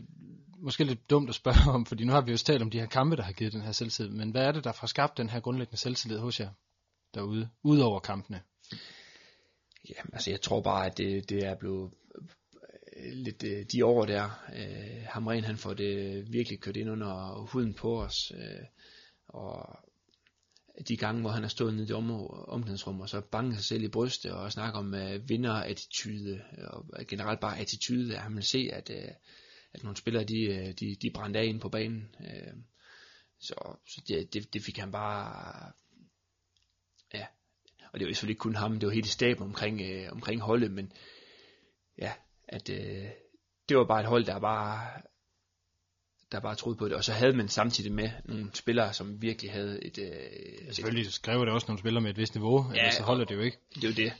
måske 0.60 0.84
lidt 0.84 1.10
dumt 1.10 1.30
at 1.30 1.36
spørge 1.36 1.72
om, 1.74 1.86
fordi 1.86 2.04
nu 2.04 2.12
har 2.12 2.22
vi 2.22 2.32
jo 2.32 2.38
talt 2.38 2.62
om 2.62 2.70
de 2.70 2.80
her 2.80 2.88
kampe, 2.88 3.16
der 3.16 3.24
har 3.24 3.32
givet 3.32 3.54
den 3.54 3.62
her 3.62 3.72
selvtid, 3.72 4.10
men 4.10 4.32
hvad 4.32 4.42
er 4.42 4.52
det, 4.52 4.64
der 4.64 4.72
har 4.80 4.88
skabt 4.88 5.18
den 5.18 5.30
her 5.30 5.40
grundlæggende 5.40 5.78
selvtillid 5.78 6.18
hos 6.18 6.40
jer 6.40 6.50
derude, 7.14 7.50
udover 7.64 8.00
kampene? 8.00 8.42
Ja, 9.90 10.02
altså 10.14 10.30
jeg 10.30 10.42
tror 10.42 10.62
bare, 10.62 10.86
at 10.86 10.98
det, 10.98 11.30
det 11.30 11.46
er 11.46 11.56
blevet 11.56 11.92
øh, 12.98 13.12
lidt 13.14 13.44
øh, 13.44 13.66
de 13.72 13.86
år 13.86 14.06
der, 14.06 14.44
øh, 14.56 15.04
Hamren 15.10 15.44
han 15.44 15.58
får 15.58 15.74
det 15.74 16.24
virkelig 16.34 16.60
kørt 16.60 16.78
ind 16.78 16.90
under 16.90 17.48
huden 17.52 17.74
på 17.74 18.02
os, 18.02 18.32
øh, 18.36 18.66
og 19.28 19.80
de 20.88 20.98
gange, 20.98 21.22
hvor 21.22 21.30
han 21.30 21.42
har 21.42 21.50
stået 21.50 21.74
nede 21.74 21.88
i 21.90 21.94
om, 21.94 22.12
omklædningsrum, 22.48 23.02
og 23.02 23.10
så 23.10 23.22
banket 23.22 23.56
sig 23.56 23.66
selv 23.66 23.84
i 23.84 23.88
brystet, 23.88 24.32
og 24.32 24.52
snakker 24.52 24.80
om 24.80 24.94
øh, 24.94 25.30
vinderattitude, 25.30 26.42
og 26.58 26.86
generelt 27.08 27.40
bare 27.40 27.60
attitude, 27.60 28.16
at 28.16 28.22
han 28.22 28.36
vil 28.36 28.44
se, 28.44 28.70
at, 28.74 28.90
øh, 28.90 29.12
at 29.74 29.84
nogle 29.84 29.98
spillere, 29.98 30.24
de, 30.24 30.42
øh, 30.42 30.74
de, 30.80 30.96
de 31.02 31.12
brændte 31.14 31.40
af 31.40 31.46
ind 31.46 31.60
på 31.60 31.70
banen. 31.70 32.16
Øh, 32.20 32.54
så 33.40 33.56
så 33.88 34.02
det, 34.08 34.34
det, 34.34 34.54
det 34.54 34.64
fik 34.64 34.78
han 34.78 34.92
bare, 34.92 35.72
og 37.94 38.00
det 38.00 38.08
var 38.08 38.14
selvfølgelig 38.14 38.34
ikke 38.34 38.40
kun 38.40 38.56
ham, 38.56 38.80
det 38.80 38.88
var 38.88 38.94
hele 38.94 39.08
staben 39.08 39.44
omkring, 39.44 39.82
øh, 39.82 40.12
omkring 40.12 40.42
holdet, 40.42 40.72
men 40.72 40.92
ja, 41.98 42.12
at 42.48 42.70
øh, 42.70 43.06
det 43.70 43.78
var 43.78 43.86
bare 43.86 44.00
et 44.00 44.08
hold, 44.08 44.26
der 44.26 44.40
bare, 44.40 45.02
der 46.32 46.40
bare 46.40 46.56
troede 46.56 46.78
på 46.78 46.88
det, 46.88 46.96
og 46.96 47.04
så 47.04 47.14
havde 47.14 47.34
man 47.34 47.48
samtidig 47.48 47.92
med 47.92 48.10
nogle 48.26 48.50
spillere, 48.54 48.94
som 48.94 49.22
virkelig 49.22 49.52
havde 49.52 49.86
et... 49.86 49.98
Øh, 49.98 50.66
ja, 50.66 50.72
selvfølgelig 50.72 51.14
skrev 51.14 51.40
det 51.40 51.50
også 51.50 51.68
nogle 51.68 51.80
spillere 51.80 52.02
med 52.02 52.10
et 52.10 52.18
vist 52.18 52.36
niveau, 52.36 52.66
ja, 52.74 52.80
ellers 52.80 52.94
så 52.94 53.04
holder 53.04 53.26
det 53.26 53.36
jo 53.36 53.42
ikke. 53.42 53.58
Det 53.76 53.84
er 53.84 53.88
jo 53.88 53.94
det. 53.94 54.14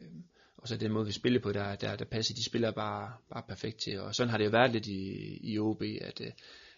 Øhm, 0.00 0.24
og 0.56 0.68
så 0.68 0.76
den 0.76 0.92
måde, 0.92 1.06
vi 1.06 1.12
spiller 1.12 1.40
på, 1.40 1.52
der, 1.52 1.76
der, 1.76 1.96
der 1.96 2.04
passer 2.04 2.34
de 2.34 2.44
spillere 2.44 2.72
bare, 2.72 3.12
bare 3.32 3.42
perfekt 3.48 3.76
til. 3.76 4.00
Og 4.00 4.14
sådan 4.14 4.30
har 4.30 4.38
det 4.38 4.44
jo 4.44 4.50
været 4.50 4.72
lidt 4.72 4.86
i, 4.86 5.38
i 5.52 5.58
OB, 5.58 5.82
at, 5.82 6.20
øh, 6.20 6.32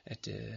at 0.04 0.28
øh, 0.28 0.54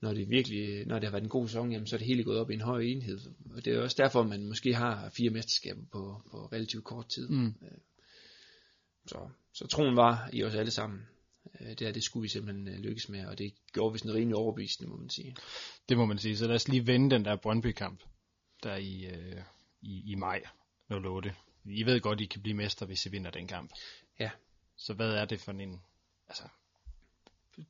når 0.00 0.12
det 0.14 0.30
virkelig, 0.30 0.86
når 0.86 0.98
det 0.98 1.04
har 1.04 1.10
været 1.10 1.22
en 1.22 1.28
god 1.28 1.48
sæson, 1.48 1.72
jamen, 1.72 1.86
så 1.86 1.96
er 1.96 1.98
det 1.98 2.06
hele 2.06 2.24
gået 2.24 2.38
op 2.38 2.50
i 2.50 2.54
en 2.54 2.60
høj 2.60 2.80
enhed. 2.80 3.20
Og 3.50 3.64
det 3.64 3.74
er 3.74 3.82
også 3.82 3.96
derfor, 3.98 4.22
man 4.22 4.46
måske 4.46 4.74
har 4.74 5.10
fire 5.10 5.30
mesterskaber 5.30 5.82
på, 5.92 6.22
på 6.30 6.46
relativt 6.46 6.84
kort 6.84 7.08
tid. 7.08 7.28
Mm. 7.28 7.46
Øh, 7.46 7.78
så, 9.06 9.28
så 9.52 9.66
troen 9.66 9.96
var 9.96 10.30
i 10.32 10.44
os 10.44 10.54
alle 10.54 10.70
sammen. 10.70 11.00
Det 11.60 11.80
her, 11.80 11.92
det 11.92 12.04
skulle 12.04 12.22
vi 12.22 12.28
simpelthen 12.28 12.82
lykkes 12.82 13.08
med, 13.08 13.26
og 13.26 13.38
det 13.38 13.54
gjorde 13.72 13.92
vi 13.92 13.98
sådan 13.98 14.14
rimelig 14.14 14.36
overbevisende, 14.36 14.90
må 14.90 14.96
man 14.96 15.10
sige. 15.10 15.36
Det 15.88 15.96
må 15.96 16.06
man 16.06 16.18
sige. 16.18 16.36
Så 16.36 16.46
lad 16.46 16.54
os 16.54 16.68
lige 16.68 16.86
vende 16.86 17.10
den 17.10 17.24
der 17.24 17.36
Brøndby-kamp, 17.36 18.02
der 18.62 18.76
i, 18.76 19.06
øh, 19.06 19.42
i, 19.80 20.10
i 20.10 20.14
maj 20.14 20.42
08. 20.90 21.34
I 21.64 21.86
ved 21.86 22.00
godt, 22.00 22.20
I 22.20 22.26
kan 22.26 22.42
blive 22.42 22.56
mester, 22.56 22.86
hvis 22.86 23.06
I 23.06 23.10
vinder 23.10 23.30
den 23.30 23.46
kamp. 23.46 23.72
Ja. 24.20 24.30
Så 24.76 24.94
hvad 24.94 25.10
er 25.10 25.24
det 25.24 25.40
for 25.40 25.52
en... 25.52 25.80
Altså, 26.28 26.42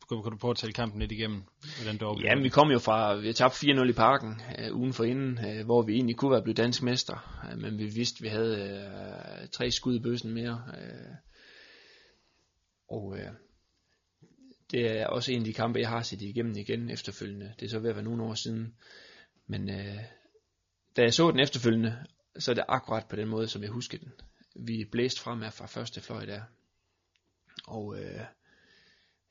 kan, 0.08 0.22
kan 0.22 0.32
du 0.32 0.36
prøve 0.36 0.50
at 0.50 0.56
tælle 0.56 0.72
kampen 0.72 1.00
lidt 1.00 1.12
igennem? 1.12 1.42
Hvordan 1.76 1.98
det 1.98 2.24
Jamen, 2.24 2.44
vi 2.44 2.48
kom 2.48 2.70
jo 2.70 2.78
fra, 2.78 3.14
vi 3.14 3.26
har 3.26 3.32
tabt 3.32 3.54
4-0 3.54 3.88
i 3.88 3.92
parken 3.92 4.40
øh, 4.58 4.76
ugen 4.76 4.92
for 4.92 5.04
inden, 5.04 5.38
øh, 5.46 5.64
hvor 5.64 5.82
vi 5.82 5.94
egentlig 5.94 6.16
kunne 6.16 6.30
være 6.30 6.42
blevet 6.42 6.56
dansk 6.56 6.82
mester, 6.82 7.48
øh, 7.52 7.58
men 7.58 7.78
vi 7.78 7.86
vidste, 7.86 8.22
vi 8.22 8.28
havde 8.28 8.56
øh, 9.42 9.48
tre 9.48 9.70
skud 9.70 9.96
i 9.96 10.02
bøssen 10.02 10.34
mere. 10.34 10.62
Øh, 10.78 11.14
og 12.88 13.18
øh, 13.18 13.30
det 14.70 15.00
er 15.00 15.06
også 15.06 15.32
en 15.32 15.38
af 15.38 15.44
de 15.44 15.52
kampe, 15.52 15.80
jeg 15.80 15.88
har 15.88 16.02
set 16.02 16.22
igennem 16.22 16.56
igen 16.56 16.90
efterfølgende. 16.90 17.54
Det 17.60 17.66
er 17.66 17.70
så 17.70 17.78
ved 17.78 17.90
at 17.90 17.96
være 17.96 18.04
nogle 18.04 18.22
år 18.22 18.34
siden. 18.34 18.74
Men 19.46 19.70
øh, 19.70 19.98
da 20.96 21.02
jeg 21.02 21.14
så 21.14 21.30
den 21.30 21.40
efterfølgende, 21.40 22.04
så 22.38 22.50
er 22.50 22.54
det 22.54 22.64
akkurat 22.68 23.06
på 23.06 23.16
den 23.16 23.28
måde, 23.28 23.48
som 23.48 23.62
jeg 23.62 23.70
husker 23.70 23.98
den. 23.98 24.12
Vi 24.56 24.84
blæste 24.92 25.20
fremad 25.20 25.50
fra 25.50 25.66
første 25.66 26.00
fløj 26.00 26.24
der. 26.24 26.42
Og 27.66 28.00
øh, 28.00 28.20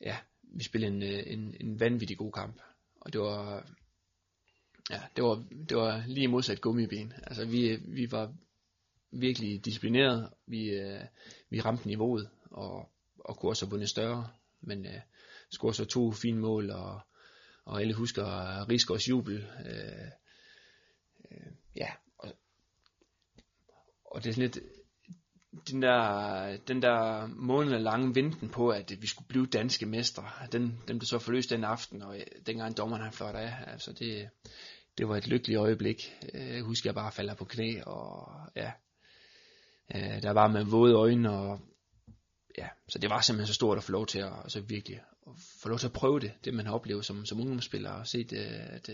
ja, 0.02 0.18
vi 0.54 0.64
spillede 0.64 0.94
en, 0.94 1.04
øh, 1.04 1.24
en, 1.34 1.56
en 1.60 1.80
vanvittig 1.80 2.18
god 2.18 2.32
kamp. 2.32 2.62
Og 3.02 3.14
det 3.14 3.22
var, 3.22 3.70
ja, 4.90 5.02
det 5.16 5.24
var, 5.24 5.46
det 5.70 5.78
var 5.78 6.04
lige 6.08 6.28
modsat 6.28 6.62
gummiben. 6.62 7.14
Altså 7.24 7.46
vi, 7.46 7.68
øh, 7.70 7.82
vi 7.88 8.12
var 8.12 8.34
virkelig 9.12 9.66
disciplineret. 9.66 10.30
Vi, 10.48 10.70
øh, 10.70 11.02
vi 11.50 11.62
ramte 11.62 11.88
niveauet 11.88 12.30
og, 12.52 12.90
og 13.20 13.38
kunne 13.38 13.52
også 13.52 13.66
have 13.66 13.72
vundet 13.72 13.90
større. 13.90 14.30
Men 14.62 14.86
øh, 14.86 15.02
scorede 15.52 15.76
så 15.76 15.86
to 15.86 16.12
fine 16.12 16.40
mål, 16.40 16.70
og, 16.70 17.00
og 17.66 17.82
alle 17.82 17.94
husker 17.94 18.26
Rigsgaards 18.70 19.10
jubel. 19.10 19.48
Øh, 19.66 20.08
øh, 21.32 21.52
ja, 21.76 21.90
og 24.18 24.24
det 24.24 24.30
er 24.30 24.34
sådan 24.34 24.44
lidt, 24.44 24.60
den 25.72 25.82
der, 25.82 26.58
den 26.58 26.82
der 26.82 27.28
måned 27.28 27.80
lange 27.80 28.16
venten 28.16 28.50
på, 28.50 28.70
at 28.70 28.94
vi 29.02 29.08
skulle 29.08 29.28
blive 29.28 29.46
danske 29.46 29.86
mestre, 29.86 30.24
den, 30.52 30.80
den 30.88 31.00
blev 31.00 31.06
så 31.06 31.20
forløst 31.20 31.50
den 31.50 31.64
aften, 31.64 32.02
og 32.02 32.18
dengang 32.46 32.78
dommeren 32.78 33.04
han 33.04 33.14
flot 33.14 33.36
af, 33.36 33.54
altså 33.68 33.94
det, 33.94 34.30
det 34.98 35.08
var 35.08 35.18
et 35.18 35.28
lykkeligt 35.28 35.60
øjeblik. 35.60 36.14
Jeg 36.34 36.62
husker, 36.62 36.90
jeg 36.90 36.96
bare 36.96 37.12
falder 37.12 37.34
på 37.34 37.46
knæ, 37.46 37.82
og 37.82 38.32
ja, 38.56 38.72
der 40.22 40.32
var 40.32 40.48
med 40.48 40.64
våde 40.64 40.94
øjne, 40.94 41.32
og 41.32 41.60
ja, 42.58 42.68
så 42.90 43.00
det 43.00 43.10
var 43.10 43.22
simpelthen 43.22 43.48
så 43.48 43.54
stort 43.54 43.78
at 43.78 43.84
få 43.84 43.92
lov 43.92 44.08
til 44.08 44.20
at 44.20 44.34
altså 44.44 44.62
virkelig 44.62 45.02
at 45.28 45.34
få 45.62 45.70
lov 45.70 45.80
til 45.80 45.88
at 45.88 45.94
prøve 45.94 46.20
det, 46.20 46.34
det 46.46 46.54
man 46.54 46.66
har 46.66 46.74
oplevet 46.74 47.06
som, 47.06 47.26
som 47.26 47.40
ungdomsspiller, 47.40 47.92
og 47.92 48.08
set, 48.08 48.34
at, 48.34 48.90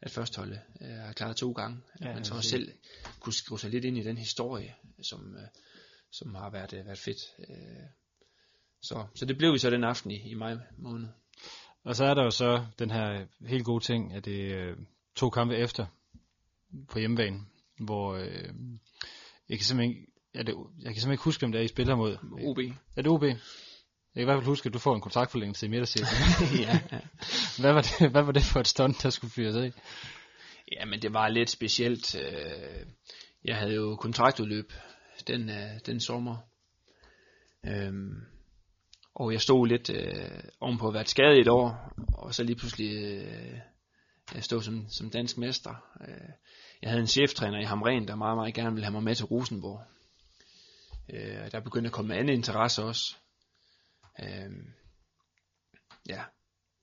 at 0.00 0.10
førstholdet 0.10 0.60
har 0.80 1.12
klaret 1.12 1.36
to 1.36 1.52
gange. 1.52 1.78
Ja, 2.00 2.08
at 2.08 2.14
man 2.14 2.24
så 2.24 2.40
selv 2.40 2.72
kunne 3.20 3.32
skrive 3.32 3.58
sig 3.58 3.70
lidt 3.70 3.84
ind 3.84 3.98
i 3.98 4.02
den 4.02 4.18
historie, 4.18 4.74
som, 5.02 5.36
som 6.12 6.34
har 6.34 6.50
været, 6.50 6.72
været 6.72 6.98
fedt. 6.98 7.18
Så, 8.82 9.06
så 9.14 9.24
det 9.24 9.38
blev 9.38 9.52
vi 9.52 9.58
så 9.58 9.70
den 9.70 9.84
aften 9.84 10.10
i, 10.10 10.30
i 10.30 10.34
maj 10.34 10.56
måned. 10.78 11.08
Og 11.84 11.96
så 11.96 12.04
er 12.04 12.14
der 12.14 12.24
jo 12.24 12.30
så 12.30 12.66
den 12.78 12.90
her 12.90 13.26
helt 13.46 13.64
gode 13.64 13.84
ting, 13.84 14.12
at 14.12 14.24
det 14.24 14.74
to 15.16 15.30
kampe 15.30 15.56
efter 15.56 15.86
på 16.88 16.98
hjemmebane, 16.98 17.40
hvor 17.78 18.14
øh, 18.14 18.54
jeg 19.48 19.58
kan 19.58 19.64
simpelthen 19.64 20.06
Ja, 20.34 20.42
det, 20.42 20.46
jeg 20.46 20.84
kan 20.84 20.84
simpelthen 20.84 21.12
ikke 21.12 21.24
huske, 21.24 21.46
om 21.46 21.52
det 21.52 21.58
er, 21.58 21.62
I 21.64 21.68
spiller 21.68 21.96
mod. 21.96 22.16
OB. 22.32 22.58
Er 22.96 23.02
det 23.02 23.06
OB? 23.06 23.22
Jeg 23.22 23.36
kan 24.14 24.22
i 24.22 24.24
hvert 24.24 24.36
fald 24.36 24.46
huske, 24.46 24.66
at 24.66 24.74
du 24.74 24.78
får 24.78 24.94
en 24.94 25.00
kontraktforlængelse 25.00 25.66
i 25.66 25.68
midterset. 25.68 26.00
ja. 26.66 26.80
hvad, 27.58 27.72
var 27.72 27.82
det, 27.82 28.10
hvad 28.10 28.22
var 28.22 28.32
det 28.32 28.42
for 28.42 28.60
et 28.60 28.68
stunt, 28.68 29.02
der 29.02 29.10
skulle 29.10 29.30
fyres 29.30 29.56
af? 29.56 29.72
Ja, 30.72 30.84
men 30.84 31.02
det 31.02 31.12
var 31.12 31.28
lidt 31.28 31.50
specielt. 31.50 32.14
Øh, 32.14 32.86
jeg 33.44 33.56
havde 33.56 33.74
jo 33.74 33.96
kontraktudløb 33.96 34.72
den, 35.28 35.48
øh, 35.48 35.80
den 35.86 36.00
sommer. 36.00 36.36
Øhm, 37.66 38.20
og 39.14 39.32
jeg 39.32 39.40
stod 39.40 39.66
lidt 39.66 39.90
øh, 39.90 40.42
ovenpå 40.60 40.88
at 40.88 40.94
være 40.94 41.06
skadet 41.06 41.40
et 41.40 41.48
år, 41.48 41.92
og 42.14 42.34
så 42.34 42.42
lige 42.42 42.56
pludselig 42.56 42.94
øh, 42.94 43.58
jeg 44.34 44.44
stod 44.44 44.62
som, 44.62 44.88
som 44.88 45.10
dansk 45.10 45.38
mester. 45.38 45.74
Øh, 46.08 46.28
jeg 46.82 46.90
havde 46.90 47.00
en 47.00 47.06
cheftræner 47.06 47.60
i 47.60 47.64
Hamren, 47.64 48.08
der 48.08 48.14
meget, 48.14 48.36
meget 48.36 48.54
gerne 48.54 48.72
ville 48.72 48.84
have 48.84 48.92
mig 48.92 49.02
med 49.02 49.14
til 49.14 49.24
Rosenborg. 49.24 49.82
Øh, 51.08 51.52
der 51.52 51.60
begyndte 51.60 51.88
at 51.88 51.92
komme 51.92 52.14
anden 52.14 52.36
interesse 52.36 52.82
også. 52.82 53.16
Øh, 54.22 54.50
ja, 56.08 56.22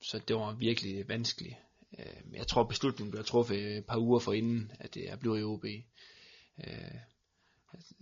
så 0.01 0.19
det 0.27 0.35
var 0.35 0.53
virkelig 0.53 1.09
vanskeligt. 1.09 1.55
Øh, 1.99 2.33
jeg 2.33 2.47
tror 2.47 2.63
beslutningen 2.63 3.11
blev 3.11 3.23
truffet 3.23 3.77
et 3.77 3.85
par 3.85 3.97
uger 3.97 4.19
forinden, 4.19 4.71
at 4.79 4.97
jeg 4.97 5.19
blev 5.19 5.37
i 5.37 5.43
OB. 5.43 5.65
Øh, 6.67 6.99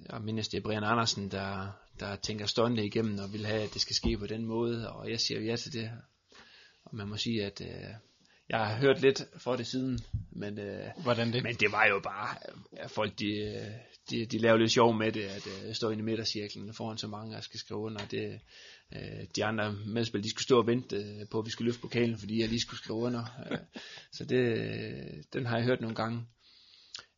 jeg 0.09 0.21
mindes 0.21 0.47
det 0.47 0.57
er 0.57 0.61
Brian 0.61 0.83
Andersen, 0.83 1.31
der, 1.31 1.71
der 1.99 2.15
tænker 2.15 2.45
stående 2.45 2.85
igennem 2.85 3.19
og 3.19 3.33
vil 3.33 3.45
have, 3.45 3.61
at 3.61 3.73
det 3.73 3.81
skal 3.81 3.95
ske 3.95 4.17
på 4.17 4.27
den 4.27 4.45
måde, 4.45 4.91
og 4.91 5.09
jeg 5.09 5.19
siger 5.19 5.41
ja 5.41 5.55
til 5.55 5.73
det. 5.73 5.91
Og 6.85 6.95
man 6.95 7.07
må 7.07 7.17
sige, 7.17 7.45
at 7.45 7.61
øh, 7.61 7.93
jeg 8.49 8.67
har 8.67 8.75
hørt 8.75 9.01
lidt 9.01 9.23
for 9.37 9.55
det 9.55 9.67
siden, 9.67 9.99
men, 10.31 10.59
øh, 10.59 10.87
Hvordan 11.03 11.33
det? 11.33 11.43
men 11.43 11.55
det 11.55 11.71
var 11.71 11.85
jo 11.85 11.99
bare, 11.99 12.37
at 12.71 12.91
folk 12.91 13.19
de, 13.19 13.55
de, 14.09 14.25
de 14.25 14.37
laver 14.37 14.57
lidt 14.57 14.71
sjov 14.71 14.97
med 14.97 15.11
det, 15.11 15.23
at 15.23 15.47
uh, 15.47 15.73
stå 15.73 15.89
inde 15.89 16.01
i 16.01 16.05
midtercirklen 16.05 16.73
foran 16.73 16.97
så 16.97 17.07
mange, 17.07 17.35
der 17.35 17.41
skal 17.41 17.59
skrive 17.59 17.79
under. 17.79 18.05
Det, 18.05 18.39
uh, 18.95 19.23
de 19.35 19.45
andre 19.45 19.73
medspil, 19.73 20.23
de 20.23 20.29
skulle 20.29 20.43
stå 20.43 20.57
og 20.57 20.67
vente 20.67 21.27
på, 21.31 21.39
at 21.39 21.45
vi 21.45 21.51
skulle 21.51 21.65
løfte 21.65 21.81
pokalen, 21.81 22.17
fordi 22.17 22.39
jeg 22.41 22.49
lige 22.49 22.61
skulle 22.61 22.79
skrive 22.79 22.99
under. 22.99 23.23
Uh, 23.51 23.57
så 24.11 24.25
det, 24.25 25.33
den 25.33 25.45
har 25.45 25.57
jeg 25.57 25.65
hørt 25.65 25.81
nogle 25.81 25.95
gange. 25.95 26.25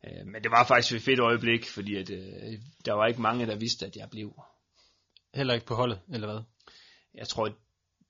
Uh, 0.04 0.26
men 0.26 0.42
det 0.42 0.50
var 0.50 0.64
faktisk 0.64 0.94
et 0.94 1.02
fedt 1.02 1.20
øjeblik, 1.20 1.66
fordi 1.66 1.96
at, 1.96 2.10
uh, 2.10 2.52
der 2.84 2.92
var 2.92 3.06
ikke 3.06 3.22
mange, 3.22 3.46
der 3.46 3.56
vidste, 3.56 3.86
at 3.86 3.96
jeg 3.96 4.08
blev. 4.10 4.42
Heller 5.34 5.54
ikke 5.54 5.66
på 5.66 5.74
holdet, 5.74 6.00
eller 6.12 6.26
hvad? 6.32 6.42
Jeg 7.14 7.28
tror, 7.28 7.48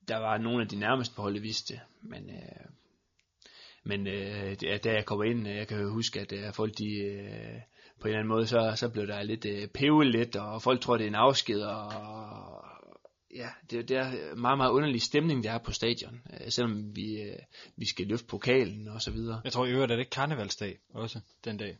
der 0.07 0.17
var 0.17 0.37
nogle 0.37 0.61
af 0.61 0.67
de 0.67 0.75
nærmeste 0.79 1.15
på 1.15 1.21
holdet, 1.21 1.43
vidste 1.43 1.79
men... 2.01 2.29
Uh, 2.29 2.79
men 3.83 4.07
øh, 4.07 4.55
da 4.83 4.93
jeg 4.93 5.05
kommer 5.05 5.23
ind, 5.23 5.47
jeg 5.47 5.67
kan 5.67 5.89
huske, 5.89 6.19
at 6.19 6.31
øh, 6.31 6.53
folk 6.53 6.77
de, 6.77 6.95
øh, 6.95 7.61
på 7.99 8.07
en 8.07 8.09
eller 8.09 8.19
anden 8.19 8.27
måde, 8.27 8.47
så, 8.47 8.73
så 8.75 8.89
blev 8.89 9.07
der 9.07 9.23
lidt 9.23 9.45
øh, 9.45 9.67
pevet 9.67 10.07
lidt, 10.07 10.35
og 10.35 10.61
folk 10.61 10.81
tror, 10.81 10.97
det 10.97 11.03
er 11.03 11.07
en 11.07 11.15
afsked, 11.15 11.61
og 11.61 11.93
ja, 13.35 13.49
det, 13.71 13.89
det 13.89 13.97
er 13.97 14.35
meget, 14.35 14.57
meget 14.57 14.71
underlig 14.71 15.01
stemning, 15.01 15.43
der 15.43 15.51
er 15.51 15.57
på 15.57 15.71
stadion, 15.71 16.21
øh, 16.33 16.51
selvom 16.51 16.95
vi, 16.95 17.21
øh, 17.21 17.35
vi 17.75 17.85
skal 17.85 18.07
løfte 18.07 18.25
pokalen 18.25 18.87
og 18.87 19.01
så 19.01 19.11
videre. 19.11 19.41
Jeg 19.43 19.51
tror 19.51 19.65
i 19.65 19.71
øvrigt, 19.71 19.91
at 19.91 19.97
det 19.97 20.05
er 20.05 20.09
karnevalsdag 20.09 20.79
også, 20.93 21.19
den 21.45 21.57
dag. 21.57 21.77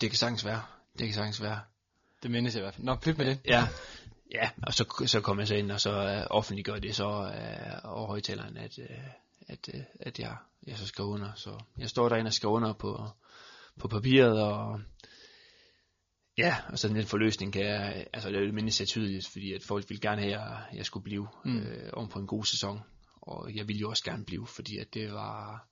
Det 0.00 0.10
kan 0.10 0.18
sagtens 0.18 0.44
være. 0.44 0.62
Det 0.98 1.06
kan 1.06 1.14
sagtens 1.14 1.42
være. 1.42 1.60
Det 2.22 2.30
mindes 2.30 2.54
jeg 2.54 2.60
i 2.60 2.62
hvert 2.62 2.74
fald. 2.74 2.84
Nå, 2.84 2.94
pyt 2.94 3.18
med 3.18 3.26
det. 3.26 3.38
Ja, 3.46 3.68
ja 4.32 4.50
og 4.62 4.74
så, 4.74 5.04
så 5.06 5.20
kommer 5.20 5.42
jeg 5.42 5.48
så 5.48 5.54
ind, 5.54 5.72
og 5.72 5.80
så 5.80 5.90
uh, 5.90 6.36
offentliggør 6.36 6.78
det 6.78 6.96
så 6.96 7.08
uh, 7.08 7.96
over 7.96 8.06
højtaleren, 8.06 8.56
at, 8.56 8.78
uh, 8.78 8.84
at, 9.48 9.68
uh, 9.74 9.80
at 10.00 10.18
jeg, 10.18 10.36
jeg 10.66 10.78
så 10.78 10.86
skal 10.86 11.02
under. 11.02 11.32
Så 11.34 11.58
jeg 11.78 11.90
står 11.90 12.08
derinde 12.08 12.28
og 12.28 12.32
skal 12.32 12.46
under 12.46 12.72
på, 12.72 13.08
på 13.80 13.88
papiret, 13.88 14.42
og 14.42 14.80
Ja, 16.40 16.56
og 16.68 16.78
så 16.78 16.88
den 16.88 17.06
forløsning 17.06 17.52
kan 17.52 17.62
jeg, 17.62 18.06
altså 18.12 18.30
det 18.30 18.48
er 18.48 18.52
mindst 18.52 18.86
tydeligt, 18.86 19.28
fordi 19.28 19.52
at 19.52 19.62
folk 19.62 19.90
vil 19.90 20.00
gerne 20.00 20.20
have, 20.20 20.34
at 20.34 20.40
jeg, 20.40 20.64
jeg 20.74 20.86
skulle 20.86 21.04
blive 21.04 21.28
mm. 21.44 21.58
øh, 21.58 21.90
om 21.92 22.08
på 22.08 22.18
en 22.18 22.26
god 22.26 22.44
sæson. 22.44 22.80
Og 23.22 23.54
jeg 23.54 23.68
ville 23.68 23.80
jo 23.80 23.90
også 23.90 24.04
gerne 24.04 24.24
blive, 24.24 24.46
fordi 24.46 24.78
at 24.78 24.94
det 24.94 25.12
var, 25.12 25.68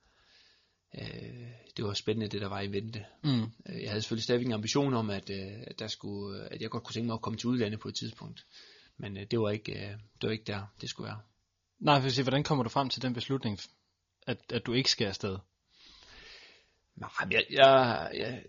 øh, 1.00 1.46
det 1.76 1.84
var 1.84 1.92
spændende, 1.92 2.28
det 2.28 2.40
der 2.40 2.48
var 2.48 2.60
i 2.60 2.72
vente. 2.72 3.04
Mm. 3.24 3.42
Øh, 3.42 3.82
jeg 3.82 3.90
havde 3.90 4.02
selvfølgelig 4.02 4.24
stadigvæk 4.24 4.46
en 4.46 4.52
ambition 4.52 4.94
om, 4.94 5.10
at, 5.10 5.30
øh, 5.30 5.62
at, 5.66 5.78
der 5.78 5.86
skulle, 5.86 6.52
at 6.52 6.62
jeg 6.62 6.70
godt 6.70 6.84
kunne 6.84 6.94
tænke 6.94 7.06
mig 7.06 7.14
at 7.14 7.22
komme 7.22 7.38
til 7.38 7.48
udlandet 7.48 7.80
på 7.80 7.88
et 7.88 7.94
tidspunkt. 7.94 8.46
Men 8.96 9.16
øh, 9.16 9.26
det, 9.30 9.40
var 9.40 9.50
ikke, 9.50 9.72
øh, 9.72 9.90
det 9.90 10.22
var 10.22 10.30
ikke 10.30 10.44
der, 10.44 10.66
det 10.80 10.90
skulle 10.90 11.08
være. 11.08 11.20
Nej, 11.78 12.00
for 12.00 12.08
sige, 12.08 12.22
hvordan 12.22 12.44
kommer 12.44 12.64
du 12.64 12.70
frem 12.70 12.88
til 12.88 13.02
den 13.02 13.14
beslutning, 13.14 13.58
at, 14.26 14.38
at 14.52 14.66
du 14.66 14.72
ikke 14.72 14.90
skal 14.90 15.06
afsted? 15.06 15.38
Nej, 16.96 17.10
jeg, 17.30 17.44
jeg, 17.50 18.10
jeg, 18.14 18.42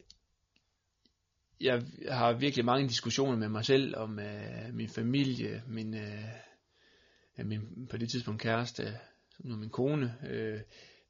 jeg, 1.61 1.83
har 2.09 2.33
virkelig 2.33 2.65
mange 2.65 2.87
diskussioner 2.87 3.37
med 3.37 3.49
mig 3.49 3.65
selv, 3.65 3.97
og 3.97 4.09
med 4.09 4.71
min 4.71 4.89
familie, 4.89 5.63
min, 5.67 5.93
øh, 5.93 7.45
min 7.45 7.87
på 7.91 7.97
det 7.97 8.09
tidspunkt 8.09 8.41
kæreste, 8.41 8.99
nu 9.39 9.55
min 9.55 9.69
kone. 9.69 10.15
Øh, 10.29 10.59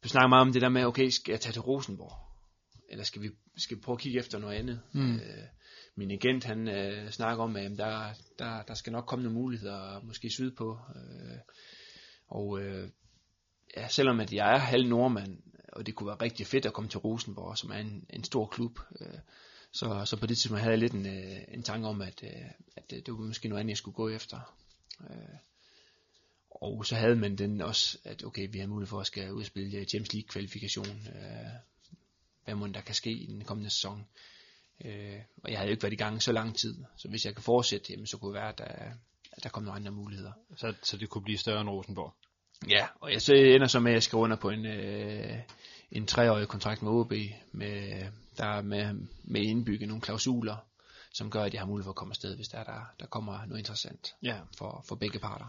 vi 0.03 0.09
snakker 0.09 0.27
meget 0.27 0.47
om 0.47 0.53
det 0.53 0.61
der 0.61 0.69
med, 0.69 0.85
okay, 0.85 1.09
skal 1.09 1.31
jeg 1.31 1.39
tage 1.39 1.53
til 1.53 1.61
Rosenborg? 1.61 2.29
Eller 2.89 3.03
skal 3.03 3.21
vi, 3.21 3.29
skal 3.57 3.77
vi 3.77 3.81
prøve 3.81 3.93
at 3.93 3.99
kigge 3.99 4.19
efter 4.19 4.39
noget 4.39 4.55
andet? 4.55 4.81
Mm. 4.93 5.15
Øh, 5.15 5.47
min 5.95 6.11
agent, 6.11 6.43
han 6.43 6.67
øh, 6.67 7.09
snakker 7.09 7.43
om, 7.43 7.55
at 7.55 7.71
der, 7.77 8.13
der, 8.39 8.63
der 8.63 8.73
skal 8.73 8.93
nok 8.93 9.05
komme 9.05 9.23
nogle 9.23 9.39
muligheder, 9.39 10.01
måske 10.03 10.29
sydpå. 10.29 10.79
Øh, 10.95 11.37
og 12.27 12.61
øh, 12.61 12.89
ja, 13.77 13.87
selvom 13.87 14.19
at 14.19 14.33
jeg 14.33 14.53
er 14.53 14.57
halv 14.57 14.87
nordmand, 14.87 15.37
og 15.73 15.85
det 15.85 15.95
kunne 15.95 16.07
være 16.07 16.21
rigtig 16.21 16.47
fedt 16.47 16.65
at 16.65 16.73
komme 16.73 16.89
til 16.89 16.99
Rosenborg, 16.99 17.57
som 17.57 17.71
er 17.71 17.77
en, 17.77 18.05
en 18.09 18.23
stor 18.23 18.45
klub, 18.45 18.79
øh, 19.01 19.19
så, 19.71 20.05
så 20.05 20.17
på 20.17 20.25
det 20.25 20.37
tidspunkt 20.37 20.61
havde 20.61 20.71
jeg 20.71 20.79
lidt 20.79 20.93
en, 20.93 21.05
øh, 21.05 21.41
en 21.47 21.63
tanke 21.63 21.87
om, 21.87 22.01
at, 22.01 22.23
øh, 22.23 22.51
at 22.75 22.89
det 22.89 23.07
var 23.07 23.19
måske 23.19 23.49
noget 23.49 23.59
andet, 23.59 23.69
jeg 23.69 23.77
skulle 23.77 23.95
gå 23.95 24.09
efter. 24.09 24.55
Øh, 25.09 25.37
og 26.49 26.85
så 26.85 26.95
havde 26.95 27.15
man 27.15 27.35
den 27.35 27.61
også, 27.61 27.97
at 28.03 28.23
okay, 28.23 28.47
vi 28.51 28.59
har 28.59 28.67
mulighed 28.67 28.89
for 28.89 28.99
at 28.99 29.07
skal 29.07 29.31
udspille 29.31 29.85
Champions 29.85 30.13
League 30.13 30.27
kvalifikation. 30.27 30.87
Øh, 30.87 31.49
hvad 32.49 32.55
må 32.55 32.67
der 32.67 32.81
kan 32.81 32.95
ske 32.95 33.11
i 33.11 33.25
den 33.25 33.43
kommende 33.43 33.69
sæson. 33.69 34.05
Øh, 34.85 35.19
og 35.43 35.51
jeg 35.51 35.57
havde 35.59 35.69
jo 35.69 35.71
ikke 35.71 35.83
været 35.83 35.93
i 35.93 36.03
gang 36.03 36.23
så 36.23 36.31
lang 36.31 36.57
tid, 36.57 36.83
så 36.97 37.07
hvis 37.07 37.25
jeg 37.25 37.35
kan 37.35 37.43
fortsætte, 37.43 37.93
jamen, 37.93 38.07
så 38.07 38.17
kunne 38.17 38.33
det 38.33 38.41
være, 38.41 38.49
at 38.49 38.57
der, 38.57 38.65
at 39.31 39.43
der 39.43 39.49
kom 39.49 39.63
nogle 39.63 39.79
andre 39.79 39.91
muligheder. 39.91 40.31
Så, 40.57 40.73
så 40.83 40.97
det 40.97 41.09
kunne 41.09 41.23
blive 41.23 41.37
større 41.37 41.61
end 41.61 41.69
Rosenborg? 41.69 42.13
Ja, 42.69 42.87
og 43.01 43.13
jeg 43.13 43.21
så 43.21 43.33
ender 43.33 43.67
så 43.67 43.79
med, 43.79 43.91
at 43.91 43.93
jeg 43.93 44.03
skriver 44.03 44.23
under 44.23 44.37
på 44.37 44.49
en, 44.49 44.65
øh, 44.65 45.39
en 45.91 46.07
treårig 46.07 46.47
kontrakt 46.47 46.81
med 46.81 46.91
OB, 46.91 47.13
med, 47.51 48.05
der 48.37 48.61
med, 48.61 48.93
med 49.23 49.41
indbygge 49.41 49.85
nogle 49.85 50.01
klausuler, 50.01 50.57
som 51.13 51.31
gør, 51.31 51.43
at 51.43 51.53
jeg 51.53 51.61
har 51.61 51.67
mulighed 51.67 51.83
for 51.83 51.91
at 51.91 51.95
komme 51.95 52.11
afsted, 52.11 52.35
hvis 52.35 52.47
der, 52.47 52.63
der, 52.63 52.93
der 52.99 53.05
kommer 53.05 53.45
noget 53.45 53.59
interessant 53.59 54.15
ja. 54.23 54.39
for, 54.57 54.85
for 54.87 54.95
begge 54.95 55.19
parter. 55.19 55.45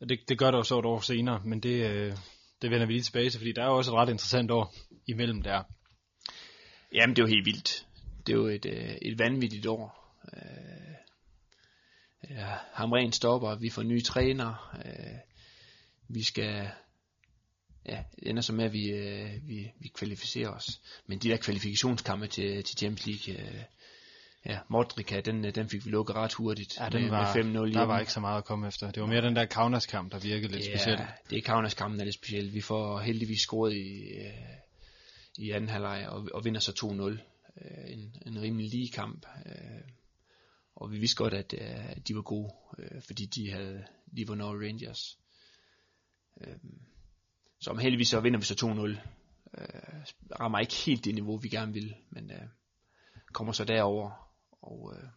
Og 0.00 0.08
det, 0.08 0.20
det 0.28 0.38
gør 0.38 0.50
det 0.50 0.58
jo 0.58 0.62
så 0.62 0.78
et 0.78 0.84
år 0.84 1.00
senere, 1.00 1.40
men 1.44 1.60
det, 1.60 1.90
øh, 1.90 2.16
det 2.62 2.70
vender 2.70 2.86
vi 2.86 2.92
lige 2.92 3.02
tilbage 3.02 3.30
til, 3.30 3.40
fordi 3.40 3.52
der 3.52 3.62
er 3.62 3.66
jo 3.66 3.76
også 3.76 3.90
et 3.90 3.96
ret 3.96 4.08
interessant 4.08 4.50
år 4.50 4.74
imellem 5.06 5.42
der. 5.42 5.62
Jamen, 6.92 7.16
det 7.16 7.22
er 7.22 7.26
jo 7.26 7.34
helt 7.34 7.46
vildt. 7.46 7.86
Det 8.26 8.32
er 8.32 8.36
jo 8.36 8.46
et, 8.46 8.66
øh, 8.66 8.94
et 9.02 9.18
vanvittigt 9.18 9.66
år. 9.66 10.14
Øh, 10.36 10.94
ja, 12.30 12.56
Hamren 12.72 13.12
stopper, 13.12 13.54
vi 13.54 13.70
får 13.70 13.82
nye 13.82 14.02
træner, 14.02 14.76
øh, 14.84 15.18
vi 16.08 16.22
skal, 16.22 16.70
ja, 17.88 18.02
det 18.16 18.30
ender 18.30 18.42
så 18.42 18.52
med, 18.52 18.64
at 18.64 18.72
vi, 18.72 18.90
øh, 18.90 19.48
vi, 19.48 19.70
vi 19.78 19.88
kvalificerer 19.88 20.48
os. 20.48 20.80
Men 21.06 21.18
de 21.18 21.28
der 21.28 21.36
kvalifikationskampe 21.36 22.26
til, 22.26 22.64
til 22.64 22.78
Champions 22.78 23.28
League, 23.28 23.48
øh, 23.48 23.62
ja, 24.46 24.58
Modrica, 24.68 25.20
den, 25.20 25.44
øh, 25.44 25.54
den 25.54 25.68
fik 25.68 25.84
vi 25.86 25.90
lukket 25.90 26.16
ret 26.16 26.32
hurtigt 26.32 26.78
ja, 26.80 26.88
den 26.88 27.02
med, 27.02 27.10
var, 27.10 27.34
med 27.34 27.70
5-0 27.70 27.74
Der 27.74 27.82
var 27.82 28.00
ikke 28.00 28.12
så 28.12 28.20
meget 28.20 28.38
at 28.38 28.44
komme 28.44 28.68
efter. 28.68 28.90
Det 28.90 29.00
var 29.00 29.08
mere 29.08 29.22
den 29.22 29.36
der 29.36 29.44
Kaunas 29.44 29.86
kamp, 29.86 30.12
der 30.12 30.18
virkede 30.18 30.52
lidt 30.52 30.66
ja, 30.66 30.76
specielt. 30.76 31.00
det 31.30 31.38
er 31.38 31.42
Kaunas 31.42 31.74
kampen, 31.74 31.98
der 31.98 32.02
er 32.02 32.06
lidt 32.06 32.14
specielt. 32.14 32.54
Vi 32.54 32.60
får 32.60 32.98
heldigvis 33.00 33.40
scoret 33.40 33.72
i, 33.72 34.02
øh, 34.18 34.32
i 35.38 35.50
anden 35.50 35.70
halvleg 35.70 36.06
og, 36.08 36.28
og 36.34 36.44
vinder 36.44 36.60
så 36.60 36.72
2-0. 36.72 37.02
Øh, 37.64 37.92
en, 37.92 38.14
en 38.26 38.42
rimelig 38.42 38.70
lige 38.70 38.88
kamp. 38.88 39.26
Øh, 39.46 39.52
og 40.76 40.92
vi 40.92 40.98
vidste 40.98 41.16
godt, 41.16 41.34
at, 41.34 41.54
øh, 41.58 41.96
de 42.08 42.14
var 42.14 42.22
gode, 42.22 42.52
øh, 42.78 43.02
fordi 43.06 43.26
de 43.26 43.52
havde 43.52 43.84
de 44.16 44.28
var 44.28 44.34
North 44.34 44.60
Rangers. 44.60 45.18
Øh, 46.40 46.56
så 47.60 47.70
om 47.70 47.78
heldigvis 47.78 48.08
så 48.08 48.20
vinder 48.20 48.38
vi 48.38 48.44
så 48.44 48.54
2-0. 48.54 49.00
Øh, 49.60 50.04
rammer 50.40 50.58
ikke 50.58 50.74
helt 50.74 51.04
det 51.04 51.14
niveau, 51.14 51.36
vi 51.36 51.48
gerne 51.48 51.72
vil, 51.72 51.94
men 52.10 52.30
øh, 52.30 52.48
kommer 53.32 53.52
så 53.52 53.64
derover 53.64 54.28
og 54.62 54.94
øh, 54.96 55.08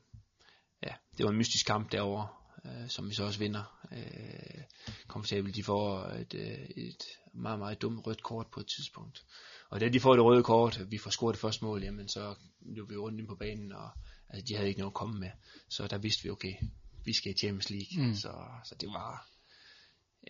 ja, 0.84 0.94
det 1.18 1.24
var 1.24 1.32
en 1.32 1.38
mystisk 1.38 1.66
kamp 1.66 1.92
derover, 1.92 2.54
øh, 2.66 2.90
som 2.90 3.10
vi 3.10 3.14
så 3.14 3.24
også 3.24 3.40
vinder. 3.40 3.88
Øh, 3.92 4.64
komfortabelt, 5.08 5.56
de 5.56 5.64
får 5.64 6.00
et, 6.00 6.34
øh, 6.34 6.86
et 6.86 7.04
meget, 7.34 7.60
meget 7.60 7.82
dumt 7.82 8.08
rødt 8.08 8.24
kort 8.24 8.48
på 8.48 8.60
et 8.60 8.68
tidspunkt. 8.68 9.26
Og 9.70 9.80
da 9.80 9.90
de 9.90 10.00
får 10.00 10.14
det 10.14 10.24
røde 10.24 10.44
kort, 10.44 10.92
vi 10.92 10.98
får 10.98 11.10
scoret 11.10 11.34
det 11.34 11.42
første 11.42 11.66
mål, 11.66 11.84
jamen 11.84 12.08
så 12.08 12.36
løb 12.62 12.90
vi 12.90 12.96
rundt 12.96 13.20
ind 13.20 13.28
på 13.28 13.36
banen, 13.36 13.72
og 13.72 13.90
altså, 14.30 14.46
de 14.48 14.56
havde 14.56 14.68
ikke 14.68 14.80
noget 14.80 14.92
at 14.92 14.96
komme 14.96 15.20
med. 15.20 15.30
Så 15.70 15.88
der 15.88 15.98
vidste 15.98 16.24
vi, 16.24 16.30
okay, 16.30 16.54
vi 17.06 17.14
skal 17.14 17.32
i 17.32 17.38
Champions 17.38 17.70
League. 17.70 18.08
Mm. 18.08 18.16
Så, 18.16 18.46
så 18.64 18.76
det 18.76 18.90
var, 18.90 19.28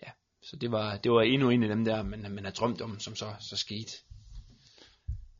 ja, 0.02 0.10
så 0.42 0.56
det 0.56 0.72
var, 0.72 0.96
det 0.96 1.12
var 1.12 1.22
endnu 1.22 1.50
en 1.50 1.62
af 1.62 1.68
dem 1.68 1.84
der, 1.84 2.02
man, 2.02 2.26
man 2.30 2.44
har 2.44 2.50
drømt 2.50 2.80
om, 2.80 3.00
som 3.00 3.14
så, 3.14 3.34
så 3.40 3.56
skete. 3.56 3.92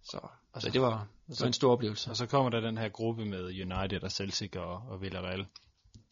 Så, 0.03 0.29
så 0.59 0.71
det 0.73 0.81
var, 0.81 1.09
det 1.29 1.41
var 1.41 1.47
en 1.47 1.53
stor 1.53 1.73
oplevelse. 1.73 2.11
Og 2.11 2.17
så 2.17 2.27
kommer 2.27 2.51
der 2.51 2.61
den 2.61 2.79
her 2.79 2.89
gruppe 2.89 3.25
med 3.25 3.45
United 3.45 4.03
og 4.03 4.11
Celtic 4.11 4.57
og, 4.57 4.83
og 4.89 5.03
Villarreal. 5.03 5.47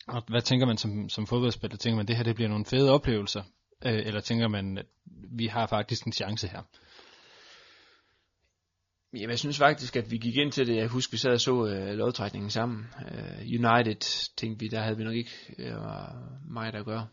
Og 0.08 0.22
hvad 0.28 0.42
tænker 0.42 0.66
man 0.66 0.76
som, 0.76 1.08
som 1.08 1.26
fodboldspiller? 1.26 1.76
Tænker 1.76 1.96
man, 1.96 2.06
det 2.06 2.16
her 2.16 2.22
det 2.22 2.34
bliver 2.34 2.48
nogle 2.48 2.64
fede 2.64 2.90
oplevelser? 2.90 3.42
Øh, 3.84 4.06
eller 4.06 4.20
tænker 4.20 4.48
man, 4.48 4.78
at 4.78 4.86
vi 5.30 5.46
har 5.46 5.66
faktisk 5.66 6.04
en 6.06 6.12
chance 6.12 6.48
her? 6.48 6.62
Jamen, 9.12 9.30
jeg 9.30 9.38
synes 9.38 9.58
faktisk, 9.58 9.96
at 9.96 10.10
vi 10.10 10.18
gik 10.18 10.36
ind 10.36 10.52
til 10.52 10.66
det. 10.66 10.76
Jeg 10.76 10.88
husker, 10.88 11.12
vi 11.14 11.18
sad 11.18 11.32
og 11.32 11.40
så 11.40 11.52
uh, 11.52 11.98
lodtrækningen 11.98 12.50
sammen. 12.50 12.86
Uh, 12.98 13.40
United 13.40 14.30
tænkte 14.36 14.60
vi, 14.60 14.68
der 14.68 14.82
havde 14.82 14.96
vi 14.96 15.04
nok 15.04 15.14
ikke 15.14 15.30
uh, 15.58 16.52
mig 16.52 16.72
der 16.72 16.82
gøre. 16.82 17.06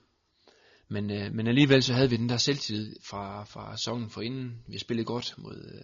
Men, 0.90 1.12
uh, 1.12 1.34
men 1.36 1.48
alligevel 1.48 1.84
så 1.84 1.94
havde 1.94 2.10
vi 2.10 2.18
den 2.18 2.30
der 2.30 2.38
selvtillid 2.38 2.96
fra, 3.10 3.44
fra 3.44 3.78
sæsonen 3.78 4.10
for 4.10 4.22
inden. 4.22 4.64
Vi 4.68 4.74
har 4.74 4.80
spillet 4.80 5.06
godt 5.06 5.36
mod, 5.38 5.82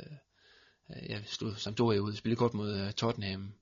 uh, 0.90 1.10
jeg 1.10 1.22
stod 1.26 1.56
Sampdoria 1.56 2.00
ud, 2.00 2.16
spillet 2.16 2.38
godt 2.38 2.54
mod 2.54 2.82
uh, 2.82 2.92
Tottenham. 2.92 3.54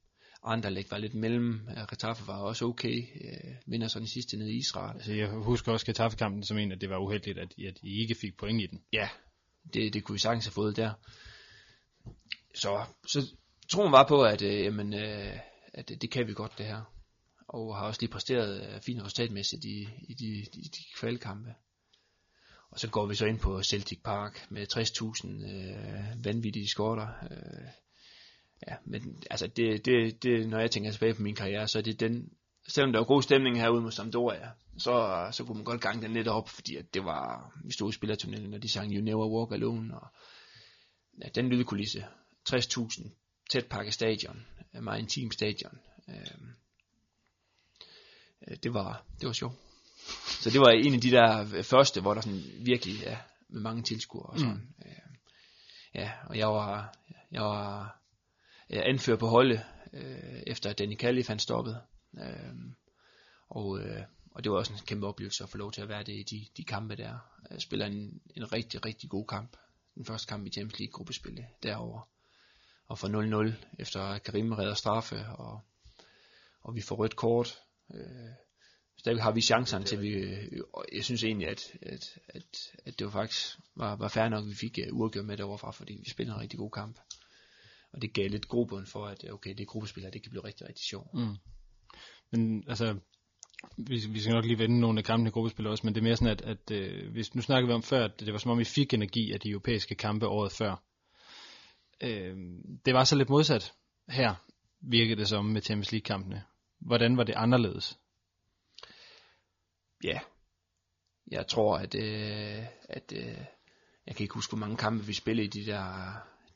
Anderlecht 0.43 0.91
var 0.91 0.97
lidt 0.97 1.13
mellem. 1.13 1.67
Getafe 1.89 2.27
var 2.27 2.37
også 2.37 2.65
okay. 2.65 3.01
Uh, 3.15 3.71
vinder 3.71 3.87
så 3.87 3.99
den 3.99 4.07
sidste 4.07 4.37
nede 4.37 4.51
i 4.51 4.57
Israel. 4.57 4.95
Altså, 4.95 5.13
jeg 5.13 5.29
husker 5.29 5.71
også 5.71 5.85
Getafe-kampen 5.85 6.43
som 6.43 6.57
en, 6.57 6.71
at 6.71 6.81
det 6.81 6.89
var 6.89 6.97
uheldigt, 6.97 7.37
at, 7.37 7.53
at 7.67 7.79
I 7.83 8.01
ikke 8.01 8.15
fik 8.15 8.37
point 8.37 8.61
i 8.61 8.65
den. 8.65 8.81
Ja, 8.93 9.09
det, 9.73 9.93
det 9.93 10.03
kunne 10.03 10.13
vi 10.13 10.19
sagtens 10.19 10.45
have 10.45 10.53
fået 10.53 10.77
der 10.77 10.93
så, 12.55 12.85
så 13.07 13.35
troen 13.71 13.91
var 13.91 14.07
på, 14.07 14.23
at, 14.23 14.41
øh, 14.41 14.63
jamen, 14.63 14.93
øh, 14.93 15.37
at 15.73 15.91
det 16.01 16.11
kan 16.11 16.27
vi 16.27 16.33
godt 16.33 16.57
det 16.57 16.65
her. 16.65 16.81
Og 17.53 17.77
har 17.77 17.85
også 17.85 18.01
lige 18.01 18.11
præsteret 18.11 18.73
øh, 18.73 18.81
fint 18.81 19.03
resultatmæssigt 19.03 19.65
i, 19.65 19.87
i 20.01 20.13
de, 20.13 20.45
de, 20.53 20.61
de 20.61 20.83
kvalkampe. 20.95 21.53
Og 22.69 22.79
så 22.79 22.89
går 22.89 23.05
vi 23.05 23.15
så 23.15 23.25
ind 23.25 23.39
på 23.39 23.63
Celtic 23.63 23.99
Park 24.03 24.51
med 24.51 24.67
60.000 24.73 25.51
øh, 25.51 26.25
vanvittige 26.25 26.67
skorter. 26.67 27.07
Øh, 27.31 27.67
ja, 28.67 28.75
men 28.85 29.23
altså 29.29 29.47
det, 29.47 29.85
det, 29.85 30.23
det, 30.23 30.49
når 30.49 30.59
jeg 30.59 30.71
tænker 30.71 30.91
tilbage 30.91 31.13
på 31.13 31.21
min 31.21 31.35
karriere, 31.35 31.67
så 31.67 31.77
er 31.77 31.81
det 31.81 31.99
den, 31.99 32.29
selvom 32.67 32.91
der 32.91 32.99
var 32.99 33.05
god 33.05 33.21
stemning 33.21 33.57
herude 33.57 33.81
mod 33.81 33.91
Sampdoria, 33.91 34.49
så, 34.77 35.27
så 35.31 35.43
kunne 35.43 35.57
man 35.57 35.65
godt 35.65 35.81
gange 35.81 36.01
den 36.01 36.13
lidt 36.13 36.27
op, 36.27 36.49
fordi 36.49 36.75
at 36.75 36.93
det 36.93 37.03
var, 37.03 37.53
vi 37.65 37.73
stod 37.73 37.89
i 37.89 37.95
spillertunnelen, 37.95 38.53
og 38.53 38.63
de 38.63 38.69
sang 38.69 38.93
You 38.93 39.03
Never 39.03 39.27
Walk 39.27 39.51
Alone, 39.51 39.99
og 39.99 40.07
ja, 41.23 41.29
den 41.35 41.49
lydkulisse, 41.49 42.05
60.000 42.49 43.09
tæt 43.51 43.65
pakket 43.65 43.93
stadion, 43.93 44.45
meget 44.81 44.99
intim 44.99 45.31
stadion. 45.31 45.79
Øh, 46.09 46.51
det 48.63 48.73
var 48.73 49.05
det 49.19 49.27
var 49.27 49.33
sjovt. 49.33 49.55
Så 50.41 50.49
det 50.49 50.59
var 50.59 50.69
en 50.69 50.93
af 50.93 51.01
de 51.01 51.11
der 51.11 51.63
første, 51.63 52.01
hvor 52.01 52.13
der 52.13 52.21
sådan 52.21 52.43
virkelig 52.59 52.99
ja, 53.01 53.17
med 53.49 53.61
mange 53.61 53.83
tilskuere 53.83 54.25
og 54.25 54.39
sådan. 54.39 54.53
Mm. 54.53 54.85
Øh, 54.85 55.15
ja, 55.95 56.11
og 56.25 56.37
jeg 56.37 56.47
var 56.47 56.95
jeg 57.31 57.41
var 57.41 57.97
jeg 58.69 58.83
anfører 58.85 59.17
på 59.17 59.27
holdet 59.27 59.61
øh, 59.93 60.43
efter 60.47 60.69
at 60.69 60.79
Danny 60.79 60.95
Kallif 60.95 61.27
han 61.27 61.39
stoppede. 61.39 61.81
Øh, 62.17 62.53
og 63.49 63.79
øh, 63.79 64.01
og 64.31 64.43
det 64.43 64.51
var 64.51 64.57
også 64.57 64.73
en 64.73 64.79
kæmpe 64.85 65.07
oplevelse 65.07 65.43
at 65.43 65.49
få 65.49 65.57
lov 65.57 65.71
til 65.71 65.81
at 65.81 65.89
være 65.89 66.03
det 66.03 66.13
i 66.13 66.23
de, 66.23 66.45
de 66.57 66.63
kampe 66.63 66.95
der. 66.95 67.17
Jeg 67.51 67.61
spiller 67.61 67.85
en, 67.85 68.21
en 68.35 68.53
rigtig, 68.53 68.85
rigtig 68.85 69.09
god 69.09 69.27
kamp. 69.27 69.57
Den 69.95 70.05
første 70.05 70.27
kamp 70.27 70.47
i 70.47 70.49
Champions 70.49 70.79
League 70.79 70.91
gruppespillet 70.91 71.45
derovre 71.63 72.01
og 72.87 72.99
får 72.99 73.51
0-0 73.51 73.65
efter 73.79 74.17
Karim 74.17 74.51
redder 74.51 74.73
straffe, 74.73 75.25
og, 75.27 75.61
og 76.61 76.75
vi 76.75 76.81
får 76.81 76.95
rødt 76.95 77.15
kort. 77.15 77.59
Øh, 77.93 78.29
stadig 78.97 79.23
har 79.23 79.31
vi 79.31 79.41
chancerne 79.41 79.85
til, 79.85 80.01
vi, 80.01 80.09
øh, 80.09 80.61
jeg 80.93 81.03
synes 81.03 81.23
egentlig, 81.23 81.47
at, 81.47 81.77
at, 81.81 82.19
at, 82.27 82.71
at 82.85 82.99
det 82.99 83.05
var 83.05 83.11
faktisk 83.11 83.59
var, 83.75 83.95
var 83.95 84.07
fair 84.07 84.29
nok, 84.29 84.43
at 84.43 84.49
vi 84.49 84.55
fik 84.55 84.79
uh, 84.91 84.99
uafgjort 84.99 85.25
med 85.25 85.37
derovre 85.37 85.57
fra, 85.57 85.71
fordi 85.71 85.93
vi 86.03 86.09
spillede 86.09 86.35
en 86.35 86.41
rigtig 86.41 86.59
god 86.59 86.71
kamp. 86.71 86.99
Og 87.93 88.01
det 88.01 88.13
gav 88.13 88.29
lidt 88.29 88.47
grobund 88.47 88.85
for, 88.85 89.05
at 89.05 89.31
okay, 89.31 89.53
det 89.57 89.67
gruppespil 89.67 90.03
det 90.03 90.23
kan 90.23 90.29
blive 90.29 90.43
rigtig, 90.43 90.67
rigtig 90.67 90.85
sjovt. 90.85 91.13
Mm. 91.13 91.35
Men 92.31 92.63
altså, 92.67 92.95
vi, 93.77 94.01
vi 94.09 94.19
skal 94.19 94.33
nok 94.33 94.45
lige 94.45 94.59
vende 94.59 94.79
nogle 94.79 94.99
af 94.99 95.05
kampene 95.05 95.27
i 95.27 95.31
gruppespil 95.31 95.67
også, 95.67 95.85
men 95.85 95.95
det 95.95 96.01
er 96.01 96.03
mere 96.03 96.15
sådan, 96.15 96.31
at, 96.31 96.41
at 96.41 96.71
øh, 96.71 97.11
hvis, 97.11 97.35
nu 97.35 97.41
snakker 97.41 97.67
vi 97.67 97.73
om 97.73 97.83
før, 97.83 98.05
at 98.05 98.19
det 98.19 98.33
var 98.33 98.39
som 98.39 98.51
om, 98.51 98.59
vi 98.59 98.63
fik 98.63 98.93
energi 98.93 99.31
af 99.31 99.39
de 99.39 99.49
europæiske 99.49 99.95
kampe 99.95 100.27
året 100.27 100.51
før. 100.51 100.83
Øh, 102.01 102.37
det 102.85 102.93
var 102.93 103.03
så 103.03 103.15
lidt 103.15 103.29
modsat 103.29 103.73
her, 104.09 104.35
virkede 104.81 105.19
det 105.19 105.27
som 105.27 105.45
med 105.45 105.61
Champions 105.61 105.91
League-kampene. 105.91 106.43
Hvordan 106.81 107.17
var 107.17 107.23
det 107.23 107.33
anderledes? 107.33 107.99
Ja, 110.03 110.19
jeg 111.31 111.47
tror, 111.47 111.77
at, 111.77 111.95
øh, 111.95 112.65
at 112.89 113.13
øh, 113.15 113.45
jeg 114.05 114.15
kan 114.15 114.23
ikke 114.23 114.33
huske, 114.33 114.51
hvor 114.51 114.59
mange 114.59 114.77
kampe 114.77 115.05
vi 115.05 115.13
spillede 115.13 115.45
i 115.45 115.49
de 115.49 115.65
der, 115.65 116.13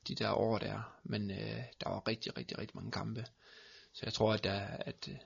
de 0.08 0.16
der 0.16 0.32
år 0.32 0.58
der, 0.58 1.00
men 1.04 1.32
øh, 1.32 1.64
der 1.82 1.90
var 1.90 2.08
rigtig, 2.08 2.38
rigtig, 2.38 2.58
rigtig 2.58 2.76
mange 2.76 2.92
kampe. 2.92 3.26
Så 3.94 4.02
jeg 4.04 4.14
tror, 4.14 4.34
at, 4.34 4.44
der, 4.44 4.60
at, 4.62 5.08
øh, 5.12 5.18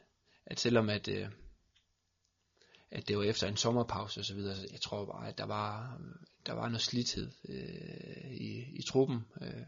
at 0.45 0.59
selvom 0.59 0.89
at, 0.89 1.07
øh, 1.07 1.29
at 2.91 3.07
det 3.07 3.17
var 3.17 3.23
efter 3.23 3.47
en 3.47 3.57
sommerpause 3.57 4.19
og 4.19 4.25
så 4.25 4.33
videre, 4.33 4.57
jeg 4.71 4.81
tror 4.81 5.05
bare, 5.05 5.27
at 5.27 5.37
der 5.37 5.45
var, 5.45 5.99
der 6.45 6.53
var 6.53 6.69
noget 6.69 6.81
slidthed 6.81 7.31
øh, 7.49 8.31
i, 8.31 8.77
i 8.79 8.81
truppen. 8.81 9.25
Øh, 9.41 9.65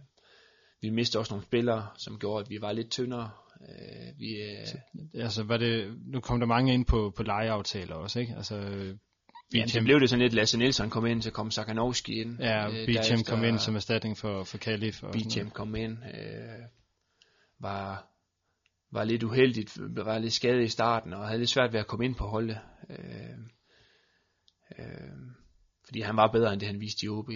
vi 0.82 0.90
mistede 0.90 1.22
også 1.22 1.34
nogle 1.34 1.46
spillere, 1.46 1.88
som 1.98 2.20
gjorde, 2.20 2.44
at 2.44 2.50
vi 2.50 2.62
var 2.62 2.72
lidt 2.72 2.90
tyndere. 2.92 3.32
Øh, 3.62 4.20
vi, 4.20 4.42
øh, 4.42 5.22
Altså, 5.22 5.44
var 5.44 5.58
det, 5.58 5.98
nu 6.06 6.20
kom 6.20 6.40
der 6.40 6.48
mange 6.48 6.74
ind 6.74 6.86
på, 6.86 7.14
på 7.18 7.24
lejeaftaler 7.24 7.96
også, 7.96 8.20
ikke? 8.20 8.34
Altså, 8.38 8.56
ja, 9.56 9.68
så 9.68 9.82
blev 9.82 10.00
det 10.00 10.10
sådan 10.10 10.22
lidt, 10.24 10.34
Lasse 10.34 10.58
Nielsen 10.58 10.90
kom 10.90 11.06
ind, 11.06 11.22
så 11.22 11.32
kom 11.32 11.52
Sakanowski 11.52 12.22
ind. 12.22 12.40
Ja, 12.40 12.68
øh, 12.68 12.88
derefter- 12.88 13.24
kom 13.30 13.44
ind 13.44 13.60
som 13.60 13.76
erstatning 13.76 14.18
for, 14.18 14.44
for 14.44 14.58
Kalif. 14.58 15.04
og 15.04 15.12
Beecham 15.12 15.50
kom 15.52 15.76
ind, 15.76 15.98
øh, 16.04 16.60
var, 17.60 18.08
var 18.92 19.04
lidt 19.04 19.24
uheldigt, 19.24 19.78
var 19.96 20.18
lidt 20.20 20.34
skadet 20.34 20.64
i 20.64 20.68
starten, 20.68 21.14
og 21.14 21.28
havde 21.28 21.40
lidt 21.40 21.50
svært 21.50 21.74
ved 21.74 21.80
at 21.80 21.88
komme 21.88 22.06
ind 22.06 22.16
på 22.16 22.28
holdet. 22.28 22.58
Øh, 22.90 23.38
øh, 24.80 24.86
fordi 25.86 26.02
han 26.02 26.16
var 26.18 26.28
bedre 26.32 26.54
end 26.54 26.60
det, 26.60 26.68
han 26.68 26.80
viste 26.82 27.06
i 27.06 27.10
OB. 27.10 27.30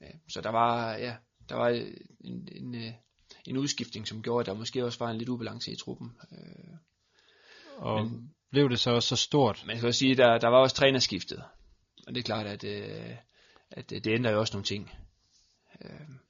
Ja, 0.00 0.06
så 0.28 0.40
der 0.40 0.50
var, 0.50 0.92
ja, 0.96 1.14
der 1.48 1.54
var 1.54 1.68
en, 2.20 2.48
en, 2.52 2.74
øh, 2.74 2.92
en 3.44 3.56
udskiftning, 3.56 4.08
som 4.08 4.22
gjorde, 4.22 4.40
at 4.40 4.46
der 4.46 4.54
måske 4.54 4.84
også 4.84 4.98
var 4.98 5.10
en 5.10 5.18
lidt 5.18 5.28
ubalance 5.28 5.72
i 5.72 5.76
truppen. 5.76 6.12
Øh, 6.32 6.74
Og 7.76 8.04
men, 8.04 8.34
blev 8.50 8.70
det 8.70 8.80
så 8.80 8.90
også 8.90 9.08
så 9.08 9.16
stort? 9.16 9.64
man 9.66 9.78
kan 9.78 9.88
også 9.88 9.98
sige, 9.98 10.12
at 10.12 10.18
der, 10.18 10.38
der 10.38 10.48
var 10.48 10.58
også 10.58 10.76
trænerskiftet. 10.76 11.42
Og 12.06 12.14
det 12.14 12.18
er 12.18 12.24
klart, 12.24 12.46
at, 12.46 12.64
øh, 12.64 13.16
at 13.70 13.90
det 13.90 14.06
ændrer 14.06 14.32
jo 14.32 14.40
også 14.40 14.54
nogle 14.54 14.64
ting. 14.64 14.90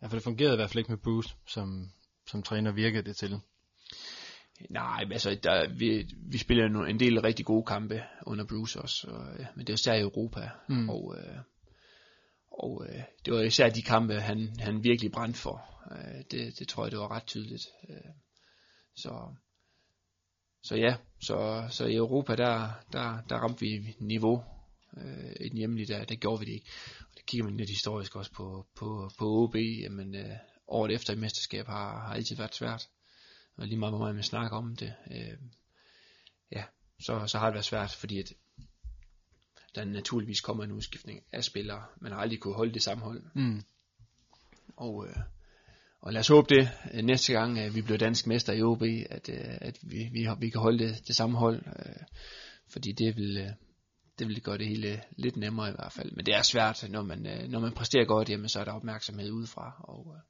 Ja, 0.02 0.06
for 0.06 0.16
det 0.16 0.22
fungerede 0.22 0.54
i 0.54 0.56
hvert 0.56 0.70
fald 0.70 0.78
ikke 0.78 0.92
med 0.92 0.98
Bruce, 0.98 1.34
som, 1.46 1.90
som 2.26 2.42
træner 2.42 2.72
virkede 2.72 3.02
det 3.02 3.16
til. 3.16 3.40
Nej, 4.70 5.04
men 5.04 5.12
altså, 5.12 5.38
der, 5.42 5.68
vi, 5.74 6.06
vi 6.30 6.38
spiller 6.38 6.84
en 6.84 7.00
del 7.00 7.20
rigtig 7.20 7.46
gode 7.46 7.64
kampe 7.66 8.02
under 8.26 8.44
Bruce 8.44 8.80
også, 8.80 9.06
og, 9.10 9.32
øh, 9.32 9.46
men 9.56 9.66
det 9.66 9.68
er 9.68 9.72
jo 9.72 9.74
især 9.74 9.94
i 9.94 10.00
Europa, 10.00 10.50
mm. 10.68 10.88
og, 10.88 11.16
øh, 11.18 11.38
og 12.50 12.86
øh, 12.88 13.02
det 13.24 13.34
var 13.34 13.40
især 13.40 13.68
de 13.68 13.82
kampe, 13.82 14.14
han, 14.14 14.54
han 14.58 14.84
virkelig 14.84 15.12
brændte 15.12 15.38
for. 15.38 15.84
Øh, 15.92 16.24
det, 16.30 16.58
det 16.58 16.68
tror 16.68 16.84
jeg, 16.84 16.90
det 16.90 16.98
var 16.98 17.10
ret 17.10 17.26
tydeligt. 17.26 17.66
Øh, 17.88 18.12
så, 18.96 19.34
så 20.62 20.76
ja, 20.76 20.96
så, 21.20 21.68
så 21.70 21.86
i 21.86 21.94
Europa, 21.94 22.36
der, 22.36 22.70
der, 22.92 23.20
der 23.28 23.36
ramte 23.36 23.60
vi 23.60 23.96
niveau. 24.00 24.44
Øh, 24.96 25.32
i 25.40 25.48
den 25.48 25.58
hjemlige, 25.58 25.86
der, 25.86 26.04
der 26.04 26.14
gjorde 26.14 26.40
vi 26.40 26.46
det 26.46 26.52
ikke. 26.52 26.70
Og 27.00 27.16
det 27.16 27.26
kigger 27.26 27.44
man 27.44 27.56
lidt 27.56 27.70
historisk 27.70 28.16
også 28.16 28.32
på, 28.32 28.66
på, 28.76 29.10
på 29.18 29.24
OB, 29.24 29.54
jamen 29.56 30.14
øh, 30.14 30.36
året 30.68 30.94
efter 30.94 31.12
i 31.12 31.16
mesterskab 31.16 31.66
har, 31.66 32.06
har 32.06 32.14
altid 32.14 32.36
været 32.36 32.54
svært 32.54 32.88
og 33.58 33.66
lige 33.66 33.78
meget 33.78 33.92
hvor 33.92 33.98
meget 33.98 34.14
man 34.14 34.24
snakker 34.24 34.56
om 34.56 34.76
det, 34.76 34.94
øh, 35.10 35.38
ja, 36.52 36.64
så, 37.00 37.26
så 37.26 37.38
har 37.38 37.46
det 37.46 37.54
været 37.54 37.64
svært, 37.64 37.90
fordi 37.90 38.18
at 38.18 38.32
der 39.78 39.84
naturligvis 39.84 40.40
kommer 40.40 40.64
en 40.64 40.72
udskiftning 40.72 41.22
af 41.32 41.44
spillere. 41.44 41.82
Man 42.00 42.12
har 42.12 42.18
aldrig 42.18 42.40
kunne 42.40 42.54
holde 42.54 42.74
det 42.74 42.82
samme 42.82 43.04
hold. 43.04 43.22
Mm. 43.34 43.62
Og, 44.76 45.06
øh, 45.08 45.16
og 46.00 46.12
lad 46.12 46.20
os 46.20 46.28
håbe 46.28 46.54
det 46.54 46.70
øh, 46.94 47.04
næste 47.04 47.32
gang, 47.32 47.58
øh, 47.58 47.74
vi 47.74 47.82
bliver 47.82 47.98
dansk 47.98 48.26
mester 48.26 48.52
i 48.52 48.62
OB, 48.62 48.82
at, 49.10 49.28
øh, 49.28 49.58
at 49.60 49.78
vi, 49.82 50.08
vi, 50.12 50.28
vi 50.38 50.50
kan 50.50 50.60
holde 50.60 50.84
det, 50.84 51.08
det 51.08 51.16
samme 51.16 51.38
hold. 51.38 51.62
Øh, 51.66 52.02
fordi 52.68 52.92
det 52.92 53.16
vil, 53.16 53.36
øh, 53.36 53.50
det 54.18 54.28
vil 54.28 54.42
gøre 54.42 54.58
det 54.58 54.68
hele 54.68 55.02
lidt 55.16 55.36
nemmere 55.36 55.68
i 55.68 55.72
hvert 55.72 55.92
fald. 55.92 56.12
Men 56.12 56.26
det 56.26 56.34
er 56.34 56.42
svært, 56.42 56.84
når 56.90 57.02
man, 57.02 57.26
øh, 57.26 57.48
når 57.48 57.60
man 57.60 57.72
præsterer 57.72 58.04
godt, 58.04 58.30
jamen, 58.30 58.48
så 58.48 58.60
er 58.60 58.64
der 58.64 58.72
opmærksomhed 58.72 59.30
udefra. 59.30 59.84
Og, 59.84 60.14
øh, 60.16 60.20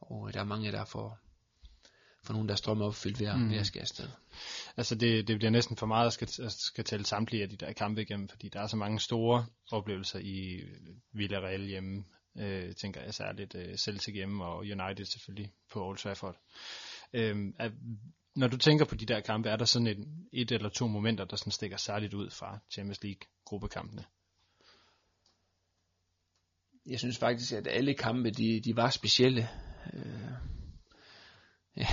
og 0.00 0.34
der 0.34 0.40
er 0.40 0.44
mange, 0.44 0.72
der 0.72 0.84
får, 0.84 1.18
for 2.24 2.32
nogen, 2.32 2.48
der 2.48 2.54
strømmer 2.54 2.86
opfyldt 2.86 3.20
ved, 3.20 3.34
mm. 3.36 3.50
ved 3.50 3.58
at 3.58 3.66
skal 3.66 3.80
afsted. 3.80 4.08
Altså 4.76 4.94
det, 4.94 5.28
det 5.28 5.36
bliver 5.36 5.50
næsten 5.50 5.76
for 5.76 5.86
meget 5.86 6.06
at 6.06 6.12
skal, 6.12 6.28
at 6.44 6.52
skal 6.52 6.84
tælle 6.84 7.06
samtlige 7.06 7.42
af 7.42 7.48
de 7.48 7.56
der 7.56 7.72
kampe 7.72 8.02
igennem, 8.02 8.28
fordi 8.28 8.48
der 8.48 8.60
er 8.60 8.66
så 8.66 8.76
mange 8.76 9.00
store 9.00 9.46
oplevelser 9.72 10.18
i 10.18 10.60
Villarreal 11.12 11.66
hjemme, 11.66 12.04
øh, 12.38 12.74
tænker 12.74 13.00
jeg 13.02 13.14
særligt 13.14 13.54
øh, 13.54 13.76
Celtic 13.76 14.14
hjemme 14.14 14.44
og 14.44 14.58
United 14.58 15.04
selvfølgelig 15.04 15.52
på 15.72 15.86
Old 15.86 15.98
Trafford. 15.98 16.36
Øh, 17.12 17.36
er, 17.58 17.70
når 18.34 18.48
du 18.48 18.56
tænker 18.56 18.84
på 18.84 18.94
de 18.94 19.06
der 19.06 19.20
kampe, 19.20 19.48
er 19.48 19.56
der 19.56 19.64
sådan 19.64 19.86
et, 19.86 20.08
et 20.32 20.52
eller 20.52 20.68
to 20.68 20.86
momenter, 20.86 21.24
der 21.24 21.36
sådan 21.36 21.50
stikker 21.50 21.76
særligt 21.76 22.14
ud 22.14 22.30
fra 22.30 22.58
Champions 22.70 23.02
League 23.02 23.20
gruppekampene? 23.44 24.04
Jeg 26.86 26.98
synes 26.98 27.18
faktisk, 27.18 27.52
at 27.52 27.66
alle 27.66 27.94
kampe, 27.94 28.30
de, 28.30 28.60
de 28.60 28.76
var 28.76 28.90
specielle. 28.90 29.48
Øh, 29.94 30.32
Ja, 31.76 31.86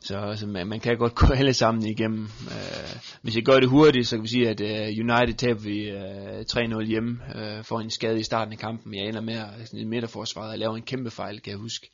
så 0.00 0.18
altså, 0.18 0.46
man, 0.46 0.66
man 0.66 0.80
kan 0.80 0.98
godt 0.98 1.14
gå 1.14 1.26
alle 1.26 1.54
sammen 1.54 1.86
igennem. 1.86 2.22
Uh, 2.24 3.18
hvis 3.22 3.36
jeg 3.36 3.44
gør 3.44 3.60
det 3.60 3.68
hurtigt, 3.68 4.08
så 4.08 4.16
kan 4.16 4.22
vi 4.22 4.28
sige, 4.28 4.48
at 4.48 4.60
uh, 4.60 5.06
United 5.06 5.34
taber 5.34 5.60
vi 5.60 5.90
øh, 5.90 6.76
uh, 6.76 6.80
3-0 6.80 6.84
hjemme 6.84 7.20
uh, 7.34 7.64
for 7.64 7.80
en 7.80 7.90
skade 7.90 8.20
i 8.20 8.22
starten 8.22 8.52
af 8.52 8.58
kampen. 8.58 8.94
Jeg 8.94 9.06
ender 9.06 9.20
med 9.20 9.34
at 9.34 9.72
i 9.72 9.84
midterforsvaret 9.84 10.52
og 10.52 10.58
laver 10.58 10.76
en 10.76 10.82
kæmpe 10.82 11.10
fejl, 11.10 11.40
kan 11.40 11.50
jeg 11.50 11.58
huske. 11.58 11.90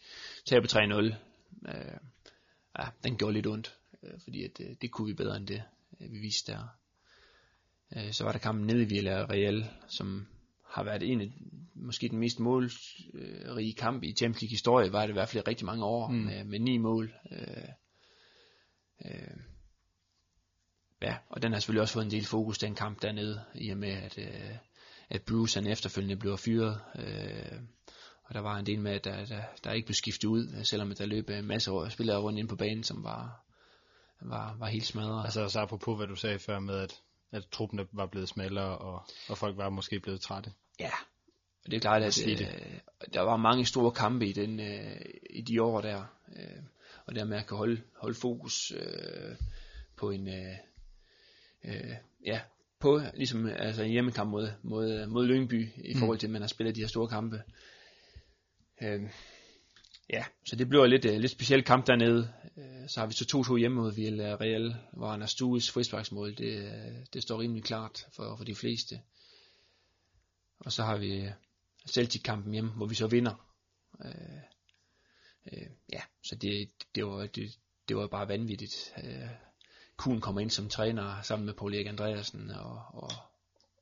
Taber 0.47 0.67
3-0. 0.67 1.15
Uh, 1.69 1.75
ja, 2.79 2.85
den 3.05 3.17
gjorde 3.17 3.35
lidt 3.35 3.47
ondt, 3.47 3.75
uh, 4.03 4.21
fordi 4.23 4.45
at, 4.45 4.61
uh, 4.61 4.67
det 4.83 4.91
kunne 4.91 5.07
vi 5.07 5.15
bedre 5.15 5.37
end 5.37 5.47
det, 5.47 5.63
uh, 6.01 6.13
vi 6.13 6.19
viste 6.19 6.53
der. 6.53 6.77
Uh, 7.97 8.13
så 8.13 8.25
var 8.25 8.33
der 8.33 8.39
kampen 8.39 8.67
nede 8.67 8.83
i 8.83 8.89
Villarreal, 8.89 9.71
som 9.89 10.27
har 10.71 10.83
været 10.83 11.03
en 11.03 11.21
af 11.21 11.33
måske 11.75 12.09
den 12.09 12.19
mest 12.19 12.41
målrige 12.41 13.75
kamp 13.75 14.03
i 14.03 14.13
Champions 14.13 14.41
League 14.41 14.51
historie, 14.51 14.93
var 14.93 15.01
det 15.01 15.09
i 15.09 15.13
hvert 15.13 15.29
fald 15.29 15.47
i 15.47 15.49
rigtig 15.49 15.67
mange 15.67 15.85
år, 15.85 16.09
mm. 16.09 16.17
med, 16.17 16.45
med 16.45 16.59
ni 16.59 16.79
mål. 16.79 17.15
Øh, 17.33 17.69
øh, 19.05 19.37
ja, 21.03 21.17
og 21.29 21.43
den 21.43 21.53
har 21.53 21.59
selvfølgelig 21.59 21.83
også 21.83 21.95
fået 21.95 22.05
en 22.05 22.11
del 22.11 22.27
fokus, 22.27 22.59
den 22.59 22.75
kamp 22.75 23.03
dernede, 23.03 23.45
i 23.55 23.71
og 23.71 23.79
med, 23.79 23.93
at, 23.93 24.19
øh, 24.19 24.57
at 25.11 25.23
Bruce 25.23 25.61
han 25.61 25.71
efterfølgende 25.71 26.17
blev 26.17 26.39
fyret. 26.39 26.81
Øh, 26.99 27.61
og 28.25 28.35
der 28.35 28.41
var 28.41 28.59
en 28.59 28.67
del 28.67 28.81
med, 28.81 28.93
at 28.93 29.05
der, 29.05 29.25
der, 29.25 29.43
der 29.65 29.73
ikke 29.73 29.87
blev 29.87 29.95
skiftet 29.95 30.29
ud, 30.29 30.65
selvom 30.65 30.95
der 30.95 31.07
løb 31.07 31.31
en 31.31 31.47
masse 31.47 31.73
år, 31.73 31.89
spillere 31.89 32.19
rundt 32.19 32.39
ind 32.39 32.49
på 32.49 32.57
banen, 32.57 32.85
som 32.85 33.05
var, 33.05 33.45
var, 34.21 34.57
var 34.59 34.67
helt 34.67 34.87
smadret. 34.87 35.25
Altså 35.25 35.49
så 35.49 35.61
apropos 35.61 35.99
hvad 35.99 36.07
du 36.07 36.15
sagde 36.15 36.39
før 36.39 36.59
med, 36.59 36.75
at, 36.75 37.01
at 37.33 37.47
truppen 37.53 37.89
var 37.93 38.07
blevet 38.07 38.29
smallere, 38.29 38.79
og, 38.79 39.03
og 39.29 39.39
folk 39.39 39.57
var 39.57 39.71
måske 39.71 40.01
blevet 40.01 40.21
trætte. 40.21 40.53
Ja, 40.81 40.93
og 41.65 41.71
det 41.71 41.77
er 41.77 41.81
klart, 41.81 42.03
at 42.03 42.27
øh, 42.29 42.39
der 43.15 43.21
var 43.21 43.37
mange 43.37 43.67
store 43.67 43.93
kampe 43.93 44.27
i, 44.27 44.33
den, 44.33 44.61
øh, 44.61 45.01
i 45.31 45.41
de 45.41 45.63
år 45.63 45.81
der. 45.81 46.05
Øh, 46.37 46.63
og 47.07 47.15
der 47.15 47.25
med 47.25 47.37
at 47.37 47.47
kan 47.47 47.57
holde, 47.57 47.83
holde 47.97 48.19
fokus 48.21 48.73
øh, 48.77 49.37
på 49.97 50.11
en, 50.11 50.29
øh, 50.29 50.57
øh, 51.65 51.97
ja, 52.27 52.41
på 52.81 53.01
ligesom 53.15 53.47
altså 53.47 53.83
en 53.83 53.91
hjemmekamp 53.91 54.31
mod, 54.31 54.49
mod, 54.63 55.07
mod 55.07 55.27
Lyngby, 55.27 55.69
i 55.77 55.99
forhold 55.99 56.19
til, 56.19 56.27
at 56.27 56.31
man 56.31 56.41
har 56.41 56.49
spillet 56.49 56.77
de 56.77 56.81
her 56.81 56.89
store 56.89 57.09
kampe. 57.09 57.43
Øh, 58.83 59.01
ja, 60.11 60.25
så 60.47 60.57
det 60.57 60.69
blev 60.69 60.85
lidt, 60.85 61.05
øh, 61.05 61.17
lidt 61.21 61.33
speciel 61.33 61.65
kamp 61.65 61.87
dernede. 61.87 62.33
Øh, 62.81 62.89
så 62.89 63.01
har 63.01 63.07
vi 63.07 63.13
så 63.13 63.53
2-2 63.53 63.57
hjemme 63.59 63.77
mod 63.77 63.95
Villarreal, 63.95 64.77
hvor 64.93 65.07
Anders 65.07 65.31
Stues 65.31 65.71
frisparksmål, 65.71 66.37
det, 66.37 67.07
det 67.13 67.23
står 67.23 67.41
rimelig 67.41 67.65
klart 67.65 68.07
for, 68.13 68.37
for 68.37 68.45
de 68.45 68.55
fleste. 68.55 69.01
Og 70.59 70.73
så 70.73 70.83
har 70.83 70.97
vi 70.97 71.29
Celtic-kampen 71.89 72.53
hjemme, 72.53 72.71
hvor 72.71 72.87
vi 72.87 72.95
så 72.95 73.07
vinder. 73.07 73.47
Øh, 74.05 74.41
øh, 75.53 75.67
ja, 75.93 76.03
så 76.23 76.35
det, 76.37 76.71
det, 76.95 77.07
var, 77.07 77.27
det, 77.27 77.59
det 77.89 77.97
var 77.97 78.07
bare 78.07 78.29
vanvittigt. 78.29 78.95
Øh, 79.05 79.29
Kuhn 79.97 80.21
kommer 80.21 80.41
ind 80.41 80.51
som 80.51 80.69
træner 80.69 81.23
sammen 81.23 81.47
med 81.47 81.55
Paul 81.55 81.75
Erik 81.75 81.87
Andreasen 81.87 82.51
og, 82.51 82.83
og, 82.93 83.11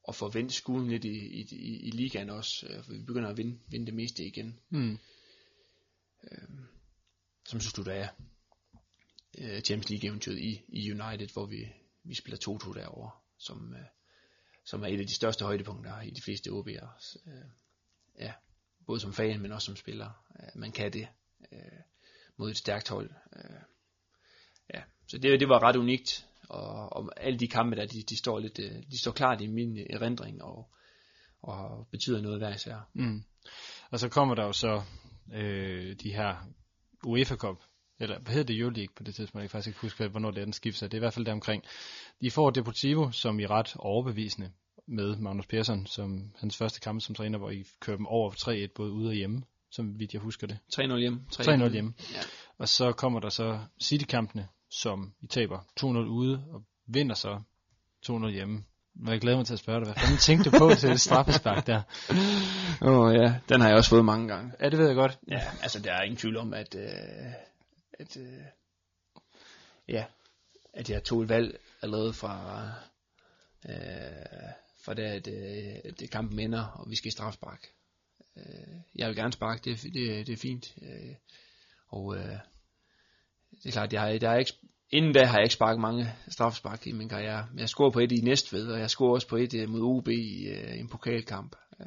og 0.05 0.15
får 0.15 0.29
vendt 0.29 0.53
skuden 0.53 0.89
lidt 0.89 1.05
i, 1.05 1.41
i, 1.41 1.47
i, 1.51 1.77
i 1.77 1.91
ligaen 1.91 2.31
også, 2.31 2.67
øh, 2.67 2.85
for 2.85 2.93
vi 2.93 3.03
begynder 3.03 3.29
at 3.29 3.37
vinde, 3.37 3.59
vinde 3.69 3.87
det 3.87 3.95
meste 3.95 4.25
igen. 4.25 4.61
Mm. 4.71 4.99
Øh, 6.25 6.49
som 7.47 7.61
så 7.61 7.71
slutter 7.71 7.93
af 7.93 8.09
øh, 9.41 9.61
Champions 9.61 9.91
League-eventyret 9.91 10.39
i, 10.39 10.63
i 10.69 10.93
United, 10.93 11.29
hvor 11.33 11.47
vi, 11.47 11.73
vi 12.05 12.15
spiller 12.15 12.59
2-2 12.59 12.79
derovre, 12.79 13.11
som, 13.39 13.75
øh, 13.75 13.87
som 14.65 14.83
er 14.83 14.87
et 14.87 15.01
af 15.01 15.07
de 15.07 15.15
største 15.15 15.45
højdepunkter 15.45 16.01
i 16.01 16.11
de 16.11 16.23
fleste 16.23 16.51
OB'er. 16.51 17.19
Øh, 17.27 17.45
ja, 18.19 18.33
både 18.87 19.01
som 19.01 19.13
fan, 19.13 19.41
men 19.41 19.53
også 19.53 19.67
som 19.67 19.77
spiller. 19.77 20.11
Øh, 20.41 20.61
man 20.61 20.73
kan 20.73 20.93
det 20.93 21.09
øh, 21.53 21.81
mod 22.37 22.51
et 22.51 22.57
stærkt 22.57 22.89
hold. 22.89 23.11
Øh, 23.37 23.61
ja, 24.75 24.83
så 25.07 25.19
det, 25.19 25.41
det 25.41 25.49
var 25.49 25.63
ret 25.63 25.77
unikt, 25.77 26.27
og, 26.49 26.93
og 26.93 27.13
alle 27.17 27.39
de 27.39 27.49
kampe 27.49 27.77
der, 27.77 27.87
de, 27.87 28.03
de 28.03 28.17
står 28.17 28.39
lidt, 28.39 28.59
øh, 28.59 28.83
de 28.91 28.99
står 28.99 29.13
klart 29.13 29.41
i 29.41 29.47
min 29.47 29.79
erindring, 29.91 30.43
og, 30.43 30.71
og 31.43 31.89
betyder 31.91 32.21
noget 32.21 32.39
hver 32.39 32.55
især. 32.55 32.91
Mm. 32.95 33.23
Og 33.91 33.99
så 33.99 34.09
kommer 34.09 34.35
der 34.35 34.45
jo 34.45 34.53
så 34.53 34.83
øh, 35.33 35.97
de 36.03 36.13
her 36.13 36.37
UEFA 37.05 37.37
Cup, 37.37 37.63
eller 38.01 38.19
hvad 38.19 38.33
hedder 38.33 38.47
det 38.47 38.59
Euroleague 38.61 38.95
på 38.97 39.03
det 39.03 39.15
tidspunkt, 39.15 39.43
jeg 39.43 39.51
kan 39.51 39.57
faktisk 39.57 39.69
ikke 39.69 39.81
huske, 39.81 40.09
hvornår 40.09 40.31
det 40.31 40.41
er 40.41 40.45
den 40.45 40.53
skifter, 40.53 40.87
det 40.87 40.95
er 40.95 40.99
i 40.99 41.07
hvert 41.07 41.15
fald 41.15 41.27
der 41.27 41.33
omkring. 41.33 41.63
De 42.21 42.31
får 42.31 42.51
Deportivo, 42.51 43.11
som 43.11 43.41
i 43.41 43.47
ret 43.47 43.77
overbevisende 43.79 44.51
med 44.87 45.17
Magnus 45.17 45.47
Persson, 45.47 45.87
som 45.87 46.33
hans 46.41 46.57
første 46.57 46.81
kamp 46.81 47.01
som 47.01 47.15
træner, 47.15 47.39
hvor 47.39 47.51
I 47.51 47.65
kører 47.81 47.97
dem 47.97 48.07
over 48.07 48.31
3-1 48.31 48.73
både 48.75 48.93
ude 48.93 49.09
og 49.09 49.15
hjemme, 49.15 49.43
som 49.71 49.99
vidt 49.99 50.13
jeg 50.13 50.21
husker 50.21 50.47
det. 50.47 50.59
3-0 50.75 50.97
hjemme. 50.97 51.21
3-0 51.33 51.73
hjemme. 51.73 51.95
Ja. 52.15 52.21
Og 52.59 52.69
så 52.69 52.93
kommer 52.93 53.21
der 53.21 53.29
så 53.29 53.59
City-kampene, 53.83 54.49
som 54.71 55.13
I 55.23 55.27
taber 55.27 55.59
2-0 55.81 55.87
ude, 55.87 56.45
og 56.51 56.63
vinder 56.87 57.15
så 57.15 57.41
2-0 58.07 58.29
hjemme. 58.29 58.65
Men 58.95 59.13
jeg 59.13 59.21
glæder 59.21 59.37
mig 59.37 59.47
til 59.47 59.53
at 59.53 59.59
spørge 59.59 59.81
dig, 59.81 59.87
hvad 59.87 60.03
fanden 60.03 60.19
tænkte 60.19 60.51
du 60.51 60.59
på 60.59 60.75
til 60.75 60.89
det 60.89 61.01
straffespark 61.01 61.67
der? 61.67 61.83
Åh 62.89 62.99
oh, 62.99 63.15
ja, 63.15 63.35
den 63.49 63.61
har 63.61 63.69
jeg 63.69 63.77
også 63.77 63.91
fået 63.91 64.05
mange 64.05 64.29
gange. 64.29 64.53
Ja, 64.61 64.69
det 64.69 64.79
ved 64.79 64.87
jeg 64.87 64.97
godt. 64.97 65.19
Ja, 65.29 65.41
altså 65.63 65.83
der 65.83 65.93
er 65.93 66.03
ingen 66.03 66.17
tvivl 66.17 66.37
om, 66.37 66.55
at, 66.55 66.75
øh, 66.75 67.33
at 67.99 68.17
øh, 68.17 68.45
ja, 69.89 70.05
at 70.73 70.91
jeg 70.91 71.05
tog 71.05 71.23
et 71.23 71.29
valg 71.29 71.61
allerede 71.83 72.13
fra, 72.13 72.67
øh, 73.69 74.53
fra 74.85 74.95
det, 74.95 75.03
at, 75.03 75.29
øh, 75.29 75.81
at 75.85 76.01
det 76.01 76.11
kampen 76.11 76.39
ender, 76.39 76.65
og 76.65 76.91
vi 76.91 76.97
skal 76.97 77.09
i 77.09 77.13
strafspark. 77.13 77.67
Øh, 78.37 78.77
jeg 78.95 79.09
vil 79.09 79.17
gerne 79.17 79.33
sparke, 79.33 79.71
det, 79.71 79.83
det, 79.83 80.27
det 80.27 80.33
er 80.33 80.37
fint. 80.37 80.75
Øh, 80.83 81.15
og 81.89 82.17
øh, 82.17 82.39
det 83.51 83.67
er 83.67 83.71
klart, 83.71 83.93
jeg 83.93 84.01
har, 84.01 84.19
der 84.19 84.31
er 84.31 84.39
ikke, 84.39 84.53
inden 84.91 85.13
da 85.15 85.25
har 85.25 85.37
jeg 85.37 85.45
ikke 85.45 85.55
sparket 85.55 85.81
mange 85.81 86.15
straffespark 86.29 86.87
i 86.87 86.93
min 86.93 87.09
karriere. 87.09 87.49
Jeg 87.57 87.69
scorede 87.69 87.93
på 87.93 88.01
et 88.01 88.13
i 88.13 88.21
Næstved, 88.21 88.73
og 88.73 88.81
jeg 88.81 88.91
scorede 88.91 89.15
også 89.15 89.29
på 89.29 89.37
et 89.37 89.55
øh, 89.55 89.69
mod 89.69 89.81
OB 89.83 90.09
i 90.09 90.49
øh, 90.49 90.79
en 90.79 90.89
pokalkamp. 90.89 91.57
Øh, 91.81 91.87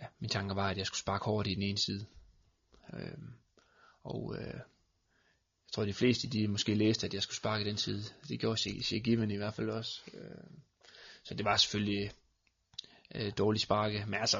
ja, 0.00 0.06
min 0.18 0.30
tanke 0.30 0.56
var, 0.56 0.70
at 0.70 0.78
jeg 0.78 0.86
skulle 0.86 1.00
sparke 1.00 1.24
hårdt 1.24 1.48
i 1.48 1.54
den 1.54 1.62
ene 1.62 1.78
side. 1.78 2.06
Øh, 2.92 3.18
og 4.06 4.36
øh, 4.38 4.54
jeg 5.66 5.72
tror, 5.72 5.84
de 5.84 5.94
fleste 5.94 6.28
de 6.28 6.48
måske 6.48 6.74
læste, 6.74 7.06
at 7.06 7.14
jeg 7.14 7.22
skulle 7.22 7.36
sparke 7.36 7.64
den 7.64 7.76
side. 7.76 8.02
Det 8.28 8.40
gjorde 8.40 8.82
Shea 8.82 8.98
Given 8.98 9.30
i 9.30 9.36
hvert 9.36 9.54
fald 9.54 9.70
også. 9.70 10.00
Øh, 10.14 10.44
så 11.24 11.34
det 11.34 11.44
var 11.44 11.56
selvfølgelig 11.56 12.10
øh, 13.14 13.32
dårligt 13.38 13.62
sparke. 13.62 14.04
Men 14.06 14.14
altså, 14.14 14.36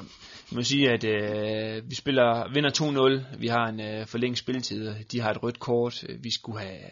jeg 0.51 0.55
må 0.55 0.63
sige, 0.63 0.89
at 0.89 1.03
øh, 1.03 1.89
vi 1.89 1.95
spiller, 1.95 2.53
vinder 2.53 3.21
2-0. 3.31 3.37
Vi 3.39 3.47
har 3.47 3.67
en 3.67 3.79
øh, 3.79 4.07
forlænget 4.07 4.37
spilletid. 4.37 5.03
De 5.11 5.19
har 5.19 5.31
et 5.31 5.43
rødt 5.43 5.59
kort. 5.59 6.05
Vi 6.19 6.31
skulle 6.31 6.59
have, 6.59 6.89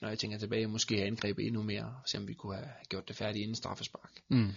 når 0.00 0.08
jeg 0.08 0.18
tænker 0.18 0.38
tilbage, 0.38 0.66
måske 0.66 0.96
have 0.96 1.06
angrebet 1.06 1.46
endnu 1.46 1.62
mere. 1.62 1.94
Se 2.06 2.18
om 2.18 2.28
vi 2.28 2.34
kunne 2.34 2.56
have 2.56 2.68
gjort 2.88 3.08
det 3.08 3.16
færdigt 3.16 3.42
inden 3.42 3.56
straffespark. 3.56 4.12
Mm. 4.28 4.48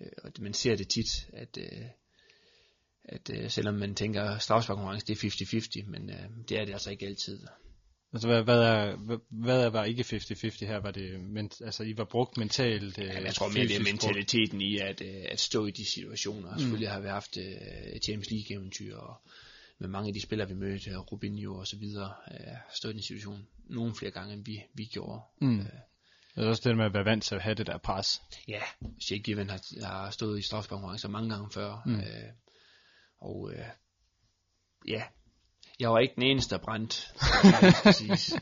Øh, 0.00 0.12
og 0.24 0.32
man 0.40 0.54
ser 0.54 0.76
det 0.76 0.88
tit, 0.88 1.28
at... 1.32 1.58
Øh, 1.58 1.86
at 3.04 3.30
øh, 3.34 3.50
selvom 3.50 3.74
man 3.74 3.94
tænker 3.94 4.38
straffesparkkonkurrence, 4.38 5.06
det 5.06 5.24
er 5.24 5.84
50-50, 5.84 5.90
men 5.90 6.10
øh, 6.10 6.16
det 6.48 6.60
er 6.60 6.64
det 6.64 6.72
altså 6.72 6.90
ikke 6.90 7.06
altid. 7.06 7.40
Altså, 8.12 8.28
hvad, 8.28 8.42
hvad, 8.42 8.58
er, 8.58 8.96
hvad, 8.96 9.16
hvad 9.30 9.64
er, 9.64 9.70
var 9.70 9.84
ikke 9.84 10.02
50-50 10.02 10.66
her? 10.66 10.76
Var 10.76 10.90
det, 10.90 11.20
men, 11.20 11.50
altså, 11.60 11.82
I 11.82 11.96
var 11.96 12.04
brugt 12.04 12.36
mentalt? 12.36 12.98
Øh, 12.98 13.06
Jamen, 13.06 13.24
jeg 13.24 13.34
tror 13.34 13.48
mere, 13.48 13.66
det 13.66 13.76
er 13.76 13.92
mentaliteten 13.92 14.60
i 14.60 14.78
at, 14.78 15.02
øh, 15.02 15.24
at 15.28 15.40
stå 15.40 15.66
i 15.66 15.70
de 15.70 15.84
situationer. 15.84 16.52
Mm. 16.52 16.58
Selvfølgelig 16.58 16.90
har 16.90 17.00
vi 17.00 17.08
haft 17.08 17.36
øh, 17.36 18.00
Champions 18.02 18.30
League-eventyr, 18.30 18.96
og 18.96 19.14
med 19.78 19.88
mange 19.88 20.08
af 20.08 20.14
de 20.14 20.20
spillere, 20.20 20.48
vi 20.48 20.54
mødte, 20.54 20.96
Rubinho 20.96 21.54
og 21.54 21.66
så 21.66 21.76
videre, 21.76 22.12
øh, 22.30 22.56
stået 22.74 22.92
i 22.92 22.96
en 22.96 23.02
situation 23.02 23.46
nogle 23.70 23.94
flere 23.94 24.10
gange, 24.12 24.34
end 24.34 24.44
vi, 24.44 24.62
vi 24.74 24.84
gjorde. 24.84 25.20
Mm. 25.40 25.60
Øh, 25.60 25.66
det 26.34 26.44
er 26.44 26.48
også 26.48 26.68
det 26.68 26.76
med 26.76 26.84
at 26.84 26.94
være 26.94 27.04
vant 27.04 27.24
til 27.24 27.34
at 27.34 27.42
have 27.42 27.54
det 27.54 27.66
der 27.66 27.78
pres. 27.78 28.22
Ja, 28.48 28.62
Shea 29.00 29.18
Given 29.18 29.50
har, 29.50 29.86
har 29.86 30.10
stået 30.10 30.38
i 30.38 30.42
straffesparkkonkurrencer 30.42 31.08
mange 31.08 31.30
gange 31.30 31.50
før. 31.54 31.82
Mm. 31.86 31.94
Øh, 31.94 32.04
og 33.22 33.52
øh, 33.52 33.66
ja, 34.88 35.02
jeg 35.80 35.90
var 35.90 35.98
ikke 35.98 36.14
den 36.14 36.22
eneste, 36.22 36.54
der 36.54 36.62
brændt. 36.62 37.14
præcis. 37.84 38.34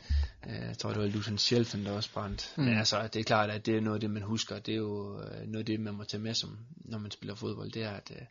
Øh, 0.47 0.67
jeg 0.67 0.77
tror, 0.77 0.89
det 0.89 1.01
var 1.01 1.07
Lucian 1.07 1.37
Shelton, 1.37 1.85
der 1.85 1.91
også 1.91 2.13
brændt. 2.13 2.53
Mm. 2.57 2.63
Men 2.63 2.77
altså, 2.77 3.09
det 3.13 3.19
er 3.19 3.23
klart, 3.23 3.49
at 3.49 3.65
det 3.65 3.77
er 3.77 3.81
noget 3.81 3.95
af 3.95 4.01
det, 4.01 4.11
man 4.11 4.23
husker. 4.23 4.59
Det 4.59 4.71
er 4.71 4.77
jo 4.77 5.21
øh, 5.21 5.47
noget 5.47 5.59
af 5.59 5.65
det, 5.65 5.79
man 5.79 5.93
må 5.93 6.03
tage 6.03 6.23
med, 6.23 6.33
som, 6.33 6.57
når 6.75 6.97
man 6.97 7.11
spiller 7.11 7.35
fodbold. 7.35 7.71
Det 7.71 7.83
er, 7.83 7.91
at, 7.91 8.11
øh, 8.15 8.25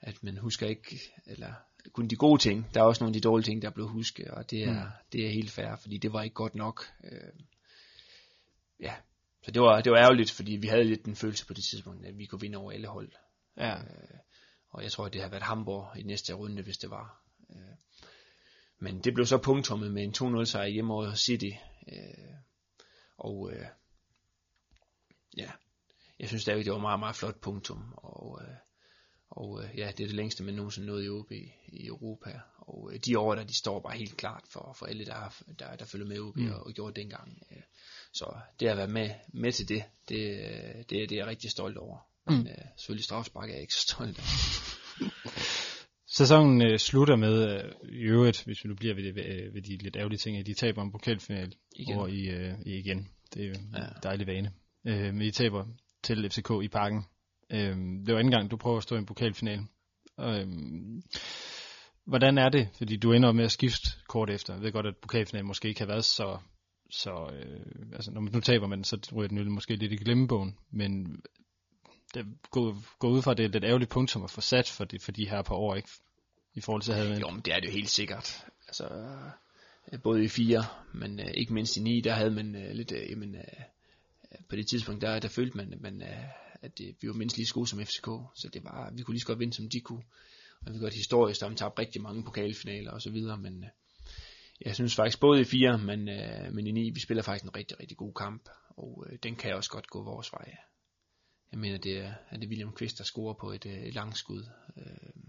at 0.00 0.22
man 0.22 0.36
husker 0.36 0.66
ikke, 0.66 1.00
eller 1.26 1.52
kun 1.92 2.08
de 2.08 2.16
gode 2.16 2.42
ting. 2.42 2.74
Der 2.74 2.80
er 2.80 2.84
også 2.84 3.04
nogle 3.04 3.16
af 3.16 3.20
de 3.20 3.28
dårlige 3.28 3.44
ting, 3.44 3.62
der 3.62 3.68
er 3.68 3.72
blevet 3.72 3.90
husket, 3.90 4.28
og 4.28 4.50
det 4.50 4.62
er, 4.62 4.84
mm. 4.84 4.90
det 5.12 5.26
er 5.26 5.30
helt 5.30 5.50
fair, 5.50 5.76
fordi 5.76 5.98
det 5.98 6.12
var 6.12 6.22
ikke 6.22 6.34
godt 6.34 6.54
nok. 6.54 6.84
Øh, 7.04 7.32
ja, 8.80 8.94
så 9.42 9.50
det 9.50 9.62
var, 9.62 9.80
det 9.80 9.92
var 9.92 9.98
ærgerligt, 9.98 10.30
fordi 10.30 10.56
vi 10.56 10.66
havde 10.66 10.84
lidt 10.84 11.04
den 11.04 11.16
følelse 11.16 11.46
på 11.46 11.54
det 11.54 11.64
tidspunkt, 11.70 12.06
at 12.06 12.18
vi 12.18 12.26
kunne 12.26 12.40
vinde 12.40 12.58
over 12.58 12.72
alle 12.72 12.88
hold. 12.88 13.12
Ja. 13.56 13.74
Øh, 13.74 14.18
og 14.72 14.82
jeg 14.82 14.92
tror, 14.92 15.08
det 15.08 15.22
har 15.22 15.28
været 15.28 15.42
Hamburg 15.42 15.98
i 15.98 16.02
næste 16.02 16.32
runde, 16.32 16.62
hvis 16.62 16.78
det 16.78 16.90
var. 16.90 17.22
Øh, 17.50 17.76
men 18.78 19.00
det 19.00 19.14
blev 19.14 19.26
så 19.26 19.38
punktummet 19.38 19.92
med 19.92 20.02
en 20.02 20.38
2-0 20.40 20.44
sejr 20.44 20.66
hjemme 20.66 20.94
over 20.94 21.14
City. 21.14 21.50
Øh, 21.88 22.34
og 23.16 23.52
øh, 23.52 23.66
ja, 25.36 25.50
jeg 26.18 26.28
synes 26.28 26.42
stadigvæk, 26.42 26.64
det 26.64 26.72
var 26.72 26.78
meget, 26.78 27.00
meget 27.00 27.16
flot 27.16 27.40
punktum. 27.40 27.92
Og, 27.96 28.42
øh, 28.42 28.54
og 29.30 29.64
øh, 29.64 29.78
ja, 29.78 29.86
det 29.86 30.04
er 30.04 30.06
det 30.06 30.16
længste, 30.16 30.44
man 30.44 30.54
nogensinde 30.54 30.86
nåede 30.86 31.04
i 31.04 31.08
OB 31.08 31.32
i 31.66 31.86
Europa. 31.86 32.40
Og 32.58 32.90
øh, 32.92 33.00
de 33.06 33.18
år, 33.18 33.34
der 33.34 33.44
de 33.44 33.58
står 33.58 33.80
bare 33.80 33.96
helt 33.96 34.16
klart 34.16 34.44
for, 34.50 34.72
for 34.78 34.86
alle, 34.86 35.06
der, 35.06 35.14
har, 35.14 35.42
der, 35.58 35.76
der 35.76 35.84
følger 35.84 36.06
med 36.06 36.20
OB 36.20 36.36
mm. 36.36 36.52
og, 36.52 36.66
og 36.66 36.72
gjorde 36.72 37.00
dengang. 37.00 37.42
Øh, 37.50 37.62
så 38.12 38.34
det 38.60 38.68
at 38.68 38.76
være 38.76 38.88
med, 38.88 39.10
med 39.28 39.52
til 39.52 39.68
det, 39.68 39.84
det, 40.08 40.44
det, 40.90 40.90
det 40.90 41.12
er 41.12 41.16
jeg 41.16 41.26
rigtig 41.26 41.50
stolt 41.50 41.78
over. 41.78 42.11
Mm. 42.26 42.34
Men 42.34 42.46
øh, 42.46 42.64
selvfølgelig 42.76 43.04
strafspark 43.04 43.48
er 43.48 43.52
jeg 43.52 43.60
ikke 43.60 43.74
så 43.74 43.80
stolt 43.80 44.18
af. 44.18 44.24
Sæsonen 46.16 46.62
øh, 46.62 46.78
slutter 46.78 47.16
med, 47.16 47.54
øh, 47.54 47.72
i 47.88 48.02
øvrigt, 48.02 48.44
hvis 48.44 48.64
vi 48.64 48.68
nu 48.68 48.74
bliver 48.74 48.94
ved, 48.94 49.04
det, 49.04 49.14
ved, 49.14 49.24
øh, 49.24 49.54
ved 49.54 49.62
de 49.62 49.76
lidt 49.76 49.96
ærgerlige 49.96 50.18
ting, 50.18 50.36
at 50.36 50.46
de 50.46 50.54
taber 50.54 50.82
en 50.82 50.92
pokalfinal 50.92 51.54
igen. 51.76 51.96
over 51.96 52.08
i, 52.08 52.28
øh, 52.28 52.54
i 52.66 52.78
igen. 52.78 53.08
Det 53.34 53.42
er 53.42 53.46
jo 53.46 53.54
en 53.54 53.74
ja. 53.76 53.86
dejlig 54.02 54.26
vane. 54.26 54.52
Øh, 54.86 55.14
men 55.14 55.20
de 55.20 55.30
taber 55.30 55.66
til 56.02 56.30
FCK 56.30 56.50
i 56.62 56.68
parken. 56.68 57.04
Øh, 57.52 57.76
det 58.06 58.14
var 58.14 58.18
anden 58.18 58.30
gang, 58.30 58.50
du 58.50 58.56
prøver 58.56 58.76
at 58.76 58.82
stå 58.82 58.94
i 58.94 58.98
en 58.98 59.06
pokalfinal. 59.06 59.60
Øh, 60.20 60.46
hvordan 62.06 62.38
er 62.38 62.48
det? 62.48 62.68
Fordi 62.78 62.96
du 62.96 63.12
ender 63.12 63.32
med 63.32 63.44
at 63.44 63.52
skifte 63.52 63.88
kort 64.08 64.30
efter. 64.30 64.54
Jeg 64.54 64.62
ved 64.62 64.72
godt, 64.72 64.86
at 64.86 64.96
pokalfinalen 65.02 65.46
måske 65.46 65.68
ikke 65.68 65.80
har 65.80 65.86
været 65.86 66.04
så... 66.04 66.38
så 66.90 67.30
øh, 67.34 67.92
altså, 67.92 68.10
når 68.10 68.20
man 68.20 68.32
nu 68.32 68.40
taber 68.40 68.66
man, 68.66 68.84
så 68.84 69.10
ryger 69.16 69.28
den 69.28 69.52
måske 69.52 69.76
lidt 69.76 69.92
i 69.92 69.96
glemmebogen. 69.96 70.58
Men 70.70 71.22
det 72.14 72.26
går, 72.50 72.98
går 72.98 73.08
ud 73.08 73.22
fra, 73.22 73.30
at 73.30 73.36
det 73.36 73.44
er 73.44 73.48
et 73.48 73.52
lidt 73.52 73.64
ærgerligt 73.64 73.90
punkt, 73.90 74.10
som 74.10 74.24
at 74.24 74.30
få 74.30 74.40
sat 74.40 74.68
for 74.68 74.84
de, 74.84 74.98
for 74.98 75.12
de 75.12 75.28
her 75.28 75.42
par 75.42 75.54
år, 75.54 75.74
ikke? 75.74 75.88
I 76.54 76.60
forhold 76.60 76.82
til 76.82 76.92
at 76.92 76.98
have 76.98 77.18
Jo, 77.18 77.30
men 77.30 77.40
det 77.40 77.54
er 77.54 77.60
det 77.60 77.66
jo 77.66 77.72
helt 77.72 77.90
sikkert. 77.90 78.46
Altså, 78.68 78.84
øh, 79.92 80.02
både 80.02 80.24
i 80.24 80.28
fire, 80.28 80.64
men 80.94 81.20
uh, 81.20 81.26
ikke 81.34 81.54
mindst 81.54 81.76
i 81.76 81.80
ni, 81.80 82.00
der 82.00 82.12
havde 82.12 82.30
man 82.30 82.54
uh, 82.54 82.70
lidt, 82.70 82.92
uh, 82.92 83.10
jamen, 83.10 83.34
uh, 83.34 84.38
på 84.48 84.56
det 84.56 84.66
tidspunkt, 84.66 85.02
der, 85.02 85.18
der 85.18 85.28
følte 85.28 85.56
man, 85.56 85.78
man 85.80 86.02
uh, 86.02 86.24
at 86.62 86.78
det, 86.78 86.96
vi 87.00 87.08
var 87.08 87.14
mindst 87.14 87.36
lige 87.36 87.46
så 87.46 87.54
gode 87.54 87.66
som 87.66 87.80
FCK, 87.80 88.06
så 88.34 88.48
det 88.52 88.64
var, 88.64 88.92
vi 88.96 89.02
kunne 89.02 89.14
lige 89.14 89.20
så 89.20 89.26
godt 89.26 89.38
vinde, 89.38 89.54
som 89.54 89.68
de 89.68 89.80
kunne. 89.80 90.02
Og 90.66 90.74
vi 90.74 90.78
godt 90.78 90.94
historisk, 90.94 91.40
der 91.40 91.46
tabte 91.46 91.64
tabt 91.64 91.78
rigtig 91.78 92.02
mange 92.02 92.24
pokalfinaler 92.24 92.90
og 92.90 93.02
så 93.02 93.10
videre, 93.10 93.38
men 93.38 93.58
uh, 93.58 93.68
jeg 94.60 94.74
synes 94.74 94.94
faktisk 94.94 95.20
både 95.20 95.40
i 95.40 95.44
fire, 95.44 95.78
men, 95.78 96.00
uh, 96.08 96.54
men 96.54 96.66
i 96.66 96.70
ni, 96.70 96.90
vi 96.90 97.00
spiller 97.00 97.22
faktisk 97.22 97.44
en 97.44 97.56
rigtig, 97.56 97.80
rigtig 97.80 97.96
god 97.96 98.12
kamp, 98.14 98.48
og 98.68 98.98
uh, 98.98 99.16
den 99.22 99.36
kan 99.36 99.54
også 99.54 99.70
godt 99.70 99.86
gå 99.86 100.04
vores 100.04 100.32
vej. 100.32 100.56
Jeg 101.52 101.60
mener, 101.60 101.78
det 101.78 101.98
er, 101.98 102.14
er 102.30 102.36
det 102.36 102.48
William 102.48 102.72
Kvist, 102.72 102.98
der 102.98 103.04
scorer 103.04 103.34
på 103.34 103.52
et, 103.52 103.66
et 103.66 103.94
langt 103.94 104.18
skud. 104.18 104.44
Øh, 104.76 105.22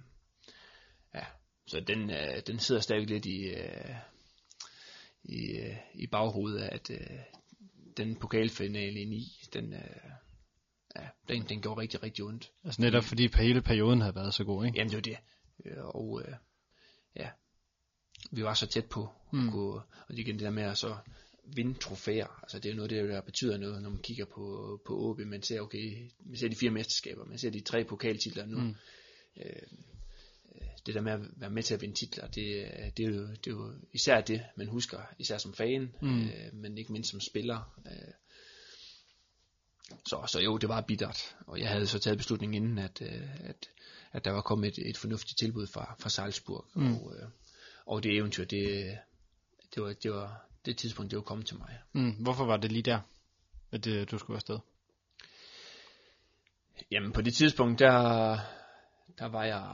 ja, 1.15 1.25
så 1.67 1.79
den, 1.79 2.09
øh, 2.09 2.41
den 2.47 2.59
sidder 2.59 2.81
stadig 2.81 3.07
lidt 3.07 3.25
i, 3.25 3.43
øh, 3.43 3.95
i, 5.23 5.57
øh, 5.57 5.77
i 5.93 6.07
baghovedet, 6.07 6.61
at 6.61 6.89
øh, 6.89 7.19
den 7.97 8.15
pokalfinale 8.15 9.01
i 9.01 9.05
9, 9.05 9.41
den, 9.53 9.73
øh, 9.73 9.79
ja, 10.95 11.07
den, 11.29 11.49
den 11.49 11.61
gjorde 11.61 11.81
rigtig, 11.81 12.03
rigtig 12.03 12.25
ondt. 12.25 12.51
Altså 12.63 12.81
netop 12.81 13.03
fordi 13.03 13.29
hele 13.37 13.61
perioden 13.61 14.01
havde 14.01 14.15
været 14.15 14.33
så 14.33 14.43
god, 14.43 14.65
ikke? 14.65 14.77
Jamen 14.77 14.91
det 14.91 14.95
var 14.95 15.01
det. 15.01 15.17
Øh, 15.65 15.85
og 15.85 16.21
øh, 16.25 16.35
ja, 17.15 17.29
vi 18.31 18.43
var 18.43 18.53
så 18.53 18.67
tæt 18.67 18.85
på. 18.85 19.09
Mm. 19.33 19.51
Kunne, 19.51 19.73
og 19.73 20.09
det 20.09 20.19
igen 20.19 20.35
det 20.35 20.43
der 20.43 20.49
med 20.49 20.63
at 20.63 20.77
så 20.77 20.97
vinde 21.45 21.79
trofæer. 21.79 22.39
Altså 22.43 22.59
det 22.59 22.71
er 22.71 22.75
noget 22.75 22.89
det, 22.89 23.09
der 23.09 23.21
betyder 23.21 23.57
noget, 23.57 23.81
når 23.81 23.89
man 23.89 24.01
kigger 24.01 24.25
på, 24.25 24.81
på 24.85 25.09
OB. 25.09 25.19
Man 25.19 25.43
ser, 25.43 25.61
okay, 25.61 26.09
man 26.25 26.37
ser 26.37 26.47
de 26.47 26.55
fire 26.55 26.71
mesterskaber, 26.71 27.25
man 27.25 27.37
ser 27.37 27.49
de 27.49 27.61
tre 27.61 27.83
pokaltitler 27.83 28.45
nu. 28.45 28.59
Mm. 28.59 28.75
Øh, 29.37 29.61
det 30.85 30.95
der 30.95 31.01
med 31.01 31.11
at 31.11 31.19
være 31.35 31.49
med 31.49 31.63
til 31.63 31.73
at 31.73 31.81
vinde 31.81 31.95
titler, 31.95 32.27
det, 32.27 32.67
det, 32.97 33.05
er, 33.05 33.09
jo, 33.09 33.27
det 33.27 33.47
er 33.47 33.51
jo 33.51 33.73
især 33.93 34.21
det, 34.21 34.43
man 34.55 34.67
husker, 34.67 34.99
især 35.19 35.37
som 35.37 35.53
fan, 35.53 35.95
mm. 36.01 36.21
øh, 36.21 36.53
men 36.53 36.77
ikke 36.77 36.91
mindst 36.91 37.09
som 37.09 37.19
spiller. 37.19 37.79
Øh. 37.85 38.13
Så, 40.05 40.25
så 40.27 40.39
jo, 40.39 40.57
det 40.57 40.69
var 40.69 40.81
bittert, 40.81 41.35
og 41.47 41.59
jeg 41.59 41.69
havde 41.69 41.87
så 41.87 41.99
taget 41.99 42.17
beslutningen 42.17 42.63
inden, 42.63 42.79
at, 42.79 43.01
øh, 43.01 43.49
at, 43.49 43.69
at 44.11 44.25
der 44.25 44.31
var 44.31 44.41
kommet 44.41 44.67
et, 44.77 44.89
et 44.89 44.97
fornuftigt 44.97 45.39
tilbud 45.39 45.67
fra, 45.67 45.95
fra 45.99 46.09
Salzburg, 46.09 46.65
mm. 46.75 46.93
og, 46.93 47.15
øh, 47.15 47.27
og 47.85 48.03
det 48.03 48.17
eventyr, 48.17 48.45
det, 48.45 48.97
det 49.75 49.83
var, 49.83 49.93
det 49.93 50.11
var, 50.11 50.49
det 50.65 50.77
tidspunkt, 50.77 51.11
det 51.11 51.17
var 51.17 51.23
kommet 51.23 51.47
til 51.47 51.57
mig. 51.57 51.79
Mm, 51.93 52.11
hvorfor 52.11 52.45
var 52.45 52.57
det 52.57 52.71
lige 52.71 52.83
der, 52.83 52.99
at 53.71 53.85
det, 53.85 54.11
du 54.11 54.17
skulle 54.17 54.37
afsted? 54.37 54.59
Jamen 56.91 57.11
på 57.11 57.21
det 57.21 57.33
tidspunkt, 57.33 57.79
der, 57.79 58.37
der 59.19 59.25
var 59.25 59.43
jeg 59.43 59.65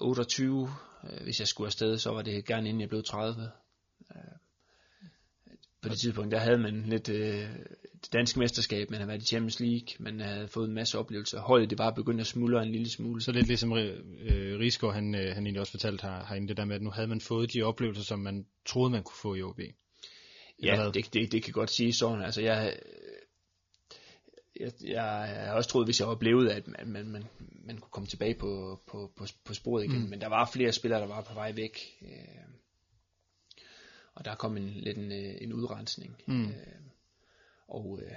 28. 0.00 0.70
Hvis 1.22 1.40
jeg 1.40 1.48
skulle 1.48 1.68
afsted, 1.68 1.98
så 1.98 2.10
var 2.10 2.22
det 2.22 2.44
gerne 2.44 2.68
inden 2.68 2.80
jeg 2.80 2.88
blev 2.88 3.02
30. 3.02 3.50
På 5.82 5.88
det 5.88 5.98
tidspunkt, 5.98 6.32
der 6.32 6.38
havde 6.38 6.58
man 6.58 6.82
lidt, 6.82 7.08
øh, 7.08 7.48
det 7.92 8.12
danske 8.12 8.38
mesterskab, 8.38 8.90
man 8.90 8.98
havde 8.98 9.08
været 9.08 9.22
i 9.22 9.26
Champions 9.26 9.60
League, 9.60 9.88
man 9.98 10.20
havde 10.20 10.48
fået 10.48 10.68
en 10.68 10.74
masse 10.74 10.98
oplevelser. 10.98 11.40
Holdet 11.40 11.70
det 11.70 11.78
var 11.78 11.90
begyndt 11.90 12.20
at 12.20 12.26
smuldre 12.26 12.62
en 12.62 12.72
lille 12.72 12.90
smule. 12.90 13.20
Så 13.20 13.32
lidt 13.32 13.46
ligesom 13.46 13.72
øh, 13.76 14.58
Rigsgaard, 14.58 14.94
han, 14.94 15.14
øh, 15.14 15.34
han 15.34 15.46
egentlig 15.46 15.60
også 15.60 15.72
fortalte 15.72 16.02
her, 16.02 16.26
herinde, 16.26 16.48
det 16.48 16.56
der 16.56 16.64
med, 16.64 16.76
at 16.76 16.82
nu 16.82 16.90
havde 16.90 17.08
man 17.08 17.20
fået 17.20 17.52
de 17.52 17.62
oplevelser, 17.62 18.02
som 18.02 18.18
man 18.18 18.46
troede, 18.66 18.90
man 18.90 19.02
kunne 19.02 19.18
få 19.22 19.34
i 19.34 19.42
OB. 19.42 19.60
Ja, 20.62 20.90
det, 20.94 21.14
det, 21.14 21.32
det 21.32 21.42
kan 21.42 21.52
godt 21.52 21.70
sige 21.70 21.92
sådan. 21.92 22.22
Altså, 22.22 22.40
jeg, 22.40 22.78
jeg, 24.60 24.72
jeg, 24.80 24.90
jeg 24.90 25.46
har 25.46 25.52
også 25.52 25.70
troet, 25.70 25.86
hvis 25.86 26.00
jeg 26.00 26.08
var 26.08 26.14
blevet, 26.14 26.48
at 26.48 26.66
man, 26.66 26.88
man, 26.88 27.06
man, 27.06 27.24
man 27.64 27.78
kunne 27.78 27.90
komme 27.90 28.06
tilbage 28.06 28.34
på, 28.34 28.80
på, 28.86 29.12
på, 29.16 29.24
på 29.44 29.54
sporet 29.54 29.84
igen. 29.84 30.02
Mm. 30.02 30.08
Men 30.08 30.20
der 30.20 30.28
var 30.28 30.50
flere 30.52 30.72
spillere, 30.72 31.00
der 31.00 31.06
var 31.06 31.22
på 31.22 31.34
vej 31.34 31.52
væk. 31.52 31.78
Øh, 32.02 32.48
og 34.14 34.24
der 34.24 34.34
kom 34.34 34.56
en, 34.56 34.68
lidt 34.68 34.98
en, 34.98 35.12
øh, 35.12 35.34
en 35.40 35.52
udrensning. 35.52 36.22
Mm. 36.26 36.48
Øh, 36.48 36.56
og 37.68 38.00
øh, 38.02 38.12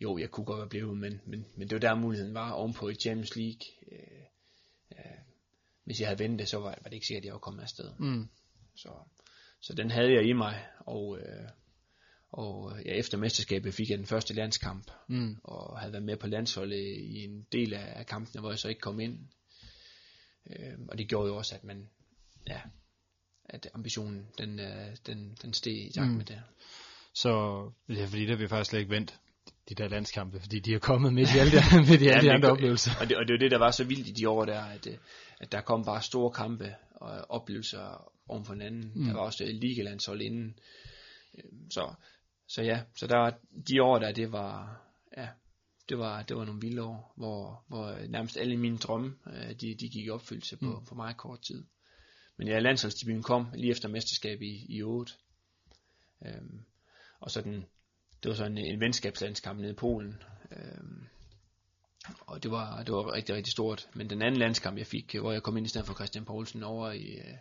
jo, 0.00 0.18
jeg 0.18 0.30
kunne 0.30 0.46
godt 0.46 0.58
være 0.58 0.68
blevet, 0.68 0.96
men, 0.96 1.20
men, 1.26 1.46
men 1.56 1.68
det 1.68 1.74
var 1.74 1.88
der 1.88 1.94
muligheden 1.94 2.34
var 2.34 2.50
ovenpå 2.50 2.88
i 2.88 2.94
Champions 2.94 3.36
League. 3.36 3.60
Øh, 3.92 4.24
øh, 4.92 5.18
hvis 5.84 6.00
jeg 6.00 6.08
havde 6.08 6.18
ventet, 6.18 6.48
så 6.48 6.58
var, 6.58 6.64
var 6.64 6.84
det 6.84 6.92
ikke 6.92 7.06
sikkert, 7.06 7.22
at 7.22 7.26
jeg 7.26 7.32
var 7.32 7.38
kommet 7.38 7.62
afsted. 7.62 7.92
Mm. 7.98 8.28
Så, 8.74 8.88
så 9.60 9.74
den 9.74 9.90
havde 9.90 10.12
jeg 10.12 10.24
i 10.28 10.32
mig, 10.32 10.66
og, 10.78 11.18
øh, 11.18 11.48
og 12.36 12.72
ja, 12.84 12.90
efter 12.90 13.18
mesterskabet 13.18 13.74
fik 13.74 13.90
jeg 13.90 13.98
den 13.98 14.06
første 14.06 14.34
landskamp, 14.34 14.90
mm. 15.08 15.36
og 15.44 15.78
havde 15.78 15.92
været 15.92 16.04
med 16.04 16.16
på 16.16 16.26
landsholdet 16.26 16.96
i 16.98 17.24
en 17.24 17.46
del 17.52 17.74
af 17.74 18.06
kampene, 18.06 18.40
hvor 18.40 18.50
jeg 18.50 18.58
så 18.58 18.68
ikke 18.68 18.80
kom 18.80 19.00
ind. 19.00 19.18
Øh, 20.50 20.78
og 20.88 20.98
det 20.98 21.08
gjorde 21.08 21.28
jo 21.28 21.36
også, 21.36 21.54
at 21.54 21.64
man, 21.64 21.88
ja, 22.48 22.60
at 23.44 23.68
ambitionen, 23.74 24.26
den, 24.38 24.60
øh, 24.60 24.96
den, 25.06 25.36
den 25.42 25.52
steg 25.52 25.72
i 25.72 25.92
takt 25.94 26.10
mm. 26.10 26.16
med 26.16 26.24
det. 26.24 26.42
Så, 27.14 27.30
ja, 27.88 28.04
fordi 28.04 28.26
der 28.26 28.36
vil 28.36 28.48
faktisk 28.48 28.70
slet 28.70 28.80
ikke 28.80 28.94
vendt 28.94 29.20
de 29.68 29.74
der 29.74 29.88
landskampe, 29.88 30.40
fordi 30.40 30.60
de 30.60 30.74
er 30.74 30.78
kommet 30.78 31.14
midt 31.14 31.34
i 31.34 31.38
alle 31.38 31.52
de, 31.52 31.90
midt 31.90 32.02
i 32.02 32.06
alle 32.08 32.24
ja, 32.24 32.30
de 32.30 32.32
andre 32.32 32.50
oplevelser. 32.50 32.90
Og 33.00 33.08
det, 33.08 33.16
og 33.16 33.28
det 33.28 33.34
er 33.34 33.38
det, 33.38 33.50
der 33.50 33.58
var 33.58 33.70
så 33.70 33.84
vildt 33.84 34.08
i 34.08 34.12
de 34.12 34.28
år 34.28 34.44
der, 34.44 34.60
at, 34.60 34.86
øh, 34.86 34.96
at 35.40 35.52
der 35.52 35.60
kom 35.60 35.84
bare 35.84 36.02
store 36.02 36.30
kampe 36.30 36.74
og 36.94 37.26
oplevelser 37.28 38.12
om 38.28 38.44
for 38.44 38.52
hinanden. 38.52 38.92
Mm. 38.94 39.04
Der 39.04 39.12
var 39.12 39.20
også 39.20 39.44
ligelandshold 39.44 40.22
inden. 40.22 40.58
Øhm, 41.38 41.70
så, 41.70 41.94
så 42.48 42.62
ja, 42.62 42.82
så 42.94 43.06
der 43.06 43.16
var 43.16 43.38
de 43.68 43.82
år 43.82 43.98
der, 43.98 44.12
det 44.12 44.32
var, 44.32 44.82
ja, 45.16 45.28
det 45.88 45.98
var, 45.98 46.22
det 46.22 46.36
var 46.36 46.44
nogle 46.44 46.60
vilde 46.60 46.82
år, 46.82 47.12
hvor, 47.16 47.64
hvor 47.68 48.06
nærmest 48.08 48.36
alle 48.36 48.56
mine 48.56 48.78
drømme, 48.78 49.14
øh, 49.26 49.48
de, 49.48 49.74
de 49.74 49.88
gik 49.88 50.06
i 50.06 50.10
opfyldelse 50.10 50.56
på, 50.56 50.78
mm. 50.78 50.86
på 50.86 50.94
meget 50.94 51.16
kort 51.16 51.40
tid. 51.40 51.64
Men 52.36 52.48
ja, 52.48 52.58
landsholdsdebuten 52.58 53.22
kom 53.22 53.48
lige 53.54 53.70
efter 53.70 53.88
mesterskab 53.88 54.42
i, 54.42 54.66
i 54.68 54.82
8. 54.82 55.12
Øhm, 56.26 56.64
og 57.20 57.30
så 57.30 57.40
den, 57.40 57.66
det 58.22 58.28
var 58.28 58.34
så 58.34 58.44
en, 58.44 58.58
en 58.58 58.80
venskabslandskamp 58.80 59.60
nede 59.60 59.72
i 59.72 59.76
Polen. 59.76 60.22
Øhm, 60.50 61.06
og 62.20 62.42
det 62.42 62.50
var, 62.50 62.82
det 62.82 62.94
var 62.94 63.12
rigtig, 63.12 63.34
rigtig 63.34 63.52
stort. 63.52 63.88
Men 63.94 64.10
den 64.10 64.22
anden 64.22 64.38
landskamp, 64.40 64.78
jeg 64.78 64.86
fik, 64.86 65.14
hvor 65.14 65.32
jeg 65.32 65.42
kom 65.42 65.56
ind 65.56 65.66
i 65.66 65.68
stedet 65.68 65.86
for 65.86 65.94
Christian 65.94 66.24
Poulsen 66.24 66.62
over 66.62 66.90
i, 66.92 67.04
øh, 67.04 67.36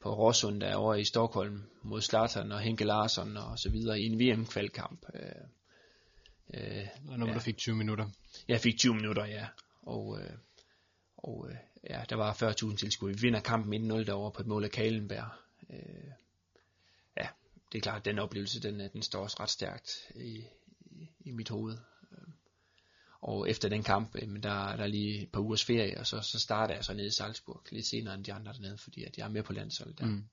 på 0.00 0.14
Rossund, 0.14 0.60
der 0.60 0.76
over 0.76 0.94
i 0.94 1.04
Stockholm 1.04 1.62
mod 1.82 2.02
Zlatan 2.02 2.52
og 2.52 2.60
Henke 2.60 2.84
Larsson 2.84 3.36
og 3.36 3.58
så 3.58 3.70
videre 3.70 4.00
i 4.00 4.06
en 4.06 4.18
VM-kvalkamp. 4.20 5.06
Øh, 5.14 5.20
øh, 6.54 6.86
og 7.08 7.18
når 7.18 7.26
ja. 7.26 7.34
du 7.34 7.38
fik 7.38 7.56
20 7.56 7.76
minutter? 7.76 8.10
Jeg 8.48 8.60
fik 8.60 8.78
20 8.78 8.94
minutter, 8.94 9.24
ja. 9.24 9.46
Og, 9.82 10.20
øh, 10.20 10.30
og 11.16 11.48
øh, 11.50 11.56
ja, 11.90 12.04
der 12.10 12.16
var 12.16 12.32
40.000 12.32 12.76
tilskuere. 12.76 13.14
Vi 13.14 13.20
vinder 13.20 13.40
kampen 13.40 13.92
1-0 13.92 14.04
derovre 14.04 14.32
på 14.32 14.42
et 14.42 14.46
mål 14.46 14.64
af 14.64 14.70
Kalenberg. 14.70 15.28
Øh, 15.70 16.10
ja, 17.16 17.28
det 17.72 17.78
er 17.78 17.82
klart, 17.82 17.98
at 17.98 18.04
den 18.04 18.18
oplevelse, 18.18 18.60
den, 18.62 18.90
den 18.92 19.02
står 19.02 19.22
også 19.22 19.36
ret 19.40 19.50
stærkt 19.50 20.12
i, 20.14 20.44
i, 20.80 21.10
i 21.20 21.30
mit 21.30 21.48
hoved. 21.48 21.76
Og 23.26 23.50
efter 23.50 23.68
den 23.68 23.82
kamp, 23.82 24.14
men 24.14 24.42
der, 24.42 24.76
der 24.76 24.82
er 24.82 24.86
lige 24.86 25.22
et 25.22 25.30
par 25.32 25.40
ugers 25.40 25.64
ferie, 25.64 25.98
og 25.98 26.06
så, 26.06 26.20
så 26.20 26.38
starter 26.38 26.74
jeg 26.74 26.84
så 26.84 26.94
nede 26.94 27.06
i 27.06 27.10
Salzburg 27.10 27.62
lidt 27.70 27.86
senere 27.86 28.14
end 28.14 28.24
de 28.24 28.32
andre 28.32 28.52
dernede, 28.52 28.78
fordi 28.78 29.04
at 29.04 29.18
jeg 29.18 29.24
er 29.24 29.28
med 29.28 29.42
på 29.42 29.52
landsholdet 29.52 29.98
der. 29.98 30.06
Mm. 30.06 30.24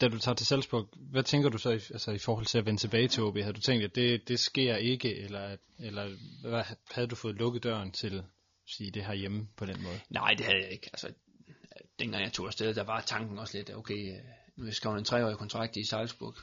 Da 0.00 0.08
du 0.08 0.18
tager 0.18 0.34
til 0.34 0.46
Salzburg, 0.46 0.88
hvad 0.96 1.22
tænker 1.22 1.48
du 1.48 1.58
så 1.58 1.70
i, 1.70 1.74
altså 1.74 2.10
i 2.10 2.18
forhold 2.18 2.46
til 2.46 2.58
at 2.58 2.66
vende 2.66 2.80
tilbage 2.80 3.08
til 3.08 3.22
OB? 3.22 3.38
Har 3.38 3.52
du 3.52 3.60
tænkt, 3.60 3.84
at 3.84 3.94
det, 3.94 4.28
det 4.28 4.40
sker 4.40 4.76
ikke, 4.76 5.16
eller, 5.16 5.56
eller 5.78 6.16
hvad, 6.40 6.64
havde 6.90 7.08
du 7.08 7.14
fået 7.14 7.34
lukket 7.34 7.62
døren 7.62 7.92
til 7.92 8.24
sige 8.66 8.90
det 8.90 9.04
her 9.04 9.14
hjemme 9.14 9.48
på 9.56 9.66
den 9.66 9.82
måde? 9.82 10.00
Nej, 10.10 10.34
det 10.34 10.46
havde 10.46 10.62
jeg 10.62 10.70
ikke. 10.70 10.90
Altså, 10.92 11.12
dengang 11.98 12.24
jeg 12.24 12.32
tog 12.32 12.46
afsted, 12.46 12.74
der 12.74 12.84
var 12.84 13.00
tanken 13.00 13.38
også 13.38 13.56
lidt, 13.56 13.74
okay, 13.74 14.12
øh, 14.12 14.22
nu 14.56 14.66
er 14.66 14.80
jeg 14.84 14.98
en 14.98 15.04
treårig 15.04 15.36
kontrakt 15.36 15.76
i 15.76 15.84
Salzburg, 15.84 16.34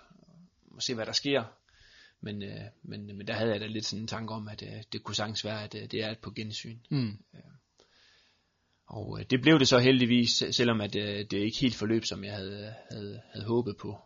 og 0.72 0.84
se 0.84 0.96
hvad 0.96 1.06
der 1.06 1.12
sker. 1.12 1.44
Men, 2.22 2.44
øh, 2.44 2.62
men, 2.84 3.18
men 3.18 3.28
der 3.28 3.34
havde 3.34 3.52
jeg 3.52 3.62
da 3.62 3.66
lidt 3.66 3.86
sådan 3.86 4.02
en 4.02 4.08
tanke 4.08 4.34
om, 4.34 4.48
at 4.48 4.64
øh, 4.64 4.84
det 4.94 5.04
kunne 5.04 5.16
sagtens 5.16 5.46
være, 5.46 5.64
at 5.64 5.76
øh, 5.76 5.82
det 5.82 6.04
er 6.04 6.12
et 6.12 6.20
på 6.20 6.32
gensyn. 6.32 6.80
Mm. 6.92 7.18
Øh, 7.36 7.42
og 8.88 9.20
øh, 9.20 9.26
det 9.30 9.42
blev 9.42 9.60
det 9.60 9.68
så 9.68 9.80
heldigvis, 9.80 10.44
selvom 10.52 10.82
at 10.82 10.96
øh, 10.96 11.18
det 11.18 11.34
ikke 11.34 11.60
helt 11.62 11.76
forløb, 11.76 12.06
som 12.06 12.24
jeg 12.24 12.34
havde, 12.34 12.74
havde, 12.92 13.22
havde 13.34 13.46
håbet 13.48 13.78
på. 13.78 13.98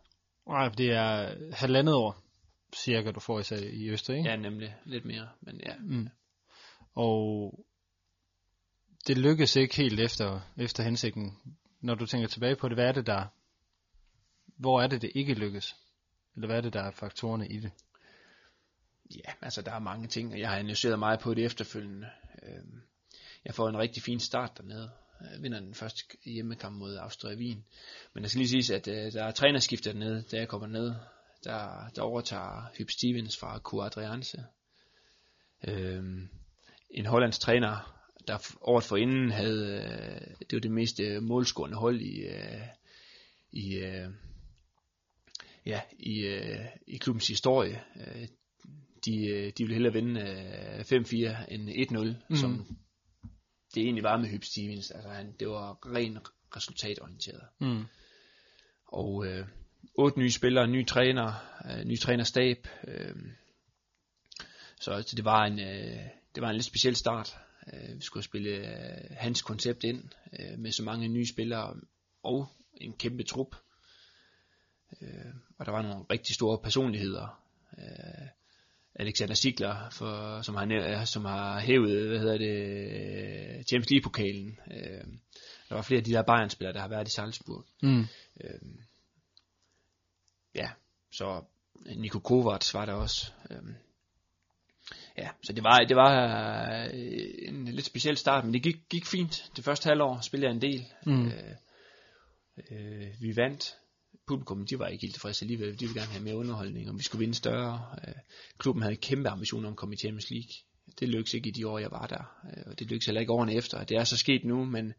Nej, 0.47 0.69
det 0.69 0.91
er 0.91 1.35
halvandet 1.53 1.95
år 1.95 2.23
cirka, 2.75 3.11
du 3.11 3.19
får 3.19 3.39
i, 3.39 3.69
i 3.69 3.89
Østrig, 3.89 4.17
ikke? 4.17 4.29
Ja, 4.29 4.35
nemlig. 4.35 4.75
Lidt 4.85 5.05
mere, 5.05 5.29
men 5.41 5.61
ja. 5.65 5.73
Mm. 5.79 6.07
Og 6.95 7.53
det 9.07 9.17
lykkes 9.17 9.55
ikke 9.55 9.75
helt 9.75 9.99
efter, 9.99 10.39
efter 10.57 10.83
hensigten. 10.83 11.37
Når 11.81 11.95
du 11.95 12.05
tænker 12.05 12.27
tilbage 12.27 12.55
på 12.55 12.69
det, 12.69 12.77
hvad 12.77 12.87
er 12.87 12.91
det 12.91 13.07
der, 13.07 13.25
hvor 14.57 14.81
er 14.81 14.87
det, 14.87 15.01
det 15.01 15.11
ikke 15.15 15.33
lykkes? 15.33 15.75
Eller 16.35 16.47
hvad 16.47 16.57
er 16.57 16.61
det, 16.61 16.73
der 16.73 16.81
er 16.81 16.91
faktorerne 16.91 17.47
i 17.47 17.59
det? 17.59 17.71
Ja, 19.15 19.31
altså 19.41 19.61
der 19.61 19.71
er 19.71 19.79
mange 19.79 20.07
ting, 20.07 20.33
og 20.33 20.39
jeg 20.39 20.49
har 20.49 20.57
analyseret 20.57 20.99
meget 20.99 21.19
på 21.19 21.33
det 21.33 21.45
efterfølgende. 21.45 22.09
Øhm, 22.43 22.81
jeg 23.45 23.55
får 23.55 23.69
en 23.69 23.77
rigtig 23.77 24.03
fin 24.03 24.19
start 24.19 24.57
dernede. 24.57 24.91
Jeg 25.21 25.41
vinder 25.41 25.59
den 25.59 25.73
første 25.73 26.03
hjemmekamp 26.25 26.77
mod 26.77 26.97
Austria 26.97 27.35
Wien. 27.35 27.65
Men 28.13 28.23
jeg 28.23 28.29
skal 28.29 28.39
lige 28.39 28.63
sige, 28.63 28.75
at 28.75 28.87
øh, 28.87 29.13
der 29.13 29.23
er 29.23 29.31
trænerskiftet 29.31 29.93
dernede, 29.93 30.23
da 30.31 30.37
jeg 30.37 30.47
kommer 30.47 30.67
ned. 30.67 30.95
Der, 31.43 31.89
der 31.95 32.01
overtager 32.01 32.71
Hyb 32.77 32.89
Stevens 32.89 33.37
fra 33.37 33.59
Q 33.59 33.73
Adrianse. 33.73 34.45
Øhm, 35.67 36.29
en 36.89 37.05
hollandsk 37.05 37.39
træner, 37.39 37.99
der 38.27 38.55
året 38.61 38.83
forinden 38.83 39.31
havde, 39.31 39.83
øh, 39.83 40.35
det 40.39 40.53
var 40.53 40.59
det 40.59 40.71
mest 40.71 40.99
øh, 40.99 41.23
målscorende 41.23 41.77
hold 41.77 42.01
i, 42.01 42.19
øh, 42.21 42.67
i, 43.51 43.75
øh, 43.75 44.09
ja, 45.65 45.81
i, 45.99 46.19
øh, 46.19 46.65
i 46.87 46.97
klubbens 46.97 47.27
historie. 47.27 47.83
Øh, 47.95 48.27
de, 49.05 49.51
de 49.57 49.63
ville 49.63 49.73
hellere 49.73 49.93
vinde 49.93 50.21
5-4 50.81 51.53
end 51.53 51.69
1-0, 51.69 52.25
mm. 52.29 52.35
som 52.35 52.77
det 53.75 53.83
egentlig 53.83 54.03
var 54.03 54.17
med 54.17 54.29
Hyb 54.29 54.43
Stevens. 54.43 54.91
Altså 54.91 55.09
han, 55.09 55.35
det 55.39 55.47
var 55.47 55.95
ren 55.95 56.17
resultatorienteret. 56.55 57.47
Mm. 57.59 57.85
Og 58.87 59.25
øh, 59.27 59.47
otte 59.95 60.19
nye 60.19 60.31
spillere, 60.31 60.67
ny 60.67 60.85
træner, 60.87 61.33
øh, 61.65 61.85
ny 61.85 61.97
trænerstab. 61.99 62.67
Øh, 62.87 63.15
så, 64.79 65.03
så 65.07 65.15
det 65.15 65.25
var 65.25 65.45
en 65.45 65.59
øh, 65.59 65.99
det 66.35 66.41
var 66.41 66.49
en 66.49 66.55
lidt 66.55 66.65
speciel 66.65 66.95
start. 66.95 67.37
Øh, 67.73 67.95
vi 67.95 68.01
skulle 68.01 68.23
spille 68.23 68.49
øh, 68.49 69.17
hans 69.17 69.41
koncept 69.41 69.83
ind 69.83 70.09
øh, 70.39 70.59
med 70.59 70.71
så 70.71 70.83
mange 70.83 71.07
nye 71.07 71.27
spillere 71.27 71.75
og 72.23 72.47
en 72.73 72.93
kæmpe 72.97 73.23
trup. 73.23 73.55
Øh, 75.01 75.33
og 75.57 75.65
der 75.65 75.71
var 75.71 75.81
nogle 75.81 76.05
rigtig 76.09 76.35
store 76.35 76.59
personligheder. 76.63 77.43
Øh, 77.77 78.27
Alexander 78.99 79.35
Sigler, 79.35 79.89
for, 79.91 80.41
som, 80.41 80.55
har, 80.55 81.05
som 81.05 81.25
har 81.25 81.59
hævet 81.59 82.07
hvad 82.07 82.19
hedder 82.19 82.37
det, 82.37 83.67
Champions 83.67 83.89
League-pokalen. 83.89 84.59
Øh, 84.71 85.03
der 85.69 85.75
var 85.75 85.81
flere 85.81 85.97
af 85.97 86.03
de 86.03 86.11
der 86.11 86.21
Bayern-spillere, 86.21 86.73
der 86.73 86.81
har 86.81 86.87
været 86.87 87.07
i 87.07 87.11
Salzburg. 87.11 87.65
Mm. 87.81 88.07
Øh, 88.43 88.59
ja, 90.55 90.69
så 91.11 91.43
Niko 91.95 92.19
Kovacs 92.19 92.73
var 92.73 92.85
der 92.85 92.93
også. 92.93 93.31
Øh, 93.49 93.63
ja, 95.17 95.29
så 95.43 95.53
det 95.53 95.63
var, 95.63 95.77
det 95.77 95.95
var 95.95 96.13
øh, 96.93 97.47
en 97.47 97.65
lidt 97.65 97.85
speciel 97.85 98.17
start, 98.17 98.43
men 98.45 98.53
det 98.53 98.63
gik, 98.63 98.89
gik 98.89 99.05
fint. 99.05 99.51
Det 99.55 99.63
første 99.63 99.87
halvår 99.87 100.19
spillede 100.21 100.49
jeg 100.49 100.55
en 100.55 100.61
del. 100.61 100.85
Mm. 101.05 101.27
Øh, 101.27 101.55
øh, 102.71 103.07
vi 103.21 103.35
vandt. 103.35 103.75
Publikum, 104.29 104.65
de 104.65 104.79
var 104.79 104.87
ikke 104.87 105.01
helt 105.01 105.13
tilfredse 105.13 105.43
alligevel. 105.43 105.79
De 105.79 105.85
ville 105.85 106.01
gerne 106.01 106.11
have 106.11 106.23
mere 106.23 106.35
underholdning, 106.35 106.89
og 106.89 106.97
vi 106.97 107.03
skulle 107.03 107.19
vinde 107.19 107.33
større. 107.33 107.95
Øh, 108.07 108.13
klubben 108.57 108.83
havde 108.83 108.95
kæmpe 108.95 109.29
ambitioner 109.29 109.67
om 109.67 109.73
at 109.73 109.77
komme 109.77 109.95
i 109.95 109.97
Champions 109.97 110.29
League. 110.29 110.49
Det 110.99 111.09
lykkedes 111.09 111.33
ikke 111.33 111.49
i 111.49 111.51
de 111.51 111.67
år, 111.67 111.79
jeg 111.79 111.91
var 111.91 112.07
der. 112.07 112.23
Øh, 112.43 112.63
og 112.65 112.79
det 112.79 112.87
lykkedes 112.87 113.05
heller 113.05 113.21
ikke 113.21 113.33
årene 113.33 113.53
efter. 113.53 113.83
Det 113.83 113.97
er 113.97 114.03
så 114.03 114.17
sket 114.17 114.43
nu, 114.43 114.65
men... 114.65 114.93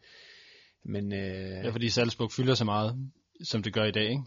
men 0.83 1.13
øh, 1.13 1.65
ja, 1.65 1.71
fordi 1.71 1.89
Salzburg 1.89 2.33
fylder 2.33 2.55
så 2.55 2.65
meget, 2.65 3.11
som 3.43 3.63
det 3.63 3.73
gør 3.73 3.85
i 3.85 3.91
dag, 3.91 4.11
ikke? 4.11 4.23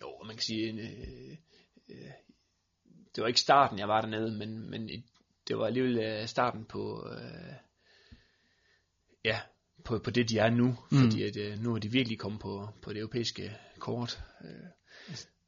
Jo, 0.00 0.22
man 0.26 0.36
kan 0.36 0.42
sige... 0.42 0.72
Øh, 0.72 1.36
øh, 1.88 2.10
det 3.14 3.22
var 3.22 3.26
ikke 3.26 3.40
starten, 3.40 3.78
jeg 3.78 3.88
var 3.88 4.00
dernede, 4.00 4.38
men, 4.38 4.70
men 4.70 4.88
det 5.48 5.58
var 5.58 5.66
alligevel 5.66 5.98
øh, 5.98 6.26
starten 6.26 6.64
på, 6.64 7.08
øh, 7.12 7.54
ja, 9.24 9.40
på, 9.84 9.98
på 9.98 10.10
det, 10.10 10.28
de 10.28 10.38
er 10.38 10.50
nu, 10.50 10.76
mm. 10.90 10.98
fordi 10.98 11.22
at, 11.22 11.36
øh, 11.36 11.62
nu 11.62 11.74
er 11.74 11.78
de 11.78 11.90
virkelig 11.90 12.18
kommet 12.18 12.40
på, 12.40 12.68
på 12.82 12.92
det 12.92 12.98
europæiske 12.98 13.56
kort. 13.78 14.24
Øh. 14.44 14.66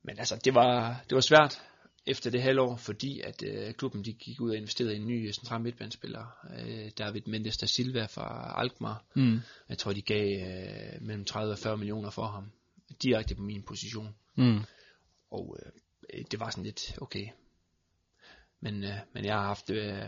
Men 0.02 0.18
altså, 0.18 0.40
det 0.44 0.54
var, 0.54 1.04
det 1.08 1.14
var 1.14 1.20
svært, 1.20 1.62
efter 2.06 2.30
det 2.30 2.42
halvår, 2.42 2.76
fordi 2.76 3.20
at 3.20 3.42
øh, 3.46 3.74
klubben 3.74 4.04
de 4.04 4.12
gik 4.12 4.40
ud 4.40 4.50
og 4.50 4.56
investerede 4.56 4.94
i 4.94 4.96
en 4.96 5.06
ny 5.06 5.32
central 5.32 5.60
midtbanespiller, 5.60 6.26
øh, 6.58 6.90
David 6.98 7.22
Mendes 7.26 7.56
da 7.56 7.66
Silva 7.66 8.06
fra 8.06 8.54
Alkmaar. 8.60 9.04
Mm. 9.16 9.40
Jeg 9.68 9.78
tror, 9.78 9.92
de 9.92 10.02
gav 10.02 10.40
øh, 10.40 11.02
mellem 11.02 11.24
30 11.24 11.52
og 11.52 11.58
40 11.58 11.76
millioner 11.76 12.10
for 12.10 12.26
ham, 12.26 12.52
direkte 13.02 13.34
på 13.34 13.42
min 13.42 13.62
position. 13.62 14.14
Mm. 14.34 14.60
Og 15.30 15.58
øh, 15.62 16.24
det 16.30 16.40
var 16.40 16.50
sådan 16.50 16.64
lidt, 16.64 16.98
okay. 17.00 17.26
Men, 18.60 18.84
øh, 18.84 18.98
men 19.12 19.24
jeg 19.24 19.34
har 19.34 19.46
haft 19.46 19.70
øh, 19.70 20.02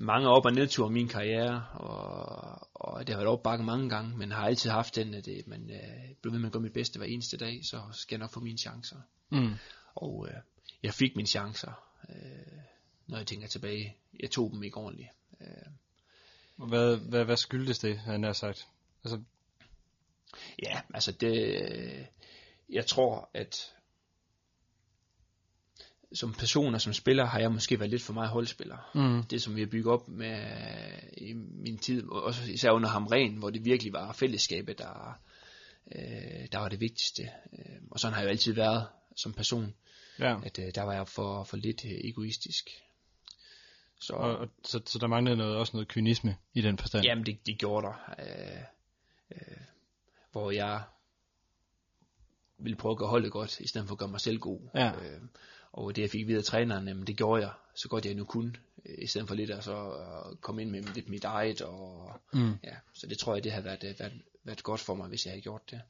mange 0.00 0.28
op- 0.28 0.44
og 0.44 0.52
nedture 0.52 0.88
i 0.88 0.92
min 0.92 1.08
karriere, 1.08 1.66
og, 1.72 2.68
og 2.74 3.06
det 3.06 3.08
har 3.08 3.16
været 3.16 3.28
opbakket 3.28 3.66
mange 3.66 3.88
gange, 3.88 4.16
men 4.16 4.30
har 4.30 4.46
altid 4.46 4.70
haft 4.70 4.96
den, 4.96 5.14
at 5.14 5.24
det, 5.24 5.46
man 5.46 5.70
øh, 5.70 6.14
blev 6.22 6.32
ved 6.32 6.40
med 6.40 6.48
at 6.48 6.52
gøre 6.52 6.62
mit 6.62 6.72
bedste 6.72 6.98
hver 6.98 7.06
eneste 7.06 7.36
dag, 7.36 7.60
så 7.64 7.82
skal 7.92 8.16
jeg 8.16 8.20
nok 8.20 8.32
få 8.32 8.40
mine 8.40 8.58
chancer. 8.58 8.96
Mm. 9.30 9.54
Og 9.94 10.28
øh, 10.28 10.34
jeg 10.82 10.94
fik 10.94 11.16
mine 11.16 11.28
chancer, 11.28 11.72
øh, 12.08 12.62
når 13.06 13.18
jeg 13.18 13.26
tænker 13.26 13.48
tilbage. 13.48 13.96
Jeg 14.20 14.30
tog 14.30 14.50
dem 14.52 14.62
ikke 14.62 14.76
ordentligt. 14.76 15.08
Øh, 15.40 15.46
Hvad, 16.68 16.96
hvad, 16.96 17.24
hvad 17.24 17.36
skyldes 17.36 17.78
det, 17.78 17.98
han 17.98 18.22
har 18.22 18.32
sagt? 18.32 18.66
Altså, 19.04 19.22
ja, 20.62 20.80
altså 20.94 21.12
det, 21.12 21.62
øh, 21.62 22.04
jeg 22.68 22.86
tror, 22.86 23.30
at 23.34 23.74
som 26.12 26.32
person 26.32 26.74
og 26.74 26.80
som 26.80 26.92
spiller 26.92 27.24
har 27.24 27.38
jeg 27.38 27.52
måske 27.52 27.80
været 27.80 27.90
lidt 27.90 28.02
for 28.02 28.12
meget 28.12 28.30
holdspiller. 28.30 28.90
mm. 28.94 29.22
Det 29.22 29.42
som 29.42 29.56
vi 29.56 29.60
har 29.60 29.66
bygget 29.66 29.92
op 29.92 30.08
med 30.08 30.48
i 31.16 31.32
min 31.34 31.78
tid, 31.78 32.08
og 32.08 32.22
også 32.22 32.42
især 32.52 32.70
under 32.70 32.88
Hamren, 32.88 33.36
hvor 33.36 33.50
det 33.50 33.64
virkelig 33.64 33.92
var 33.92 34.12
fællesskabet, 34.12 34.78
der, 34.78 35.20
øh, 35.94 36.46
der 36.52 36.58
var 36.58 36.68
det 36.68 36.80
vigtigste. 36.80 37.22
Øh, 37.52 37.76
og 37.90 38.00
sådan 38.00 38.14
har 38.14 38.20
jeg 38.20 38.26
jo 38.26 38.30
altid 38.30 38.52
været 38.52 38.86
som 39.16 39.32
person, 39.32 39.74
ja. 40.18 40.36
at 40.42 40.58
øh, 40.58 40.74
der 40.74 40.82
var 40.82 40.92
jeg 40.92 41.08
for, 41.08 41.44
for 41.44 41.56
lidt 41.56 41.84
øh, 41.84 41.90
egoistisk. 41.90 42.70
Så, 44.00 44.12
Og, 44.12 44.36
og, 44.36 44.48
så, 44.64 44.80
så 44.86 44.98
der 44.98 45.06
manglede 45.06 45.36
noget, 45.36 45.56
også 45.56 45.72
noget 45.72 45.88
kynisme 45.88 46.36
i 46.54 46.60
den 46.60 46.78
forstand. 46.78 47.04
Jamen, 47.04 47.26
det, 47.26 47.46
det 47.46 47.58
gjorde 47.58 47.86
der. 47.86 48.14
Øh, 48.18 48.62
øh, 49.30 49.56
hvor 50.32 50.50
jeg 50.50 50.82
ville 52.58 52.76
prøve 52.76 52.92
at 52.92 52.98
gøre 52.98 53.08
holdet 53.08 53.32
godt, 53.32 53.60
i 53.60 53.66
stedet 53.66 53.88
for 53.88 53.94
at 53.94 53.98
gøre 53.98 54.08
mig 54.08 54.20
selv 54.20 54.38
god. 54.38 54.60
Ja. 54.74 54.88
Øh, 54.88 55.20
og 55.72 55.96
det 55.96 56.02
jeg 56.02 56.10
fik 56.10 56.26
videre 56.26 56.38
af 56.38 56.44
træneren, 56.44 56.88
jamen, 56.88 57.06
det 57.06 57.16
gjorde 57.16 57.42
jeg 57.42 57.52
så 57.74 57.88
godt 57.88 58.06
jeg 58.06 58.14
nu 58.14 58.24
kunne, 58.24 58.52
øh, 58.86 58.94
i 58.98 59.06
stedet 59.06 59.28
for 59.28 59.34
lidt 59.34 59.50
at 59.50 59.64
så 59.64 59.90
at 59.90 60.40
komme 60.40 60.62
ind 60.62 60.70
med 60.70 60.82
lidt 60.94 61.08
mit 61.08 61.24
eget. 61.24 61.60
Og, 61.62 62.10
Mm. 62.32 62.54
ja, 62.64 62.76
så 62.94 63.06
det 63.06 63.18
tror 63.18 63.34
jeg, 63.34 63.44
det 63.44 63.52
har 63.52 63.60
været, 63.60 63.84
øh, 63.84 63.94
været, 63.98 64.12
været 64.44 64.62
godt 64.62 64.80
for 64.80 64.94
mig, 64.94 65.08
hvis 65.08 65.26
jeg 65.26 65.32
havde 65.32 65.42
gjort 65.42 65.70
det. 65.70 65.80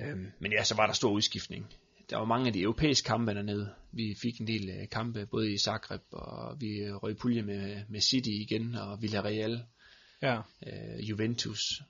Øhm, 0.00 0.32
men 0.38 0.52
ja, 0.52 0.64
så 0.64 0.74
var 0.74 0.86
der 0.86 0.92
stor 0.94 1.10
udskiftning. 1.10 1.66
Der 2.10 2.16
var 2.16 2.24
mange 2.24 2.46
af 2.46 2.52
de 2.52 2.60
europæiske 2.60 3.06
kampe 3.06 3.34
dernede. 3.34 3.74
Vi 3.92 4.14
fik 4.22 4.40
en 4.40 4.46
del 4.46 4.70
øh, 4.70 4.88
kampe, 4.88 5.26
både 5.26 5.52
i 5.52 5.58
Zagreb, 5.58 6.02
og 6.10 6.60
vi 6.60 6.76
øh, 6.78 6.94
røg 6.94 7.16
pulje 7.16 7.42
med, 7.42 7.82
med 7.88 8.00
City 8.00 8.28
igen, 8.30 8.74
og 8.74 9.02
Villarreal 9.02 9.64
Ja. 10.22 10.40
øh, 10.66 11.10
Juventus. 11.10 11.82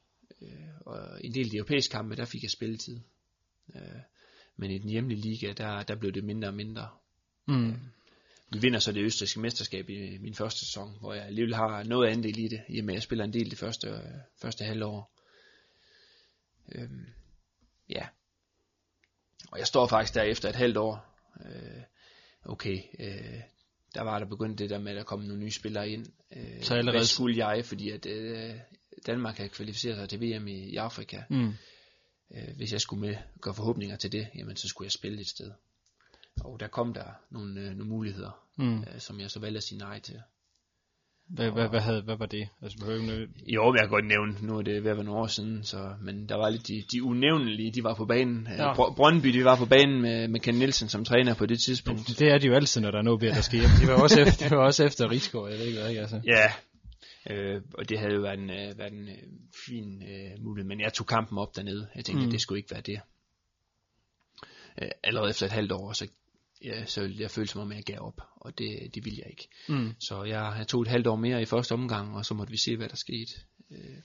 Øh, 0.42 0.48
og 0.80 1.24
en 1.24 1.34
del 1.34 1.44
af 1.44 1.50
de 1.50 1.56
europæiske 1.56 1.92
kampe, 1.92 2.16
der 2.16 2.24
fik 2.24 2.42
jeg 2.42 2.50
spilletid. 2.50 3.00
Øh, 3.74 3.80
men 4.60 4.70
i 4.70 4.78
den 4.78 4.90
hjemlige 4.90 5.20
liga, 5.20 5.52
der, 5.52 5.82
der 5.82 5.94
blev 5.94 6.12
det 6.12 6.24
mindre 6.24 6.48
og 6.48 6.54
mindre. 6.54 6.88
Mm. 7.48 7.74
Vi 8.52 8.58
vinder 8.58 8.78
så 8.78 8.92
det 8.92 9.02
østrigske 9.04 9.40
mesterskab 9.40 9.90
i 9.90 10.18
min 10.18 10.34
første 10.34 10.58
sæson, 10.60 10.96
hvor 11.00 11.14
jeg 11.14 11.24
alligevel 11.24 11.54
har 11.54 11.82
noget 11.84 12.08
andel 12.08 12.38
i 12.38 12.48
det, 12.48 12.60
i 12.68 12.78
og 12.78 12.84
med 12.84 12.94
at 12.94 12.96
jeg 12.96 13.02
spiller 13.02 13.24
en 13.24 13.32
del 13.32 13.50
det 13.50 13.58
første, 13.58 13.88
øh, 13.88 13.96
første 14.42 14.64
halvår. 14.64 15.12
Øhm, 16.74 17.06
ja. 17.90 18.06
Og 19.52 19.58
jeg 19.58 19.66
står 19.66 19.86
faktisk 19.86 20.14
der 20.14 20.22
efter 20.22 20.48
et 20.48 20.54
halvt 20.56 20.76
år. 20.76 21.16
Øh, 21.44 21.82
okay, 22.44 22.78
øh, 22.98 23.40
der 23.94 24.02
var 24.02 24.18
der 24.18 24.26
begyndt 24.26 24.58
det 24.58 24.70
der 24.70 24.78
med, 24.78 24.90
at 24.92 24.96
der 24.96 25.04
kom 25.04 25.20
nogle 25.20 25.38
nye 25.40 25.50
spillere 25.50 25.88
ind. 25.90 26.06
Øh, 26.36 26.62
Så 26.62 26.74
allerede- 26.74 26.98
Hvad 26.98 27.06
skulle 27.06 27.46
jeg, 27.46 27.64
fordi 27.64 27.90
at 27.90 28.06
øh, 28.06 28.54
Danmark 29.06 29.36
havde 29.36 29.48
kvalificeret 29.50 29.96
sig 29.96 30.08
til 30.08 30.20
VM 30.20 30.48
i, 30.48 30.58
i 30.72 30.76
Afrika. 30.76 31.22
Mm. 31.30 31.52
Øh, 32.34 32.56
hvis 32.56 32.72
jeg 32.72 32.80
skulle 32.80 33.06
med 33.06 33.16
gøre 33.40 33.54
forhåbninger 33.54 33.96
til 33.96 34.12
det, 34.12 34.26
jamen 34.34 34.56
så 34.56 34.68
skulle 34.68 34.86
jeg 34.86 34.92
spille 34.92 35.20
et 35.20 35.28
sted. 35.28 35.50
Og 36.44 36.60
der 36.60 36.66
kom 36.68 36.94
der 36.94 37.04
nogle, 37.30 37.60
øh, 37.60 37.66
nogle 37.66 37.84
muligheder, 37.84 38.30
Mm. 38.56 38.78
øh, 38.80 38.86
som 38.98 39.20
jeg 39.20 39.30
så 39.30 39.40
valgte 39.40 39.56
at 39.56 39.62
sige 39.62 39.78
nej 39.78 40.00
til. 40.00 40.20
Hvad, 41.28 41.50
hvad, 41.50 41.68
hvad, 41.68 41.80
havde, 41.80 42.02
hvad 42.02 42.16
var 42.16 42.26
det? 42.26 42.48
Altså, 42.62 42.78
behøver 42.78 43.02
noget... 43.06 43.28
Jo, 43.46 43.64
men 43.64 43.74
jeg 43.76 43.82
kan 43.82 43.90
godt 43.90 44.06
nævne, 44.06 44.34
nu 44.42 44.58
er 44.58 44.62
det 44.62 44.84
ved 44.84 44.90
at 44.90 44.96
være 44.96 45.04
nogle 45.04 45.20
år 45.20 45.26
siden, 45.26 45.64
så, 45.64 45.94
men 46.02 46.28
der 46.28 46.36
var 46.36 46.48
lidt 46.50 46.68
de, 46.68 46.84
de 46.92 47.04
unævnlige, 47.04 47.72
de 47.72 47.84
var 47.84 47.94
på 47.94 48.04
banen. 48.04 48.48
Ja. 48.50 48.68
Ja. 48.68 48.72
Brøndby, 48.74 49.28
de 49.28 49.44
var 49.44 49.56
på 49.56 49.66
banen 49.66 50.00
med, 50.02 50.28
med 50.28 50.40
Ken 50.40 50.54
Nielsen 50.54 50.88
som 50.88 51.04
træner 51.04 51.34
på 51.34 51.46
det 51.46 51.58
tidspunkt. 51.66 52.18
Det 52.18 52.28
er 52.28 52.38
de 52.38 52.46
jo 52.46 52.54
altid, 52.54 52.80
når 52.80 52.90
der 52.90 52.98
er 52.98 53.02
noget, 53.02 53.20
der 53.20 53.40
sker. 53.40 53.62
De 53.80 53.86
var 53.86 54.02
også 54.02 54.20
efter, 54.20 54.48
de 54.48 54.56
var 54.56 54.64
også 54.64 54.84
efter 54.84 55.10
Rigsgaard, 55.10 55.50
jeg 55.50 55.58
ved 55.58 55.66
ikke 55.66 55.78
hvad, 55.78 55.88
ikke? 55.88 56.00
Altså. 56.00 56.20
Ja, 56.26 56.52
øh, 57.30 57.62
og 57.74 57.88
det 57.88 57.98
havde 57.98 58.14
jo 58.14 58.20
været 58.20 58.38
en, 58.38 58.50
øh, 58.50 58.78
været 58.78 58.92
en 58.92 59.08
øh, 59.08 59.22
fin 59.66 60.02
øh, 60.02 60.42
mulighed, 60.44 60.68
men 60.68 60.80
jeg 60.80 60.92
tog 60.92 61.06
kampen 61.06 61.38
op 61.38 61.56
dernede. 61.56 61.88
Jeg 61.94 62.04
tænkte, 62.04 62.20
Mm. 62.22 62.26
mm. 62.26 62.30
det 62.30 62.40
skulle 62.40 62.58
ikke 62.58 62.70
være 62.70 62.80
det. 62.80 63.00
Øh, 64.82 64.90
allerede 65.02 65.30
efter 65.30 65.46
et 65.46 65.52
halvt 65.52 65.72
år, 65.72 65.92
så, 65.92 66.08
ja, 66.64 66.84
så 66.84 67.12
jeg 67.18 67.30
føle 67.30 67.46
som 67.48 67.60
om, 67.60 67.72
jeg 67.72 67.82
gav 67.82 67.98
op, 68.00 68.20
og 68.36 68.58
det, 68.58 68.94
det 68.94 69.04
ville 69.04 69.18
jeg 69.18 69.30
ikke. 69.30 69.48
Mm. 69.68 69.94
Så 70.00 70.24
jeg, 70.24 70.54
jeg 70.58 70.66
tog 70.68 70.82
et 70.82 70.88
halvt 70.88 71.06
år 71.06 71.16
mere 71.16 71.42
i 71.42 71.44
første 71.44 71.72
omgang, 71.72 72.16
og 72.16 72.24
så 72.24 72.34
måtte 72.34 72.50
vi 72.50 72.56
se, 72.58 72.76
hvad 72.76 72.88
der 72.88 72.96
skete. 72.96 73.32
Øh, 73.70 73.96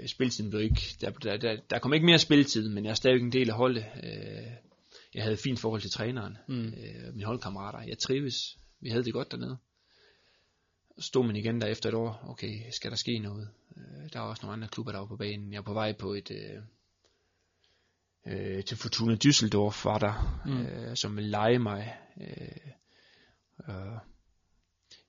øh, 0.00 0.08
spiltiden 0.08 0.50
blev 0.50 0.62
ikke, 0.62 0.80
der, 1.00 1.10
der, 1.10 1.36
der, 1.36 1.56
der 1.70 1.78
kom 1.78 1.92
ikke 1.94 2.06
mere 2.06 2.18
spiltid, 2.18 2.68
men 2.68 2.84
jeg 2.84 2.90
er 2.90 2.94
stadig 2.94 3.20
en 3.20 3.32
del 3.32 3.50
af 3.50 3.56
holdet. 3.56 3.84
Øh, 4.02 4.46
jeg 5.14 5.22
havde 5.22 5.34
et 5.34 5.40
fint 5.40 5.60
forhold 5.60 5.80
til 5.80 5.90
træneren, 5.90 6.36
Mm. 6.48 6.66
øh, 6.66 7.14
mine 7.14 7.24
holdkammerater. 7.26 7.88
Jeg 7.88 7.98
trives. 7.98 8.58
Vi 8.80 8.88
havde 8.90 9.04
det 9.04 9.12
godt 9.12 9.30
dernede. 9.32 9.56
Stod 10.98 11.26
man 11.26 11.36
igen 11.36 11.60
der 11.60 11.66
efter 11.66 11.88
et 11.88 11.94
år, 11.94 12.24
okay, 12.28 12.70
skal 12.70 12.90
der 12.90 12.96
ske 12.96 13.18
noget? 13.18 13.48
Øh, 13.76 14.12
der 14.12 14.20
var 14.20 14.26
også 14.28 14.42
nogle 14.42 14.52
andre 14.52 14.68
klubber, 14.68 14.92
der 14.92 14.98
var 14.98 15.06
på 15.06 15.16
banen. 15.16 15.52
Jeg 15.52 15.58
er 15.58 15.62
på 15.62 15.72
vej 15.72 15.92
på 15.92 16.12
et, 16.12 16.30
øh, 16.30 16.62
øh, 18.26 18.64
til 18.64 18.76
Fortuna 18.76 19.14
Düsseldorf 19.14 19.84
var 19.84 19.98
der, 19.98 20.42
Mm. 20.46 20.66
øh, 20.66 20.96
som 20.96 21.16
ville 21.16 21.30
lege 21.30 21.58
mig. 21.58 21.96
Øh, 22.20 22.70
øh, 23.68 23.98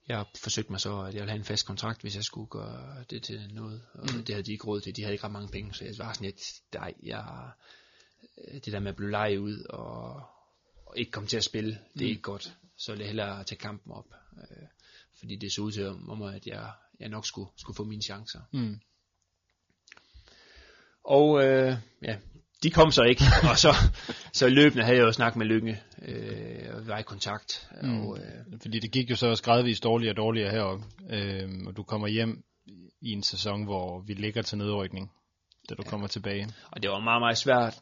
jeg 0.08 0.24
forsøgte 0.42 0.70
mig 0.72 0.80
så, 0.80 1.00
at 1.00 1.14
jeg 1.14 1.20
ville 1.20 1.30
have 1.30 1.38
en 1.38 1.44
fast 1.44 1.66
kontrakt, 1.66 2.00
hvis 2.02 2.14
jeg 2.16 2.24
skulle 2.24 2.48
gøre 2.50 3.04
det 3.10 3.22
til 3.22 3.50
noget. 3.54 3.82
Og 3.94 4.00
Mm. 4.14 4.24
det 4.24 4.34
havde 4.34 4.46
de 4.46 4.52
ikke 4.52 4.66
råd 4.66 4.80
til. 4.80 4.96
De 4.96 5.02
havde 5.02 5.12
ikke 5.14 5.24
ret 5.24 5.32
mange 5.32 5.48
penge, 5.48 5.74
så 5.74 5.84
jeg 5.84 5.94
var 5.98 6.12
sådan 6.12 6.24
lidt, 6.26 6.42
nej, 6.74 6.94
jeg, 7.02 7.50
øh, 8.48 8.54
det 8.54 8.72
der 8.72 8.80
med 8.80 8.88
at 8.88 8.96
blive 8.96 9.10
lejet 9.10 9.38
ud 9.38 9.64
og, 9.70 10.14
og 10.86 10.98
ikke 10.98 11.10
komme 11.10 11.26
til 11.28 11.36
at 11.36 11.44
spille, 11.44 11.70
det 11.70 12.02
er 12.02 12.06
Mm. 12.06 12.10
ikke 12.10 12.22
godt. 12.22 12.56
Så 12.76 12.92
ville 12.92 13.02
jeg 13.02 13.08
hellere 13.08 13.44
tage 13.44 13.58
kampen 13.58 13.92
op. 13.92 14.06
Øh, 14.38 14.66
fordi 15.18 15.36
det 15.36 15.52
så 15.52 15.62
ud 15.62 15.72
til 15.72 15.88
om, 15.88 16.22
at 16.22 16.46
jeg, 16.46 16.70
jeg 17.00 17.08
nok 17.08 17.26
skulle, 17.26 17.50
skulle 17.56 17.76
få 17.76 17.84
mine 17.84 18.02
chancer. 18.02 18.40
Mm. 18.52 18.80
Og 21.04 21.44
øh, 21.44 21.76
ja, 22.02 22.16
de 22.62 22.70
kom 22.70 22.90
så 22.90 23.02
ikke, 23.02 23.24
og 23.50 23.58
så, 23.58 23.74
så 24.32 24.48
løbende 24.48 24.84
havde 24.84 24.96
jeg 24.96 25.04
jo 25.04 25.12
snakket 25.12 25.36
med 25.36 25.46
Lykke, 25.46 25.82
øh, 26.02 26.74
og 26.74 26.86
var 26.86 26.98
i 26.98 27.02
kontakt. 27.02 27.70
Mm. 27.82 28.00
Og, 28.00 28.18
øh, 28.18 28.60
Fordi 28.62 28.78
det 28.78 28.92
gik 28.92 29.10
jo 29.10 29.16
så 29.16 29.26
også 29.26 29.42
gradvist 29.42 29.84
dårligere 29.84 30.12
og 30.12 30.16
dårligere 30.16 30.50
heroppe. 30.50 30.84
Øhm, 31.10 31.66
og 31.66 31.76
du 31.76 31.82
kommer 31.82 32.08
hjem 32.08 32.44
i 33.00 33.12
en 33.12 33.22
sæson, 33.22 33.64
hvor 33.64 34.00
vi 34.00 34.14
ligger 34.14 34.42
til 34.42 34.58
nedrykning, 34.58 35.10
da 35.68 35.74
du 35.74 35.82
ja. 35.84 35.90
kommer 35.90 36.06
tilbage. 36.06 36.48
og 36.70 36.82
det 36.82 36.90
var 36.90 37.00
meget, 37.00 37.22
meget 37.22 37.38
svært. 37.38 37.74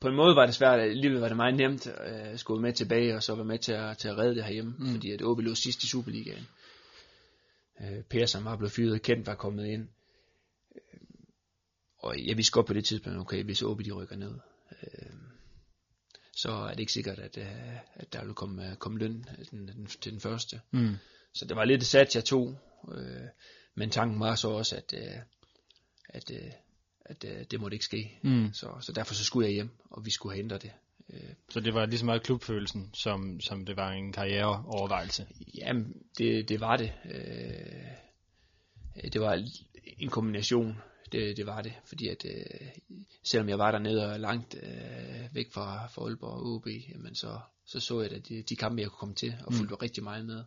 På 0.00 0.08
en 0.08 0.14
måde 0.14 0.36
var 0.36 0.46
det 0.46 0.54
svært, 0.54 0.80
alligevel 0.80 1.20
var 1.20 1.28
det 1.28 1.36
meget 1.36 1.56
nemt 1.56 1.86
øh, 1.86 1.94
at 2.32 2.40
skulle 2.40 2.62
med 2.62 2.72
tilbage, 2.72 3.16
og 3.16 3.22
så 3.22 3.34
være 3.34 3.44
med 3.44 3.58
til 3.58 3.72
at, 3.72 3.98
til 3.98 4.08
at 4.08 4.18
redde 4.18 4.34
det 4.34 4.44
herhjemme, 4.44 4.74
Mm. 4.78 4.92
fordi 4.92 5.10
at 5.10 5.22
OB 5.22 5.38
lå 5.40 5.54
sidst 5.54 5.82
i 5.84 5.88
Superligaen. 5.88 6.46
Øh, 7.80 8.02
per, 8.02 8.26
som 8.26 8.44
var 8.44 8.56
blevet 8.56 8.72
fyret, 8.72 9.02
Kent 9.02 9.26
var 9.26 9.34
kommet 9.34 9.66
ind. 9.66 9.88
Øh, 10.74 11.00
og 11.98 12.26
jeg 12.26 12.36
vidste 12.36 12.52
godt 12.52 12.66
på 12.66 12.72
det 12.72 12.84
tidspunkt, 12.84 13.18
okay, 13.18 13.44
hvis 13.44 13.62
OB 13.62 13.84
de 13.84 13.92
rykker 13.92 14.16
ned, 14.16 14.34
øh, 14.82 15.12
så 16.36 16.50
er 16.50 16.70
det 16.70 16.80
ikke 16.80 16.92
sikkert, 16.92 17.18
at, 17.18 17.38
øh, 17.38 17.76
at 17.94 18.12
der 18.12 18.24
vil 18.24 18.34
komme, 18.34 18.76
komme 18.78 18.98
løn 18.98 19.24
den, 19.50 19.68
den, 19.68 19.86
til 19.86 20.12
den 20.12 20.20
første. 20.20 20.60
Mm. 20.70 20.94
Så 21.34 21.44
det 21.44 21.56
var 21.56 21.64
lidt 21.64 21.82
et 21.82 21.86
sats, 21.88 22.14
jeg 22.14 22.24
tog. 22.24 22.58
Øh, 22.94 23.26
men 23.74 23.90
tanken 23.90 24.20
var 24.20 24.34
så 24.34 24.48
også, 24.48 24.76
at, 24.76 24.94
øh, 24.96 25.18
at, 26.08 26.30
øh, 26.30 26.52
at 27.08 27.24
øh, 27.24 27.44
det 27.50 27.60
måtte 27.60 27.74
ikke 27.74 27.84
ske. 27.84 28.18
Mm. 28.22 28.52
Så, 28.52 28.76
så 28.80 28.92
derfor 28.92 29.14
så 29.14 29.24
skulle 29.24 29.46
jeg 29.46 29.54
hjem, 29.54 29.70
og 29.90 30.04
vi 30.06 30.10
skulle 30.10 30.34
have 30.34 30.42
ændret 30.44 30.62
det. 30.62 30.70
Øh, 31.12 31.30
Så 31.50 31.60
det 31.60 31.74
var 31.74 31.86
lige 31.86 31.98
så 31.98 32.04
meget 32.04 32.22
klubfølelsen, 32.22 32.90
som, 32.94 33.40
som 33.40 33.66
det 33.66 33.76
var 33.76 33.90
en 33.92 34.12
karriereovervejelse. 34.12 35.26
jamen, 35.54 36.02
det, 36.18 36.48
det 36.48 36.60
var 36.60 36.76
det. 36.76 36.92
Øh, 37.04 39.12
det 39.12 39.20
var 39.20 39.44
en 39.98 40.08
kombination. 40.08 40.78
Det, 41.12 41.36
det 41.36 41.46
var 41.46 41.62
det, 41.62 41.72
fordi 41.84 42.08
at 42.08 42.24
øh, 42.24 42.68
selvom 43.24 43.48
jeg 43.48 43.58
var 43.58 43.70
dernede 43.70 44.12
og 44.12 44.20
langt 44.20 44.54
øh, 44.62 45.34
væk 45.34 45.52
fra, 45.52 45.86
fra 45.86 46.02
Aalborg 46.02 46.30
og 46.32 46.46
OB, 46.54 46.66
jamen 46.94 47.14
så, 47.14 47.38
så 47.66 47.80
så 47.80 48.00
jeg, 48.00 48.12
at 48.12 48.28
de, 48.28 48.42
de 48.42 48.56
kampe, 48.56 48.82
jeg 48.82 48.90
kunne 48.90 48.98
komme 48.98 49.14
til, 49.14 49.34
og 49.46 49.52
Mm. 49.52 49.58
fulgte 49.58 49.74
rigtig 49.74 50.04
meget 50.04 50.26
med. 50.26 50.44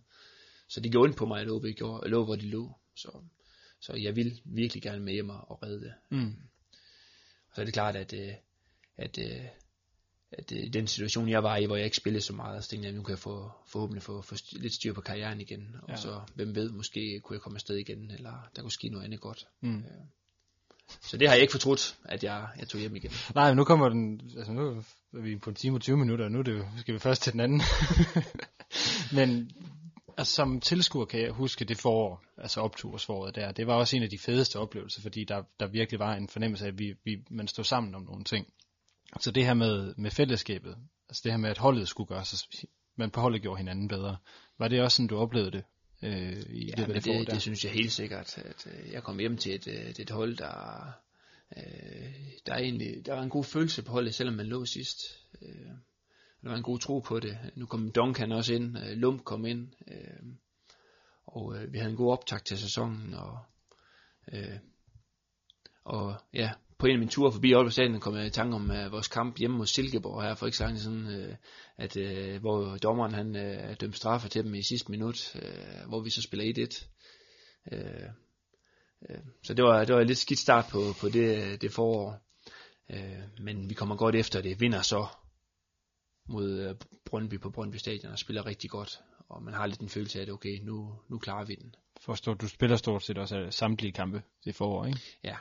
Så 0.69 0.79
det 0.79 0.91
gjorde 0.91 1.05
ondt 1.07 1.17
på 1.17 1.25
mig, 1.25 1.41
at 1.41 1.49
OB 1.49 1.65
gjorde, 1.77 2.09
lå, 2.09 2.25
hvor 2.25 2.35
de 2.35 2.49
lå. 2.49 2.75
Så, 2.95 3.11
så 3.81 3.93
jeg 3.95 4.15
ville 4.15 4.31
virkelig 4.45 4.83
gerne 4.83 4.99
med 5.03 5.13
hjem 5.13 5.29
og 5.29 5.51
og 5.51 5.63
redde 5.63 5.81
det. 5.81 5.93
Mm. 6.09 6.35
Og 7.51 7.55
så 7.55 7.61
er 7.61 7.65
det 7.65 7.73
klart, 7.73 7.95
at, 7.95 8.13
øh, 8.13 8.33
at, 8.97 9.17
øh, 9.17 9.45
at 10.31 10.51
øh, 10.51 10.73
den 10.73 10.87
situation, 10.87 11.29
jeg 11.29 11.43
var 11.43 11.57
i, 11.57 11.65
hvor 11.65 11.75
jeg 11.75 11.85
ikke 11.85 11.97
spillede 11.97 12.21
så 12.21 12.33
meget, 12.33 12.63
så 12.63 12.69
tænkte 12.69 12.85
jeg, 12.85 12.89
at 12.89 12.97
nu 12.97 13.03
kan 13.03 13.11
jeg 13.11 13.19
få, 13.19 13.51
forhåbentlig 13.67 14.03
få, 14.03 14.21
få 14.21 14.35
lidt 14.51 14.73
styr 14.73 14.93
på 14.93 15.01
karrieren 15.01 15.41
igen. 15.41 15.75
Og 15.83 15.89
Ja. 15.89 15.95
så, 15.95 16.21
hvem 16.35 16.55
ved, 16.55 16.69
måske 16.69 17.19
kunne 17.23 17.35
jeg 17.35 17.41
komme 17.41 17.57
afsted 17.57 17.75
igen, 17.75 18.11
eller 18.11 18.49
der 18.55 18.61
kunne 18.61 18.71
ske 18.71 18.89
noget 18.89 19.05
andet 19.05 19.21
godt. 19.21 19.47
Mm. 19.61 19.83
Så 21.01 21.17
det 21.17 21.27
har 21.27 21.35
jeg 21.35 21.41
ikke 21.41 21.51
fortrudt, 21.51 21.97
at 22.05 22.23
jeg, 22.23 22.47
jeg 22.59 22.67
tog 22.67 22.79
hjem 22.81 22.95
igen. 22.95 23.11
Nej, 23.35 23.47
men 23.49 23.57
nu 23.57 23.63
kommer 23.63 23.89
den, 23.89 24.21
altså 24.37 24.51
nu 24.53 24.69
er 25.13 25.21
vi 25.21 25.35
på 25.37 25.49
en 25.49 25.55
time 25.55 25.77
og 25.77 25.81
20 25.81 25.97
minutter, 25.97 26.25
og 26.25 26.31
nu 26.31 26.39
er 26.39 26.43
det, 26.43 26.65
skal 26.79 26.93
vi 26.93 26.99
først 26.99 27.21
til 27.23 27.31
den 27.33 27.39
anden. 27.39 27.61
men 29.17 29.51
altså, 30.17 30.33
som 30.33 30.59
tilskuer 30.59 31.05
kan 31.05 31.21
jeg 31.21 31.31
huske 31.31 31.65
det 31.65 31.77
forår, 31.77 32.23
altså 32.37 32.61
optursforåret 32.61 33.35
der, 33.35 33.51
det 33.51 33.67
var 33.67 33.73
også 33.73 33.95
en 33.95 34.03
af 34.03 34.09
de 34.09 34.17
fedeste 34.17 34.59
oplevelser, 34.59 35.01
fordi 35.01 35.23
der, 35.23 35.43
der 35.59 35.67
virkelig 35.67 35.99
var 35.99 36.15
en 36.15 36.29
fornemmelse 36.29 36.65
af, 36.65 36.69
at 36.69 36.79
vi, 36.79 36.93
vi, 37.03 37.23
man 37.29 37.47
stod 37.47 37.63
sammen 37.63 37.95
om 37.95 38.01
nogle 38.01 38.23
ting. 38.23 38.53
Så 39.19 39.31
det 39.31 39.45
her 39.45 39.53
med, 39.53 39.93
med 39.97 40.11
fællesskabet, 40.11 40.77
altså 41.09 41.21
det 41.23 41.31
her 41.31 41.37
med, 41.37 41.49
at 41.49 41.57
holdet 41.57 41.87
skulle 41.87 42.07
gøre 42.07 42.25
sig, 42.25 42.67
man 42.95 43.11
på 43.11 43.21
holdet 43.21 43.41
gjorde 43.41 43.57
hinanden 43.57 43.87
bedre, 43.87 44.17
var 44.57 44.67
det 44.67 44.81
også 44.81 44.95
sådan, 44.95 45.07
du 45.07 45.17
oplevede 45.17 45.51
det 45.51 45.63
øh, 46.03 46.43
i 46.49 46.65
Ja, 46.65 46.81
af 46.81 46.87
men 46.87 46.95
det 46.95 47.03
forår 47.03 47.19
det, 47.19 47.31
det 47.31 47.41
synes 47.41 47.63
jeg 47.63 47.71
helt 47.71 47.91
sikkert, 47.91 48.37
at 48.37 48.67
øh, 48.67 48.91
jeg 48.91 49.03
kom 49.03 49.19
hjem 49.19 49.37
til 49.37 49.55
et, 49.55 49.67
øh, 49.67 49.89
et, 49.99 50.09
hold, 50.09 50.37
der, 50.37 50.91
øh, 51.57 51.63
der, 52.45 52.53
er 52.53 52.57
egentlig, 52.57 53.05
der 53.05 53.13
var 53.13 53.23
en 53.23 53.29
god 53.29 53.43
følelse 53.43 53.83
på 53.83 53.91
holdet, 53.91 54.15
selvom 54.15 54.35
man 54.35 54.45
lå 54.45 54.65
sidst. 54.65 54.97
Øh, 55.41 55.71
der 56.41 56.49
var 56.49 56.57
en 56.57 56.63
god 56.63 56.79
tro 56.79 56.99
på 56.99 57.19
det. 57.19 57.37
Nu 57.55 57.65
kom 57.65 57.91
Duncan 57.91 58.31
også 58.31 58.53
ind, 58.53 58.77
øh, 58.77 58.97
Lump 58.97 59.23
kom 59.23 59.45
ind, 59.45 59.67
øh, 59.87 60.33
og 61.25 61.57
øh, 61.57 61.73
vi 61.73 61.77
havde 61.77 61.91
en 61.91 61.97
god 61.97 62.11
optakt 62.11 62.45
til 62.45 62.57
sæsonen, 62.57 63.13
og, 63.13 63.39
øh, 64.33 64.59
og 65.83 66.15
ja, 66.33 66.51
på 66.81 66.87
en 66.87 66.93
af 66.93 66.99
mine 66.99 67.11
ture 67.11 67.31
forbi 67.31 67.53
Aalborg 67.53 67.71
Stadion 67.71 67.99
kom 67.99 68.15
jeg 68.15 68.25
i 68.25 68.29
tanke 68.29 68.55
om 68.55 68.69
uh, 68.69 68.91
vores 68.91 69.07
kamp 69.07 69.37
hjemme 69.39 69.57
mod 69.57 69.65
Silkeborg 69.65 70.23
her 70.23 70.35
for 70.35 70.45
ikke 70.45 70.57
så 70.57 70.63
lang 70.63 70.77
tid 70.77 70.91
uh, 70.91 71.13
øh, 71.13 71.35
at, 71.77 71.97
uh, 71.97 72.41
hvor 72.41 72.77
dommeren 72.77 73.13
han 73.13 73.35
uh, 73.35 73.75
dømte 73.81 73.97
straffe 73.97 74.29
til 74.29 74.43
dem 74.43 74.55
i 74.55 74.63
sidste 74.63 74.91
minut, 74.91 75.35
uh, 75.35 75.89
hvor 75.89 76.01
vi 76.01 76.09
så 76.09 76.21
spiller 76.21 76.67
1-1. 76.67 76.85
Uh, 77.71 77.77
uh, 79.01 79.21
så 79.43 79.53
det 79.53 79.65
var, 79.65 79.85
det 79.85 79.95
var 79.95 80.01
en 80.01 80.07
lidt 80.07 80.17
skidt 80.17 80.39
start 80.39 80.65
på, 80.71 80.79
på 81.01 81.09
det, 81.09 81.61
det 81.61 81.71
forår. 81.71 82.17
Uh, 82.89 83.43
men 83.43 83.69
vi 83.69 83.73
kommer 83.73 83.95
godt 83.95 84.15
efter 84.15 84.41
det. 84.41 84.59
Vinder 84.59 84.81
så 84.81 85.07
mod 86.27 86.69
uh, 86.69 86.75
Brøndby 87.05 87.39
på 87.39 87.49
Brøndby 87.49 87.75
Stadion 87.75 88.11
og 88.11 88.19
spiller 88.19 88.45
rigtig 88.45 88.69
godt. 88.69 88.99
Og 89.29 89.43
man 89.43 89.53
har 89.53 89.65
lidt 89.67 89.79
en 89.81 89.89
følelse 89.89 90.19
af, 90.19 90.23
at 90.23 90.29
okay, 90.29 90.59
nu, 90.63 90.95
nu 91.09 91.17
klarer 91.19 91.45
vi 91.45 91.55
den. 91.55 91.75
Forstår, 92.01 92.33
du 92.33 92.47
spiller 92.47 92.77
stort 92.77 93.03
set 93.03 93.17
også 93.17 93.35
af 93.37 93.53
samtlige 93.53 93.91
kampe 93.91 94.23
det 94.45 94.55
forår, 94.55 94.85
ikke? 94.85 94.99
Ja. 95.23 95.35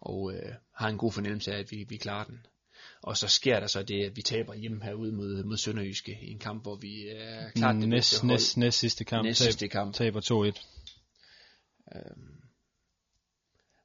Og 0.00 0.34
øh, 0.34 0.52
har 0.74 0.88
en 0.88 0.98
god 0.98 1.12
fornemmelse 1.12 1.52
af, 1.52 1.58
at 1.58 1.70
vi, 1.70 1.84
vi 1.88 1.96
klarer 1.96 2.24
den. 2.24 2.46
Og 3.02 3.16
så 3.16 3.28
sker 3.28 3.60
der 3.60 3.66
så 3.66 3.82
det, 3.82 4.04
at 4.04 4.16
vi 4.16 4.22
taber 4.22 4.54
hjemme 4.54 4.84
herude 4.84 5.12
mod, 5.12 5.44
mod 5.44 5.56
Sønderjyske 5.56 6.18
i 6.22 6.30
en 6.30 6.38
kamp, 6.38 6.62
hvor 6.62 6.76
vi 6.76 7.08
er 7.08 7.50
klart 7.50 7.74
det 7.74 7.88
næst, 7.88 8.10
bedste 8.10 8.20
hold. 8.20 8.32
næst, 8.32 8.56
næst 8.56 8.78
sidste 8.78 9.04
kamp, 9.04 9.24
Næst 9.24 9.42
sidste 9.42 9.68
kamp. 9.68 9.94
taber 9.94 10.20
2-1. 10.20 10.64
Øhm, 11.96 12.45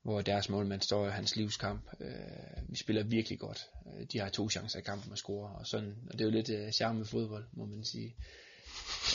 hvor 0.04 0.22
deres 0.22 0.50
målmand 0.50 0.82
står 0.82 1.08
i 1.08 1.12
hans 1.12 1.36
livskamp. 1.36 1.82
Øh, 2.00 2.70
vi 2.70 2.76
spiller 2.76 3.04
virkelig 3.04 3.40
godt. 3.40 3.66
Øh, 3.88 4.08
de 4.14 4.20
har 4.20 4.30
to 4.30 4.50
chancer 4.50 4.80
i 4.80 4.82
kampen 4.82 5.12
at 5.12 5.18
score, 5.18 5.50
og, 5.50 5.68
sådan, 5.68 5.96
og 6.08 6.14
det 6.14 6.22
er 6.22 6.26
jo 6.26 6.32
lidt 6.32 6.50
øh, 6.50 6.72
charme 6.72 6.98
med 6.98 7.06
fodbold, 7.06 7.46
må 7.54 7.66
man 7.66 7.84
sige. 7.84 8.16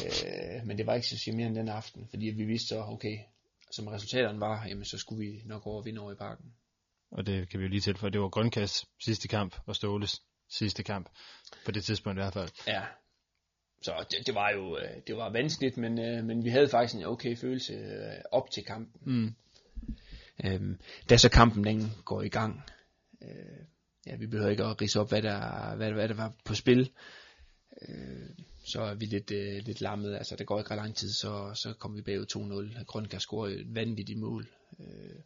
Øh, 0.04 0.66
men 0.66 0.78
det 0.78 0.86
var 0.86 0.94
ikke 0.94 1.06
så 1.06 1.18
charmerende 1.18 1.60
den 1.60 1.68
aften, 1.68 2.08
fordi 2.10 2.26
vi 2.26 2.44
vidste 2.44 2.68
så, 2.68 2.80
okay, 2.80 3.18
som 3.70 3.86
resultaterne 3.86 4.40
var, 4.40 4.66
jamen 4.68 4.84
så 4.84 4.98
skulle 4.98 5.26
vi 5.26 5.42
nok 5.44 5.66
over 5.66 5.82
vinde 5.82 6.00
over 6.00 6.12
i 6.12 6.14
parken. 6.14 6.52
Og 7.10 7.26
det 7.26 7.48
kan 7.48 7.60
vi 7.60 7.64
jo 7.64 7.70
lige 7.70 7.80
tilføje, 7.80 8.12
det 8.12 8.20
var 8.20 8.28
Grønkas 8.28 8.84
sidste 9.04 9.28
kamp, 9.28 9.56
og 9.66 9.76
Ståles 9.76 10.22
sidste 10.50 10.82
kamp, 10.82 11.08
på 11.64 11.70
det 11.70 11.84
tidspunkt 11.84 12.18
i 12.18 12.22
hvert 12.22 12.32
fald. 12.32 12.50
Ja. 12.66 12.82
Så 13.82 14.04
det, 14.10 14.26
det 14.26 14.34
var 14.34 14.50
jo 14.50 14.78
øh, 14.78 15.02
det 15.06 15.16
var 15.16 15.32
vanskeligt, 15.32 15.76
men, 15.76 15.98
øh, 15.98 16.24
men 16.24 16.44
vi 16.44 16.50
havde 16.50 16.68
faktisk 16.68 16.94
en 16.94 17.06
okay 17.06 17.36
følelse 17.36 17.74
op 18.32 18.50
til 18.50 18.64
kampen. 18.64 19.00
Mm. 19.06 19.34
Øhm, 20.44 20.78
da 21.10 21.16
så 21.16 21.28
kampen 21.28 21.64
den 21.64 21.92
går 22.04 22.22
i 22.22 22.28
gang, 22.28 22.62
øh, 23.22 23.64
ja, 24.06 24.16
vi 24.16 24.26
behøver 24.26 24.50
ikke 24.50 24.64
at 24.64 24.82
rise 24.82 25.00
op, 25.00 25.08
hvad 25.08 25.22
der, 25.22 25.76
hvad, 25.76 25.92
hvad 25.92 26.08
der 26.08 26.14
var 26.14 26.32
på 26.44 26.54
spil, 26.54 26.90
øh, 27.88 28.28
så 28.64 28.80
er 28.80 28.94
vi 28.94 29.06
lidt, 29.06 29.30
øh, 29.30 29.62
lidt 29.64 29.80
lammet. 29.80 30.16
Altså, 30.16 30.36
der 30.36 30.44
går 30.44 30.58
ikke 30.58 30.70
ret 30.70 30.76
lang 30.76 30.96
tid, 30.96 31.12
så, 31.12 31.50
så 31.54 31.72
kommer 31.72 31.96
vi 31.96 32.02
bagud 32.02 32.72
2-0. 32.76 32.84
Grønka 32.84 33.18
scorer 33.18 33.48
et 33.48 33.74
vanvittigt 33.74 34.18
mål. 34.18 34.48
Øh, 34.80 35.20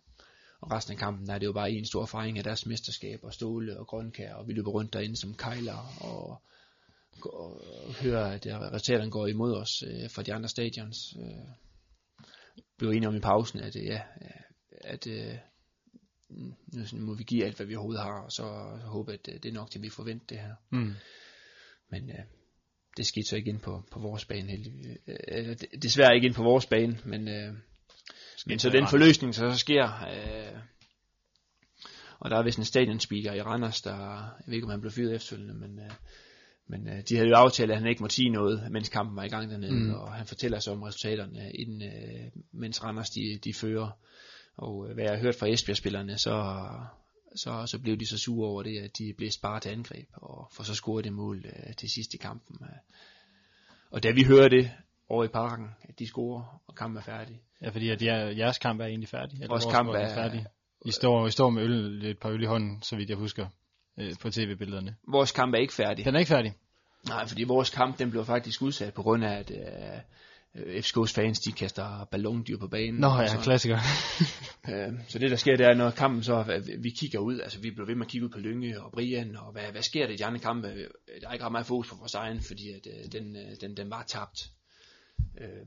og 0.60 0.70
resten 0.70 0.92
af 0.92 0.98
kampen, 0.98 1.26
der 1.26 1.34
er 1.34 1.38
det 1.38 1.46
jo 1.46 1.52
bare 1.52 1.70
en 1.70 1.86
stor 1.86 2.06
fejring 2.06 2.38
af 2.38 2.44
deres 2.44 2.66
mesterskab, 2.66 3.20
og 3.22 3.34
Ståle 3.34 3.78
og 3.78 3.86
Grønkær, 3.86 4.34
og 4.34 4.48
vi 4.48 4.52
løber 4.52 4.70
rundt 4.70 4.92
derinde 4.92 5.16
som 5.16 5.34
kejler, 5.34 5.96
og, 6.00 6.42
og, 7.22 7.62
og 7.86 7.94
hører, 7.94 8.26
at 8.26 8.46
resultaterne 8.46 9.10
går 9.10 9.26
imod 9.26 9.54
os 9.54 9.82
øh, 9.86 10.10
fra 10.10 10.22
de 10.22 10.34
andre 10.34 10.48
stadions. 10.48 11.16
Øh, 11.20 11.48
blev 12.78 12.90
enige 12.90 13.08
om 13.08 13.16
i 13.16 13.20
pausen, 13.20 13.60
at 13.60 13.76
øh, 13.76 13.84
ja, 13.84 14.02
øh, 14.22 14.49
at 14.80 15.06
øh, 15.06 15.34
nu 16.28 16.84
må 16.92 17.14
vi 17.14 17.24
give 17.24 17.44
alt, 17.44 17.56
hvad 17.56 17.66
vi 17.66 17.74
overhovedet 17.74 18.02
har, 18.02 18.20
og 18.20 18.32
så, 18.32 18.42
håbe, 18.84 19.12
at 19.12 19.28
øh, 19.28 19.34
det 19.34 19.46
er 19.46 19.52
nok 19.52 19.70
til, 19.70 19.82
vi 19.82 19.88
forventer 19.88 20.26
det 20.26 20.38
her. 20.38 20.54
Mm. 20.70 20.94
Men 21.90 22.10
øh, 22.10 22.24
det 22.96 23.06
skete 23.06 23.28
så 23.28 23.36
ikke 23.36 23.50
ind 23.50 23.60
på, 23.60 23.82
på 23.92 24.00
vores 24.00 24.24
bane, 24.24 24.50
heldigvis. 24.50 24.86
Øh, 25.28 25.56
desværre 25.82 26.14
ikke 26.14 26.26
ind 26.26 26.34
på 26.34 26.42
vores 26.42 26.66
bane, 26.66 26.98
men, 27.04 27.28
øh, 27.28 27.54
men 28.46 28.58
så 28.58 28.70
den 28.70 28.86
forløsning, 28.88 29.34
så, 29.34 29.50
så 29.50 29.58
sker, 29.58 29.84
øh, 29.84 30.58
og 32.18 32.30
der 32.30 32.36
er 32.36 32.42
vist 32.42 32.58
en 32.58 32.64
stadionspeaker 32.64 33.32
i 33.32 33.42
Randers, 33.42 33.82
der, 33.82 33.96
jeg 34.16 34.44
ved 34.46 34.54
ikke, 34.54 34.64
om 34.64 34.70
han 34.70 34.80
blev 34.80 34.92
fyret 34.92 35.14
efterfølgende, 35.14 35.54
men, 35.54 35.78
øh, 35.78 35.90
men 36.66 36.88
øh, 36.88 37.02
de 37.08 37.16
havde 37.16 37.28
jo 37.28 37.34
aftalt, 37.34 37.70
at 37.70 37.78
han 37.78 37.86
ikke 37.86 38.02
måtte 38.02 38.16
sige 38.16 38.30
noget, 38.30 38.72
mens 38.72 38.88
kampen 38.88 39.16
var 39.16 39.24
i 39.24 39.28
gang 39.28 39.50
dernede, 39.50 39.72
mm. 39.72 39.94
og 39.94 40.12
han 40.12 40.26
fortæller 40.26 40.58
så 40.58 40.70
om 40.70 40.82
resultaterne, 40.82 41.52
inden, 41.52 41.82
øh, 41.82 42.30
mens 42.52 42.84
Randers 42.84 43.10
de, 43.10 43.38
de 43.44 43.54
fører. 43.54 43.90
Og 44.60 44.86
øh, 44.88 44.94
hvad 44.94 45.04
jeg 45.04 45.12
har 45.12 45.20
hørt 45.20 45.34
fra 45.34 45.46
Esbjerg-spillerne, 45.48 46.18
så, 46.18 46.34
så, 47.36 47.66
så 47.66 47.78
blev 47.78 47.96
de 47.96 48.06
så 48.06 48.18
sure 48.18 48.48
over 48.48 48.62
det, 48.62 48.78
at 48.78 48.98
de 48.98 49.14
blev 49.16 49.30
sparet 49.30 49.62
til 49.62 49.70
angreb, 49.70 50.08
og 50.12 50.48
for 50.52 50.62
så 50.62 50.74
scorede 50.74 51.02
det 51.04 51.12
mål 51.12 51.44
øh, 51.46 51.74
til 51.74 51.90
sidst 51.90 52.14
i 52.14 52.16
kampen. 52.16 52.56
Øh. 52.62 52.68
Og 53.90 54.02
da 54.02 54.10
vi 54.10 54.24
hører 54.24 54.48
det 54.48 54.70
over 55.08 55.24
i 55.24 55.28
parken, 55.28 55.66
at 55.82 55.98
de 55.98 56.06
scorer, 56.06 56.60
og 56.66 56.74
kampen 56.74 56.96
er 56.98 57.02
færdig, 57.02 57.40
Ja, 57.62 57.68
fordi 57.68 57.88
at 57.90 58.02
jer, 58.02 58.16
jeres 58.28 58.58
kamp 58.58 58.80
er 58.80 58.84
egentlig 58.84 59.08
færdig. 59.08 59.34
Eller 59.34 59.48
Vores 59.48 59.64
kamp 59.64 59.88
er- 59.88 60.14
færdig. 60.14 60.46
I 60.86 60.90
står, 60.90 61.26
I 61.26 61.30
står 61.30 61.50
med 61.50 61.62
øl, 61.62 62.04
et 62.04 62.18
par 62.18 62.30
øl 62.30 62.42
i 62.42 62.46
hånden, 62.46 62.82
så 62.82 62.96
vidt 62.96 63.08
jeg 63.08 63.16
husker, 63.18 63.46
øh, 63.98 64.12
på 64.20 64.30
tv-billederne. 64.30 64.96
vores 65.08 65.32
kamp 65.32 65.54
er 65.54 65.58
ikke 65.58 65.72
færdig. 65.74 66.04
Den 66.04 66.14
er 66.14 66.18
ikke 66.18 66.28
færdig. 66.28 66.54
Nej, 67.08 67.26
fordi 67.26 67.44
vores 67.44 67.70
kamp, 67.70 67.98
den 67.98 68.10
blev 68.10 68.24
faktisk 68.24 68.62
udsat 68.62 68.94
på 68.94 69.02
grund 69.02 69.24
af, 69.24 69.38
at 69.38 69.50
øh, 69.50 70.00
FCK's 70.56 71.12
fans, 71.12 71.40
de 71.40 71.52
kaster 71.52 72.04
ballondyr 72.04 72.58
på 72.58 72.68
banen. 72.68 73.00
Nå 73.00 73.08
ja, 73.08 73.28
så, 73.28 73.38
klassiker. 73.38 73.78
øh, 74.70 74.92
så 75.08 75.18
det 75.18 75.30
der 75.30 75.36
sker, 75.36 75.56
det 75.56 75.66
er, 75.66 75.74
når 75.74 75.90
kampen 75.90 76.22
så, 76.22 76.44
at 76.48 76.82
vi 76.82 76.90
kigger 76.90 77.18
ud, 77.18 77.40
altså 77.40 77.60
vi 77.60 77.70
bliver 77.70 77.86
ved 77.86 77.94
med 77.94 78.06
at 78.06 78.10
kigge 78.10 78.26
ud 78.26 78.30
på 78.30 78.38
Lynge 78.38 78.82
og 78.82 78.92
Brian, 78.92 79.36
og 79.36 79.52
hvad, 79.52 79.62
hvad 79.72 79.82
sker 79.82 80.06
der 80.06 80.12
i 80.12 80.16
de 80.16 80.24
andre 80.24 80.40
kampe? 80.40 80.68
Der 81.20 81.28
er 81.28 81.32
ikke 81.32 81.44
ret 81.44 81.52
meget 81.52 81.66
fokus 81.66 81.88
på 81.88 81.96
vores 81.96 82.14
egen, 82.14 82.40
fordi 82.40 82.70
at, 82.70 82.86
øh, 82.86 83.12
den, 83.12 83.36
øh, 83.36 83.56
den, 83.60 83.76
den 83.76 83.90
var 83.90 84.02
tabt. 84.02 84.50
Øh, 85.40 85.66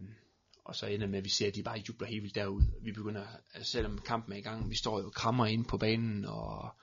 og 0.66 0.76
så 0.76 0.86
ender 0.86 1.08
med, 1.08 1.18
at 1.18 1.24
vi 1.24 1.30
ser, 1.30 1.48
at 1.48 1.56
de 1.56 1.64
bare 1.64 1.84
jubler 1.90 2.08
helt 2.08 2.24
vildt 2.24 2.36
derud. 2.36 2.64
Vi 2.82 2.92
begynder, 2.92 3.26
altså 3.54 3.72
selvom 3.72 3.98
kampen 3.98 4.34
er 4.34 4.38
i 4.38 4.42
gang, 4.42 4.70
vi 4.70 4.76
står 4.76 5.00
jo 5.00 5.06
og 5.06 5.14
krammer 5.14 5.46
ind 5.46 5.66
på 5.66 5.78
banen, 5.78 6.26
og 6.26 6.76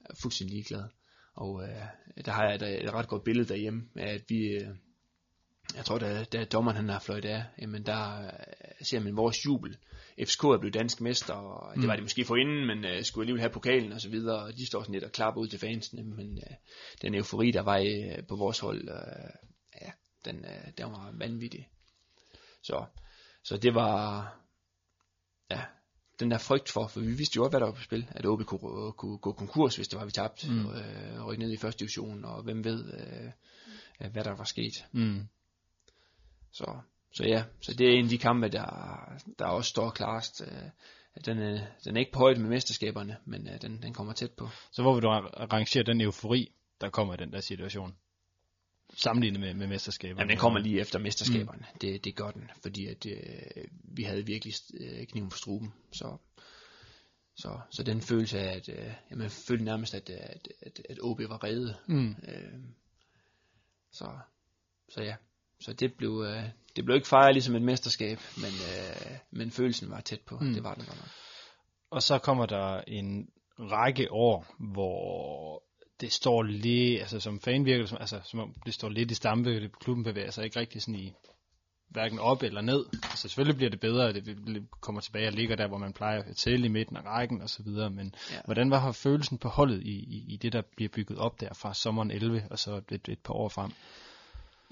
er 0.00 0.14
fuldstændig 0.22 0.54
ligeglade. 0.54 0.88
Og 1.34 1.62
øh, 1.62 2.24
der 2.24 2.32
har 2.32 2.50
jeg 2.50 2.60
da 2.60 2.78
et 2.78 2.92
ret 2.92 3.08
godt 3.08 3.24
billede 3.24 3.48
derhjemme, 3.48 3.82
af 3.96 4.14
at 4.14 4.22
vi, 4.28 4.36
øh, 4.36 4.68
jeg 5.74 5.84
tror, 5.84 5.98
da, 5.98 6.24
da 6.24 6.44
dommeren 6.44 6.76
han 6.76 6.88
har 6.88 6.98
fløjt 6.98 7.24
af, 7.24 7.44
jamen 7.58 7.86
der 7.86 8.22
øh, 8.26 8.30
ser 8.82 9.00
man 9.00 9.16
vores 9.16 9.46
jubel. 9.46 9.76
FCK 10.24 10.44
er 10.44 10.58
blevet 10.58 10.74
dansk 10.74 11.00
mester, 11.00 11.34
og 11.34 11.74
det 11.74 11.82
Mm. 11.82 11.88
var 11.88 11.96
de 11.96 12.02
måske 12.02 12.24
for 12.24 12.36
inden, 12.36 12.66
men 12.66 12.84
øh, 12.84 13.04
skulle 13.04 13.22
alligevel 13.22 13.40
have 13.40 13.50
pokalen 13.52 13.92
og 13.92 14.00
så 14.00 14.08
videre, 14.08 14.42
og 14.42 14.52
de 14.56 14.66
står 14.66 14.82
sådan 14.82 14.92
lidt 14.92 15.04
og 15.04 15.12
klapper 15.12 15.40
ud 15.40 15.48
til 15.48 15.58
fansene, 15.58 16.02
men 16.02 16.38
øh, 16.38 16.56
den 17.02 17.14
eufori, 17.14 17.50
der 17.50 17.60
var 17.62 17.78
øh, 17.78 18.26
på 18.28 18.36
vores 18.36 18.58
hold, 18.58 18.88
øh, 18.88 19.30
ja, 19.82 19.90
den, 20.24 20.44
øh, 20.44 20.72
den 20.78 20.86
var 20.92 21.10
vanvittig. 21.14 21.68
Så, 22.62 22.84
så 23.44 23.56
det 23.56 23.74
var, 23.74 24.22
ja, 25.50 25.60
den 26.20 26.30
der 26.30 26.38
frygt 26.38 26.68
for, 26.70 26.86
for 26.86 27.00
vi 27.00 27.12
vidste 27.12 27.36
jo 27.36 27.42
godt, 27.42 27.52
hvad 27.52 27.60
der 27.60 27.66
var 27.66 27.72
på 27.74 27.82
spil, 27.82 28.06
at 28.10 28.26
OB 28.26 28.42
kunne, 28.44 28.92
kunne 28.92 29.18
gå 29.18 29.32
konkurs, 29.32 29.76
hvis 29.76 29.88
det 29.88 29.98
var, 29.98 30.04
vi 30.04 30.10
tabte, 30.10 30.50
Mm. 30.50 30.66
øh, 30.66 31.20
og 31.20 31.26
rykke 31.26 31.42
ned 31.42 31.52
i 31.52 31.56
første 31.56 31.78
division, 31.78 32.24
og 32.24 32.42
hvem 32.42 32.64
ved, 32.64 32.92
øh, 34.00 34.10
hvad 34.12 34.24
der 34.24 34.34
var 34.36 34.44
sket. 34.44 34.84
Mm. 34.92 35.28
Så, 36.56 36.80
så 37.12 37.24
ja, 37.24 37.44
så 37.60 37.74
det 37.74 37.86
er 37.86 37.98
en 37.98 38.04
af 38.04 38.08
de 38.10 38.18
kampe, 38.18 38.48
der, 38.48 38.64
der 39.38 39.46
også 39.46 39.68
står 39.70 39.90
klarest. 39.90 40.42
Øh, 40.42 40.70
den, 41.24 41.38
er, 41.38 41.66
den 41.84 41.96
er 41.96 42.00
ikke 42.00 42.12
på 42.12 42.18
højde 42.18 42.40
med 42.40 42.48
mesterskaberne, 42.48 43.16
men 43.24 43.48
øh, 43.48 43.62
den, 43.62 43.82
den 43.82 43.94
kommer 43.94 44.12
tæt 44.12 44.30
på. 44.30 44.48
Så 44.72 44.82
hvor 44.82 44.94
vil 44.94 45.02
du 45.02 45.08
ra- 45.08 45.52
rangere 45.52 45.82
den 45.84 46.00
eufori, 46.00 46.52
der 46.80 46.90
kommer 46.90 47.14
i 47.14 47.16
den 47.16 47.32
der 47.32 47.40
situation? 47.40 47.96
Sammenlignet 48.94 49.40
med, 49.40 49.54
med 49.54 49.66
mesterskaberne. 49.66 50.20
Jamen, 50.20 50.30
den 50.30 50.38
kommer 50.38 50.60
lige 50.60 50.80
efter 50.80 50.98
mesterskaberne. 50.98 51.66
Mm. 51.72 51.78
Det, 51.78 52.04
det 52.04 52.16
gør 52.16 52.30
den, 52.30 52.50
fordi 52.62 52.86
at, 52.86 53.06
øh, 53.06 53.64
vi 53.84 54.02
havde 54.02 54.26
virkelig 54.26 54.54
øh, 54.80 55.06
kniven 55.06 55.28
på 55.28 55.36
struben. 55.36 55.74
Så 55.92 56.16
Så, 57.34 57.60
så 57.70 57.82
den 57.82 58.00
følelse 58.00 58.38
af, 58.40 58.56
at 58.56 58.68
øh, 58.68 58.92
jamen, 59.10 59.22
jeg 59.22 59.30
følte 59.30 59.64
nærmest, 59.64 59.94
at, 59.94 60.10
at, 60.10 60.48
at, 60.62 60.82
at 60.88 60.98
OB 61.00 61.20
var 61.20 61.44
reddet. 61.44 61.76
Mm. 61.86 62.10
Øh, 62.28 62.52
så, 63.90 64.18
så 64.88 65.02
ja, 65.02 65.16
så 65.66 65.72
det 65.72 65.94
blev, 65.94 66.24
øh, 66.26 66.42
det 66.76 66.84
blev 66.84 66.94
ikke 66.94 67.08
fejret 67.08 67.34
ligesom 67.34 67.54
et 67.54 67.62
mesterskab, 67.62 68.18
men, 68.36 68.52
øh, 68.70 69.18
men 69.30 69.50
følelsen 69.50 69.90
var 69.90 70.00
tæt 70.00 70.20
på. 70.20 70.38
Mm. 70.40 70.54
Det 70.54 70.64
var 70.64 70.74
den 70.74 70.84
godt 70.84 70.98
nok. 70.98 71.08
Og 71.90 72.02
så 72.02 72.18
kommer 72.18 72.46
der 72.46 72.80
en 72.86 73.28
række 73.58 74.12
år, 74.12 74.46
hvor 74.72 75.62
det 76.00 76.12
står 76.12 76.42
lidt, 76.42 77.00
altså 77.00 77.20
som 77.20 77.40
fan 77.40 77.64
virker 77.64 77.80
det 77.80 77.88
som, 77.88 77.98
altså, 78.00 78.20
som 78.24 78.40
om 78.40 78.54
det 78.66 78.74
står 78.74 78.88
lidt 78.88 79.10
i 79.10 79.14
stampe, 79.14 79.70
klubben 79.80 80.04
bevæger 80.04 80.30
sig 80.30 80.44
ikke 80.44 80.60
rigtig 80.60 80.82
sådan 80.82 80.94
i 80.94 81.12
hverken 81.88 82.18
op 82.18 82.42
eller 82.42 82.60
ned. 82.60 82.84
Altså 82.92 83.16
selvfølgelig 83.28 83.56
bliver 83.56 83.70
det 83.70 83.80
bedre, 83.80 84.12
det 84.12 84.68
kommer 84.80 85.00
tilbage 85.00 85.28
og 85.28 85.32
ligger 85.32 85.56
der, 85.56 85.68
hvor 85.68 85.78
man 85.78 85.92
plejer 85.92 86.22
at 86.22 86.36
tælle 86.36 86.66
i 86.66 86.68
midten 86.68 86.96
af 86.96 87.04
rækken 87.04 87.42
og 87.42 87.50
så 87.50 87.62
videre, 87.62 87.90
men. 87.90 88.14
Ja. 88.32 88.36
hvordan 88.44 88.70
var 88.70 88.92
følelsen 88.92 89.38
på 89.38 89.48
holdet 89.48 89.82
i, 89.82 89.94
i, 89.94 90.24
i 90.28 90.36
det, 90.36 90.52
der 90.52 90.62
bliver 90.76 90.88
bygget 90.88 91.18
op 91.18 91.40
der 91.40 91.54
fra 91.54 91.74
sommeren 91.74 92.10
11 92.10 92.42
og 92.50 92.58
så 92.58 92.80
et, 92.90 93.08
et 93.08 93.18
par 93.18 93.34
år 93.34 93.48
frem? 93.48 93.70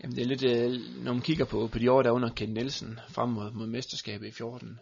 Jamen 0.03 0.17
det 0.17 0.23
er 0.23 0.27
lidt, 0.27 0.45
øh, 0.45 1.03
når 1.05 1.13
man 1.13 1.23
kigger 1.23 1.45
på, 1.45 1.69
på 1.73 1.79
de 1.79 1.93
år, 1.93 2.03
der 2.03 2.11
under 2.11 2.35
Ken 2.35 2.49
Nielsen 2.55 2.99
frem 3.09 3.29
mod, 3.29 3.51
mod 3.53 3.67
mesterskabet 3.67 4.27
i 4.27 4.31
14, 4.31 4.79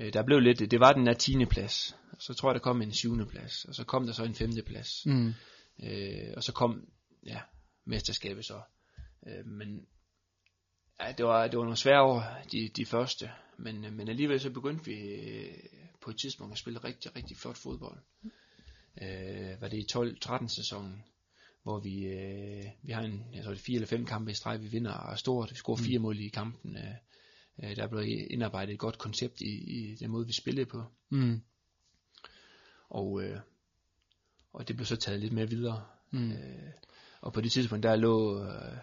øh, 0.00 0.12
der 0.12 0.22
blev 0.22 0.40
lidt, 0.40 0.70
det 0.70 0.80
var 0.80 0.92
den 0.92 1.06
der 1.06 1.14
10. 1.14 1.44
plads, 1.44 1.96
og 2.12 2.22
så 2.22 2.34
tror 2.34 2.48
jeg, 2.50 2.54
der 2.54 2.60
kom 2.60 2.82
en 2.82 2.92
7. 2.92 3.26
plads, 3.28 3.64
og 3.64 3.74
så 3.74 3.84
kom 3.84 4.06
der 4.06 4.12
så 4.12 4.24
en 4.24 4.34
5. 4.34 4.50
plads, 4.66 5.06
Mm. 5.06 5.34
øh, 5.84 6.32
og 6.36 6.42
så 6.44 6.52
kom, 6.52 6.88
ja, 7.26 7.40
mesterskabet 7.84 8.44
så. 8.44 8.60
Øh, 9.26 9.46
men 9.46 9.86
ja, 11.00 11.12
det 11.12 11.26
var, 11.26 11.48
det 11.48 11.58
var 11.58 11.64
nogle 11.64 11.76
svære 11.76 12.02
år, 12.02 12.24
de, 12.52 12.68
de 12.76 12.86
første, 12.86 13.30
men, 13.56 13.84
øh, 13.84 13.92
men 13.92 14.08
alligevel 14.08 14.40
så 14.40 14.50
begyndte 14.50 14.84
vi 14.84 14.94
øh, 14.94 15.54
på 16.00 16.10
et 16.10 16.16
tidspunkt 16.18 16.52
at 16.52 16.58
spille 16.58 16.78
rigtig, 16.84 17.16
rigtig 17.16 17.36
flot 17.36 17.56
fodbold. 17.56 17.98
Øh, 19.02 19.60
var 19.60 19.68
det 19.68 19.76
i 19.78 19.86
12-13 19.92 20.48
sæsonen, 20.48 21.04
hvor 21.62 21.80
vi, 21.80 22.06
øh, 22.06 22.64
vi 22.82 22.92
har 22.92 23.02
en, 23.02 23.24
jeg 23.34 23.44
tror 23.44 23.50
det 23.52 23.58
er 23.58 23.62
fire 23.64 23.74
eller 23.74 23.86
fem 23.86 24.04
kampe 24.06 24.30
i 24.30 24.34
streg, 24.34 24.62
vi 24.62 24.68
vinder 24.68 24.92
og 24.92 25.18
stort, 25.18 25.50
vi 25.50 25.56
scorer 25.56 25.76
fire 25.76 25.98
mål 25.98 26.20
i 26.20 26.28
kampen. 26.28 26.76
Øh, 26.76 26.94
øh, 27.62 27.76
der 27.76 27.86
blev 27.86 28.04
indarbejdet 28.30 28.72
et 28.72 28.78
godt 28.78 28.98
koncept 28.98 29.40
i, 29.40 29.90
i 29.90 29.94
den 29.94 30.10
måde, 30.10 30.26
vi 30.26 30.32
spillede 30.32 30.66
på. 30.66 30.84
Mm. 31.10 31.40
Og, 32.88 33.22
øh, 33.22 33.40
og 34.52 34.68
det 34.68 34.76
blev 34.76 34.86
så 34.86 34.96
taget 34.96 35.20
lidt 35.20 35.32
mere 35.32 35.48
videre. 35.48 35.84
Mm. 36.10 36.30
Øh, 36.32 36.70
og 37.20 37.32
på 37.32 37.40
det 37.40 37.52
tidspunkt, 37.52 37.82
der 37.82 37.96
lå 37.96 38.44
øh, 38.44 38.76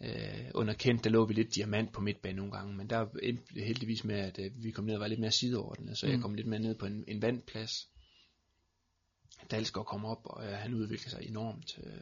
øh, 0.00 0.50
under 0.54 0.98
der 1.04 1.10
lå 1.10 1.26
vi 1.26 1.34
lidt 1.34 1.54
diamant 1.54 1.92
på 1.92 2.00
midtbanen 2.00 2.36
nogle 2.36 2.52
gange, 2.52 2.74
men 2.74 2.90
der 2.90 3.06
endte 3.22 3.60
heldigvis 3.60 4.04
med, 4.04 4.14
at 4.14 4.38
øh, 4.38 4.50
vi 4.62 4.70
kom 4.70 4.84
ned 4.84 4.94
og 4.94 5.00
var 5.00 5.06
lidt 5.06 5.20
mere 5.20 5.30
sideordnet, 5.30 5.98
så 5.98 6.06
mm. 6.06 6.10
jeg 6.10 6.16
Mm. 6.16 6.22
kom 6.22 6.34
lidt 6.34 6.46
mere 6.46 6.60
ned 6.60 6.74
på 6.74 6.86
en, 6.86 7.04
en 7.08 7.22
vandplads. 7.22 7.88
Dalsgaard 9.50 9.86
kom 9.86 10.04
op, 10.04 10.20
og 10.24 10.44
øh, 10.46 10.52
han 10.52 10.74
udviklede 10.74 11.10
sig 11.10 11.28
enormt 11.28 11.78
øh, 11.82 12.00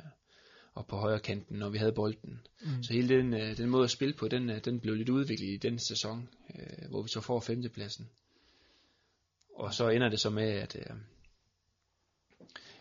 op 0.74 0.86
på 0.86 0.96
højre 0.96 1.20
kanten, 1.20 1.56
når 1.56 1.68
vi 1.68 1.78
havde 1.78 1.92
bolden. 1.92 2.40
Mm. 2.60 2.82
Så 2.82 2.92
hele 2.92 3.16
den, 3.16 3.34
øh, 3.34 3.56
den 3.56 3.70
måde 3.70 3.84
at 3.84 3.90
spille 3.90 4.14
på, 4.14 4.28
den, 4.28 4.50
øh, 4.50 4.64
den 4.64 4.80
blev 4.80 4.94
lidt 4.94 5.08
udviklet 5.08 5.48
i 5.48 5.56
den 5.56 5.78
sæson, 5.78 6.28
øh, 6.54 6.90
hvor 6.90 7.02
vi 7.02 7.08
så 7.08 7.20
får 7.20 7.40
femtepladsen. 7.40 8.10
Og 9.54 9.74
så 9.74 9.88
ender 9.88 10.08
det 10.08 10.20
så 10.20 10.30
med, 10.30 10.48
at, 10.48 10.76
øh, 10.76 10.96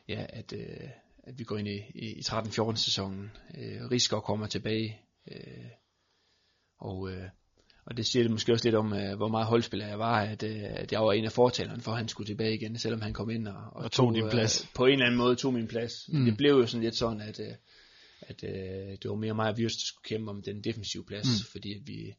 ja, 0.07 0.25
at, 0.29 0.53
øh, 0.53 0.89
at 1.23 1.39
vi 1.39 1.43
går 1.43 1.57
ind 1.57 1.67
i, 1.67 1.83
i, 1.95 2.13
i 2.13 2.21
13-14 2.21 2.75
sæsonen. 2.75 3.31
Øh, 3.57 3.91
Rigsgaard 3.91 4.23
kommer 4.23 4.47
tilbage, 4.47 5.01
øh, 5.31 5.65
og, 6.77 7.11
øh, 7.11 7.29
og 7.89 7.97
det 7.97 8.05
siger 8.05 8.23
det 8.23 8.31
måske 8.31 8.53
også 8.53 8.65
lidt 8.65 8.75
om, 8.75 8.93
øh, 8.93 9.17
hvor 9.17 9.27
meget 9.27 9.47
holdspiller 9.47 9.87
jeg 9.87 9.99
var, 9.99 10.21
at, 10.21 10.43
øh, 10.43 10.63
at 10.63 10.91
jeg 10.91 11.01
var 11.01 11.13
en 11.13 11.25
af 11.25 11.31
fortalerne 11.31 11.81
for, 11.81 11.91
at 11.91 11.97
han 11.97 12.07
skulle 12.07 12.27
tilbage 12.27 12.55
igen, 12.55 12.77
selvom 12.77 13.01
han 13.01 13.13
kom 13.13 13.29
ind 13.29 13.47
og, 13.47 13.73
Og 13.73 13.91
tog 13.91 14.15
din 14.15 14.29
plads. 14.31 14.61
Øh, 14.63 14.67
på 14.75 14.85
en 14.85 14.91
eller 14.93 15.05
anden 15.05 15.17
måde 15.17 15.35
tog 15.35 15.53
min 15.53 15.67
plads. 15.67 16.09
Mm. 16.09 16.19
Mm. 16.19 16.25
Det 16.25 16.37
blev 16.37 16.51
jo 16.51 16.65
sådan 16.67 16.83
lidt 16.83 16.95
sådan, 16.95 17.21
at, 17.21 17.39
øh, 17.39 17.53
at 18.21 18.43
øh, 18.43 18.97
det 19.01 19.09
var 19.09 19.15
mere 19.15 19.33
mig 19.33 19.49
og 19.49 19.55
Wirst, 19.57 19.75
der 19.79 19.85
skulle 19.85 20.03
kæmpe 20.03 20.29
om 20.31 20.41
den 20.41 20.63
defensive 20.63 21.05
plads, 21.05 21.27
Mm. 21.27 21.31
mm. 21.31 21.51
fordi 21.51 21.73
at 21.73 21.81
vi, 21.87 22.13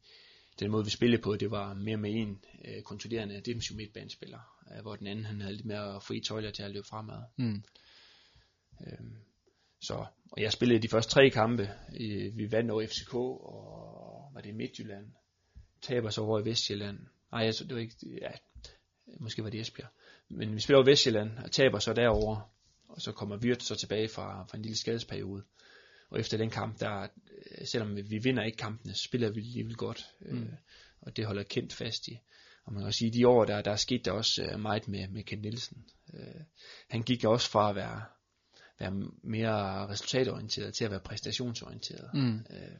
den 0.60 0.70
måde 0.70 0.84
vi 0.84 0.90
spillede 0.90 1.22
på, 1.22 1.36
det 1.36 1.50
var 1.50 1.74
mere 1.74 1.96
med 1.96 2.10
en 2.14 2.38
øh, 2.64 2.82
kontrollerende 2.82 3.40
defensiv 3.46 3.76
midtbanespiller, 3.76 4.38
øh, 4.76 4.82
hvor 4.82 4.96
den 4.96 5.06
anden 5.06 5.24
han 5.24 5.40
havde 5.40 5.54
lidt 5.54 5.66
mere 5.66 6.00
fri 6.00 6.20
tøjler 6.20 6.50
til 6.50 6.62
at 6.62 6.70
løbe 6.70 6.86
fremad. 6.86 7.22
Mm. 7.38 7.62
Øhm, 8.86 9.16
så, 9.82 9.94
og 10.32 10.42
jeg 10.42 10.52
spillede 10.52 10.82
de 10.82 10.88
første 10.88 11.12
tre 11.12 11.30
kampe. 11.30 11.70
I, 11.94 12.30
vi 12.34 12.52
vandt 12.52 12.70
over 12.70 12.86
FCK, 12.86 13.14
og 13.14 14.30
var 14.34 14.40
det 14.40 14.54
Midtjylland. 14.54 15.06
Taber 15.82 16.10
så 16.10 16.20
over 16.20 16.40
i 16.40 16.44
Vestjylland. 16.44 16.98
Nej, 17.32 17.40
jeg, 17.44 17.54
det 17.58 17.74
var 17.74 17.80
ikke, 17.80 17.94
ja, 18.22 18.30
måske 19.20 19.44
var 19.44 19.50
det 19.50 19.60
Esbjerg. 19.60 19.88
Men 20.28 20.54
vi 20.54 20.60
spiller 20.60 20.78
over 20.78 20.90
Vestjylland, 20.90 21.38
og 21.38 21.50
taber 21.50 21.78
så 21.78 21.92
derover 21.92 22.50
og 22.90 23.00
så 23.00 23.12
kommer 23.12 23.36
Vyrt 23.36 23.62
så 23.62 23.74
tilbage 23.74 24.08
fra, 24.08 24.44
fra 24.44 24.56
en 24.56 24.62
lille 24.62 24.78
skadesperiode. 24.78 25.42
Og 26.10 26.20
efter 26.20 26.36
den 26.36 26.50
kamp, 26.50 26.80
der, 26.80 27.02
øh, 27.02 27.66
selvom 27.66 27.96
vi 27.96 28.18
vinder 28.18 28.42
ikke 28.42 28.58
kampene, 28.58 28.94
så 28.94 29.02
spiller 29.02 29.30
vi 29.30 29.40
alligevel 29.40 29.76
godt. 29.76 30.06
Mm. 30.20 30.42
Øh, 30.42 30.52
og 31.00 31.16
det 31.16 31.26
holder 31.26 31.42
Kent 31.42 31.72
fast 31.72 32.08
i. 32.08 32.18
Og 32.64 32.72
man 32.72 32.82
kan 32.82 32.92
sige, 32.92 33.08
at 33.08 33.14
de 33.14 33.28
år, 33.28 33.44
der, 33.44 33.62
der 33.62 33.70
er 33.70 33.76
sket 33.76 34.04
der 34.04 34.12
også 34.12 34.42
øh, 34.42 34.60
meget 34.60 34.88
med, 34.88 35.08
med 35.08 35.22
Kent 35.22 35.42
Nielsen. 35.42 35.84
Øh, 36.14 36.42
han 36.88 37.02
gik 37.02 37.24
også 37.24 37.50
fra 37.50 37.70
at 37.70 37.76
være, 37.76 38.02
være 38.78 38.92
mere 39.22 39.88
resultatorienteret 39.88 40.74
til 40.74 40.84
at 40.84 40.90
være 40.90 41.00
præstationsorienteret. 41.00 42.14
Mm. 42.14 42.38
Øh, 42.50 42.78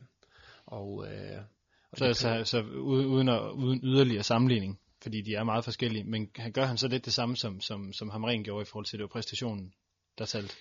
og, 0.67 1.07
øh, 1.13 1.43
og 1.93 1.99
Så, 1.99 2.13
så, 2.13 2.45
så 2.45 2.63
uden, 2.63 3.07
uden, 3.07 3.29
at, 3.29 3.41
uden 3.51 3.81
yderligere 3.83 4.23
sammenligning, 4.23 4.81
fordi 5.03 5.21
de 5.21 5.35
er 5.35 5.45
meget 5.45 5.65
forskellige, 5.65 6.05
men 6.05 6.31
han 6.37 6.53
gør 6.53 6.65
han 6.65 6.77
så 6.77 6.89
lidt 6.89 7.05
det 7.05 7.13
samme, 7.13 7.37
som, 7.37 7.61
som, 7.61 7.93
som 7.93 8.11
Hamren 8.11 8.45
gjorde 8.45 8.63
i 8.63 8.65
forhold 8.65 8.87
til 8.87 8.99
det 8.99 9.03
var 9.03 9.09
præstationen, 9.09 9.75
der 10.19 10.25
talte. 10.25 10.55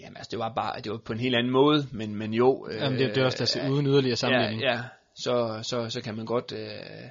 Jamen 0.00 0.16
altså, 0.16 0.30
det 0.30 0.38
var 0.38 0.54
bare, 0.54 0.80
det 0.80 0.92
var 0.92 0.98
på 0.98 1.12
en 1.12 1.20
helt 1.20 1.34
anden 1.34 1.52
måde, 1.52 1.86
men, 1.92 2.16
men 2.16 2.34
jo. 2.34 2.68
Øh, 2.70 2.76
Jamen, 2.76 2.98
det, 2.98 3.14
det 3.14 3.20
er 3.20 3.24
også 3.24 3.58
der, 3.58 3.66
øh, 3.66 3.72
uden 3.72 3.86
yderligere 3.86 4.16
sammenligning. 4.16 4.62
Ja, 4.62 4.72
ja 4.72 4.82
så, 5.14 5.60
så, 5.62 5.90
så 5.90 6.00
kan 6.00 6.16
man 6.16 6.26
godt 6.26 6.52
øh, 6.52 7.04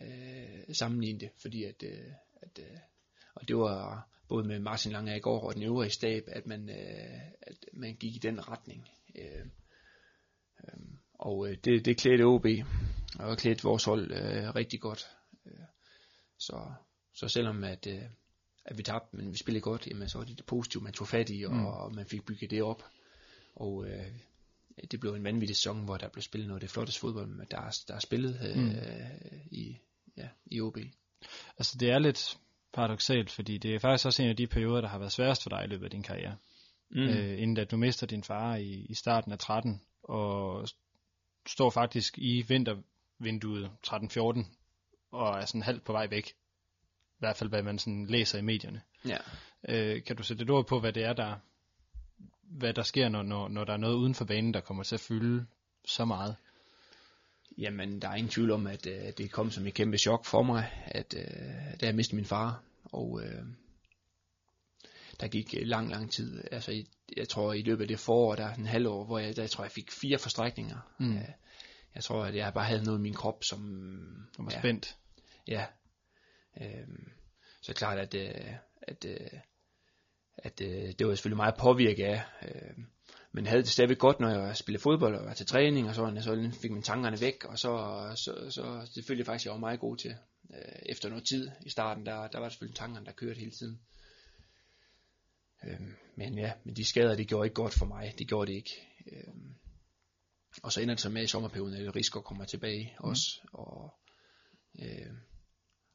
øh, 0.00 0.74
sammenligne 0.74 1.20
det, 1.20 1.30
fordi 1.42 1.64
at, 1.64 1.82
øh, 1.82 2.12
at 2.42 2.58
øh, 2.58 2.78
og 3.34 3.48
det 3.48 3.56
var 3.56 4.08
både 4.28 4.48
med 4.48 4.58
Martin 4.58 4.92
Lange 4.92 5.16
i 5.16 5.20
går 5.20 5.40
og 5.40 5.54
den 5.54 5.62
øvrige 5.62 5.90
stab, 5.90 6.22
at 6.26 6.46
man, 6.46 6.68
øh, 6.68 7.20
at 7.42 7.56
man 7.72 7.94
gik 7.94 8.16
i 8.16 8.18
den 8.18 8.48
retning. 8.48 8.88
Øh, 9.18 9.46
øh, 10.64 10.80
og 11.22 11.48
øh, 11.48 11.56
det, 11.64 11.84
det 11.84 11.96
klædte 11.96 12.22
OB, 12.22 12.46
og 13.18 13.38
klædte 13.38 13.62
vores 13.62 13.84
hold 13.84 14.12
øh, 14.12 14.54
rigtig 14.54 14.80
godt. 14.80 15.06
Øh, 15.46 15.64
så, 16.38 16.72
så 17.14 17.28
selvom 17.28 17.64
at, 17.64 17.86
øh, 17.86 18.02
at 18.64 18.78
vi 18.78 18.82
tabte, 18.82 19.16
men 19.16 19.32
vi 19.32 19.36
spillede 19.36 19.62
godt, 19.62 19.86
jamen 19.86 20.08
så 20.08 20.18
var 20.18 20.24
det 20.24 20.38
det 20.38 20.46
positive, 20.46 20.82
man 20.82 20.92
tog 20.92 21.08
fat 21.08 21.30
i, 21.30 21.42
og, 21.42 21.52
Mm. 21.54 21.66
og 21.66 21.94
man 21.94 22.06
fik 22.06 22.24
bygget 22.26 22.50
det 22.50 22.62
op. 22.62 22.82
Og 23.56 23.86
øh, 23.86 24.06
det 24.90 25.00
blev 25.00 25.14
en 25.14 25.24
vanvittig 25.24 25.56
sæson, 25.56 25.84
hvor 25.84 25.96
der 25.96 26.08
blev 26.08 26.22
spillet 26.22 26.48
noget 26.48 26.60
af 26.62 26.66
det 26.66 26.70
flotteste 26.70 27.00
fodbold, 27.00 27.46
der 27.50 27.60
er, 27.60 27.70
der 27.88 27.94
er 27.94 27.98
spillet 27.98 28.40
øh, 28.48 28.62
Mm. 28.62 28.70
i, 29.50 29.76
ja, 30.16 30.28
i 30.46 30.60
OB. 30.60 30.76
Altså, 31.58 31.76
det 31.80 31.90
er 31.90 31.98
lidt 31.98 32.38
paradoxalt, 32.72 33.30
fordi 33.30 33.58
det 33.58 33.74
er 33.74 33.78
faktisk 33.78 34.06
også 34.06 34.22
en 34.22 34.28
af 34.28 34.36
de 34.36 34.46
perioder, 34.46 34.80
der 34.80 34.88
har 34.88 34.98
været 34.98 35.12
sværest 35.12 35.42
for 35.42 35.50
dig 35.50 35.64
i 35.64 35.68
løbet 35.68 35.84
af 35.84 35.90
din 35.90 36.02
karriere. 36.02 36.36
Mm. 36.90 37.00
Øh, 37.00 37.42
inden 37.42 37.56
at 37.58 37.70
du 37.70 37.76
mister 37.76 38.06
din 38.06 38.22
far 38.24 38.56
i, 38.56 38.86
i 38.88 38.94
starten 38.94 39.32
af 39.32 39.38
13, 39.38 39.80
og 40.02 40.68
står 41.46 41.70
faktisk 41.70 42.18
i 42.18 42.42
vintervinduet 42.42 43.70
13-14, 43.86 44.44
og 45.10 45.40
er 45.40 45.44
sådan 45.44 45.62
halvt 45.62 45.84
på 45.84 45.92
vej 45.92 46.06
væk. 46.06 46.28
I 46.28 47.18
hvert 47.18 47.36
fald, 47.36 47.50
hvad 47.50 47.62
man 47.62 47.78
sådan 47.78 48.06
læser 48.06 48.38
i 48.38 48.42
medierne. 48.42 48.82
Ja. 49.04 49.16
Øh, 49.68 50.04
kan 50.04 50.16
du 50.16 50.22
sætte 50.22 50.42
et 50.42 50.50
ord 50.50 50.66
på, 50.66 50.80
hvad 50.80 50.92
det 50.92 51.04
er, 51.04 51.12
der, 51.12 51.36
hvad 52.42 52.74
der 52.74 52.82
sker, 52.82 53.08
når, 53.08 53.22
når, 53.22 53.48
når 53.48 53.64
der 53.64 53.72
er 53.72 53.76
noget 53.76 53.94
uden 53.94 54.14
for 54.14 54.24
banen, 54.24 54.54
der 54.54 54.60
kommer 54.60 54.82
til 54.82 54.94
at 54.94 55.00
fylde 55.00 55.46
så 55.84 56.04
meget? 56.04 56.36
Jamen, 57.58 58.02
der 58.02 58.08
er 58.08 58.14
ingen 58.14 58.30
tvivl 58.30 58.50
om, 58.50 58.66
at 58.66 58.86
øh, 58.86 59.12
det 59.18 59.30
kom 59.30 59.50
som 59.50 59.66
et 59.66 59.74
kæmpe 59.74 59.98
chok 59.98 60.24
for 60.24 60.42
mig, 60.42 60.70
at 60.86 61.14
øh, 61.18 61.80
da 61.80 61.86
jeg 61.86 61.94
mistede 61.94 62.16
min 62.16 62.24
far. 62.24 62.62
Og 62.84 63.22
øh, 63.24 63.42
der 65.20 65.28
gik 65.28 65.54
lang, 65.62 65.90
lang 65.90 66.10
tid. 66.10 66.44
Altså, 66.52 66.72
i, 66.72 66.86
jeg 67.16 67.28
tror, 67.28 67.52
i 67.52 67.62
løbet 67.62 67.82
af 67.82 67.88
det 67.88 67.98
forår, 67.98 68.34
der 68.34 68.44
er 68.44 68.54
en 68.54 68.66
halv 68.66 68.86
år, 68.86 69.04
hvor 69.04 69.18
jeg, 69.18 69.36
der, 69.36 69.42
jeg 69.42 69.50
tror, 69.50 69.64
jeg 69.64 69.70
fik 69.70 69.90
fire 69.90 70.18
forstrækninger. 70.18 70.94
Mm. 70.98 71.16
Øh, 71.16 71.28
jeg 71.94 72.04
tror, 72.04 72.24
at 72.24 72.34
jeg 72.34 72.54
bare 72.54 72.64
havde 72.64 72.84
noget 72.84 72.98
i 72.98 73.02
min 73.02 73.14
krop, 73.14 73.44
som... 73.44 73.60
Du 74.36 74.42
var 74.42 74.50
ja, 74.52 74.58
spændt. 74.58 74.96
Ja. 75.48 75.66
Øhm, 76.60 77.08
så 77.62 77.74
klart, 77.74 77.98
at, 77.98 78.14
øh, 78.14 78.54
at, 78.82 79.04
øh, 79.04 79.40
at 80.38 80.60
øh, 80.60 80.92
det 80.98 81.06
var 81.06 81.14
selvfølgelig 81.14 81.36
meget 81.36 81.54
påvirket 81.58 82.04
af. 82.04 82.22
Øh, 82.42 82.84
men 83.32 83.46
havde 83.46 83.62
det 83.62 83.70
stadigvæk 83.70 83.98
godt, 83.98 84.20
når 84.20 84.28
jeg 84.28 84.56
spillede 84.56 84.82
fodbold 84.82 85.14
og 85.14 85.24
var 85.24 85.34
til 85.34 85.46
træning 85.46 85.88
og 85.88 85.94
sådan, 85.94 86.16
og 86.16 86.22
så 86.22 86.50
fik 86.62 86.70
man 86.70 86.82
tankerne 86.82 87.20
væk, 87.20 87.44
og 87.44 87.58
så, 87.58 88.12
så, 88.14 88.50
så 88.50 89.14
jeg 89.16 89.26
faktisk, 89.26 89.44
jeg 89.44 89.52
var 89.52 89.58
meget 89.58 89.80
god 89.80 89.96
til. 89.96 90.14
Øh, 90.54 90.82
efter 90.86 91.08
noget 91.08 91.24
tid 91.24 91.50
i 91.60 91.70
starten, 91.70 92.06
der, 92.06 92.28
der 92.28 92.38
var 92.38 92.48
selvfølgelig 92.48 92.76
tankerne, 92.76 93.06
der 93.06 93.12
kørte 93.12 93.38
hele 93.38 93.50
tiden. 93.50 93.80
Øhm, 95.68 95.94
men 96.16 96.38
ja, 96.38 96.52
men 96.64 96.76
de 96.76 96.84
skader, 96.84 97.16
de 97.16 97.24
gjorde 97.24 97.46
ikke 97.46 97.54
godt 97.54 97.74
for 97.78 97.86
mig. 97.86 98.14
Det 98.18 98.28
gjorde 98.28 98.50
det 98.52 98.56
ikke. 98.56 98.70
Øhm, 99.12 99.54
og 100.62 100.72
så 100.72 100.80
ender 100.80 100.94
det 100.94 101.00
så 101.02 101.08
med 101.10 101.22
i 101.22 101.26
sommerperioden, 101.26 101.74
at 101.88 101.96
Rigsgaard 101.96 102.24
kommer 102.24 102.44
tilbage 102.44 102.96
mm. 103.00 103.08
også. 103.08 103.40
Og, 103.52 103.94
øh, 104.82 105.12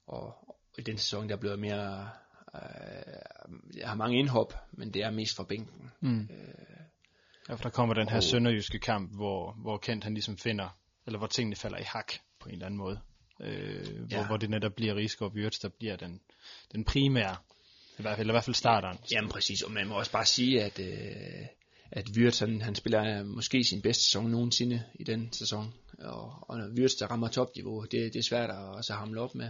og, 0.07 0.55
i 0.77 0.81
den 0.81 0.97
sæson, 0.97 1.29
der 1.29 1.37
blev 1.37 1.57
mere 1.59 2.09
Øh, 2.55 3.77
jeg 3.77 3.87
har 3.89 3.95
mange 3.95 4.19
indhop, 4.19 4.53
men 4.71 4.93
det 4.93 5.03
er 5.03 5.11
mest 5.11 5.35
fra 5.35 5.43
bænken. 5.43 5.91
Mm. 6.01 6.29
Ja, 7.49 7.53
for 7.53 7.63
der 7.63 7.69
kommer 7.69 7.93
den 7.95 8.09
her 8.09 8.15
Og- 8.17 8.23
sønderjyske 8.23 8.79
kamp, 8.79 9.15
hvor, 9.15 9.53
hvor 9.61 9.77
Kent 9.77 10.03
han 10.03 10.13
ligesom 10.13 10.37
finder, 10.37 10.77
eller 11.07 11.17
hvor 11.17 11.27
tingene 11.27 11.55
falder 11.55 11.77
i 11.77 11.83
hak 11.83 12.11
på 12.39 12.49
en 12.49 12.53
eller 12.53 12.65
anden 12.65 12.77
måde. 12.77 12.99
Øh, 13.41 13.97
hvor, 13.97 14.17
Ja. 14.17 14.27
hvor 14.27 14.37
det 14.37 14.49
netop 14.49 14.73
bliver 14.75 14.95
Rigsgaard 14.95 15.33
Wirtz, 15.33 15.59
der 15.59 15.69
bliver 15.69 15.95
den, 15.95 16.21
den 16.71 16.83
primære, 16.83 17.35
i 17.99 18.01
hvert 18.01 18.15
fald, 18.15 18.19
eller 18.19 18.33
i 18.33 18.35
hvert 18.35 18.43
fald 18.43 18.55
starteren. 18.55 18.97
Jamen 19.11 19.29
præcis, 19.29 19.61
og 19.61 19.71
man 19.71 19.87
må 19.87 19.97
også 19.97 20.11
bare 20.11 20.25
sige, 20.25 20.63
at, 20.63 20.79
øh, 20.79 21.45
at 21.91 22.09
Wirtz, 22.17 22.39
han, 22.39 22.61
han 22.61 22.75
spiller 22.75 23.19
øh, 23.19 23.25
måske 23.25 23.63
sin 23.63 23.81
bedste 23.81 24.03
sæson 24.03 24.31
nogensinde 24.31 24.83
i 24.95 25.03
den 25.03 25.33
sæson. 25.33 25.73
Og, 25.99 26.33
og 26.41 26.57
når 26.57 26.67
Wirtz, 26.67 26.95
der 26.99 27.07
rammer 27.07 27.27
topniveau, 27.27 27.81
det, 27.81 28.13
det 28.13 28.15
er 28.15 28.23
svært 28.23 28.49
at 28.49 28.57
også 28.57 28.93
hamle 28.93 29.21
op 29.21 29.35
med. 29.35 29.49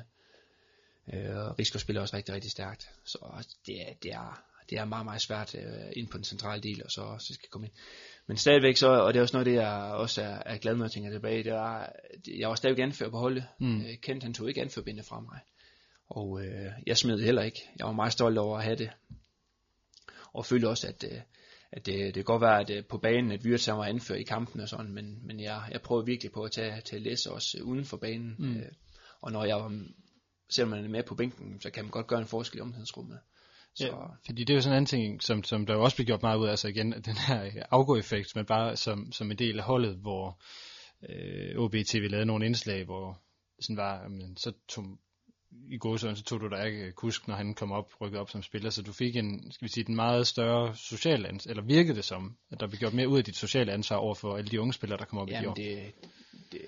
Øh, 1.14 1.38
og 1.38 1.60
Rigsgaard 1.60 1.82
spiller 1.82 2.02
også 2.02 2.16
rigtig, 2.16 2.36
rigtig 2.36 2.52
stærkt. 2.52 2.90
Så 3.06 3.18
det 3.66 3.82
er, 3.82 3.94
det 4.04 4.12
er, 4.12 4.44
det 4.70 4.78
er 4.78 4.86
meget, 4.86 5.06
meget 5.06 5.22
svært 5.22 5.56
øh, 5.56 5.92
ind 5.96 6.08
på 6.08 6.18
den 6.18 6.24
centrale 6.24 6.62
del, 6.62 6.84
og 6.86 6.92
så, 6.92 7.16
så 7.20 7.34
skal 7.34 7.50
komme 7.50 7.68
ind. 7.68 7.74
Men 8.28 8.38
stadigvæk 8.38 8.78
så, 8.78 8.88
og 8.88 9.14
det 9.14 9.20
er 9.20 9.24
også 9.24 9.36
noget, 9.36 9.46
det 9.46 9.54
jeg 9.54 9.92
også 9.94 10.22
er, 10.22 10.42
er 10.46 10.58
glad 10.58 10.76
med 10.76 10.86
at 10.86 10.92
tænke 10.92 11.12
tilbage, 11.12 11.44
det 11.44 11.54
var, 11.54 11.94
jeg 12.38 12.50
var 12.50 12.56
stadigvæk 12.56 12.84
anfører 12.84 13.10
på 13.10 13.18
holdet. 13.18 13.46
Mm. 13.60 13.68
Mm. 13.68 13.84
Kent, 14.02 14.24
han 14.24 14.34
tog 14.34 14.48
ikke 14.50 14.62
anførbindet 14.62 15.06
fra 15.06 15.20
mig. 15.20 15.40
Og 16.10 16.46
øh, 16.46 16.72
jeg 16.86 16.98
smed 16.98 17.18
det 17.18 17.26
heller 17.26 17.42
ikke. 17.42 17.70
Jeg 17.80 17.86
var 17.86 17.94
meget 17.94 18.14
stolt 18.14 18.38
over 18.38 18.58
at 18.58 18.64
have 18.64 18.76
det. 18.76 18.90
Og 20.34 20.46
følte 20.46 20.70
også, 20.70 20.88
at, 20.88 21.04
øh, 21.12 21.22
at 21.72 21.86
det, 21.86 21.96
det 21.96 22.14
kan 22.14 22.24
godt 22.24 22.42
være, 22.42 22.60
at 22.60 22.70
øh, 22.70 22.86
på 22.86 22.98
banen, 22.98 23.32
at 23.32 23.46
Wirtz 23.46 23.68
var 23.68 23.86
anført 23.86 24.20
i 24.20 24.24
kampen 24.24 24.62
og 24.62 24.70
sådan, 24.70 24.94
men, 24.94 25.28
men 25.28 25.40
jeg, 25.40 25.70
jeg 25.72 25.82
prøver 25.82 26.04
virkelig 26.04 26.32
på 26.32 26.44
at 26.44 26.52
tage, 26.52 26.82
tage 26.82 27.04
læse 27.04 27.32
også 27.32 27.58
uden 27.64 27.86
for 27.86 27.98
banen. 27.98 28.36
Mm. 28.40 28.58
Øh, 28.58 28.72
og 29.22 29.32
når 29.32 29.46
jeg 29.46 29.56
var, 29.56 29.86
selvom 30.50 30.70
man 30.70 30.86
er 30.86 30.90
med 30.90 31.04
på 31.04 31.16
bænken, 31.16 31.62
så 31.62 31.70
kan 31.70 31.84
man 31.84 31.92
godt 31.92 32.08
gøre 32.08 32.20
en 32.20 32.28
forskel 32.28 32.58
i 32.58 32.62
omklædningsrummet. 32.62 33.20
Så, 33.76 33.88
Ja, 33.88 33.94
fordi 34.26 34.44
det 34.44 34.50
er 34.50 34.56
jo 34.56 34.62
sådan 34.62 34.74
en 34.74 34.78
anden 34.78 34.86
ting, 34.86 35.24
som, 35.24 35.44
som 35.44 35.66
der 35.66 35.74
jo 35.74 35.84
også 35.84 35.96
bliver 35.98 36.06
gjort 36.06 36.22
meget 36.22 36.38
ud 36.38 36.46
af, 36.46 36.50
altså 36.50 36.68
igen, 36.68 36.92
den 36.92 37.18
her 37.28 37.64
afgå-effekt, 37.72 38.36
men 38.36 38.46
bare 38.46 38.76
som, 38.76 39.12
som 39.12 39.32
en 39.32 39.38
del 39.38 39.60
af 39.60 39.66
holdet, 39.66 39.96
hvor 39.96 40.42
øh, 41.10 41.58
OBTV 41.58 42.08
lavede 42.10 42.26
nogle 42.26 42.46
indslag, 42.46 42.86
hvor 42.86 43.22
sådan 43.60 43.78
var, 43.78 44.02
jamen, 44.04 44.38
så 44.38 44.52
tog, 44.68 44.86
i 45.70 45.78
gåsøjne, 45.78 46.18
så 46.18 46.24
tog 46.24 46.42
du 46.42 46.50
da 46.50 46.64
ikke 46.64 46.92
kusk, 46.92 47.28
når 47.28 47.36
han 47.36 47.54
kom 47.54 47.72
op, 47.72 48.02
rykket 48.02 48.20
op 48.20 48.30
som 48.30 48.44
spiller, 48.44 48.70
så 48.70 48.82
du 48.82 48.94
fik 48.94 49.16
en, 49.16 49.52
skal 49.52 49.66
vi 49.66 49.72
sige, 49.72 49.86
en 49.90 49.96
meget 49.96 50.28
større 50.28 50.76
social 50.76 51.26
ansvar, 51.26 51.50
eller 51.50 51.64
virkede 51.64 51.96
det 51.96 52.06
som, 52.06 52.38
at 52.52 52.60
der 52.60 52.68
blev 52.68 52.80
gjort 52.80 52.94
mere 52.94 53.10
ud 53.10 53.18
af 53.18 53.24
dit 53.24 53.36
sociale 53.36 53.72
ansvar 53.72 53.96
over 53.96 54.16
for 54.16 54.38
alle 54.38 54.50
de 54.50 54.62
unge 54.62 54.74
spillere, 54.74 55.00
der 55.00 55.06
kommer 55.06 55.22
op 55.22 55.28
i 55.28 55.32
de 55.32 55.36
Jamen 55.36 55.50
år. 55.50 55.54
det, 55.54 55.94
det, 56.52 56.62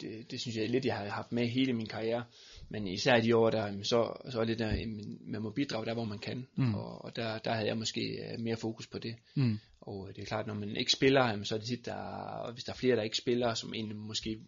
det, 0.00 0.30
det 0.30 0.40
synes 0.40 0.56
jeg 0.56 0.68
lidt, 0.68 0.84
jeg 0.84 0.96
har 0.96 1.08
haft 1.08 1.32
med 1.32 1.48
hele 1.48 1.72
min 1.72 1.86
karriere. 1.86 2.24
Men 2.68 2.86
især 2.86 3.16
i 3.16 3.20
de 3.20 3.36
år, 3.36 3.50
der, 3.50 3.66
jamen, 3.66 3.84
så, 3.84 4.30
så 4.30 4.40
er 4.40 4.44
det 4.44 4.58
der, 4.58 4.74
jamen, 4.74 5.18
man 5.20 5.42
må 5.42 5.50
bidrage 5.50 5.86
der, 5.86 5.94
hvor 5.94 6.04
man 6.04 6.18
kan. 6.18 6.46
Mm. 6.56 6.74
Og, 6.74 7.04
og 7.04 7.16
der, 7.16 7.38
der 7.38 7.52
havde 7.52 7.66
jeg 7.66 7.78
måske 7.78 8.00
øh, 8.00 8.40
mere 8.40 8.56
fokus 8.56 8.86
på 8.86 8.98
det. 8.98 9.14
Mm. 9.34 9.58
Og 9.80 10.08
det 10.16 10.22
er 10.22 10.26
klart, 10.26 10.46
når 10.46 10.54
man 10.54 10.76
ikke 10.76 10.92
spiller, 10.92 11.28
jamen, 11.28 11.44
så 11.44 11.54
er 11.54 11.58
det 11.58 11.68
tit, 11.68 11.86
der, 11.86 12.52
hvis 12.52 12.64
der 12.64 12.72
er 12.72 12.76
flere, 12.76 12.96
der 12.96 13.02
ikke 13.02 13.16
spiller, 13.16 13.54
som 13.54 13.74
egentlig 13.74 13.96
måske 13.96 14.40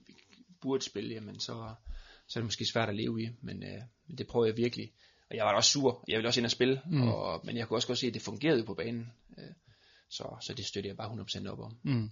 burde 0.61 0.85
spille, 0.85 1.15
jamen, 1.15 1.41
så, 1.41 1.75
så 2.29 2.39
er 2.39 2.41
det 2.41 2.47
måske 2.47 2.67
svært 2.67 2.89
at 2.89 2.97
leve 2.97 3.23
i. 3.23 3.29
Men, 3.41 3.63
øh, 3.63 3.81
men 4.07 4.19
det 4.19 4.27
prøver 4.27 4.47
jeg 4.47 4.57
virkelig. 4.57 4.93
Og 5.31 5.37
jeg 5.37 5.45
var 5.45 5.51
da 5.51 5.57
også 5.57 5.71
sur. 5.71 6.05
Jeg 6.09 6.17
ville 6.17 6.29
også 6.29 6.41
ind 6.41 6.45
og 6.45 6.51
spille. 6.51 6.81
Mm. 6.87 7.09
Og, 7.09 7.41
men 7.47 7.57
jeg 7.57 7.69
kunne 7.69 7.77
også 7.77 7.89
godt 7.89 7.99
se, 7.99 8.07
at 8.07 8.15
det 8.15 8.23
fungerede 8.23 8.65
på 8.65 8.75
banen. 8.75 9.13
Øh, 9.39 9.55
så, 10.11 10.37
så 10.41 10.55
det 10.55 10.67
støtter 10.67 10.91
jeg 10.91 10.97
bare 10.97 11.45
100% 11.45 11.49
op 11.49 11.61
om. 11.61 11.77
Mm. 11.83 12.11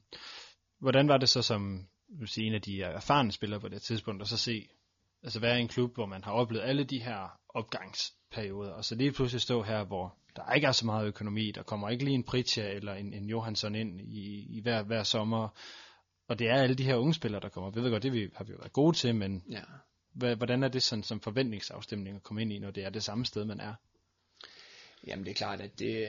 Hvordan 0.79 1.09
var 1.09 1.17
det 1.17 1.29
så 1.29 1.43
som 1.43 1.89
vil 2.09 2.29
sige, 2.29 2.47
en 2.47 2.55
af 2.55 2.63
de 2.63 2.83
erfarne 2.83 3.33
spillere 3.33 3.61
på 3.61 3.69
det 3.69 3.83
tidspunkt, 3.83 4.23
at 4.23 4.29
så 4.29 4.37
se, 4.37 4.69
altså 5.23 5.41
være 5.41 5.59
i 5.59 5.63
en 5.63 5.69
klub, 5.69 5.95
hvor 5.95 6.07
man 6.07 6.25
har 6.25 6.33
oplevet 6.33 6.65
alle 6.65 6.85
de 6.85 7.03
her 7.03 7.41
opgangsperioder, 7.49 8.73
og 8.73 8.85
så 8.85 8.95
lige 8.95 9.13
pludselig 9.13 9.41
stå 9.41 9.63
her, 9.63 9.85
hvor 9.85 10.17
der 10.37 10.53
ikke 10.55 10.67
er 10.67 10.73
så 10.73 10.87
meget 10.87 11.07
økonomi, 11.07 11.51
der 11.51 11.63
kommer 11.63 11.89
ikke 11.89 12.05
lige 12.05 12.15
en 12.15 12.25
Pritja 12.25 12.71
eller 12.71 12.95
en, 12.95 13.13
en 13.13 13.29
Johansson 13.29 13.75
ind 13.75 14.01
i, 14.01 14.47
i 14.57 14.61
hver, 14.61 14.83
hver 14.83 15.03
sommer, 15.03 15.49
og 16.29 16.39
det 16.39 16.49
er 16.49 16.55
alle 16.55 16.75
de 16.75 16.85
her 16.85 16.97
unge 16.97 17.15
spillere, 17.15 17.41
der 17.41 17.49
kommer. 17.49 17.71
Jeg 17.75 17.83
ved 17.83 17.91
godt, 17.91 18.03
det 18.03 18.13
vi, 18.13 18.29
har 18.35 18.45
vi 18.45 18.53
jo 18.53 18.59
været 18.59 18.73
gode 18.73 18.97
til, 18.97 19.15
men 19.15 19.45
Ja 19.51 19.63
hvad, 20.13 20.37
hvordan 20.37 20.63
er 20.63 20.69
det 20.69 20.83
sådan 20.83 21.03
som 21.03 21.21
forventningsafstemning 21.21 22.17
at 22.17 22.23
komme 22.23 22.43
ind 22.43 22.53
i, 22.53 22.59
når 22.59 22.71
det 22.71 22.85
er 22.85 22.91
det 22.91 23.03
samme 23.03 23.27
sted, 23.27 23.45
man 23.45 23.61
er? 23.61 23.75
Jamen 25.07 25.25
det 25.25 25.31
er 25.31 25.35
klart, 25.35 25.61
at 25.61 25.79
det, 25.79 26.09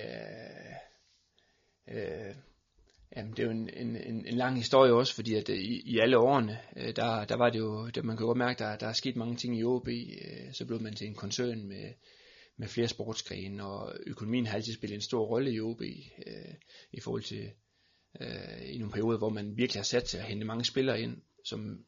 øh, 1.88 1.98
øh, 1.98 2.36
jamen, 3.16 3.32
det 3.32 3.40
er 3.40 3.44
jo 3.44 3.52
en, 3.52 3.70
en, 3.70 3.96
en, 3.96 4.26
en 4.26 4.38
lang 4.38 4.58
historie 4.58 4.94
også, 4.94 5.16
fordi 5.16 5.34
at 5.34 5.50
øh, 5.50 5.58
i, 5.58 5.82
i 5.82 6.00
alle 6.00 6.18
årene, 6.18 6.60
øh, 6.78 6.96
der, 6.96 7.26
der 7.26 7.38
var 7.38 7.50
det 7.50 7.60
jo, 7.60 7.88
der, 7.88 8.02
man 8.02 8.18
kan 8.18 8.26
godt 8.26 8.38
mærke, 8.38 8.60
der, 8.60 8.76
der 8.76 8.88
er 8.88 8.94
sket 8.94 9.16
mange 9.16 9.36
ting 9.36 9.60
i 9.60 9.64
OB, 9.64 9.88
øh, 9.88 10.54
så 10.54 10.66
blev 10.66 10.82
man 10.82 10.96
til 10.96 11.08
en 11.08 11.16
koncern 11.16 11.68
med, 11.68 11.94
med 12.58 12.68
flere 12.68 12.88
sportsgrene, 12.88 13.66
og 13.66 13.96
økonomien 14.06 14.46
har 14.46 14.56
altid 14.56 14.74
spillet 14.74 14.96
en 14.96 15.02
stor 15.02 15.26
rolle 15.26 15.54
i 15.54 15.60
OB, 15.60 15.82
øh, 16.28 16.54
i 16.92 17.00
forhold 17.00 17.24
til 17.24 17.52
øh, 18.22 18.74
i 18.74 18.78
nogle 18.78 18.92
perioder, 18.92 19.18
hvor 19.18 19.30
man 19.30 19.58
virkelig 19.58 19.80
har 19.80 19.84
sat 19.84 20.04
til 20.04 20.18
at 20.18 20.24
hente 20.24 20.46
mange 20.46 20.66
spillere 20.66 21.02
ind, 21.02 21.22
som 21.46 21.86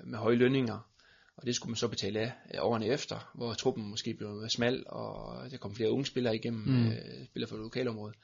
øh, 0.00 0.06
med 0.06 0.18
høje 0.18 0.36
lønninger, 0.36 0.93
og 1.36 1.46
det 1.46 1.54
skulle 1.54 1.70
man 1.70 1.76
så 1.76 1.88
betale 1.88 2.20
af 2.48 2.60
årene 2.60 2.86
efter, 2.86 3.30
hvor 3.34 3.54
truppen 3.54 3.84
måske 3.90 4.14
blev 4.14 4.48
smal, 4.48 4.84
og 4.86 5.50
der 5.50 5.56
kom 5.56 5.74
flere 5.74 5.90
unge 5.90 6.06
spillere 6.06 6.34
igennem, 6.34 6.62
Mm. 6.62 6.86
øh, 6.86 7.26
spillere 7.26 7.48
fra 7.50 7.56
lokalområdet. 7.56 8.16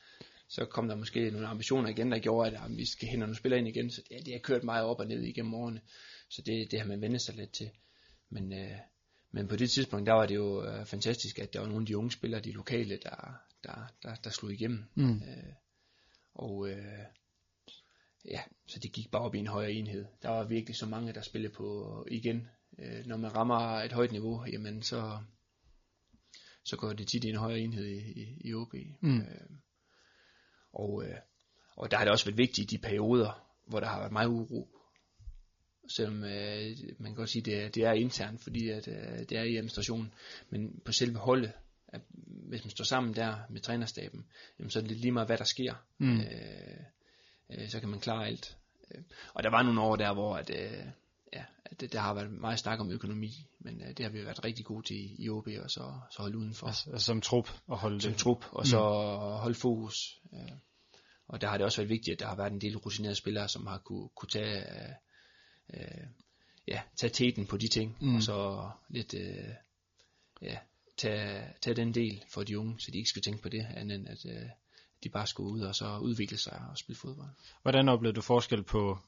Så 0.49 0.65
kom 0.65 0.89
der 0.89 0.95
måske 0.95 1.31
nogle 1.31 1.47
ambitioner 1.47 1.89
igen, 1.89 2.12
der 2.12 2.19
gjorde, 2.19 2.51
at 2.51 2.53
jamen, 2.62 2.77
vi 2.77 2.85
skal 2.87 3.09
hente 3.09 3.20
nogle 3.20 3.37
spillere 3.37 3.59
ind 3.59 3.69
igen. 3.69 3.91
Så 3.91 4.03
det, 4.09 4.27
det 4.27 4.32
har 4.35 4.41
kørt 4.41 4.65
meget 4.65 4.85
op 4.85 4.99
og 5.01 5.07
ned 5.07 5.23
igennem 5.23 5.55
årene. 5.55 5.81
Så 6.28 6.43
det, 6.43 6.70
det 6.70 6.81
har 6.81 6.87
man 6.87 7.01
vendt 7.01 7.23
sig 7.23 7.35
lidt 7.35 7.53
til. 7.53 7.70
Men, 8.31 8.53
øh, 8.53 8.77
men 9.32 9.49
på 9.49 9.57
det 9.57 9.70
tidspunkt, 9.70 10.07
der 10.07 10.12
var 10.12 10.27
det 10.27 10.35
jo 10.35 10.65
øh, 10.65 10.87
fantastisk, 10.87 11.39
at 11.39 11.53
der 11.53 11.61
var 11.61 11.66
nogle 11.66 11.82
af 11.82 11.87
de 11.87 11.97
unge 11.97 12.11
spillere, 12.11 12.41
de 12.41 12.53
lokale, 12.53 12.99
der, 13.03 13.35
der, 13.65 13.93
der, 14.03 14.15
der 14.15 14.31
slog 14.31 14.53
igennem. 14.53 14.85
Mm. 14.95 15.15
Øh, 15.15 15.53
og 16.35 16.69
øh, 16.70 17.05
ja, 18.24 18.41
så 18.66 18.78
det 18.78 18.93
gik 18.93 19.11
bare 19.11 19.23
op 19.23 19.35
i 19.35 19.39
en 19.39 19.47
højere 19.47 19.73
enhed. 19.73 20.05
Der 20.23 20.28
var 20.28 20.45
virkelig 20.45 20.77
så 20.77 20.87
mange, 20.87 21.12
der 21.12 21.20
spillede 21.23 21.53
på 21.53 22.07
igen. 22.11 22.49
Øh, 22.81 23.07
når 23.07 23.16
man 23.16 23.36
rammer 23.36 23.81
et 23.81 23.93
højt 23.93 24.12
niveau, 24.12 24.44
jamen 24.52 24.82
så, 24.82 25.19
så 26.65 26.77
går 26.77 26.93
det 26.93 27.09
tit 27.09 27.24
i 27.24 27.28
en 27.28 27.36
højere 27.36 27.61
enhed 27.61 27.86
i, 27.86 28.20
i, 28.20 28.36
i 28.44 28.55
OB. 28.55 28.74
Mm. 29.01 29.20
Øh, 29.20 29.51
og, 30.73 31.05
øh, 31.05 31.16
og 31.77 31.90
der 31.90 31.97
har 31.97 32.05
det 32.05 32.12
også 32.12 32.24
været 32.24 32.39
vigtigt 32.39 32.73
i 32.73 32.77
de 32.77 32.82
perioder, 32.82 33.47
hvor 33.66 33.81
der 33.81 33.86
har 33.86 33.98
været 33.98 34.12
meget 34.12 34.28
uro. 34.28 34.69
Selvom 35.89 36.24
øh, 36.24 36.77
man 36.98 37.11
kan 37.11 37.15
godt 37.15 37.31
sige, 37.31 37.43
det 37.43 37.62
er, 37.62 37.69
det 37.69 37.85
er 37.85 37.93
internt, 37.93 38.43
fordi 38.43 38.69
at, 38.69 38.89
øh, 38.89 39.19
det 39.28 39.32
er 39.32 39.43
i 39.43 39.57
administrationen. 39.57 40.15
Men 40.51 40.81
på 40.85 40.93
selve 40.93 41.19
holdet, 41.19 41.52
at 41.89 42.01
hvis 42.48 42.65
man 42.65 42.70
står 42.70 42.85
sammen 42.85 43.15
der 43.15 43.36
med 43.51 43.61
trænerstaben, 43.61 44.27
jamen, 44.59 44.70
så 44.70 44.78
er 44.78 44.82
det 44.82 44.97
lige 44.97 45.12
meget, 45.12 45.28
hvad 45.28 45.39
der 45.39 45.44
sker. 45.44 45.74
Mm. 45.98 46.20
Øh, 46.20 46.81
øh, 47.51 47.69
så 47.69 47.81
kan 47.81 47.89
man 47.89 48.01
klare 48.01 48.27
alt. 48.27 48.57
Øh, 48.94 49.02
og 49.35 49.43
der 49.43 49.51
var 49.51 49.62
nogle 49.62 49.81
år 49.81 49.97
der, 49.97 50.15
hvor 50.15 50.36
at, 50.36 50.51
øh, 50.51 50.86
ja, 51.32 51.44
at 51.65 51.81
det, 51.81 51.93
der 51.93 52.01
har 52.01 52.15
været 52.15 52.31
meget 52.31 52.59
snak 52.59 52.81
om 52.81 52.90
økonomi, 52.90 53.47
men 53.59 53.82
øh, 53.82 53.89
det 53.89 54.01
har 54.01 54.11
vi 54.11 54.24
været 54.24 54.44
rigtig 54.44 54.65
gode 54.65 54.86
til 54.86 54.97
i, 54.97 55.16
i 55.19 55.28
OB, 55.28 55.47
og 55.62 55.70
så, 55.70 55.93
så 56.11 56.23
holde 56.23 56.39
udenfor 56.39 56.66
Altså, 56.66 56.90
altså 56.90 57.07
som 57.07 57.20
trup 57.20 57.51
at 57.73 57.77
holde 57.78 58.01
som 58.01 58.12
det. 58.12 58.20
trup, 58.20 58.44
og 58.52 58.66
så 58.66 58.78
holde 59.43 59.55
fokus. 59.55 60.20
Øh, 60.35 60.52
og 61.28 61.40
der 61.40 61.48
har 61.48 61.57
det 61.57 61.65
også 61.65 61.78
været 61.81 61.89
vigtigt, 61.90 62.12
at 62.15 62.20
der 62.20 62.27
har 62.27 62.36
været 62.36 62.52
en 62.52 62.61
del 62.61 62.77
rutinerede 62.77 63.15
spillere, 63.15 63.48
som 63.48 63.66
har 63.66 63.78
kunne, 63.78 64.09
kunne 64.16 64.28
tage, 64.28 64.59
øh, 64.61 64.90
øh, 65.74 66.07
ja, 66.69 66.81
tage 66.97 67.11
teten 67.11 67.47
på 67.47 67.57
de 67.57 67.69
ting, 67.69 67.97
Mm. 68.01 68.09
mm. 68.09 68.15
og 68.16 68.23
så 68.23 68.70
lidt, 68.89 69.15
øh, 69.15 69.48
ja, 70.43 70.59
tage, 70.97 71.44
tage 71.62 71.74
den 71.77 71.94
del 71.94 72.23
for 72.28 72.43
de 72.43 72.59
unge, 72.59 72.81
så 72.81 72.90
de 72.90 72.98
ikke 72.98 73.11
skal 73.11 73.23
tænke 73.23 73.43
på 73.43 73.48
det, 73.48 73.66
andet 73.77 73.94
end 73.98 74.09
at 74.09 74.27
øh, 74.27 74.48
de 75.05 75.09
bare 75.09 75.27
skulle 75.27 75.51
ud 75.52 75.61
og 75.61 75.74
så 75.74 75.98
udvikle 75.98 76.36
sig 76.39 76.62
og 76.70 76.78
spille 76.78 76.98
fodbold. 76.98 77.28
Hvordan 77.62 77.89
oplevede 77.89 78.16
du 78.16 78.20
forskel 78.20 78.62
på, 78.62 78.98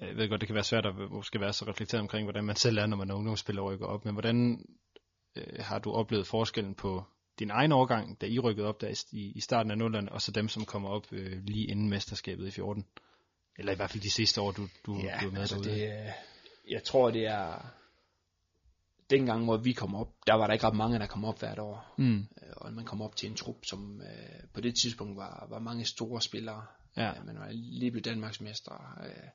jeg 0.00 0.16
ved 0.16 0.28
godt, 0.28 0.40
det 0.40 0.46
kan 0.46 0.54
være 0.54 0.64
svært 0.64 0.86
at 0.86 0.94
måske 1.10 1.40
være 1.40 1.52
så 1.52 1.64
reflekteret 1.68 2.00
omkring, 2.00 2.24
hvordan 2.26 2.44
man 2.44 2.56
selv 2.56 2.78
er, 2.78 2.86
når 2.86 2.96
man 2.96 3.10
er 3.10 3.14
ungdomsspiller 3.14 3.62
og 3.62 3.70
rykker 3.72 3.86
op, 3.86 4.04
men 4.04 4.14
hvordan 4.14 4.64
øh, 5.36 5.58
har 5.64 5.78
du 5.78 5.92
oplevet 5.92 6.26
forskellen 6.26 6.74
på 6.74 7.04
din 7.38 7.50
egen 7.50 7.72
årgang, 7.72 8.20
da 8.20 8.26
I 8.26 8.38
rykkede 8.38 8.66
op 8.66 8.80
der 8.80 9.04
i, 9.12 9.32
i 9.36 9.40
starten 9.40 9.70
af 9.70 9.78
nullerne, 9.78 10.12
og 10.12 10.22
så 10.22 10.32
dem, 10.32 10.48
som 10.48 10.64
kommer 10.64 10.88
op 10.88 11.12
øh, 11.12 11.44
lige 11.44 11.66
inden 11.66 11.88
mesterskabet 11.90 12.46
i 12.46 12.50
14? 12.50 12.86
Eller 13.58 13.72
i 13.72 13.76
hvert 13.76 13.90
fald 13.90 14.02
de 14.02 14.10
sidste 14.10 14.40
år, 14.40 14.52
du, 14.52 14.62
du, 14.62 14.68
du 14.86 14.98
er 14.98 15.30
med 15.30 15.40
altså 15.40 15.54
derude. 15.56 15.70
det, 15.70 15.82
øh, 15.82 16.08
jeg 16.68 16.84
tror, 16.84 17.10
det 17.10 17.26
er 17.26 17.66
dengang, 19.10 19.44
hvor 19.44 19.56
vi 19.56 19.72
kom 19.72 19.94
op, 19.94 20.08
der 20.26 20.34
var 20.34 20.46
der 20.46 20.52
ikke 20.54 20.66
ret 20.66 20.76
mange, 20.76 20.98
der 20.98 21.06
kom 21.06 21.24
op 21.24 21.38
hvert 21.40 21.58
år. 21.58 21.94
Mm, 21.98 22.18
Øh, 22.42 22.52
og 22.56 22.72
man 22.72 22.84
kom 22.84 23.02
op 23.02 23.16
til 23.16 23.28
en 23.30 23.36
trup, 23.36 23.56
som 23.64 24.00
øh, 24.02 24.40
på 24.54 24.60
det 24.60 24.74
tidspunkt 24.74 25.16
var, 25.16 25.46
var 25.50 25.58
mange 25.58 25.84
store 25.84 26.20
spillere. 26.22 26.66
ja. 26.96 27.10
Øh, 27.10 27.26
Man 27.26 27.38
var 27.38 27.48
lige 27.52 27.90
blevet 27.90 28.04
Danmarksmester. 28.04 28.98
Øh, 29.04 29.28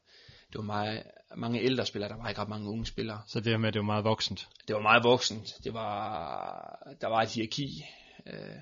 det 0.56 0.60
var 0.60 0.66
meget, 0.66 1.04
mange 1.36 1.62
ældre 1.62 1.86
spillere, 1.86 2.10
der 2.10 2.18
var 2.18 2.30
ikke 2.30 2.42
ret 2.42 2.50
mange 2.50 2.70
unge 2.70 2.86
spillere. 2.86 3.22
Så 3.28 3.40
det 3.40 3.52
her 3.52 3.58
med, 3.58 3.68
at 3.68 3.74
det 3.74 3.80
var 3.80 3.86
meget 3.86 4.04
voksent. 4.04 4.48
Det 4.68 4.76
var 4.76 4.82
meget 4.82 5.04
voksent. 5.04 5.54
Det 5.64 5.74
var, 5.74 6.94
der 7.02 7.08
var 7.08 7.22
et 7.22 7.30
hierarki. 7.30 7.86
Øh, 8.28 8.56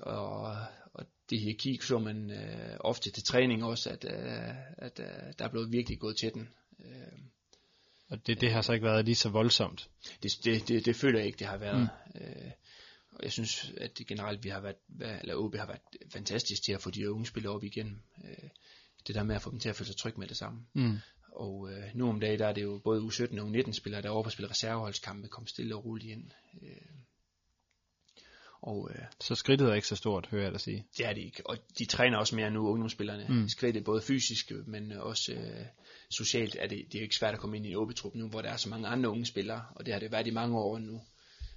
og, 0.00 0.56
og 0.92 1.06
det 1.30 1.40
hierarki 1.40 1.78
så 1.82 1.98
man 1.98 2.30
øh, 2.30 2.76
ofte 2.80 3.10
til 3.10 3.22
træning 3.24 3.64
også, 3.64 3.90
at, 3.90 4.04
øh, 4.04 4.54
at 4.78 5.00
øh, 5.00 5.32
der 5.38 5.48
blev 5.48 5.72
virkelig 5.72 5.98
gået 5.98 6.16
til 6.16 6.34
den. 6.34 6.48
Øh, 6.84 7.18
Og 8.08 8.26
det, 8.26 8.40
det 8.40 8.52
har 8.52 8.62
så 8.62 8.72
ikke 8.72 8.86
været 8.86 9.04
lige 9.04 9.14
så 9.14 9.28
voldsomt. 9.28 9.88
det, 10.22 10.32
det, 10.44 10.68
det, 10.68 10.84
det 10.86 10.96
føler 10.96 11.18
jeg 11.18 11.26
ikke, 11.26 11.38
det 11.38 11.46
har 11.46 11.56
været. 11.56 11.90
Mm. 12.14 12.20
Øh, 12.20 12.50
og 13.12 13.24
jeg 13.24 13.32
synes, 13.32 13.72
at 13.76 13.98
det 13.98 14.06
generelt 14.06 14.44
vi 14.44 14.48
har 14.48 14.60
været, 14.60 15.20
eller 15.20 15.34
OB 15.34 15.54
har 15.56 15.66
været 15.66 15.80
fantastisk 16.12 16.62
til 16.62 16.72
at 16.72 16.82
få 16.82 16.90
de 16.90 17.12
unge 17.12 17.26
spillere 17.26 17.52
op 17.52 17.64
igen. 17.64 18.02
Øh, 18.24 18.48
det 19.06 19.14
der 19.14 19.22
med 19.22 19.34
at 19.34 19.42
få 19.42 19.50
dem 19.50 19.58
til 19.60 19.68
at 19.68 19.76
føle 19.76 19.86
sig 19.86 19.96
trygge 19.96 20.20
med 20.20 20.28
det 20.28 20.36
samme. 20.36 20.60
Mm. 20.74 20.98
Og 21.36 21.70
øh, 21.70 21.84
nu 21.94 22.08
om 22.08 22.20
dagen, 22.20 22.38
der 22.38 22.46
er 22.46 22.52
det 22.52 22.62
jo 22.62 22.80
både 22.84 23.00
U17 23.00 23.40
og 23.40 23.48
U19 23.48 23.72
spillere, 23.72 24.02
der 24.02 24.08
er 24.08 24.12
over 24.12 24.22
på 24.22 24.26
at 24.26 24.32
spille 24.32 24.50
reserveholdskampe, 24.50 25.28
kom 25.28 25.46
stille 25.46 25.76
og 25.76 25.84
roligt 25.84 26.12
ind. 26.12 26.30
Øh, 26.62 26.96
og, 28.60 28.90
øh, 28.90 29.04
så 29.20 29.34
skridtet 29.34 29.68
er 29.68 29.74
ikke 29.74 29.88
så 29.88 29.96
stort, 29.96 30.28
hører 30.30 30.42
jeg 30.42 30.52
dig 30.52 30.60
sige. 30.60 30.86
Det 30.98 31.06
er 31.06 31.12
det 31.12 31.20
ikke, 31.20 31.46
og 31.46 31.58
de 31.78 31.84
træner 31.84 32.18
også 32.18 32.36
mere 32.36 32.50
nu, 32.50 32.68
ungdomsspillerne. 32.68 33.26
Mm. 33.28 33.48
Skridtet 33.48 33.84
både 33.84 34.02
fysisk, 34.02 34.52
men 34.66 34.92
også 34.92 35.32
øh, 35.32 35.66
socialt 36.10 36.56
er 36.60 36.66
det, 36.66 36.84
det 36.92 36.98
er 36.98 37.02
ikke 37.02 37.16
svært 37.16 37.34
at 37.34 37.40
komme 37.40 37.56
ind 37.56 37.66
i 37.66 37.70
en 37.70 37.76
åbetrup 37.76 38.14
nu, 38.14 38.28
hvor 38.28 38.42
der 38.42 38.48
er 38.48 38.56
så 38.56 38.68
mange 38.68 38.88
andre 38.88 39.10
unge 39.10 39.26
spillere, 39.26 39.64
og 39.74 39.86
det 39.86 39.94
har 39.94 40.00
det 40.00 40.12
været 40.12 40.26
i 40.26 40.30
mange 40.30 40.58
år 40.58 40.78
nu. 40.78 41.00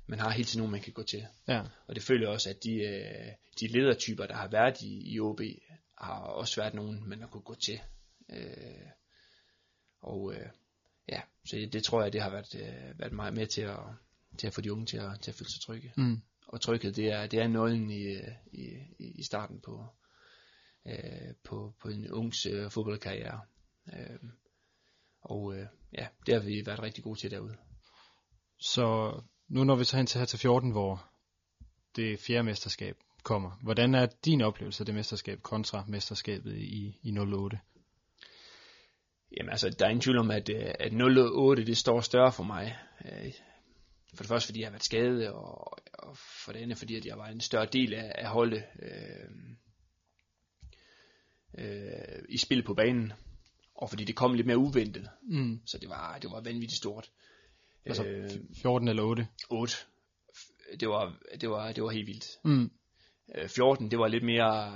Man 0.07 0.19
har 0.19 0.29
hele 0.29 0.45
tiden 0.45 0.59
nogen, 0.59 0.71
man 0.71 0.81
kan 0.81 0.93
gå 0.93 1.03
til. 1.03 1.25
Ja. 1.47 1.61
Og 1.87 1.95
det 1.95 2.03
føler 2.03 2.29
også, 2.29 2.49
at 2.49 2.63
de, 2.63 2.73
øh, 2.73 3.31
de 3.59 3.67
ledertyper, 3.67 4.25
der 4.25 4.35
har 4.35 4.47
været 4.47 4.81
i, 4.81 5.13
i 5.13 5.19
OB, 5.19 5.41
har 5.97 6.13
også 6.13 6.61
været 6.61 6.73
nogen, 6.73 7.09
man 7.09 7.19
har 7.19 7.27
kunne 7.27 7.43
gå 7.43 7.55
til. 7.55 7.79
Øh, 8.33 8.89
og 10.01 10.33
øh, 10.33 10.47
ja, 11.09 11.21
så 11.45 11.55
det, 11.55 11.73
det 11.73 11.83
tror 11.83 12.03
jeg, 12.03 12.13
det 12.13 12.21
har 12.21 12.29
været, 12.29 12.55
øh, 12.55 12.99
været 12.99 13.13
meget 13.13 13.33
med 13.33 13.47
til 13.47 13.61
at, 13.61 13.79
til 14.37 14.47
at 14.47 14.53
få 14.53 14.61
de 14.61 14.73
unge 14.73 14.85
til 14.85 14.97
at, 14.97 15.19
til 15.21 15.31
at 15.31 15.35
føle 15.35 15.51
sig 15.51 15.61
trygge. 15.61 15.93
Mm 15.97 16.21
og 16.49 16.61
tryghed, 16.61 16.93
det 16.93 17.05
er, 17.05 17.27
det 17.27 17.39
er 17.39 17.47
nøglen 17.47 17.89
i, 17.89 18.17
i, 18.51 18.85
i 18.99 19.23
starten 19.23 19.61
på, 19.61 19.85
øh, 20.87 21.33
på, 21.43 21.73
på 21.81 21.89
en 21.89 22.11
ungs 22.11 22.45
øh, 22.45 22.71
fodboldkarriere. 22.71 23.41
Øh, 23.93 24.19
og 25.21 25.55
øh, 25.57 25.65
ja, 25.97 26.07
det 26.25 26.33
har 26.33 26.41
vi 26.41 26.63
været 26.65 26.83
rigtig 26.83 27.03
gode 27.03 27.19
til 27.19 27.31
derude. 27.31 27.57
Så 28.59 29.19
nu 29.47 29.63
når 29.63 29.75
vi 29.75 29.83
så 29.83 29.97
hen 29.97 30.05
til 30.05 30.19
her 30.19 30.25
til 30.25 30.39
14, 30.39 30.71
hvor 30.71 31.09
det 31.95 32.19
fjerde 32.19 32.43
mesterskab 32.43 32.97
kommer. 33.23 33.51
Hvordan 33.63 33.95
er 33.95 34.07
din 34.25 34.41
oplevelse 34.41 34.81
af 34.81 34.85
det 34.85 34.95
mesterskab 34.95 35.41
kontra 35.41 35.85
mesterskabet 35.87 36.55
i, 36.55 36.99
i 37.03 37.17
08? 37.17 37.59
Jamen 39.37 39.49
altså, 39.49 39.69
der 39.69 39.85
er 39.85 39.89
ingen 39.89 40.01
tvivl 40.01 40.17
om, 40.17 40.31
at, 40.31 40.49
øh, 40.49 40.73
at 40.79 40.93
08 40.93 41.65
det 41.65 41.77
står 41.77 42.01
større 42.01 42.31
for 42.31 42.43
mig. 42.43 42.77
Øh, 43.05 43.33
for 44.13 44.23
det 44.23 44.27
første, 44.27 44.47
fordi 44.47 44.59
jeg 44.59 44.67
har 44.67 44.71
været 44.71 44.83
skadet, 44.83 45.29
og, 45.29 45.77
og 45.93 46.17
for 46.45 46.51
det 46.51 46.59
andet, 46.59 46.77
fordi 46.77 46.95
at 46.95 47.05
jeg 47.05 47.17
var 47.17 47.27
en 47.27 47.41
større 47.41 47.65
del 47.65 47.93
af, 47.93 48.11
af 48.15 48.27
holdet 48.27 48.63
øh, 48.81 49.29
øh, 51.57 52.23
i 52.29 52.37
spil 52.37 52.63
på 52.63 52.73
banen. 52.73 53.13
Og 53.75 53.89
fordi 53.89 54.03
det 54.03 54.15
kom 54.15 54.33
lidt 54.33 54.47
mere 54.47 54.57
uventet. 54.57 55.09
Mm. 55.23 55.61
Så 55.65 55.77
det 55.77 55.89
var, 55.89 56.17
det 56.21 56.31
var 56.31 56.41
vanvittigt 56.41 56.77
stort. 56.77 57.09
Altså 57.85 58.05
øh, 58.05 58.29
14 58.61 58.87
eller 58.87 59.03
8? 59.03 59.27
8. 59.49 59.75
Det 60.79 60.89
var, 60.89 61.17
det 61.41 61.49
var, 61.49 61.71
det 61.71 61.83
var 61.83 61.89
helt 61.89 62.07
vildt. 62.07 62.27
Mm. 62.43 62.71
14, 63.47 63.85
øh, 63.85 63.91
det 63.91 63.99
var 63.99 64.07
lidt 64.07 64.23
mere... 64.23 64.73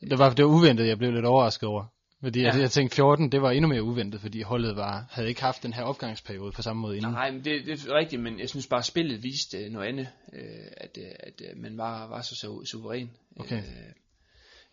Det 0.00 0.18
var, 0.18 0.34
det 0.34 0.44
var 0.44 0.50
uventet, 0.50 0.86
jeg 0.86 0.98
blev 0.98 1.12
lidt 1.12 1.24
overrasket 1.24 1.68
over. 1.68 1.84
Fordi 2.22 2.40
ja. 2.40 2.52
jeg, 2.52 2.60
jeg 2.60 2.70
tænkte 2.70 2.96
14, 2.96 3.32
det 3.32 3.42
var 3.42 3.50
endnu 3.50 3.68
mere 3.68 3.82
uventet, 3.82 4.20
fordi 4.20 4.42
holdet 4.42 4.76
var, 4.76 5.06
havde 5.10 5.28
ikke 5.28 5.40
haft 5.40 5.62
den 5.62 5.72
her 5.72 5.82
opgangsperiode 5.82 6.52
på 6.52 6.62
samme 6.62 6.82
måde 6.82 6.96
inden. 6.96 7.12
Nej, 7.12 7.30
men 7.30 7.44
det, 7.44 7.66
det 7.66 7.86
er 7.88 7.94
rigtigt, 7.94 8.22
men 8.22 8.40
jeg 8.40 8.48
synes 8.48 8.66
bare, 8.66 8.78
at 8.78 8.84
spillet 8.84 9.22
viste 9.22 9.58
øh, 9.58 9.70
noget 9.70 9.88
andet, 9.88 10.08
øh, 10.32 10.42
at, 10.76 10.98
øh, 11.00 11.10
at, 11.20 11.40
at 11.40 11.56
man 11.56 11.78
var, 11.78 12.06
var 12.06 12.22
så, 12.22 12.36
så 12.36 12.64
suveræn. 12.64 13.10
Okay. 13.36 13.62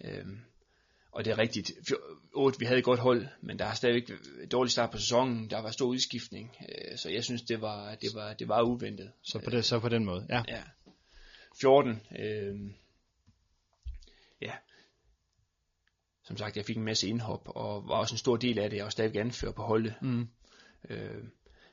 Øh, 0.03 0.17
øh, 0.17 0.25
og 1.11 1.25
det 1.25 1.31
er 1.31 1.37
rigtigt. 1.37 1.71
8, 2.33 2.59
vi 2.59 2.65
havde 2.65 2.77
et 2.77 2.83
godt 2.83 2.99
hold, 2.99 3.27
men 3.41 3.59
der 3.59 3.65
har 3.65 3.75
stadigvæk 3.75 4.09
et 4.43 4.51
dårligt 4.51 4.71
start 4.71 4.91
på 4.91 4.97
sæsonen. 4.97 5.49
Der 5.49 5.61
var 5.61 5.71
stor 5.71 5.85
udskiftning, 5.85 6.55
øh, 6.61 6.97
så 6.97 7.09
jeg 7.09 7.23
synes, 7.23 7.41
det 7.41 7.61
var, 7.61 7.95
det 7.95 8.09
var, 8.13 8.33
det 8.33 8.47
var 8.47 8.61
uventet. 8.61 9.11
Så 9.21 9.39
på, 9.39 9.49
det, 9.49 9.65
så 9.65 9.79
på 9.79 9.89
den 9.89 10.05
måde, 10.05 10.25
ja. 10.29 10.43
ja. 10.47 10.61
14, 11.61 12.01
øh, 12.19 12.55
ja, 14.41 14.51
som 16.27 16.37
sagt, 16.37 16.57
jeg 16.57 16.65
fik 16.65 16.77
en 16.77 16.83
masse 16.83 17.07
indhop, 17.07 17.41
og 17.45 17.87
var 17.87 17.95
også 17.95 18.13
en 18.13 18.17
stor 18.17 18.37
del 18.37 18.59
af 18.59 18.69
det, 18.69 18.77
jeg 18.77 18.83
var 18.83 18.89
stadig 18.89 19.19
anfører 19.19 19.51
på 19.51 19.61
holdet. 19.61 19.93
Mm. 20.01 20.27
Øh, 20.89 21.23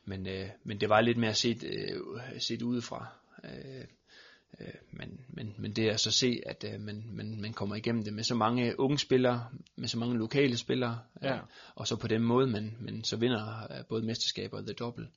men, 0.05 0.27
øh, 0.27 0.49
men 0.65 0.81
det 0.81 0.89
var 0.89 1.01
lidt 1.01 1.19
mere 1.19 1.35
set, 1.35 1.65
øh, 1.65 2.01
set 2.39 2.63
udefra. 2.63 3.07
Øh, 3.45 3.85
øh, 4.61 4.75
men, 4.91 5.21
men, 5.29 5.55
men 5.59 5.73
det 5.73 5.85
er 5.85 5.97
så 5.97 6.11
se, 6.11 6.41
at 6.47 6.65
øh, 6.73 6.81
man, 6.81 7.05
man, 7.13 7.41
man 7.41 7.53
kommer 7.53 7.77
igennem 7.77 8.05
det 8.05 8.13
med 8.13 8.25
så 8.25 8.35
mange 8.35 8.81
unge 8.81 8.99
spillere, 8.99 9.49
med 9.77 9.89
så 9.89 9.99
mange 9.99 10.19
lokale 10.19 10.57
spillere, 10.57 10.99
ja. 11.23 11.39
og 11.75 11.89
så 11.89 11.97
på 11.97 12.09
den 12.09 12.23
måde, 12.23 12.47
man, 12.47 12.77
man 12.81 13.05
så 13.05 13.17
vinder 13.17 13.73
øh, 13.73 13.85
både 13.89 14.07
mesterskaber 14.07 14.59
og 14.59 14.65
The 14.65 14.75
Double. 14.75 15.09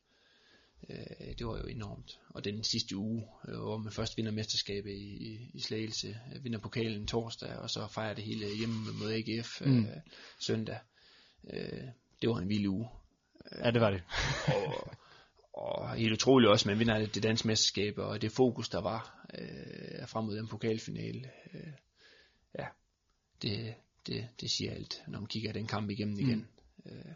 Øh, 0.89 1.35
det 1.39 1.47
var 1.47 1.57
jo 1.57 1.63
enormt. 1.63 2.19
Og 2.29 2.45
den 2.45 2.63
sidste 2.63 2.97
uge, 2.97 3.27
øh, 3.47 3.59
hvor 3.59 3.77
man 3.77 3.91
først 3.91 4.17
vinder 4.17 4.31
mesterskabet 4.31 4.91
i, 4.91 5.17
i, 5.27 5.51
i 5.53 5.59
Slagelse, 5.59 6.19
øh, 6.35 6.43
vinder 6.43 6.59
pokalen 6.59 7.07
torsdag, 7.07 7.55
og 7.57 7.69
så 7.69 7.87
fejrer 7.87 8.13
det 8.13 8.23
hele 8.23 8.57
hjemme 8.57 8.75
mod 8.99 9.11
AGF 9.11 9.61
mm. 9.61 9.85
øh, 9.85 9.97
søndag. 10.39 10.79
Øh, 11.53 11.83
det 12.21 12.29
var 12.29 12.37
en 12.37 12.49
vild 12.49 12.67
uge. 12.67 12.89
Ja, 13.63 13.71
det 13.71 13.81
var 13.81 13.91
det. 13.91 14.03
og, 14.55 14.93
og 15.53 15.95
helt 15.95 16.13
utroligt 16.13 16.51
også, 16.51 16.69
man 16.69 16.79
vinder 16.79 17.05
det 17.05 17.23
danske 17.23 17.47
mesterskab, 17.47 17.97
og 17.97 18.21
det 18.21 18.31
fokus, 18.31 18.69
der 18.69 18.81
var 18.81 19.27
øh, 19.39 20.07
frem 20.07 20.25
mod 20.25 20.37
den 20.37 20.47
pokalfinale. 20.47 21.31
Øh, 21.53 21.73
ja, 22.59 22.65
det, 23.41 23.73
det, 24.07 24.27
det 24.41 24.51
siger 24.51 24.73
alt, 24.73 25.03
når 25.07 25.19
man 25.19 25.27
kigger 25.27 25.53
den 25.53 25.67
kamp 25.67 25.89
igennem 25.89 26.19
igen. 26.19 26.47
Mm. 26.77 26.91
Øh, 26.91 27.13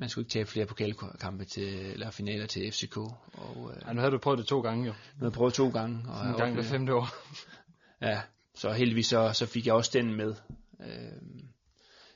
man 0.00 0.08
skulle 0.08 0.22
ikke 0.22 0.32
tabe 0.32 0.50
flere 0.50 0.66
pokalkampe 0.66 1.44
til, 1.44 1.92
eller 1.92 2.10
finaler 2.10 2.46
til 2.46 2.72
FCK. 2.72 2.96
Og, 2.96 3.72
øh, 3.76 3.82
ja, 3.86 3.92
nu 3.92 4.00
havde 4.00 4.12
du 4.12 4.18
prøvet 4.18 4.38
det 4.38 4.46
to 4.46 4.60
gange 4.60 4.86
jo. 4.86 4.92
Nu 4.92 5.18
har 5.18 5.26
jeg 5.26 5.32
prøvet 5.32 5.54
to 5.54 5.68
gange. 5.68 6.04
Og 6.08 6.26
en 6.26 6.36
gang 6.36 6.54
hver 6.54 6.62
femte 6.62 6.94
år. 6.94 7.08
ja, 8.08 8.20
så 8.54 8.72
heldigvis 8.72 9.06
så, 9.06 9.30
så 9.32 9.46
fik 9.46 9.66
jeg 9.66 9.74
også 9.74 9.90
den 9.94 10.16
med. 10.16 10.34
Øh, 10.80 11.42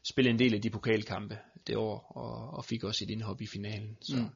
spille 0.05 0.31
en 0.31 0.39
del 0.39 0.55
af 0.55 0.63
de 0.63 0.71
pokalkampe 0.71 1.39
det 1.67 1.77
år, 1.77 2.13
og, 2.17 2.59
og 2.59 2.65
fik 2.65 2.85
også 2.85 3.05
et 3.05 3.11
indhop 3.11 3.41
i 3.41 3.47
finalen. 3.47 3.97
Så. 4.01 4.17
Mm. 4.17 4.27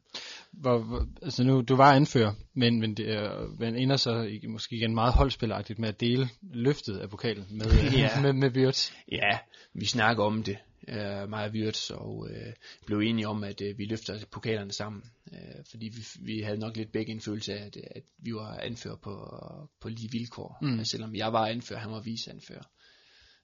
Hvor, 0.53 0.79
hvor, 0.79 1.07
altså 1.23 1.45
nu, 1.45 1.61
du 1.61 1.77
var 1.77 1.93
anfører, 1.93 2.33
men, 2.55 2.81
men 2.81 2.95
det 2.95 3.13
er, 3.13 3.47
man 3.59 3.77
ender 3.77 3.97
så 3.97 4.39
måske 4.49 4.77
igen 4.77 4.95
meget 4.95 5.15
holdspilleragtigt 5.15 5.79
med 5.79 5.89
at 5.89 6.01
dele 6.01 6.29
løftet 6.43 6.99
af 6.99 7.11
pokalen 7.11 7.47
med, 7.51 7.67
ja. 7.93 8.21
med, 8.21 8.33
med 8.33 8.51
Bjørts. 8.51 8.93
Ja, 9.13 9.39
vi 9.75 9.87
snakker 9.87 10.25
om 10.25 10.43
det 10.43 10.57
øh, 10.89 11.29
mig 11.29 11.45
og 11.45 11.51
Wirtz, 11.51 11.91
og 11.91 12.29
øh, 12.31 12.53
blev 12.87 12.99
enige 12.99 13.29
om, 13.29 13.45
at 13.45 13.61
øh, 13.61 13.79
vi 13.79 13.85
løfter 13.85 14.27
pokalerne 14.31 14.73
sammen. 14.73 15.03
Øh, 15.33 15.65
fordi 15.71 15.89
vi, 15.89 16.07
vi 16.21 16.41
havde 16.41 16.59
nok 16.59 16.77
lidt 16.77 16.93
begge 16.93 17.13
en 17.13 17.21
følelse 17.21 17.55
af, 17.55 17.67
at, 17.67 17.77
at 17.77 18.03
vi 18.19 18.35
var 18.35 18.59
anfører 18.59 18.97
på, 18.97 19.39
på 19.81 19.89
lige 19.89 20.11
vilkår. 20.11 20.59
Mm. 20.63 20.85
Selvom 20.85 21.15
jeg 21.15 21.33
var 21.33 21.47
anfører, 21.47 21.81
han 21.81 21.91
var 21.91 22.01
viceanfører. 22.01 22.71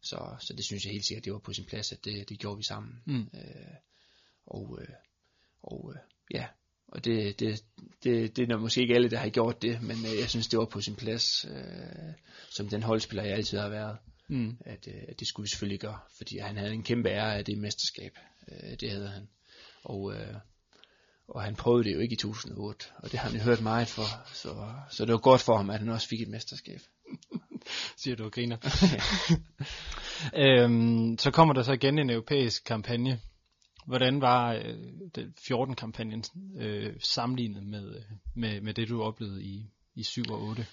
Så, 0.03 0.37
så 0.41 0.55
det 0.57 0.65
synes 0.65 0.85
jeg 0.85 0.93
helt 0.93 1.07
sikkert, 1.07 1.25
det 1.25 1.33
var 1.33 1.39
på 1.39 1.53
sin 1.53 1.65
plads, 1.65 1.93
at 1.93 2.05
det, 2.05 2.29
det 2.29 2.39
gjorde 2.39 2.57
vi 2.57 2.63
sammen. 2.63 3.03
Mm. 3.07 3.29
Øh, 3.35 3.75
og 4.47 4.79
øh, 4.81 4.95
og 5.63 5.93
øh, 5.95 6.01
ja, 6.35 6.47
og 6.89 7.05
det, 7.05 7.41
det, 7.41 7.65
det, 8.05 8.37
det 8.37 8.51
er 8.51 8.59
måske 8.59 8.81
ikke 8.81 8.95
alle, 8.95 9.11
der 9.11 9.19
har 9.19 9.29
gjort 9.29 9.63
det, 9.63 9.83
men 9.83 9.97
øh, 9.97 10.19
jeg 10.21 10.31
synes, 10.31 10.49
det 10.49 10.59
var 10.59 10.65
på 10.65 10.81
sin 10.81 10.95
plads, 10.95 11.45
øh, 11.45 12.13
som 12.51 12.69
den 12.69 12.83
holdspiller, 12.83 13.25
jeg 13.25 13.37
altid 13.37 13.59
har 13.59 13.69
været 13.69 13.99
mm. 14.29 14.57
at, 14.61 14.89
øh, 14.89 15.03
at 15.09 15.21
det 15.21 15.29
skulle 15.29 15.45
vi 15.45 15.49
selvfølgelig 15.49 15.81
gøre, 15.81 15.99
fordi 16.17 16.39
han 16.39 16.57
havde 16.57 16.73
en 16.73 16.83
kæmpe 16.83 17.09
ære 17.09 17.37
af 17.37 17.45
det 17.45 17.59
mesterskab. 17.59 18.19
Øh, 18.49 18.77
det 18.81 18.91
havde 18.91 19.09
han. 19.09 19.29
Og, 19.85 20.15
øh, 20.15 20.35
og 21.29 21.43
han 21.43 21.57
prøvede 21.57 21.85
det 21.85 21.95
jo 21.95 21.99
ikke 21.99 22.13
i 22.13 22.17
2008, 22.17 22.87
og 22.97 23.13
det 23.13 23.19
har 23.19 23.29
han 23.29 23.39
jo 23.39 23.45
hørt 23.45 23.61
meget 23.61 23.89
for, 23.89 24.35
så, 24.35 24.75
så 24.91 25.05
det 25.05 25.13
var 25.13 25.19
godt 25.19 25.41
for 25.41 25.57
ham, 25.57 25.71
at 25.71 25.79
han 25.79 25.89
også 25.89 26.09
fik 26.09 26.21
et 26.21 26.29
mesterskab. 26.29 26.81
Siger 28.03 28.17
du 28.17 28.25
og 28.25 28.33
griner. 28.33 28.57
øhm, 30.45 31.19
så 31.19 31.31
kommer 31.31 31.55
der 31.55 31.63
så 31.63 31.73
igen 31.73 31.99
en 31.99 32.11
europæisk 32.11 32.65
kampagne. 32.65 33.21
Hvordan 33.87 34.21
var 34.21 34.53
øh, 34.53 35.29
14-kampagnen 35.41 36.25
øh, 36.59 36.95
sammenlignet 37.01 37.67
med, 37.67 38.03
med, 38.35 38.61
med 38.61 38.75
det, 38.75 38.89
du 38.89 39.03
oplevede 39.03 39.45
i, 39.45 39.71
i 39.95 40.03
7 40.03 40.23
og 40.31 40.43
8? 40.43 40.67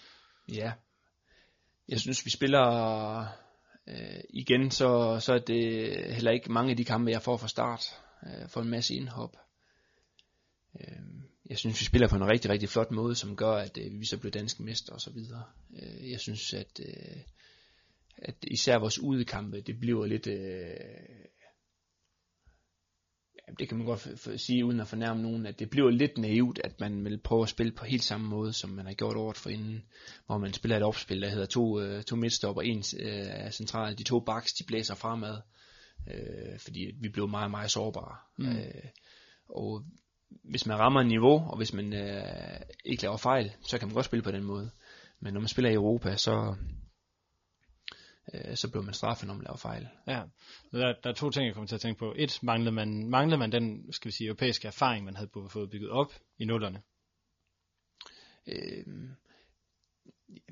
Ja, 0.53 0.71
jeg 1.91 1.99
synes, 1.99 2.25
vi 2.25 2.29
spiller 2.29 2.67
øh, 3.87 4.21
igen, 4.29 4.71
så, 4.71 5.19
så 5.19 5.33
er 5.33 5.39
det 5.39 6.13
heller 6.13 6.31
ikke 6.31 6.51
mange 6.51 6.71
af 6.71 6.77
de 6.77 6.85
kampe, 6.85 7.11
jeg 7.11 7.21
får 7.21 7.37
fra 7.37 7.47
start. 7.47 7.83
Øh, 8.25 8.49
får 8.49 8.61
en 8.61 8.69
masse 8.69 8.95
indhop. 8.95 9.37
Øh, 10.79 11.01
jeg 11.49 11.57
synes, 11.57 11.79
vi 11.79 11.85
spiller 11.85 12.07
på 12.07 12.15
en 12.15 12.27
rigtig, 12.27 12.51
rigtig 12.51 12.69
flot 12.69 12.91
måde, 12.91 13.15
som 13.15 13.35
gør, 13.35 13.53
at 13.53 13.77
øh, 13.77 13.99
vi 13.99 14.05
så 14.05 14.17
bliver 14.17 14.31
danske 14.31 14.63
mester 14.63 14.93
og 14.93 15.01
så 15.01 15.11
videre. 15.11 15.43
Øh, 15.81 16.11
jeg 16.11 16.19
synes, 16.19 16.53
at, 16.53 16.79
øh, 16.85 17.21
at 18.17 18.35
især 18.43 18.77
vores 18.77 18.99
udekampe, 18.99 19.61
det 19.61 19.79
bliver 19.79 20.05
lidt... 20.05 20.27
Øh, 20.27 20.75
det 23.59 23.69
kan 23.69 23.77
man 23.77 23.85
godt 23.85 24.39
sige 24.41 24.65
uden 24.65 24.79
at 24.79 24.87
fornærme 24.87 25.21
nogen, 25.21 25.45
at 25.45 25.59
det 25.59 25.69
bliver 25.69 25.89
lidt 25.89 26.17
naivt, 26.17 26.59
at 26.63 26.79
man 26.79 27.05
vil 27.05 27.17
prøve 27.17 27.43
at 27.43 27.49
spille 27.49 27.71
på 27.71 27.85
helt 27.85 28.03
samme 28.03 28.27
måde, 28.27 28.53
som 28.53 28.69
man 28.69 28.85
har 28.85 28.93
gjort 28.93 29.15
året 29.15 29.37
for 29.37 29.49
inden, 29.49 29.83
hvor 30.25 30.37
man 30.37 30.53
spiller 30.53 30.77
et 30.77 30.83
opspil, 30.83 31.21
der 31.21 31.29
hedder 31.29 31.45
to, 31.45 31.79
øh, 31.79 32.03
to 32.03 32.15
midtstop 32.15 32.57
og 32.57 32.65
en 32.65 32.83
øh, 32.99 33.51
central. 33.51 33.97
De 33.97 34.03
to 34.03 34.19
backs, 34.19 34.53
de 34.53 34.63
blæser 34.63 34.95
fremad, 34.95 35.37
øh, 36.07 36.59
fordi 36.59 36.91
vi 37.01 37.09
blev 37.09 37.27
meget, 37.27 37.51
meget 37.51 37.71
sårbare. 37.71 38.15
Mm. 38.37 38.49
Øh, 38.49 38.83
og 39.49 39.83
hvis 40.43 40.65
man 40.65 40.79
rammer 40.79 41.03
niveau, 41.03 41.49
og 41.49 41.57
hvis 41.57 41.73
man 41.73 41.93
øh, 41.93 42.59
ikke 42.85 43.03
laver 43.03 43.17
fejl, 43.17 43.51
så 43.67 43.77
kan 43.77 43.87
man 43.87 43.95
godt 43.95 44.05
spille 44.05 44.23
på 44.23 44.31
den 44.31 44.43
måde. 44.43 44.69
men 45.19 45.33
når 45.33 45.41
man 45.41 45.47
spiller 45.47 45.69
i 45.69 45.73
Europa, 45.73 46.15
så, 46.15 46.55
øh, 48.33 48.55
så 48.55 48.69
bliver 48.71 48.83
man 48.83 48.93
straffet, 48.93 49.27
når 49.27 49.33
man 49.33 49.43
laver 49.43 49.57
fejl. 49.57 49.87
Ja, 50.07 50.21
der, 50.71 50.93
der 51.03 51.09
er 51.09 51.13
to 51.13 51.29
ting, 51.29 51.45
jeg 51.45 51.53
kommer 51.53 51.67
til 51.67 51.75
at 51.75 51.81
tænke 51.81 51.99
på. 51.99 52.13
Et, 52.17 52.39
manglede 52.43 52.71
man, 52.71 53.09
manglede 53.09 53.37
man 53.37 53.51
den, 53.51 53.93
skal 53.93 54.07
vi 54.09 54.13
sige, 54.13 54.27
europæiske 54.27 54.67
erfaring, 54.67 55.05
man 55.05 55.15
havde 55.15 55.29
fået 55.49 55.69
bygget 55.69 55.89
op 55.89 56.13
i 56.37 56.45
nullerne? 56.45 56.81
Øh, 58.47 58.85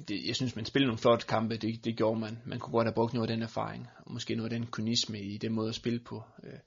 det, 0.07 0.27
jeg 0.27 0.35
synes, 0.35 0.55
man 0.55 0.65
spillede 0.65 0.87
nogle 0.87 0.99
flotte 0.99 1.27
kampe, 1.27 1.57
det, 1.57 1.85
det 1.85 1.97
gjorde 1.97 2.19
man. 2.19 2.39
Man 2.45 2.59
kunne 2.59 2.71
godt 2.71 2.87
have 2.87 2.93
brugt 2.93 3.13
noget 3.13 3.29
af 3.29 3.35
den 3.35 3.43
erfaring, 3.43 3.87
og 4.05 4.13
måske 4.13 4.35
noget 4.35 4.53
af 4.53 4.59
den 4.59 4.67
kynisme 4.67 5.21
i 5.21 5.37
den 5.37 5.53
måde 5.53 5.69
at 5.69 5.75
spille 5.75 5.99
på. 5.99 6.23
Øh, 6.43 6.59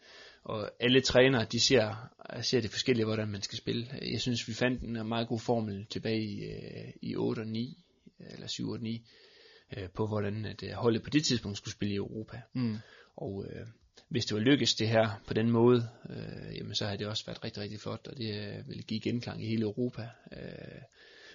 og 0.45 0.71
alle 0.81 1.01
trænere, 1.01 1.45
de 1.45 1.61
ser, 1.61 2.11
ser 2.43 2.61
det 2.61 2.71
forskellige, 2.71 3.07
hvordan 3.07 3.29
man 3.29 3.43
skal 3.43 3.59
spille. 3.59 3.87
Jeg 4.13 4.21
synes, 4.21 4.49
vi 4.49 4.55
fandt 4.55 4.83
en 4.83 5.09
meget 5.09 5.29
god 5.29 5.41
formel 5.41 5.87
tilbage 5.87 6.23
i, 6.23 6.45
øh, 6.45 6.93
i 7.03 7.17
8 7.17 7.41
og 7.41 7.47
9, 7.47 7.85
eller 8.19 8.47
7 8.47 8.69
og 8.69 8.81
9, 8.81 9.07
øh, 9.77 9.91
på 9.91 10.07
hvordan 10.07 10.45
at 10.45 10.75
holdet 10.75 11.03
på 11.03 11.11
det 11.11 11.25
tidspunkt 11.25 11.59
skulle 11.59 11.75
spille 11.75 11.95
i 11.95 11.97
Europa. 11.97 12.43
Mm. 12.53 12.77
Og 13.17 13.47
øh, 13.47 13.67
hvis 14.09 14.25
det 14.25 14.35
var 14.35 14.41
lykkes 14.41 14.75
det 14.75 14.89
her 14.89 15.23
på 15.27 15.35
den 15.35 15.51
måde, 15.51 15.89
øh, 16.11 16.57
jamen 16.57 16.75
så 16.75 16.85
havde 16.85 16.99
det 16.99 17.07
også 17.07 17.27
været 17.27 17.45
rigtig, 17.45 17.63
rigtig 17.63 17.81
flot, 17.81 18.07
og 18.07 18.17
det 18.17 18.65
ville 18.69 18.83
give 18.83 19.01
genklang 19.01 19.45
i 19.45 19.47
hele 19.47 19.63
Europa. 19.63 20.09
Øh, 20.33 20.83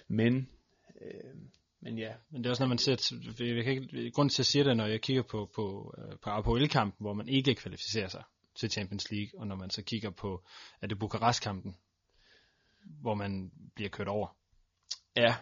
men 0.08 0.48
øh, 1.00 1.34
men 1.80 1.98
ja. 1.98 2.14
Men 2.30 2.42
det 2.42 2.46
er 2.46 2.50
også, 2.50 2.62
når 2.62 2.68
man 2.68 2.78
ser, 2.78 3.12
jeg 3.38 3.64
kan 3.64 3.72
ikke, 3.72 4.10
grund 4.10 4.30
til 4.30 4.42
at 4.42 4.46
sige 4.46 4.64
det, 4.64 4.76
når 4.76 4.86
jeg 4.86 5.00
kigger 5.00 5.22
på, 5.22 5.50
på, 5.54 5.94
øh, 5.98 6.18
på 6.22 6.30
APOL-kampen, 6.30 7.04
hvor 7.04 7.12
man 7.12 7.28
ikke 7.28 7.54
kvalificerer 7.54 8.08
sig 8.08 8.22
til 8.54 8.70
Champions 8.70 9.10
League, 9.10 9.40
og 9.40 9.46
når 9.46 9.56
man 9.56 9.70
så 9.70 9.82
kigger 9.82 10.10
på, 10.10 10.44
er 10.82 10.86
det 10.86 10.98
Bukarest-kampen, 10.98 11.76
hvor 13.00 13.14
man 13.14 13.52
bliver 13.74 13.90
kørt 13.90 14.08
over. 14.08 14.36
Ja. 15.16 15.34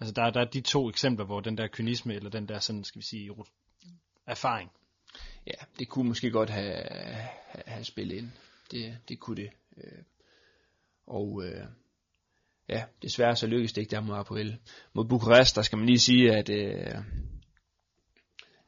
Altså 0.00 0.12
der, 0.12 0.30
der 0.30 0.40
er 0.40 0.44
de 0.44 0.60
to 0.60 0.88
eksempler, 0.88 1.26
hvor 1.26 1.40
den 1.40 1.58
der 1.58 1.68
kynisme, 1.68 2.14
eller 2.14 2.30
den 2.30 2.48
der 2.48 2.58
sådan, 2.58 2.84
skal 2.84 2.98
vi 2.98 3.06
sige, 3.06 3.30
erfaring. 4.26 4.70
Ja, 5.46 5.64
det 5.78 5.88
kunne 5.88 6.08
måske 6.08 6.30
godt 6.30 6.50
have, 6.50 6.82
have, 6.90 7.62
have 7.66 7.84
spillet 7.84 8.16
ind. 8.16 8.30
Det, 8.70 8.98
det 9.08 9.20
kunne 9.20 9.36
det. 9.36 9.50
Øh, 9.76 10.02
og 11.06 11.44
øh, 11.44 11.66
ja, 12.68 12.84
desværre 13.02 13.36
så 13.36 13.46
lykkedes 13.46 13.72
det 13.72 13.80
ikke 13.80 13.90
der 13.90 14.00
mod 14.00 14.16
Apoel. 14.16 14.58
Mod 14.92 15.04
Bukarest, 15.04 15.56
der 15.56 15.62
skal 15.62 15.78
man 15.78 15.86
lige 15.86 15.98
sige, 15.98 16.36
at, 16.36 16.48
øh, 16.48 17.02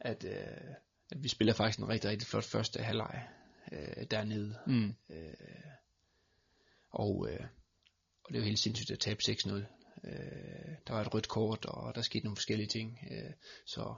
at, 0.01 0.25
øh, 0.25 0.75
at 1.11 1.23
vi 1.23 1.29
spiller 1.29 1.55
faktisk 1.55 1.79
en 1.79 1.89
rigtig, 1.89 2.11
rigtig 2.11 2.29
flot 2.29 2.45
første 2.45 2.83
halvleg 2.83 3.29
øh, 3.73 4.07
dernede. 4.11 4.59
Mm. 4.67 4.95
Øh, 5.11 5.35
og, 6.91 7.29
øh, 7.31 7.41
og 8.25 8.29
det 8.29 8.35
er 8.35 8.39
jo 8.39 8.47
helt 8.47 8.59
sindssygt 8.59 8.91
at 8.91 8.99
tabe 8.99 9.21
6-0. 9.23 9.80
Øh, 10.05 10.75
der 10.87 10.95
var 10.95 11.01
et 11.01 11.15
rødt 11.15 11.29
kort, 11.29 11.65
og 11.65 11.95
der 11.95 12.03
skete 12.03 12.25
nogle 12.25 12.37
forskellige 12.37 12.69
ting. 12.69 12.99
Øh, 13.11 13.33
så 13.67 13.95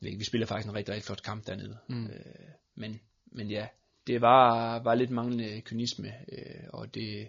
vi 0.00 0.24
spiller 0.24 0.46
faktisk 0.46 0.68
en 0.68 0.74
rigtig, 0.74 0.94
rigtig 0.94 1.06
flot 1.06 1.22
kamp 1.22 1.46
dernede. 1.46 1.78
Mm. 1.88 2.06
Øh, 2.06 2.48
men, 2.74 3.00
men 3.26 3.50
ja, 3.50 3.66
det 4.06 4.20
var, 4.20 4.78
var 4.82 4.94
lidt 4.94 5.10
manglende 5.10 5.60
kynisme, 5.60 6.12
øh, 6.32 6.64
og 6.68 6.94
det, 6.94 7.28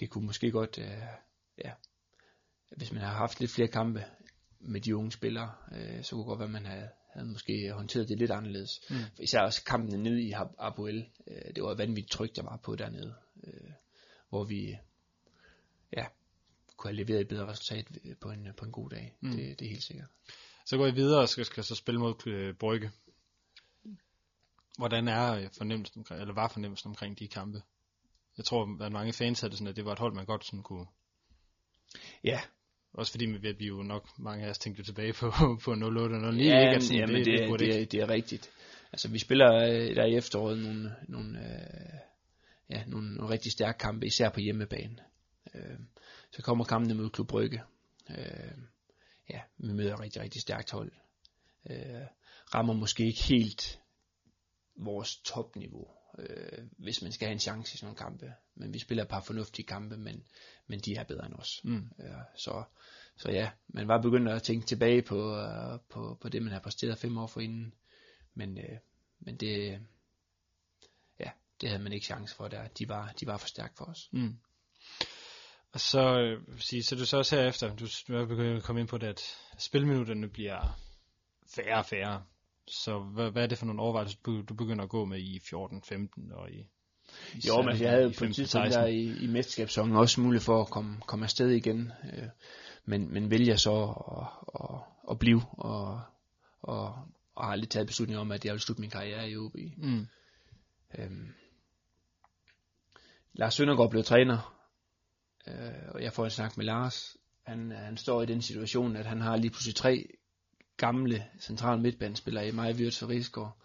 det 0.00 0.10
kunne 0.10 0.26
måske 0.26 0.50
godt, 0.50 0.78
øh, 0.78 1.02
ja, 1.64 1.72
hvis 2.76 2.92
man 2.92 3.02
har 3.02 3.12
haft 3.12 3.40
lidt 3.40 3.50
flere 3.50 3.68
kampe 3.68 4.04
med 4.60 4.80
de 4.80 4.96
unge 4.96 5.12
spillere, 5.12 5.52
øh, 5.72 6.02
så 6.02 6.10
kunne 6.10 6.20
det 6.20 6.26
godt 6.26 6.38
være, 6.38 6.48
at 6.48 6.52
man 6.52 6.66
havde, 6.66 6.88
havde 7.12 7.28
måske 7.28 7.72
håndteret 7.72 8.08
det 8.08 8.18
lidt 8.18 8.30
anderledes. 8.30 8.80
Mm. 8.90 8.96
For 9.16 9.22
især 9.22 9.40
også 9.40 9.64
kampen 9.64 10.02
nede 10.02 10.22
i 10.22 10.32
Apoel, 10.58 11.08
øh, 11.26 11.54
det 11.54 11.62
var 11.62 11.74
vanvittigt 11.74 12.10
trygt, 12.10 12.36
der 12.36 12.42
var 12.42 12.56
på 12.56 12.76
dernede, 12.76 13.14
øh, 13.44 13.70
hvor 14.28 14.44
vi 14.44 14.76
ja, 15.96 16.06
kunne 16.80 16.90
have 16.90 17.04
leveret 17.04 17.20
et 17.20 17.28
bedre 17.28 17.46
resultat 17.46 17.86
på 18.20 18.30
en, 18.30 18.48
på 18.56 18.64
en 18.64 18.72
god 18.72 18.90
dag. 18.90 19.14
Mm. 19.20 19.30
Det, 19.30 19.58
det 19.58 19.64
er 19.66 19.70
helt 19.70 19.82
sikkert. 19.82 20.06
Så 20.66 20.76
går 20.76 20.86
I 20.86 20.94
videre 20.94 21.20
og 21.20 21.28
skal, 21.28 21.44
skal 21.44 21.64
så 21.64 21.74
spille 21.74 22.00
mod 22.00 22.26
øh, 22.26 22.54
Brygge. 22.54 22.90
Hvordan 24.78 25.08
er 25.08 25.48
fornemmelsen, 25.58 26.06
eller 26.10 26.34
var 26.34 26.48
fornemmelsen 26.48 26.88
omkring 26.88 27.18
de 27.18 27.28
kampe? 27.28 27.62
Jeg 28.36 28.44
tror, 28.44 28.84
at 28.84 28.92
mange 28.92 29.12
fans 29.12 29.40
havde 29.40 29.50
det 29.50 29.58
sådan, 29.58 29.70
at 29.70 29.76
det 29.76 29.84
var 29.84 29.92
et 29.92 29.98
hold, 29.98 30.14
man 30.14 30.24
godt 30.24 30.44
sådan 30.44 30.62
kunne... 30.62 30.86
Ja. 32.24 32.40
Også 32.92 33.12
fordi 33.12 33.26
vi, 33.26 33.52
vi 33.58 33.66
jo 33.66 33.82
nok, 33.82 34.18
mange 34.18 34.44
af 34.44 34.50
os 34.50 34.58
tænkte 34.58 34.82
tilbage 34.82 35.12
på, 35.12 35.32
på 35.64 35.70
08 35.70 36.14
og 36.14 36.34
09. 36.34 36.44
Ja, 36.44 36.68
ikke? 36.68 36.84
sådan, 36.84 37.00
jamen, 37.00 37.16
det, 37.16 37.26
det, 37.26 37.48
det, 37.50 37.60
det, 37.60 37.82
er, 37.82 37.86
det 37.86 38.00
er 38.00 38.08
rigtigt. 38.08 38.50
Altså, 38.92 39.08
vi 39.08 39.18
spiller 39.18 39.54
øh, 39.54 39.96
der 39.96 40.04
i 40.04 40.16
efteråret 40.16 40.58
nogle, 40.58 40.96
nogle, 41.08 41.38
øh, 41.38 41.98
ja, 42.70 42.84
nogle, 42.86 43.14
nogle 43.14 43.32
rigtig 43.32 43.52
stærke 43.52 43.78
kampe, 43.78 44.06
især 44.06 44.30
på 44.30 44.40
hjemmebane. 44.40 44.96
Øh, 45.54 45.78
så 46.32 46.42
kommer 46.42 46.64
kampen 46.64 46.96
mod 46.96 47.10
Klub 47.10 47.28
Brygge. 47.28 47.62
Øh, 48.10 48.58
ja, 49.30 49.40
vi 49.58 49.72
møder 49.72 49.94
et 49.94 50.00
rigtig, 50.00 50.22
rigtig 50.22 50.42
stærkt 50.42 50.70
hold. 50.70 50.92
Øh, 51.70 52.06
rammer 52.54 52.74
måske 52.74 53.06
ikke 53.06 53.22
helt 53.22 53.80
vores 54.76 55.16
topniveau 55.16 55.88
øh, 56.18 56.64
hvis 56.78 57.02
man 57.02 57.12
skal 57.12 57.26
have 57.26 57.32
en 57.32 57.38
chance 57.40 57.74
i 57.74 57.76
sådan 57.76 57.86
nogle 57.86 57.98
kampe. 57.98 58.34
Men 58.54 58.74
vi 58.74 58.78
spiller 58.78 59.04
et 59.04 59.10
par 59.10 59.20
fornuftige 59.20 59.66
kampe, 59.66 59.96
men, 59.96 60.24
men 60.66 60.80
de 60.80 60.94
er 60.94 61.04
bedre 61.04 61.26
end 61.26 61.34
os. 61.34 61.60
Mm. 61.64 61.90
Øh, 61.98 62.10
så, 62.36 62.64
så 63.16 63.30
ja, 63.30 63.50
man 63.68 63.88
var 63.88 64.02
begyndt 64.02 64.28
at 64.28 64.42
tænke 64.42 64.66
tilbage 64.66 65.02
på, 65.02 65.36
uh, 65.36 65.80
på, 65.88 66.18
på 66.20 66.28
det, 66.28 66.42
man 66.42 66.52
har 66.52 66.60
præsteret 66.60 66.98
fem 66.98 67.18
år 67.18 67.26
forinden. 67.26 67.74
Men, 68.34 68.58
øh, 68.58 68.78
men 69.20 69.36
det, 69.36 69.80
ja, 71.20 71.30
det 71.60 71.68
havde 71.68 71.82
man 71.82 71.92
ikke 71.92 72.06
chance 72.06 72.34
for 72.34 72.48
der. 72.48 72.68
De 72.68 72.88
var, 72.88 73.12
de 73.20 73.26
var 73.26 73.36
for 73.36 73.48
stærke 73.48 73.74
for 73.76 73.84
os. 73.84 74.08
Mm. 74.12 74.36
Og 75.72 75.80
så, 75.80 76.20
øh, 76.20 76.58
sige, 76.58 76.82
så 76.82 76.96
du 76.96 77.06
så 77.06 77.16
også 77.16 77.36
herefter, 77.36 77.74
du, 77.74 77.86
du 78.08 78.14
er 78.14 78.26
begyndt 78.26 78.56
at 78.56 78.62
komme 78.62 78.80
ind 78.80 78.88
på 78.88 78.98
det, 78.98 79.06
at 79.06 79.20
spilminutterne 79.58 80.28
bliver 80.28 80.78
færre 81.54 81.78
og 81.78 81.86
færre. 81.86 82.22
Så 82.68 82.98
hvad, 82.98 83.30
hvad 83.30 83.42
er 83.42 83.46
det 83.46 83.58
for 83.58 83.66
nogle 83.66 83.82
overvejelser, 83.82 84.18
du, 84.26 84.42
du 84.42 84.54
begynder 84.54 84.84
at 84.84 84.90
gå 84.90 85.04
med 85.04 85.18
i 85.18 85.38
14-15 85.38 86.34
og 86.34 86.50
i, 86.50 86.68
Jo, 87.48 87.62
men 87.62 87.80
jeg 87.80 87.90
havde 87.90 88.12
på 88.18 88.24
et 88.24 88.34
tidspunkt 88.34 88.70
der 88.72 88.86
i, 88.86 89.24
i 89.24 89.26
mesterskabssæsonen 89.26 89.96
også 89.96 90.20
mulighed 90.20 90.44
for 90.44 90.60
at 90.60 90.70
komme, 90.70 91.00
komme 91.06 91.24
afsted 91.24 91.50
igen. 91.50 91.92
Øh, 92.12 92.28
men, 92.84 93.12
men 93.12 93.30
vælger 93.30 93.56
så 93.56 93.72
at, 94.16 94.26
at, 94.60 94.80
at 95.10 95.18
blive 95.18 95.42
og, 95.52 96.00
og, 96.62 96.94
og 97.34 97.46
har 97.46 97.56
lidt 97.56 97.70
taget 97.70 97.86
beslutning 97.86 98.20
om, 98.20 98.32
at 98.32 98.44
jeg 98.44 98.52
vil 98.52 98.60
slutte 98.60 98.80
min 98.80 98.90
karriere 98.90 99.30
i 99.30 99.36
OB. 99.36 99.56
Mm. 99.76 100.06
Øhm, 100.98 101.34
Lars 103.32 103.54
Søndergaard 103.54 103.90
blev 103.90 104.04
træner, 104.04 104.59
øh, 105.46 105.88
og 105.88 106.02
jeg 106.02 106.12
får 106.12 106.24
en 106.24 106.30
snak 106.30 106.56
med 106.56 106.64
Lars. 106.64 107.16
Han, 107.46 107.70
han 107.70 107.96
står 107.96 108.22
i 108.22 108.26
den 108.26 108.42
situation, 108.42 108.96
at 108.96 109.06
han 109.06 109.20
har 109.20 109.36
lige 109.36 109.50
pludselig 109.50 109.74
tre 109.74 110.06
gamle 110.76 111.26
central 111.40 111.80
midtbanespiller 111.80 112.40
i 112.40 112.50
mig, 112.50 112.74
Wirtz 112.74 113.02
og 113.02 113.08
Rigsgaard. 113.08 113.56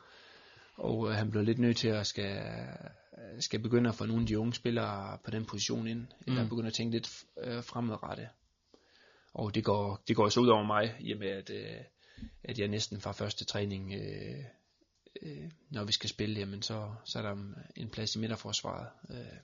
Og 0.75 1.09
øh, 1.09 1.15
han 1.15 1.31
blev 1.31 1.43
lidt 1.43 1.59
nødt 1.59 1.77
til 1.77 1.87
at 1.87 2.07
skal, 2.07 2.43
skal 3.39 3.59
begynde 3.59 3.89
at 3.89 3.95
få 3.95 4.05
nogle 4.05 4.21
af 4.21 4.27
de 4.27 4.39
unge 4.39 4.53
spillere 4.53 5.17
på 5.23 5.31
den 5.31 5.45
position 5.45 5.87
ind, 5.87 5.99
mm. 5.99 6.07
eller 6.27 6.49
begynde 6.49 6.67
at 6.67 6.73
tænke 6.73 6.91
lidt 6.91 7.23
øh, 7.43 7.63
fremadrettet. 7.63 8.27
Og 9.33 9.55
det 9.55 9.63
går, 9.63 10.03
det 10.07 10.15
går 10.15 10.29
så 10.29 10.39
ud 10.39 10.47
over 10.47 10.63
mig, 10.63 10.95
i 10.99 11.13
og 11.13 11.19
med 11.19 11.27
at, 11.27 11.49
øh, 11.49 11.81
at 12.43 12.59
jeg 12.59 12.67
næsten 12.67 13.01
fra 13.01 13.11
første 13.11 13.45
træning, 13.45 13.93
øh, 13.93 14.43
øh, 15.21 15.51
når 15.69 15.83
vi 15.83 15.91
skal 15.91 16.09
spille, 16.09 16.39
jamen 16.39 16.61
så, 16.61 16.93
så 17.05 17.19
er 17.19 17.23
der 17.23 17.37
en 17.75 17.89
plads 17.89 18.15
i 18.15 18.19
midterforsvaret. 18.19 18.87
Øh, 19.09 19.37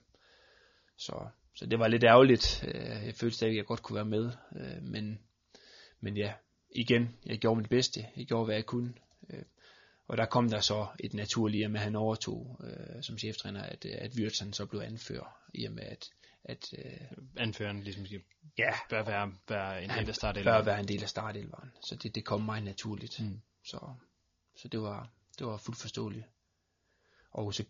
så, 0.96 1.28
så 1.54 1.66
det 1.66 1.78
var 1.78 1.88
lidt 1.88 2.04
ærgerligt. 2.04 2.64
Øh, 2.68 3.06
jeg 3.06 3.14
følte 3.14 3.36
stadig, 3.36 3.52
at 3.52 3.56
jeg 3.56 3.64
godt 3.66 3.82
kunne 3.82 3.96
være 3.96 4.04
med, 4.04 4.32
øh, 4.56 4.82
men, 4.82 5.18
men 6.00 6.16
ja, 6.16 6.32
igen, 6.70 7.16
jeg 7.26 7.38
gjorde 7.38 7.60
mit 7.60 7.70
bedste, 7.70 8.06
jeg 8.16 8.26
gjorde 8.26 8.44
hvad 8.44 8.54
jeg 8.54 8.66
kunne. 8.66 8.94
Øh, 9.30 9.42
og 10.06 10.16
der 10.16 10.26
kom 10.26 10.48
der 10.48 10.60
så 10.60 10.86
et 11.00 11.14
naturligt, 11.14 11.70
med 11.70 11.80
at 11.80 11.84
han 11.84 11.96
overtog 11.96 12.60
øh, 12.64 13.02
som 13.02 13.18
cheftræner, 13.18 13.62
at, 13.62 13.84
at 13.84 14.12
Wirtz 14.18 14.42
så 14.52 14.66
blev 14.66 14.80
anfører, 14.80 15.36
i 15.54 15.64
og 15.64 15.72
med 15.72 15.82
at... 15.82 16.10
at 16.44 16.74
øh, 16.78 17.18
Anføreren 17.36 17.82
ligesom 17.82 18.06
skal, 18.06 18.22
ja, 18.58 18.72
bør 18.90 19.04
være, 19.04 19.32
være 19.48 19.84
en 19.84 19.90
del 19.90 20.08
af 20.08 20.14
startelveren. 20.14 20.58
bør 20.58 20.64
være 20.64 20.80
en 20.80 20.88
del 20.88 21.02
af 21.02 21.08
startelveren, 21.08 21.72
så 21.82 21.96
det, 21.96 22.14
det 22.14 22.24
kom 22.24 22.40
mig 22.40 22.60
naturligt. 22.60 23.20
Mm. 23.20 23.40
Så, 23.64 23.94
så 24.56 24.68
det 24.68 24.80
var, 24.80 25.10
det 25.38 25.46
var 25.46 25.56
fuldt 25.56 25.80
forståeligt. 25.80 26.26
Og 27.30 27.54
så 27.54 27.64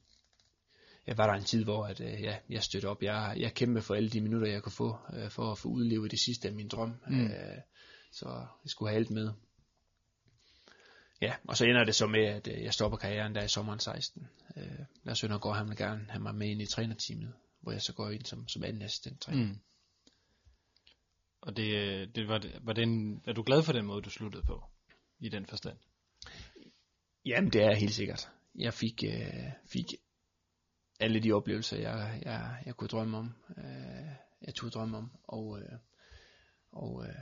ja, 1.06 1.14
var 1.14 1.26
der 1.26 1.34
en 1.34 1.44
tid, 1.44 1.64
hvor 1.64 1.86
at, 1.86 2.00
øh, 2.00 2.22
ja, 2.22 2.38
jeg 2.48 2.62
støttede 2.62 2.90
op. 2.90 3.02
Jeg, 3.02 3.34
jeg 3.38 3.54
kæmpede 3.54 3.82
for 3.82 3.94
alle 3.94 4.10
de 4.10 4.20
minutter, 4.20 4.48
jeg 4.48 4.62
kunne 4.62 4.72
få, 4.72 4.98
øh, 5.12 5.30
for 5.30 5.52
at 5.52 5.58
få 5.58 5.68
udlevet 5.68 6.10
det 6.10 6.20
sidste 6.20 6.48
af 6.48 6.54
min 6.54 6.68
drøm. 6.68 6.94
Mm. 7.06 7.24
Øh, 7.24 7.58
så 8.12 8.28
jeg 8.64 8.70
skulle 8.70 8.90
have 8.90 8.98
alt 8.98 9.10
med. 9.10 9.32
Ja, 11.20 11.34
og 11.48 11.56
så 11.56 11.64
ender 11.64 11.84
det 11.84 11.94
så 11.94 12.06
med, 12.06 12.24
at 12.24 12.48
øh, 12.48 12.62
jeg 12.62 12.74
stopper 12.74 12.98
karrieren 12.98 13.34
der 13.34 13.42
i 13.42 13.48
sommeren 13.48 13.80
16. 13.80 14.28
Øh, 14.56 14.64
Lars 15.04 15.18
Søndergaard, 15.18 15.56
han 15.56 15.68
vil 15.68 15.76
gerne 15.76 16.06
have 16.08 16.22
mig 16.22 16.34
med 16.34 16.48
ind 16.48 16.62
i 16.62 16.66
trænerteamet, 16.66 17.32
hvor 17.60 17.72
jeg 17.72 17.82
så 17.82 17.92
går 17.92 18.10
ind 18.10 18.24
som, 18.24 18.48
som 18.48 18.64
anden 18.64 18.82
assistent 18.82 19.20
træner. 19.20 19.46
Mm. 19.46 19.58
Og 21.40 21.56
det, 21.56 22.14
det 22.14 22.28
var, 22.28 22.42
var 22.60 22.72
det 22.72 22.82
en, 22.82 23.22
er 23.26 23.32
du 23.32 23.42
glad 23.42 23.62
for 23.62 23.72
den 23.72 23.86
måde, 23.86 24.02
du 24.02 24.10
sluttede 24.10 24.42
på, 24.42 24.64
i 25.20 25.28
den 25.28 25.46
forstand? 25.46 25.78
Jamen, 27.24 27.50
det 27.50 27.62
er 27.62 27.74
helt 27.74 27.94
sikkert. 27.94 28.28
Jeg 28.54 28.74
fik, 28.74 29.04
øh, 29.06 29.50
fik 29.66 29.94
alle 31.02 31.20
de 31.20 31.32
oplevelser, 31.32 31.76
jeg, 31.76 32.20
jeg, 32.24 32.62
jeg 32.66 32.76
kunne 32.76 32.88
drømme 32.88 33.18
om. 33.18 33.34
Øh, 33.58 34.06
jeg 34.42 34.54
tog 34.54 34.72
drømme 34.72 34.96
om. 34.96 35.10
Og, 35.24 35.60
øh, 35.60 35.78
og 36.72 37.04
øh, 37.06 37.14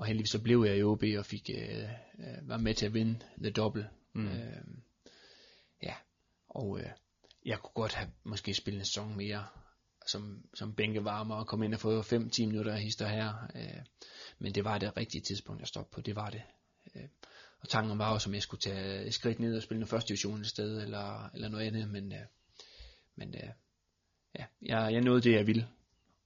og 0.00 0.06
heldigvis 0.06 0.30
så 0.30 0.42
blev 0.42 0.64
jeg 0.64 0.78
i 0.78 0.82
OB 0.82 1.02
og 1.18 1.26
fik, 1.26 1.50
øh, 1.54 1.82
øh, 2.18 2.48
var 2.48 2.56
med 2.56 2.74
til 2.74 2.86
at 2.86 2.94
vinde 2.94 3.18
The 3.42 3.50
Double. 3.50 3.88
Mm. 4.12 4.28
Øh, 4.28 4.64
ja, 5.82 5.94
og 6.48 6.80
øh, 6.80 6.86
jeg 7.46 7.58
kunne 7.58 7.72
godt 7.74 7.94
have 7.94 8.10
måske 8.24 8.54
spillet 8.54 8.78
en 8.78 8.84
sæson 8.84 9.16
mere 9.16 9.46
som, 10.06 10.44
som 10.54 10.74
bænkevarmer 10.74 11.34
og 11.34 11.46
komme 11.46 11.64
ind 11.64 11.74
og 11.74 11.80
få 11.80 12.02
5-10 12.02 12.46
minutter 12.46 12.72
af 12.72 12.80
hister 12.80 13.08
her. 13.08 13.50
Øh, 13.54 13.82
men 14.38 14.54
det 14.54 14.64
var 14.64 14.78
det 14.78 14.96
rigtige 14.96 15.20
tidspunkt 15.20 15.62
at 15.62 15.68
stoppe 15.68 15.94
på, 15.94 16.00
det 16.00 16.16
var 16.16 16.30
det. 16.30 16.42
Øh, 16.94 17.08
og 17.60 17.68
tanken 17.68 17.98
var 17.98 18.12
også, 18.12 18.30
om 18.30 18.34
jeg 18.34 18.42
skulle 18.42 18.60
tage 18.60 19.04
et 19.04 19.14
skridt 19.14 19.40
ned 19.40 19.56
og 19.56 19.62
spille 19.62 19.80
en 19.80 19.88
første 19.88 20.08
division 20.08 20.40
et 20.40 20.46
sted, 20.46 20.82
eller, 20.82 21.30
eller 21.34 21.48
noget 21.48 21.66
andet, 21.66 21.88
men, 21.88 22.12
øh, 22.12 22.26
men 23.20 23.34
øh, 23.34 23.50
ja, 24.38 24.44
jeg, 24.62 24.92
jeg 24.92 25.00
nåede 25.00 25.22
det, 25.22 25.32
jeg 25.32 25.46
ville. 25.46 25.68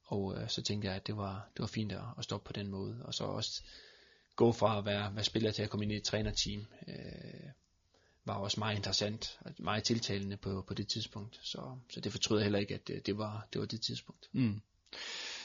Og 0.04 0.36
øh, 0.36 0.48
så 0.48 0.62
tænkte 0.62 0.88
jeg, 0.88 0.96
at 0.96 1.06
det 1.06 1.16
var, 1.16 1.48
det 1.54 1.60
var 1.60 1.66
fint 1.66 1.92
at, 1.92 2.02
at 2.18 2.24
stoppe 2.24 2.46
på 2.46 2.52
den 2.52 2.68
måde, 2.68 3.00
og 3.04 3.14
så 3.14 3.24
også 3.24 3.62
gå 4.36 4.52
fra 4.52 4.78
at 4.78 4.84
være, 4.84 5.14
være 5.14 5.24
spiller 5.24 5.50
til 5.50 5.62
at 5.62 5.70
komme 5.70 5.84
ind 5.84 5.92
i 5.92 5.96
et 5.96 6.04
trænerteam, 6.04 6.66
øh, 6.88 7.50
var 8.24 8.34
også 8.34 8.60
meget 8.60 8.76
interessant, 8.76 9.38
og 9.40 9.52
meget 9.58 9.84
tiltalende 9.84 10.36
på, 10.36 10.64
på 10.68 10.74
det 10.74 10.88
tidspunkt, 10.88 11.40
så, 11.42 11.76
så 11.90 12.00
det 12.00 12.12
fortryder 12.12 12.40
jeg 12.40 12.44
heller 12.44 12.58
ikke, 12.58 12.74
at 12.74 12.88
det, 12.88 13.06
det, 13.06 13.18
var, 13.18 13.48
det 13.52 13.60
var 13.60 13.66
det 13.66 13.80
tidspunkt. 13.80 14.28
Mm. 14.32 14.60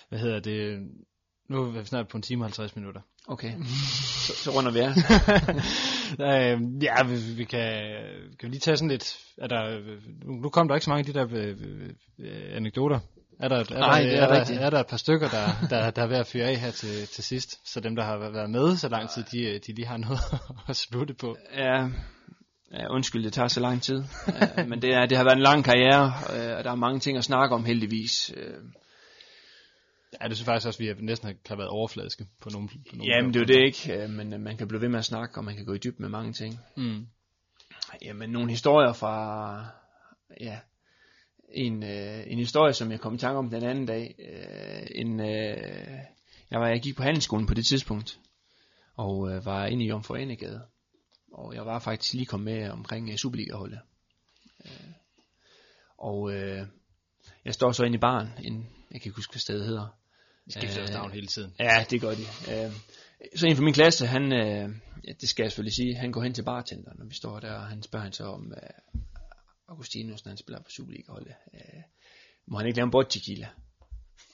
Hvad 0.09 0.19
hedder 0.19 0.39
det? 0.39 0.91
Nu 1.49 1.63
er 1.63 1.71
vi 1.71 1.85
snart 1.85 2.07
på 2.07 2.17
en 2.17 2.21
time 2.21 2.43
og 2.43 2.47
50 2.47 2.75
minutter. 2.75 3.01
Okay, 3.27 3.53
så, 4.25 4.33
så 4.33 4.51
runder 4.51 4.71
vi 4.71 4.79
af. 4.79 4.89
øh, 6.53 6.83
ja, 6.83 7.03
vi, 7.03 7.33
vi 7.37 7.43
kan, 7.43 7.71
kan 8.39 8.47
vi 8.47 8.47
lige 8.47 8.59
tage 8.59 8.77
sådan 8.77 8.89
lidt, 8.89 9.17
er 9.37 9.47
der, 9.47 9.79
nu, 10.25 10.49
kom 10.49 10.67
der 10.67 10.75
ikke 10.75 10.85
så 10.85 10.89
mange 10.89 11.07
af 11.07 11.13
de 11.13 11.19
der 11.19 11.27
øh, 11.31 11.55
øh, 12.19 12.55
anekdoter. 12.55 12.99
Er 13.39 13.47
der, 13.47 13.55
er, 13.55 13.79
Nej, 13.79 14.01
der, 14.01 14.09
er 14.09 14.27
er, 14.27 14.43
der, 14.43 14.59
er 14.59 14.69
der 14.69 14.79
et 14.79 14.87
par 14.87 14.97
stykker, 14.97 15.29
der, 15.29 15.67
der, 15.69 15.91
der 15.91 16.01
er 16.01 16.07
ved 16.07 16.17
at 16.17 16.27
fyre 16.27 16.45
af 16.45 16.55
her 16.55 16.71
til, 16.71 17.07
til 17.07 17.23
sidst, 17.23 17.69
så 17.69 17.79
dem, 17.79 17.95
der 17.95 18.03
har 18.03 18.17
været 18.17 18.49
med 18.49 18.77
så 18.77 18.89
lang 18.89 19.09
tid, 19.09 19.23
de, 19.31 19.59
de 19.67 19.73
lige 19.73 19.87
har 19.87 19.97
noget 19.97 20.19
at 20.69 20.75
slutte 20.75 21.13
på. 21.13 21.37
Ja, 21.57 21.87
ja, 22.73 22.89
undskyld, 22.89 23.23
det 23.23 23.33
tager 23.33 23.47
så 23.47 23.59
lang 23.59 23.81
tid. 23.81 24.03
men 24.67 24.81
det, 24.81 24.93
er, 24.93 25.05
det 25.05 25.17
har 25.17 25.23
været 25.23 25.35
en 25.35 25.43
lang 25.43 25.63
karriere, 25.63 26.13
øh, 26.35 26.57
og 26.57 26.63
der 26.63 26.71
er 26.71 26.75
mange 26.75 26.99
ting 26.99 27.17
at 27.17 27.23
snakke 27.23 27.55
om 27.55 27.65
heldigvis. 27.65 28.31
Ja, 30.21 30.27
det 30.27 30.37
synes 30.37 30.45
faktisk 30.45 30.67
også, 30.67 30.83
at 30.83 30.99
vi 30.99 31.05
næsten 31.05 31.37
har 31.47 31.55
været 31.55 31.69
overfladiske 31.69 32.25
på 32.41 32.49
nogle, 32.49 32.67
på 32.69 32.95
nogle 32.95 33.15
Jamen 33.15 33.33
det 33.33 33.35
er 33.35 33.39
jo 33.39 33.45
det 33.45 33.65
ikke, 33.65 34.07
men 34.07 34.33
øh, 34.33 34.39
man 34.39 34.57
kan 34.57 34.67
blive 34.67 34.81
ved 34.81 34.89
med 34.89 34.99
at 34.99 35.05
snakke, 35.05 35.37
og 35.37 35.45
man 35.45 35.55
kan 35.55 35.65
gå 35.65 35.73
i 35.73 35.77
dybden 35.77 36.01
med 36.03 36.09
mange 36.09 36.33
ting. 36.33 36.59
Mm. 36.77 37.07
Jamen 38.01 38.29
nogle 38.29 38.49
historier 38.49 38.93
fra, 38.93 39.65
ja, 40.39 40.59
en, 41.49 41.83
øh, 41.83 42.23
en 42.27 42.37
historie, 42.37 42.73
som 42.73 42.91
jeg 42.91 42.99
kom 42.99 43.15
i 43.15 43.17
tanke 43.17 43.37
om 43.37 43.49
den 43.49 43.63
anden 43.63 43.85
dag. 43.85 44.15
Øh, 44.19 44.87
en, 44.95 45.19
øh, 45.19 45.99
jeg, 46.51 46.59
var, 46.59 46.67
jeg 46.67 46.81
gik 46.81 46.95
på 46.95 47.03
handelsskolen 47.03 47.47
på 47.47 47.53
det 47.53 47.65
tidspunkt, 47.65 48.19
og 48.95 49.31
øh, 49.31 49.45
var 49.45 49.65
inde 49.65 49.85
i 49.85 49.87
Jomfru 49.87 50.15
Anegade. 50.15 50.61
Og 51.31 51.55
jeg 51.55 51.65
var 51.65 51.79
faktisk 51.79 52.13
lige 52.13 52.25
kommet 52.25 52.53
med 52.55 52.69
omkring 52.69 53.09
øh, 53.09 53.15
Superliga-holdet. 53.15 53.79
Øh, 54.65 54.91
og 55.97 56.33
øh, 56.33 56.67
jeg 57.45 57.53
står 57.53 57.71
så 57.71 57.83
inde 57.83 57.95
i 57.95 57.99
baren, 57.99 58.29
en, 58.43 58.69
jeg 58.91 59.01
kan 59.01 59.09
ikke 59.09 59.15
huske, 59.15 59.33
hvad 59.33 59.39
stedet 59.39 59.65
hedder. 59.65 59.98
Skifter 60.49 60.81
også 60.81 60.93
Øh, 60.93 60.99
navn 60.99 61.11
hele 61.11 61.27
tiden. 61.27 61.53
Ja, 61.59 61.85
det 61.89 62.01
gør 62.01 62.09
de. 62.09 62.21
Øh, 62.21 62.71
så 63.35 63.47
en 63.47 63.55
fra 63.55 63.63
min 63.63 63.73
klasse, 63.73 64.07
han, 64.07 64.33
øh, 64.33 64.69
det 65.21 65.29
skal 65.29 65.43
jeg 65.43 65.51
selvfølgelig 65.51 65.73
sige, 65.73 65.95
han 65.95 66.11
går 66.11 66.23
hen 66.23 66.33
til 66.33 66.43
bartenderen, 66.43 66.97
når 66.99 67.05
vi 67.05 67.15
står 67.15 67.39
der, 67.39 67.53
og 67.53 67.67
han 67.67 67.83
spørger 67.83 68.03
han 68.03 68.13
så 68.13 68.23
om, 68.23 68.53
øh, 68.53 68.69
Augustinus, 69.67 70.25
når 70.25 70.29
han 70.29 70.37
spiller 70.37 70.61
på 70.61 70.69
Superliga-holdet, 70.69 71.33
øh, 71.53 71.81
må 72.45 72.57
han 72.57 72.67
ikke 72.67 72.77
lave 72.77 72.85
en 72.85 72.91
bot 72.91 73.07
tequila? 73.09 73.49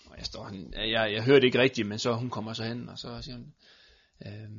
Og 0.06 0.18
jeg 0.18 0.26
står, 0.26 0.44
han, 0.44 0.74
jeg, 0.74 1.14
jeg 1.14 1.24
hører 1.24 1.40
det 1.40 1.48
ikke 1.48 1.60
rigtigt, 1.60 1.88
men 1.88 2.00
så 2.00 2.14
hun 2.14 2.30
kommer 2.30 2.54
så 2.54 2.64
hen, 2.64 2.90
og 2.90 3.00
så 3.00 3.22
siger 3.22 3.36
hun, 3.36 3.54
øh, 4.26 4.50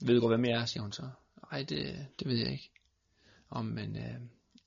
ved 0.00 0.14
du 0.14 0.20
godt, 0.20 0.32
hvem 0.32 0.44
jeg 0.44 0.60
er, 0.60 0.64
siger 0.64 0.82
hun 0.82 0.92
så. 0.92 1.08
Nej, 1.52 1.62
det, 1.62 2.06
det 2.18 2.28
ved 2.28 2.36
jeg 2.36 2.52
ikke. 2.52 2.70
Om, 3.50 3.64
men 3.64 3.96
øh, 3.96 4.14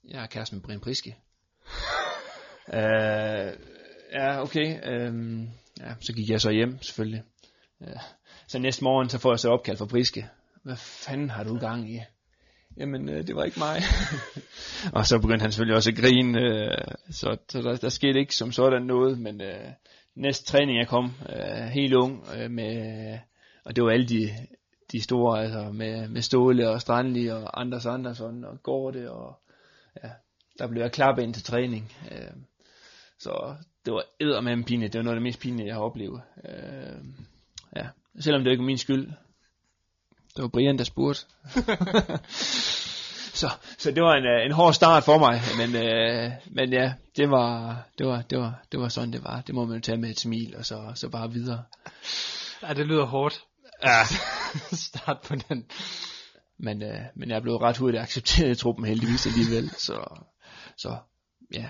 jeg 0.04 0.24
er 0.24 0.28
kæreste 0.28 0.56
med 0.56 0.64
Brian 0.64 0.80
Priske. 0.80 1.18
øh, 2.78 3.54
ja, 4.12 4.42
okay. 4.42 4.92
Øh, 4.92 5.48
ja, 5.80 5.94
så 6.00 6.14
gik 6.14 6.30
jeg 6.30 6.42
så 6.42 6.52
hjem, 6.52 6.82
selvfølgelig. 6.82 7.24
Ja. 7.82 8.00
Så 8.48 8.60
næste 8.60 8.84
morgen, 8.84 9.10
så 9.10 9.20
får 9.20 9.32
jeg 9.32 9.40
så 9.40 9.50
opkald 9.50 9.78
fra 9.78 9.86
Priske. 9.86 10.30
Hvad 10.64 10.76
fanden 10.78 11.30
har 11.30 11.44
du 11.44 11.60
gang 11.60 11.94
i? 11.94 12.00
Jamen, 12.78 13.10
øh, 13.10 13.28
det 13.28 13.36
var 13.36 13.44
ikke 13.44 13.60
mig. 13.60 13.82
og 14.98 15.06
så 15.06 15.20
begyndte 15.20 15.44
han 15.44 15.52
selvfølgelig 15.52 15.76
også 15.76 15.90
at 15.90 15.98
grine, 15.98 16.42
øh, 16.42 16.78
så, 17.10 17.38
så 17.50 17.62
der, 17.62 17.76
der 17.76 17.90
skete 17.90 18.20
ikke 18.20 18.36
som 18.36 18.52
sådan 18.52 18.82
noget, 18.82 19.20
men 19.20 19.42
øh, 19.42 19.72
næste 20.16 20.46
træning 20.46 20.78
jeg 20.78 20.88
kom, 20.88 21.14
øh, 21.30 21.68
helt 21.68 21.94
ung, 21.94 22.28
øh, 22.38 22.52
med, 22.52 23.18
og 23.66 23.76
det 23.76 23.84
var 23.84 23.90
alle 23.90 24.08
de, 24.08 24.30
de 24.92 25.02
store, 25.02 25.44
altså 25.44 25.72
med, 25.72 26.08
med 26.08 26.22
Ståle 26.22 26.70
og 26.70 26.82
Strandli 26.82 27.28
og 27.28 27.62
Anders 27.62 27.86
Andersson 27.86 28.44
og 28.44 28.64
Gorte, 28.64 29.12
og 29.12 29.40
ja, 30.04 30.10
der 30.60 30.68
blev 30.68 30.82
jeg 30.82 30.92
klappet 30.92 31.24
ind 31.24 31.34
til 31.34 31.44
træning. 31.44 31.94
Øh, 32.12 32.32
så 33.20 33.56
det 33.88 33.94
var 33.94 34.04
eddermame 34.20 34.64
pinligt, 34.64 34.94
det 34.94 35.00
var 35.00 35.04
noget 35.04 35.16
af 35.16 35.20
det 35.20 35.24
mest 35.24 35.40
pinlige, 35.40 35.68
jeg 35.68 35.76
har 35.76 35.82
oplevet. 35.82 36.22
Øh, 36.46 36.98
ja, 37.76 37.88
selvom 38.20 38.44
det 38.44 38.52
ikke 38.52 38.62
var 38.62 38.66
min 38.66 38.78
skyld. 38.78 39.08
Det 40.36 40.42
var 40.42 40.48
Brian, 40.48 40.78
der 40.78 40.84
spurgte. 40.84 41.22
så, 43.42 43.50
så 43.78 43.92
det 43.92 44.04
var 44.04 44.16
en, 44.16 44.26
øh, 44.26 44.46
en 44.46 44.52
hård 44.52 44.74
start 44.74 45.04
for 45.04 45.18
mig, 45.18 45.42
men, 45.58 45.76
øh, 45.76 46.32
men 46.46 46.74
ja, 46.74 46.94
det 47.18 47.30
var, 47.30 47.78
det, 47.98 48.08
var, 48.08 48.22
det, 48.22 48.38
var, 48.38 48.64
det 48.72 48.80
var 48.80 48.88
sådan, 48.88 49.14
det 49.14 49.24
var. 49.24 49.42
Det 49.42 49.56
må 49.56 49.66
man 49.66 49.76
jo 49.76 49.82
tage 49.82 49.98
med 49.98 50.10
et 50.10 50.20
smil, 50.20 50.56
og 50.58 50.66
så, 50.66 50.92
så 50.96 51.10
bare 51.10 51.32
videre. 51.32 51.64
Ja, 52.62 52.74
det 52.74 52.88
lyder 52.88 53.06
hårdt. 53.06 53.44
Ja. 53.84 54.04
Start 54.88 55.18
på 55.28 55.36
den. 55.36 55.66
Men, 56.58 56.84
øh, 56.84 57.02
men 57.16 57.30
jeg 57.30 57.42
blev 57.42 57.56
ret 57.56 57.78
hurtigt 57.78 58.04
accepteret 58.04 58.52
i 58.52 58.56
truppen 58.56 58.86
heldigvis 58.86 59.28
alligevel, 59.28 59.70
så, 59.70 60.20
så 60.78 60.98
ja. 61.54 61.66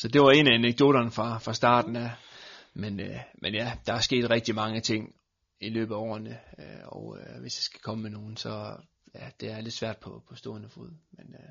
Så 0.00 0.08
det 0.08 0.20
var 0.20 0.30
en 0.30 0.46
af 0.46 0.54
anekdoterne 0.54 1.10
fra, 1.10 1.38
fra 1.38 1.54
starten 1.54 1.96
af. 1.96 2.10
Men, 2.74 3.00
øh, 3.00 3.16
men 3.34 3.54
ja, 3.54 3.72
der 3.86 3.92
er 3.92 4.00
sket 4.00 4.30
rigtig 4.30 4.54
mange 4.54 4.80
ting 4.80 5.14
i 5.60 5.68
løbet 5.68 5.94
af 5.94 5.98
årene, 5.98 6.38
øh, 6.58 6.86
og 6.86 7.18
øh, 7.18 7.40
hvis 7.40 7.58
jeg 7.58 7.62
skal 7.62 7.80
komme 7.80 8.02
med 8.02 8.10
nogen, 8.10 8.36
så 8.36 8.76
ja, 9.14 9.28
det 9.40 9.50
er 9.50 9.60
lidt 9.60 9.74
svært 9.74 9.96
på, 9.96 10.22
på 10.28 10.36
stående 10.36 10.68
fod. 10.68 10.90
Men 11.10 11.34
øh, 11.34 11.50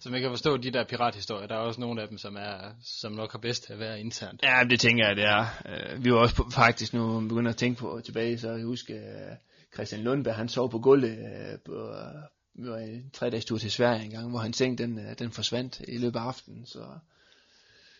Så 0.00 0.10
man 0.10 0.20
kan 0.20 0.30
forstå 0.30 0.56
de 0.56 0.70
der 0.70 0.84
pirathistorier, 0.84 1.46
der 1.46 1.54
er 1.54 1.60
også 1.60 1.80
nogle 1.80 2.02
af 2.02 2.08
dem, 2.08 2.18
som, 2.18 2.36
er, 2.36 2.74
som 2.82 3.12
nok 3.12 3.32
har 3.32 3.38
bedst 3.38 3.70
at 3.70 3.78
være 3.78 4.00
internt. 4.00 4.42
ja, 4.42 4.64
det 4.70 4.80
tænker 4.80 5.06
jeg, 5.06 5.16
det 5.16 5.24
er. 5.24 5.46
Øh, 5.66 6.04
vi 6.04 6.12
var 6.12 6.18
også 6.18 6.36
på, 6.36 6.50
faktisk 6.50 6.94
nu 6.94 7.28
begynder 7.28 7.50
at 7.50 7.56
tænke 7.56 7.80
på 7.80 8.00
tilbage, 8.04 8.38
så 8.38 8.50
jeg 8.50 8.64
husker 8.64 8.96
øh, 8.96 9.36
Christian 9.74 10.02
Lundberg, 10.02 10.34
han 10.34 10.48
sov 10.48 10.70
på 10.70 10.78
gulvet 10.78 11.18
øh, 11.18 11.58
på, 11.64 11.94
vi 12.58 12.68
var 12.68 12.78
en 12.78 13.10
tre 13.10 13.30
dages 13.30 13.44
tur 13.44 13.58
til 13.58 13.70
Sverige 13.70 14.04
en 14.04 14.10
gang, 14.10 14.30
hvor 14.30 14.38
han 14.38 14.52
seng, 14.52 14.78
den, 14.78 14.98
øh, 14.98 15.18
den 15.18 15.32
forsvandt 15.32 15.80
i 15.88 15.98
løbet 15.98 16.18
af 16.18 16.22
aftenen, 16.22 16.66
så, 16.66 16.98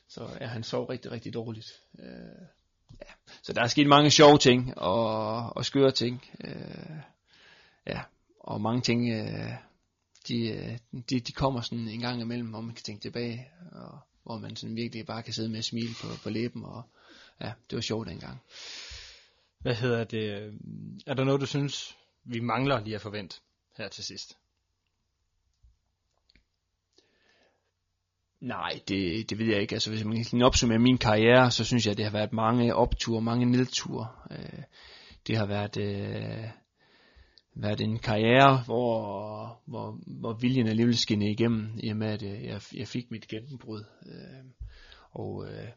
så 0.09 0.29
ja, 0.41 0.47
han 0.47 0.63
sov 0.63 0.85
rigtig, 0.87 1.11
rigtig 1.11 1.35
dårligt. 1.35 1.73
Øh, 1.99 2.47
ja. 3.01 3.13
Så 3.43 3.53
der 3.53 3.63
er 3.63 3.67
sket 3.67 3.87
mange 3.87 4.11
sjove 4.11 4.39
ting, 4.39 4.79
og, 4.79 5.57
og 5.57 5.65
skøre 5.65 5.91
ting, 5.91 6.25
øh, 6.45 6.97
ja, 7.87 8.01
og 8.41 8.61
mange 8.61 8.81
ting, 8.83 9.11
øh, 9.11 9.53
de, 10.29 10.49
øh, 10.49 10.79
de, 11.11 11.21
de 11.21 11.33
kommer 11.33 11.61
sådan 11.61 11.89
en 11.89 12.01
gang 12.01 12.21
imellem, 12.21 12.49
hvor 12.49 12.61
man 12.61 12.75
kan 12.75 12.85
tænke 12.85 13.03
tilbage, 13.03 13.51
og 13.73 13.99
hvor 14.23 14.39
man 14.39 14.57
sådan 14.57 14.77
virkelig 14.77 15.07
bare 15.07 15.23
kan 15.23 15.35
sidde 15.35 15.49
med 15.49 15.59
et 15.59 15.65
smil 15.65 15.89
på, 16.01 16.07
på 16.23 16.31
læben, 16.31 16.65
og 16.65 16.83
ja, 17.41 17.53
det 17.71 17.77
var 17.77 17.83
sjovt 17.83 18.09
dengang. 18.09 18.41
Hvad 19.59 19.75
hedder 19.75 20.05
det? 20.05 20.55
Er 21.07 21.15
der 21.15 21.25
noget, 21.25 21.41
du 21.41 21.47
synes, 21.47 21.97
vi 22.25 22.41
mangler 22.41 22.81
lige 22.81 22.95
at 22.95 23.01
forvente 23.01 23.37
her 23.77 23.89
til 23.89 24.05
sidst? 24.05 24.37
Nej, 28.47 28.81
det, 28.89 29.31
det 29.31 29.39
ved 29.39 29.47
jeg 29.47 29.61
ikke. 29.61 29.75
Altså, 29.75 29.91
hvis 29.91 30.05
man 30.05 30.25
kan 30.25 30.43
opsummere 30.43 30.79
min 30.79 30.99
karriere, 30.99 31.51
så 31.51 31.65
synes 31.65 31.87
jeg, 31.87 31.91
at 31.91 31.97
det 31.97 32.05
har 32.05 32.13
været 32.13 32.33
mange 32.33 32.75
opture, 32.75 33.21
mange 33.21 33.47
nedture. 33.47 34.09
Øh, 34.31 34.63
det 35.27 35.37
har 35.37 35.47
været, 35.47 35.77
øh, 35.77 36.45
været 37.55 37.81
en 37.81 37.99
karriere, 37.99 38.63
hvor, 38.65 39.61
hvor, 39.67 39.99
hvor 40.07 40.33
viljen 40.33 40.69
alligevel 40.69 40.97
skinnede 40.97 41.31
igennem, 41.31 41.79
i 41.83 41.89
og 41.89 41.97
med, 41.97 42.07
at 42.07 42.23
øh, 42.23 42.45
jeg, 42.45 42.61
jeg 42.75 42.89
fik 42.89 43.11
mit 43.11 43.29
gennembrud. 43.29 43.85
Øh, 44.07 44.45
og 45.11 45.47
øh, 45.49 45.69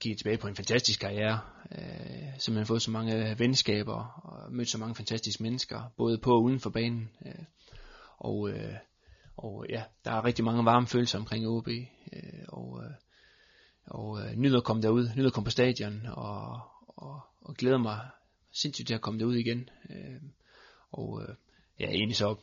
gik 0.00 0.16
tilbage 0.16 0.38
på 0.38 0.48
en 0.48 0.56
fantastisk 0.56 1.00
karriere. 1.00 1.40
Øh, 1.72 2.38
simpelthen 2.38 2.66
fået 2.66 2.82
så 2.82 2.90
mange 2.90 3.38
venskaber, 3.38 4.20
og 4.24 4.52
mødt 4.52 4.68
så 4.68 4.78
mange 4.78 4.94
fantastiske 4.94 5.42
mennesker, 5.42 5.92
både 5.96 6.18
på 6.18 6.30
og 6.30 6.42
uden 6.42 6.60
for 6.60 6.70
banen. 6.70 7.10
Øh, 7.26 7.44
og... 8.18 8.50
Øh, 8.50 8.74
og 9.36 9.66
ja, 9.68 9.82
der 10.04 10.10
er 10.10 10.24
rigtig 10.24 10.44
mange 10.44 10.64
varme 10.64 10.86
følelser 10.86 11.18
omkring 11.18 11.46
OB, 11.46 11.68
øh, 11.68 11.82
og, 12.48 12.82
øh, 12.84 12.90
og 13.86 14.20
øh, 14.20 14.36
nyder 14.36 14.58
at 14.58 14.64
komme 14.64 14.82
derud, 14.82 15.08
nyder 15.16 15.26
at 15.26 15.32
komme 15.32 15.44
på 15.44 15.50
stadion, 15.50 16.06
og, 16.06 16.60
og, 16.88 17.20
og 17.40 17.54
glæder 17.54 17.78
mig 17.78 18.00
sindssygt 18.52 18.86
til 18.86 18.94
at 18.94 19.00
komme 19.00 19.20
derud 19.20 19.34
igen. 19.34 19.68
Øh, 19.90 20.20
og 20.92 21.22
øh, 21.22 21.34
ja, 21.80 21.86
egentlig 21.86 22.16
så 22.16 22.36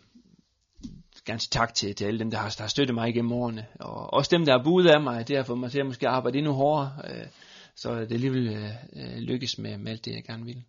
ganske 1.26 1.52
tak 1.52 1.74
til, 1.74 1.96
til 1.96 2.06
alle 2.06 2.20
dem, 2.20 2.32
der 2.32 2.38
har, 2.38 2.50
der 2.50 2.64
har 2.64 2.68
støttet 2.68 2.96
mig 2.96 3.10
igennem 3.10 3.32
årene, 3.32 3.68
og 3.80 4.14
også 4.14 4.30
dem, 4.38 4.46
der 4.46 4.58
har 4.58 4.64
budet 4.64 4.90
af 4.90 5.02
mig, 5.02 5.28
det 5.28 5.38
har 5.38 5.44
fået 5.44 5.60
mig 5.60 5.72
til 5.72 5.80
at 5.80 5.86
måske 5.86 6.08
arbejde 6.08 6.38
endnu 6.38 6.54
hårdere, 6.54 7.02
øh, 7.10 7.28
så 7.76 8.00
det 8.00 8.12
alligevel 8.12 8.48
øh, 8.48 8.70
øh 8.96 9.18
lykkes 9.18 9.58
med, 9.58 9.78
med 9.78 9.92
alt 9.92 10.06
det, 10.06 10.12
jeg 10.12 10.24
gerne 10.24 10.46
vil 10.46 10.64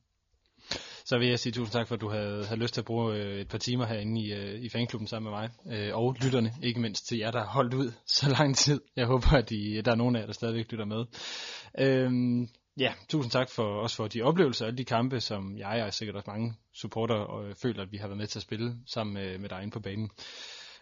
så 1.04 1.18
vil 1.18 1.28
jeg 1.28 1.38
sige 1.38 1.52
tusind 1.52 1.72
tak 1.72 1.88
for, 1.88 1.94
at 1.94 2.00
du 2.00 2.08
havde, 2.08 2.46
havde 2.46 2.60
lyst 2.60 2.74
til 2.74 2.80
at 2.80 2.84
bruge 2.84 3.14
øh, 3.14 3.40
et 3.40 3.48
par 3.48 3.58
timer 3.58 3.86
herinde 3.86 4.20
i, 4.20 4.32
øh, 4.32 4.60
i 4.60 4.68
fanklubben 4.68 5.06
sammen 5.06 5.32
med 5.32 5.40
mig, 5.40 5.78
øh, 5.78 5.96
og 5.96 6.16
lytterne, 6.20 6.52
ikke 6.62 6.80
mindst 6.80 7.06
til 7.06 7.18
jer, 7.18 7.30
der 7.30 7.38
har 7.38 7.46
holdt 7.46 7.74
ud 7.74 7.92
så 8.18 8.28
lang 8.28 8.56
tid. 8.56 8.80
Jeg 8.96 9.06
håber, 9.06 9.32
at 9.32 9.50
I, 9.50 9.80
der 9.80 9.90
er 9.90 9.96
nogen 9.96 10.16
af 10.16 10.20
jer, 10.20 10.26
der 10.26 10.32
stadigvæk 10.32 10.70
lytter 10.72 10.84
med. 10.84 11.04
Øhm, 11.78 12.48
ja, 12.78 12.94
tusind 13.08 13.30
tak 13.30 13.50
for 13.50 13.64
også 13.64 13.96
for 13.96 14.08
de 14.08 14.22
oplevelser, 14.22 14.66
alle 14.66 14.78
de 14.78 14.84
kampe, 14.84 15.20
som 15.20 15.58
jeg 15.58 15.84
og 15.86 15.94
sikkert 15.94 16.16
også 16.16 16.30
mange 16.30 16.54
supporter 16.72 17.14
og 17.14 17.48
øh, 17.48 17.54
føler, 17.54 17.82
at 17.82 17.92
vi 17.92 17.96
har 17.96 18.06
været 18.06 18.18
med 18.18 18.26
til 18.26 18.38
at 18.38 18.42
spille 18.42 18.76
sammen 18.86 19.14
med, 19.14 19.38
med 19.38 19.48
dig 19.48 19.62
inde 19.62 19.72
på 19.72 19.80
banen. 19.80 20.10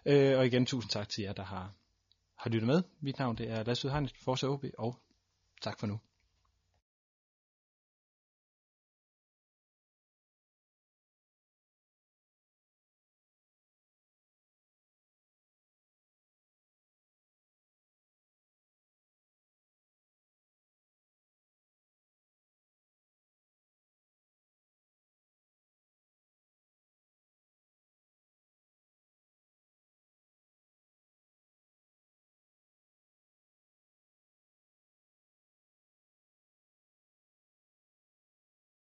Øh, 0.07 0.39
og 0.39 0.47
igen, 0.47 0.66
tusind 0.66 0.90
tak 0.90 1.09
til 1.09 1.23
jer, 1.24 1.32
der 1.32 1.44
har, 1.44 1.73
har 2.39 2.51
lyttet 2.51 2.66
med. 2.66 2.82
Mit 3.01 3.19
navn 3.19 3.36
det 3.36 3.51
er 3.51 3.65
Lasse 3.65 3.86
Udhegnet, 3.86 4.12
Forza 4.24 4.47
OB, 4.47 4.65
og 4.78 4.97
tak 5.62 5.81
for 5.81 5.86
nu. 5.86 5.99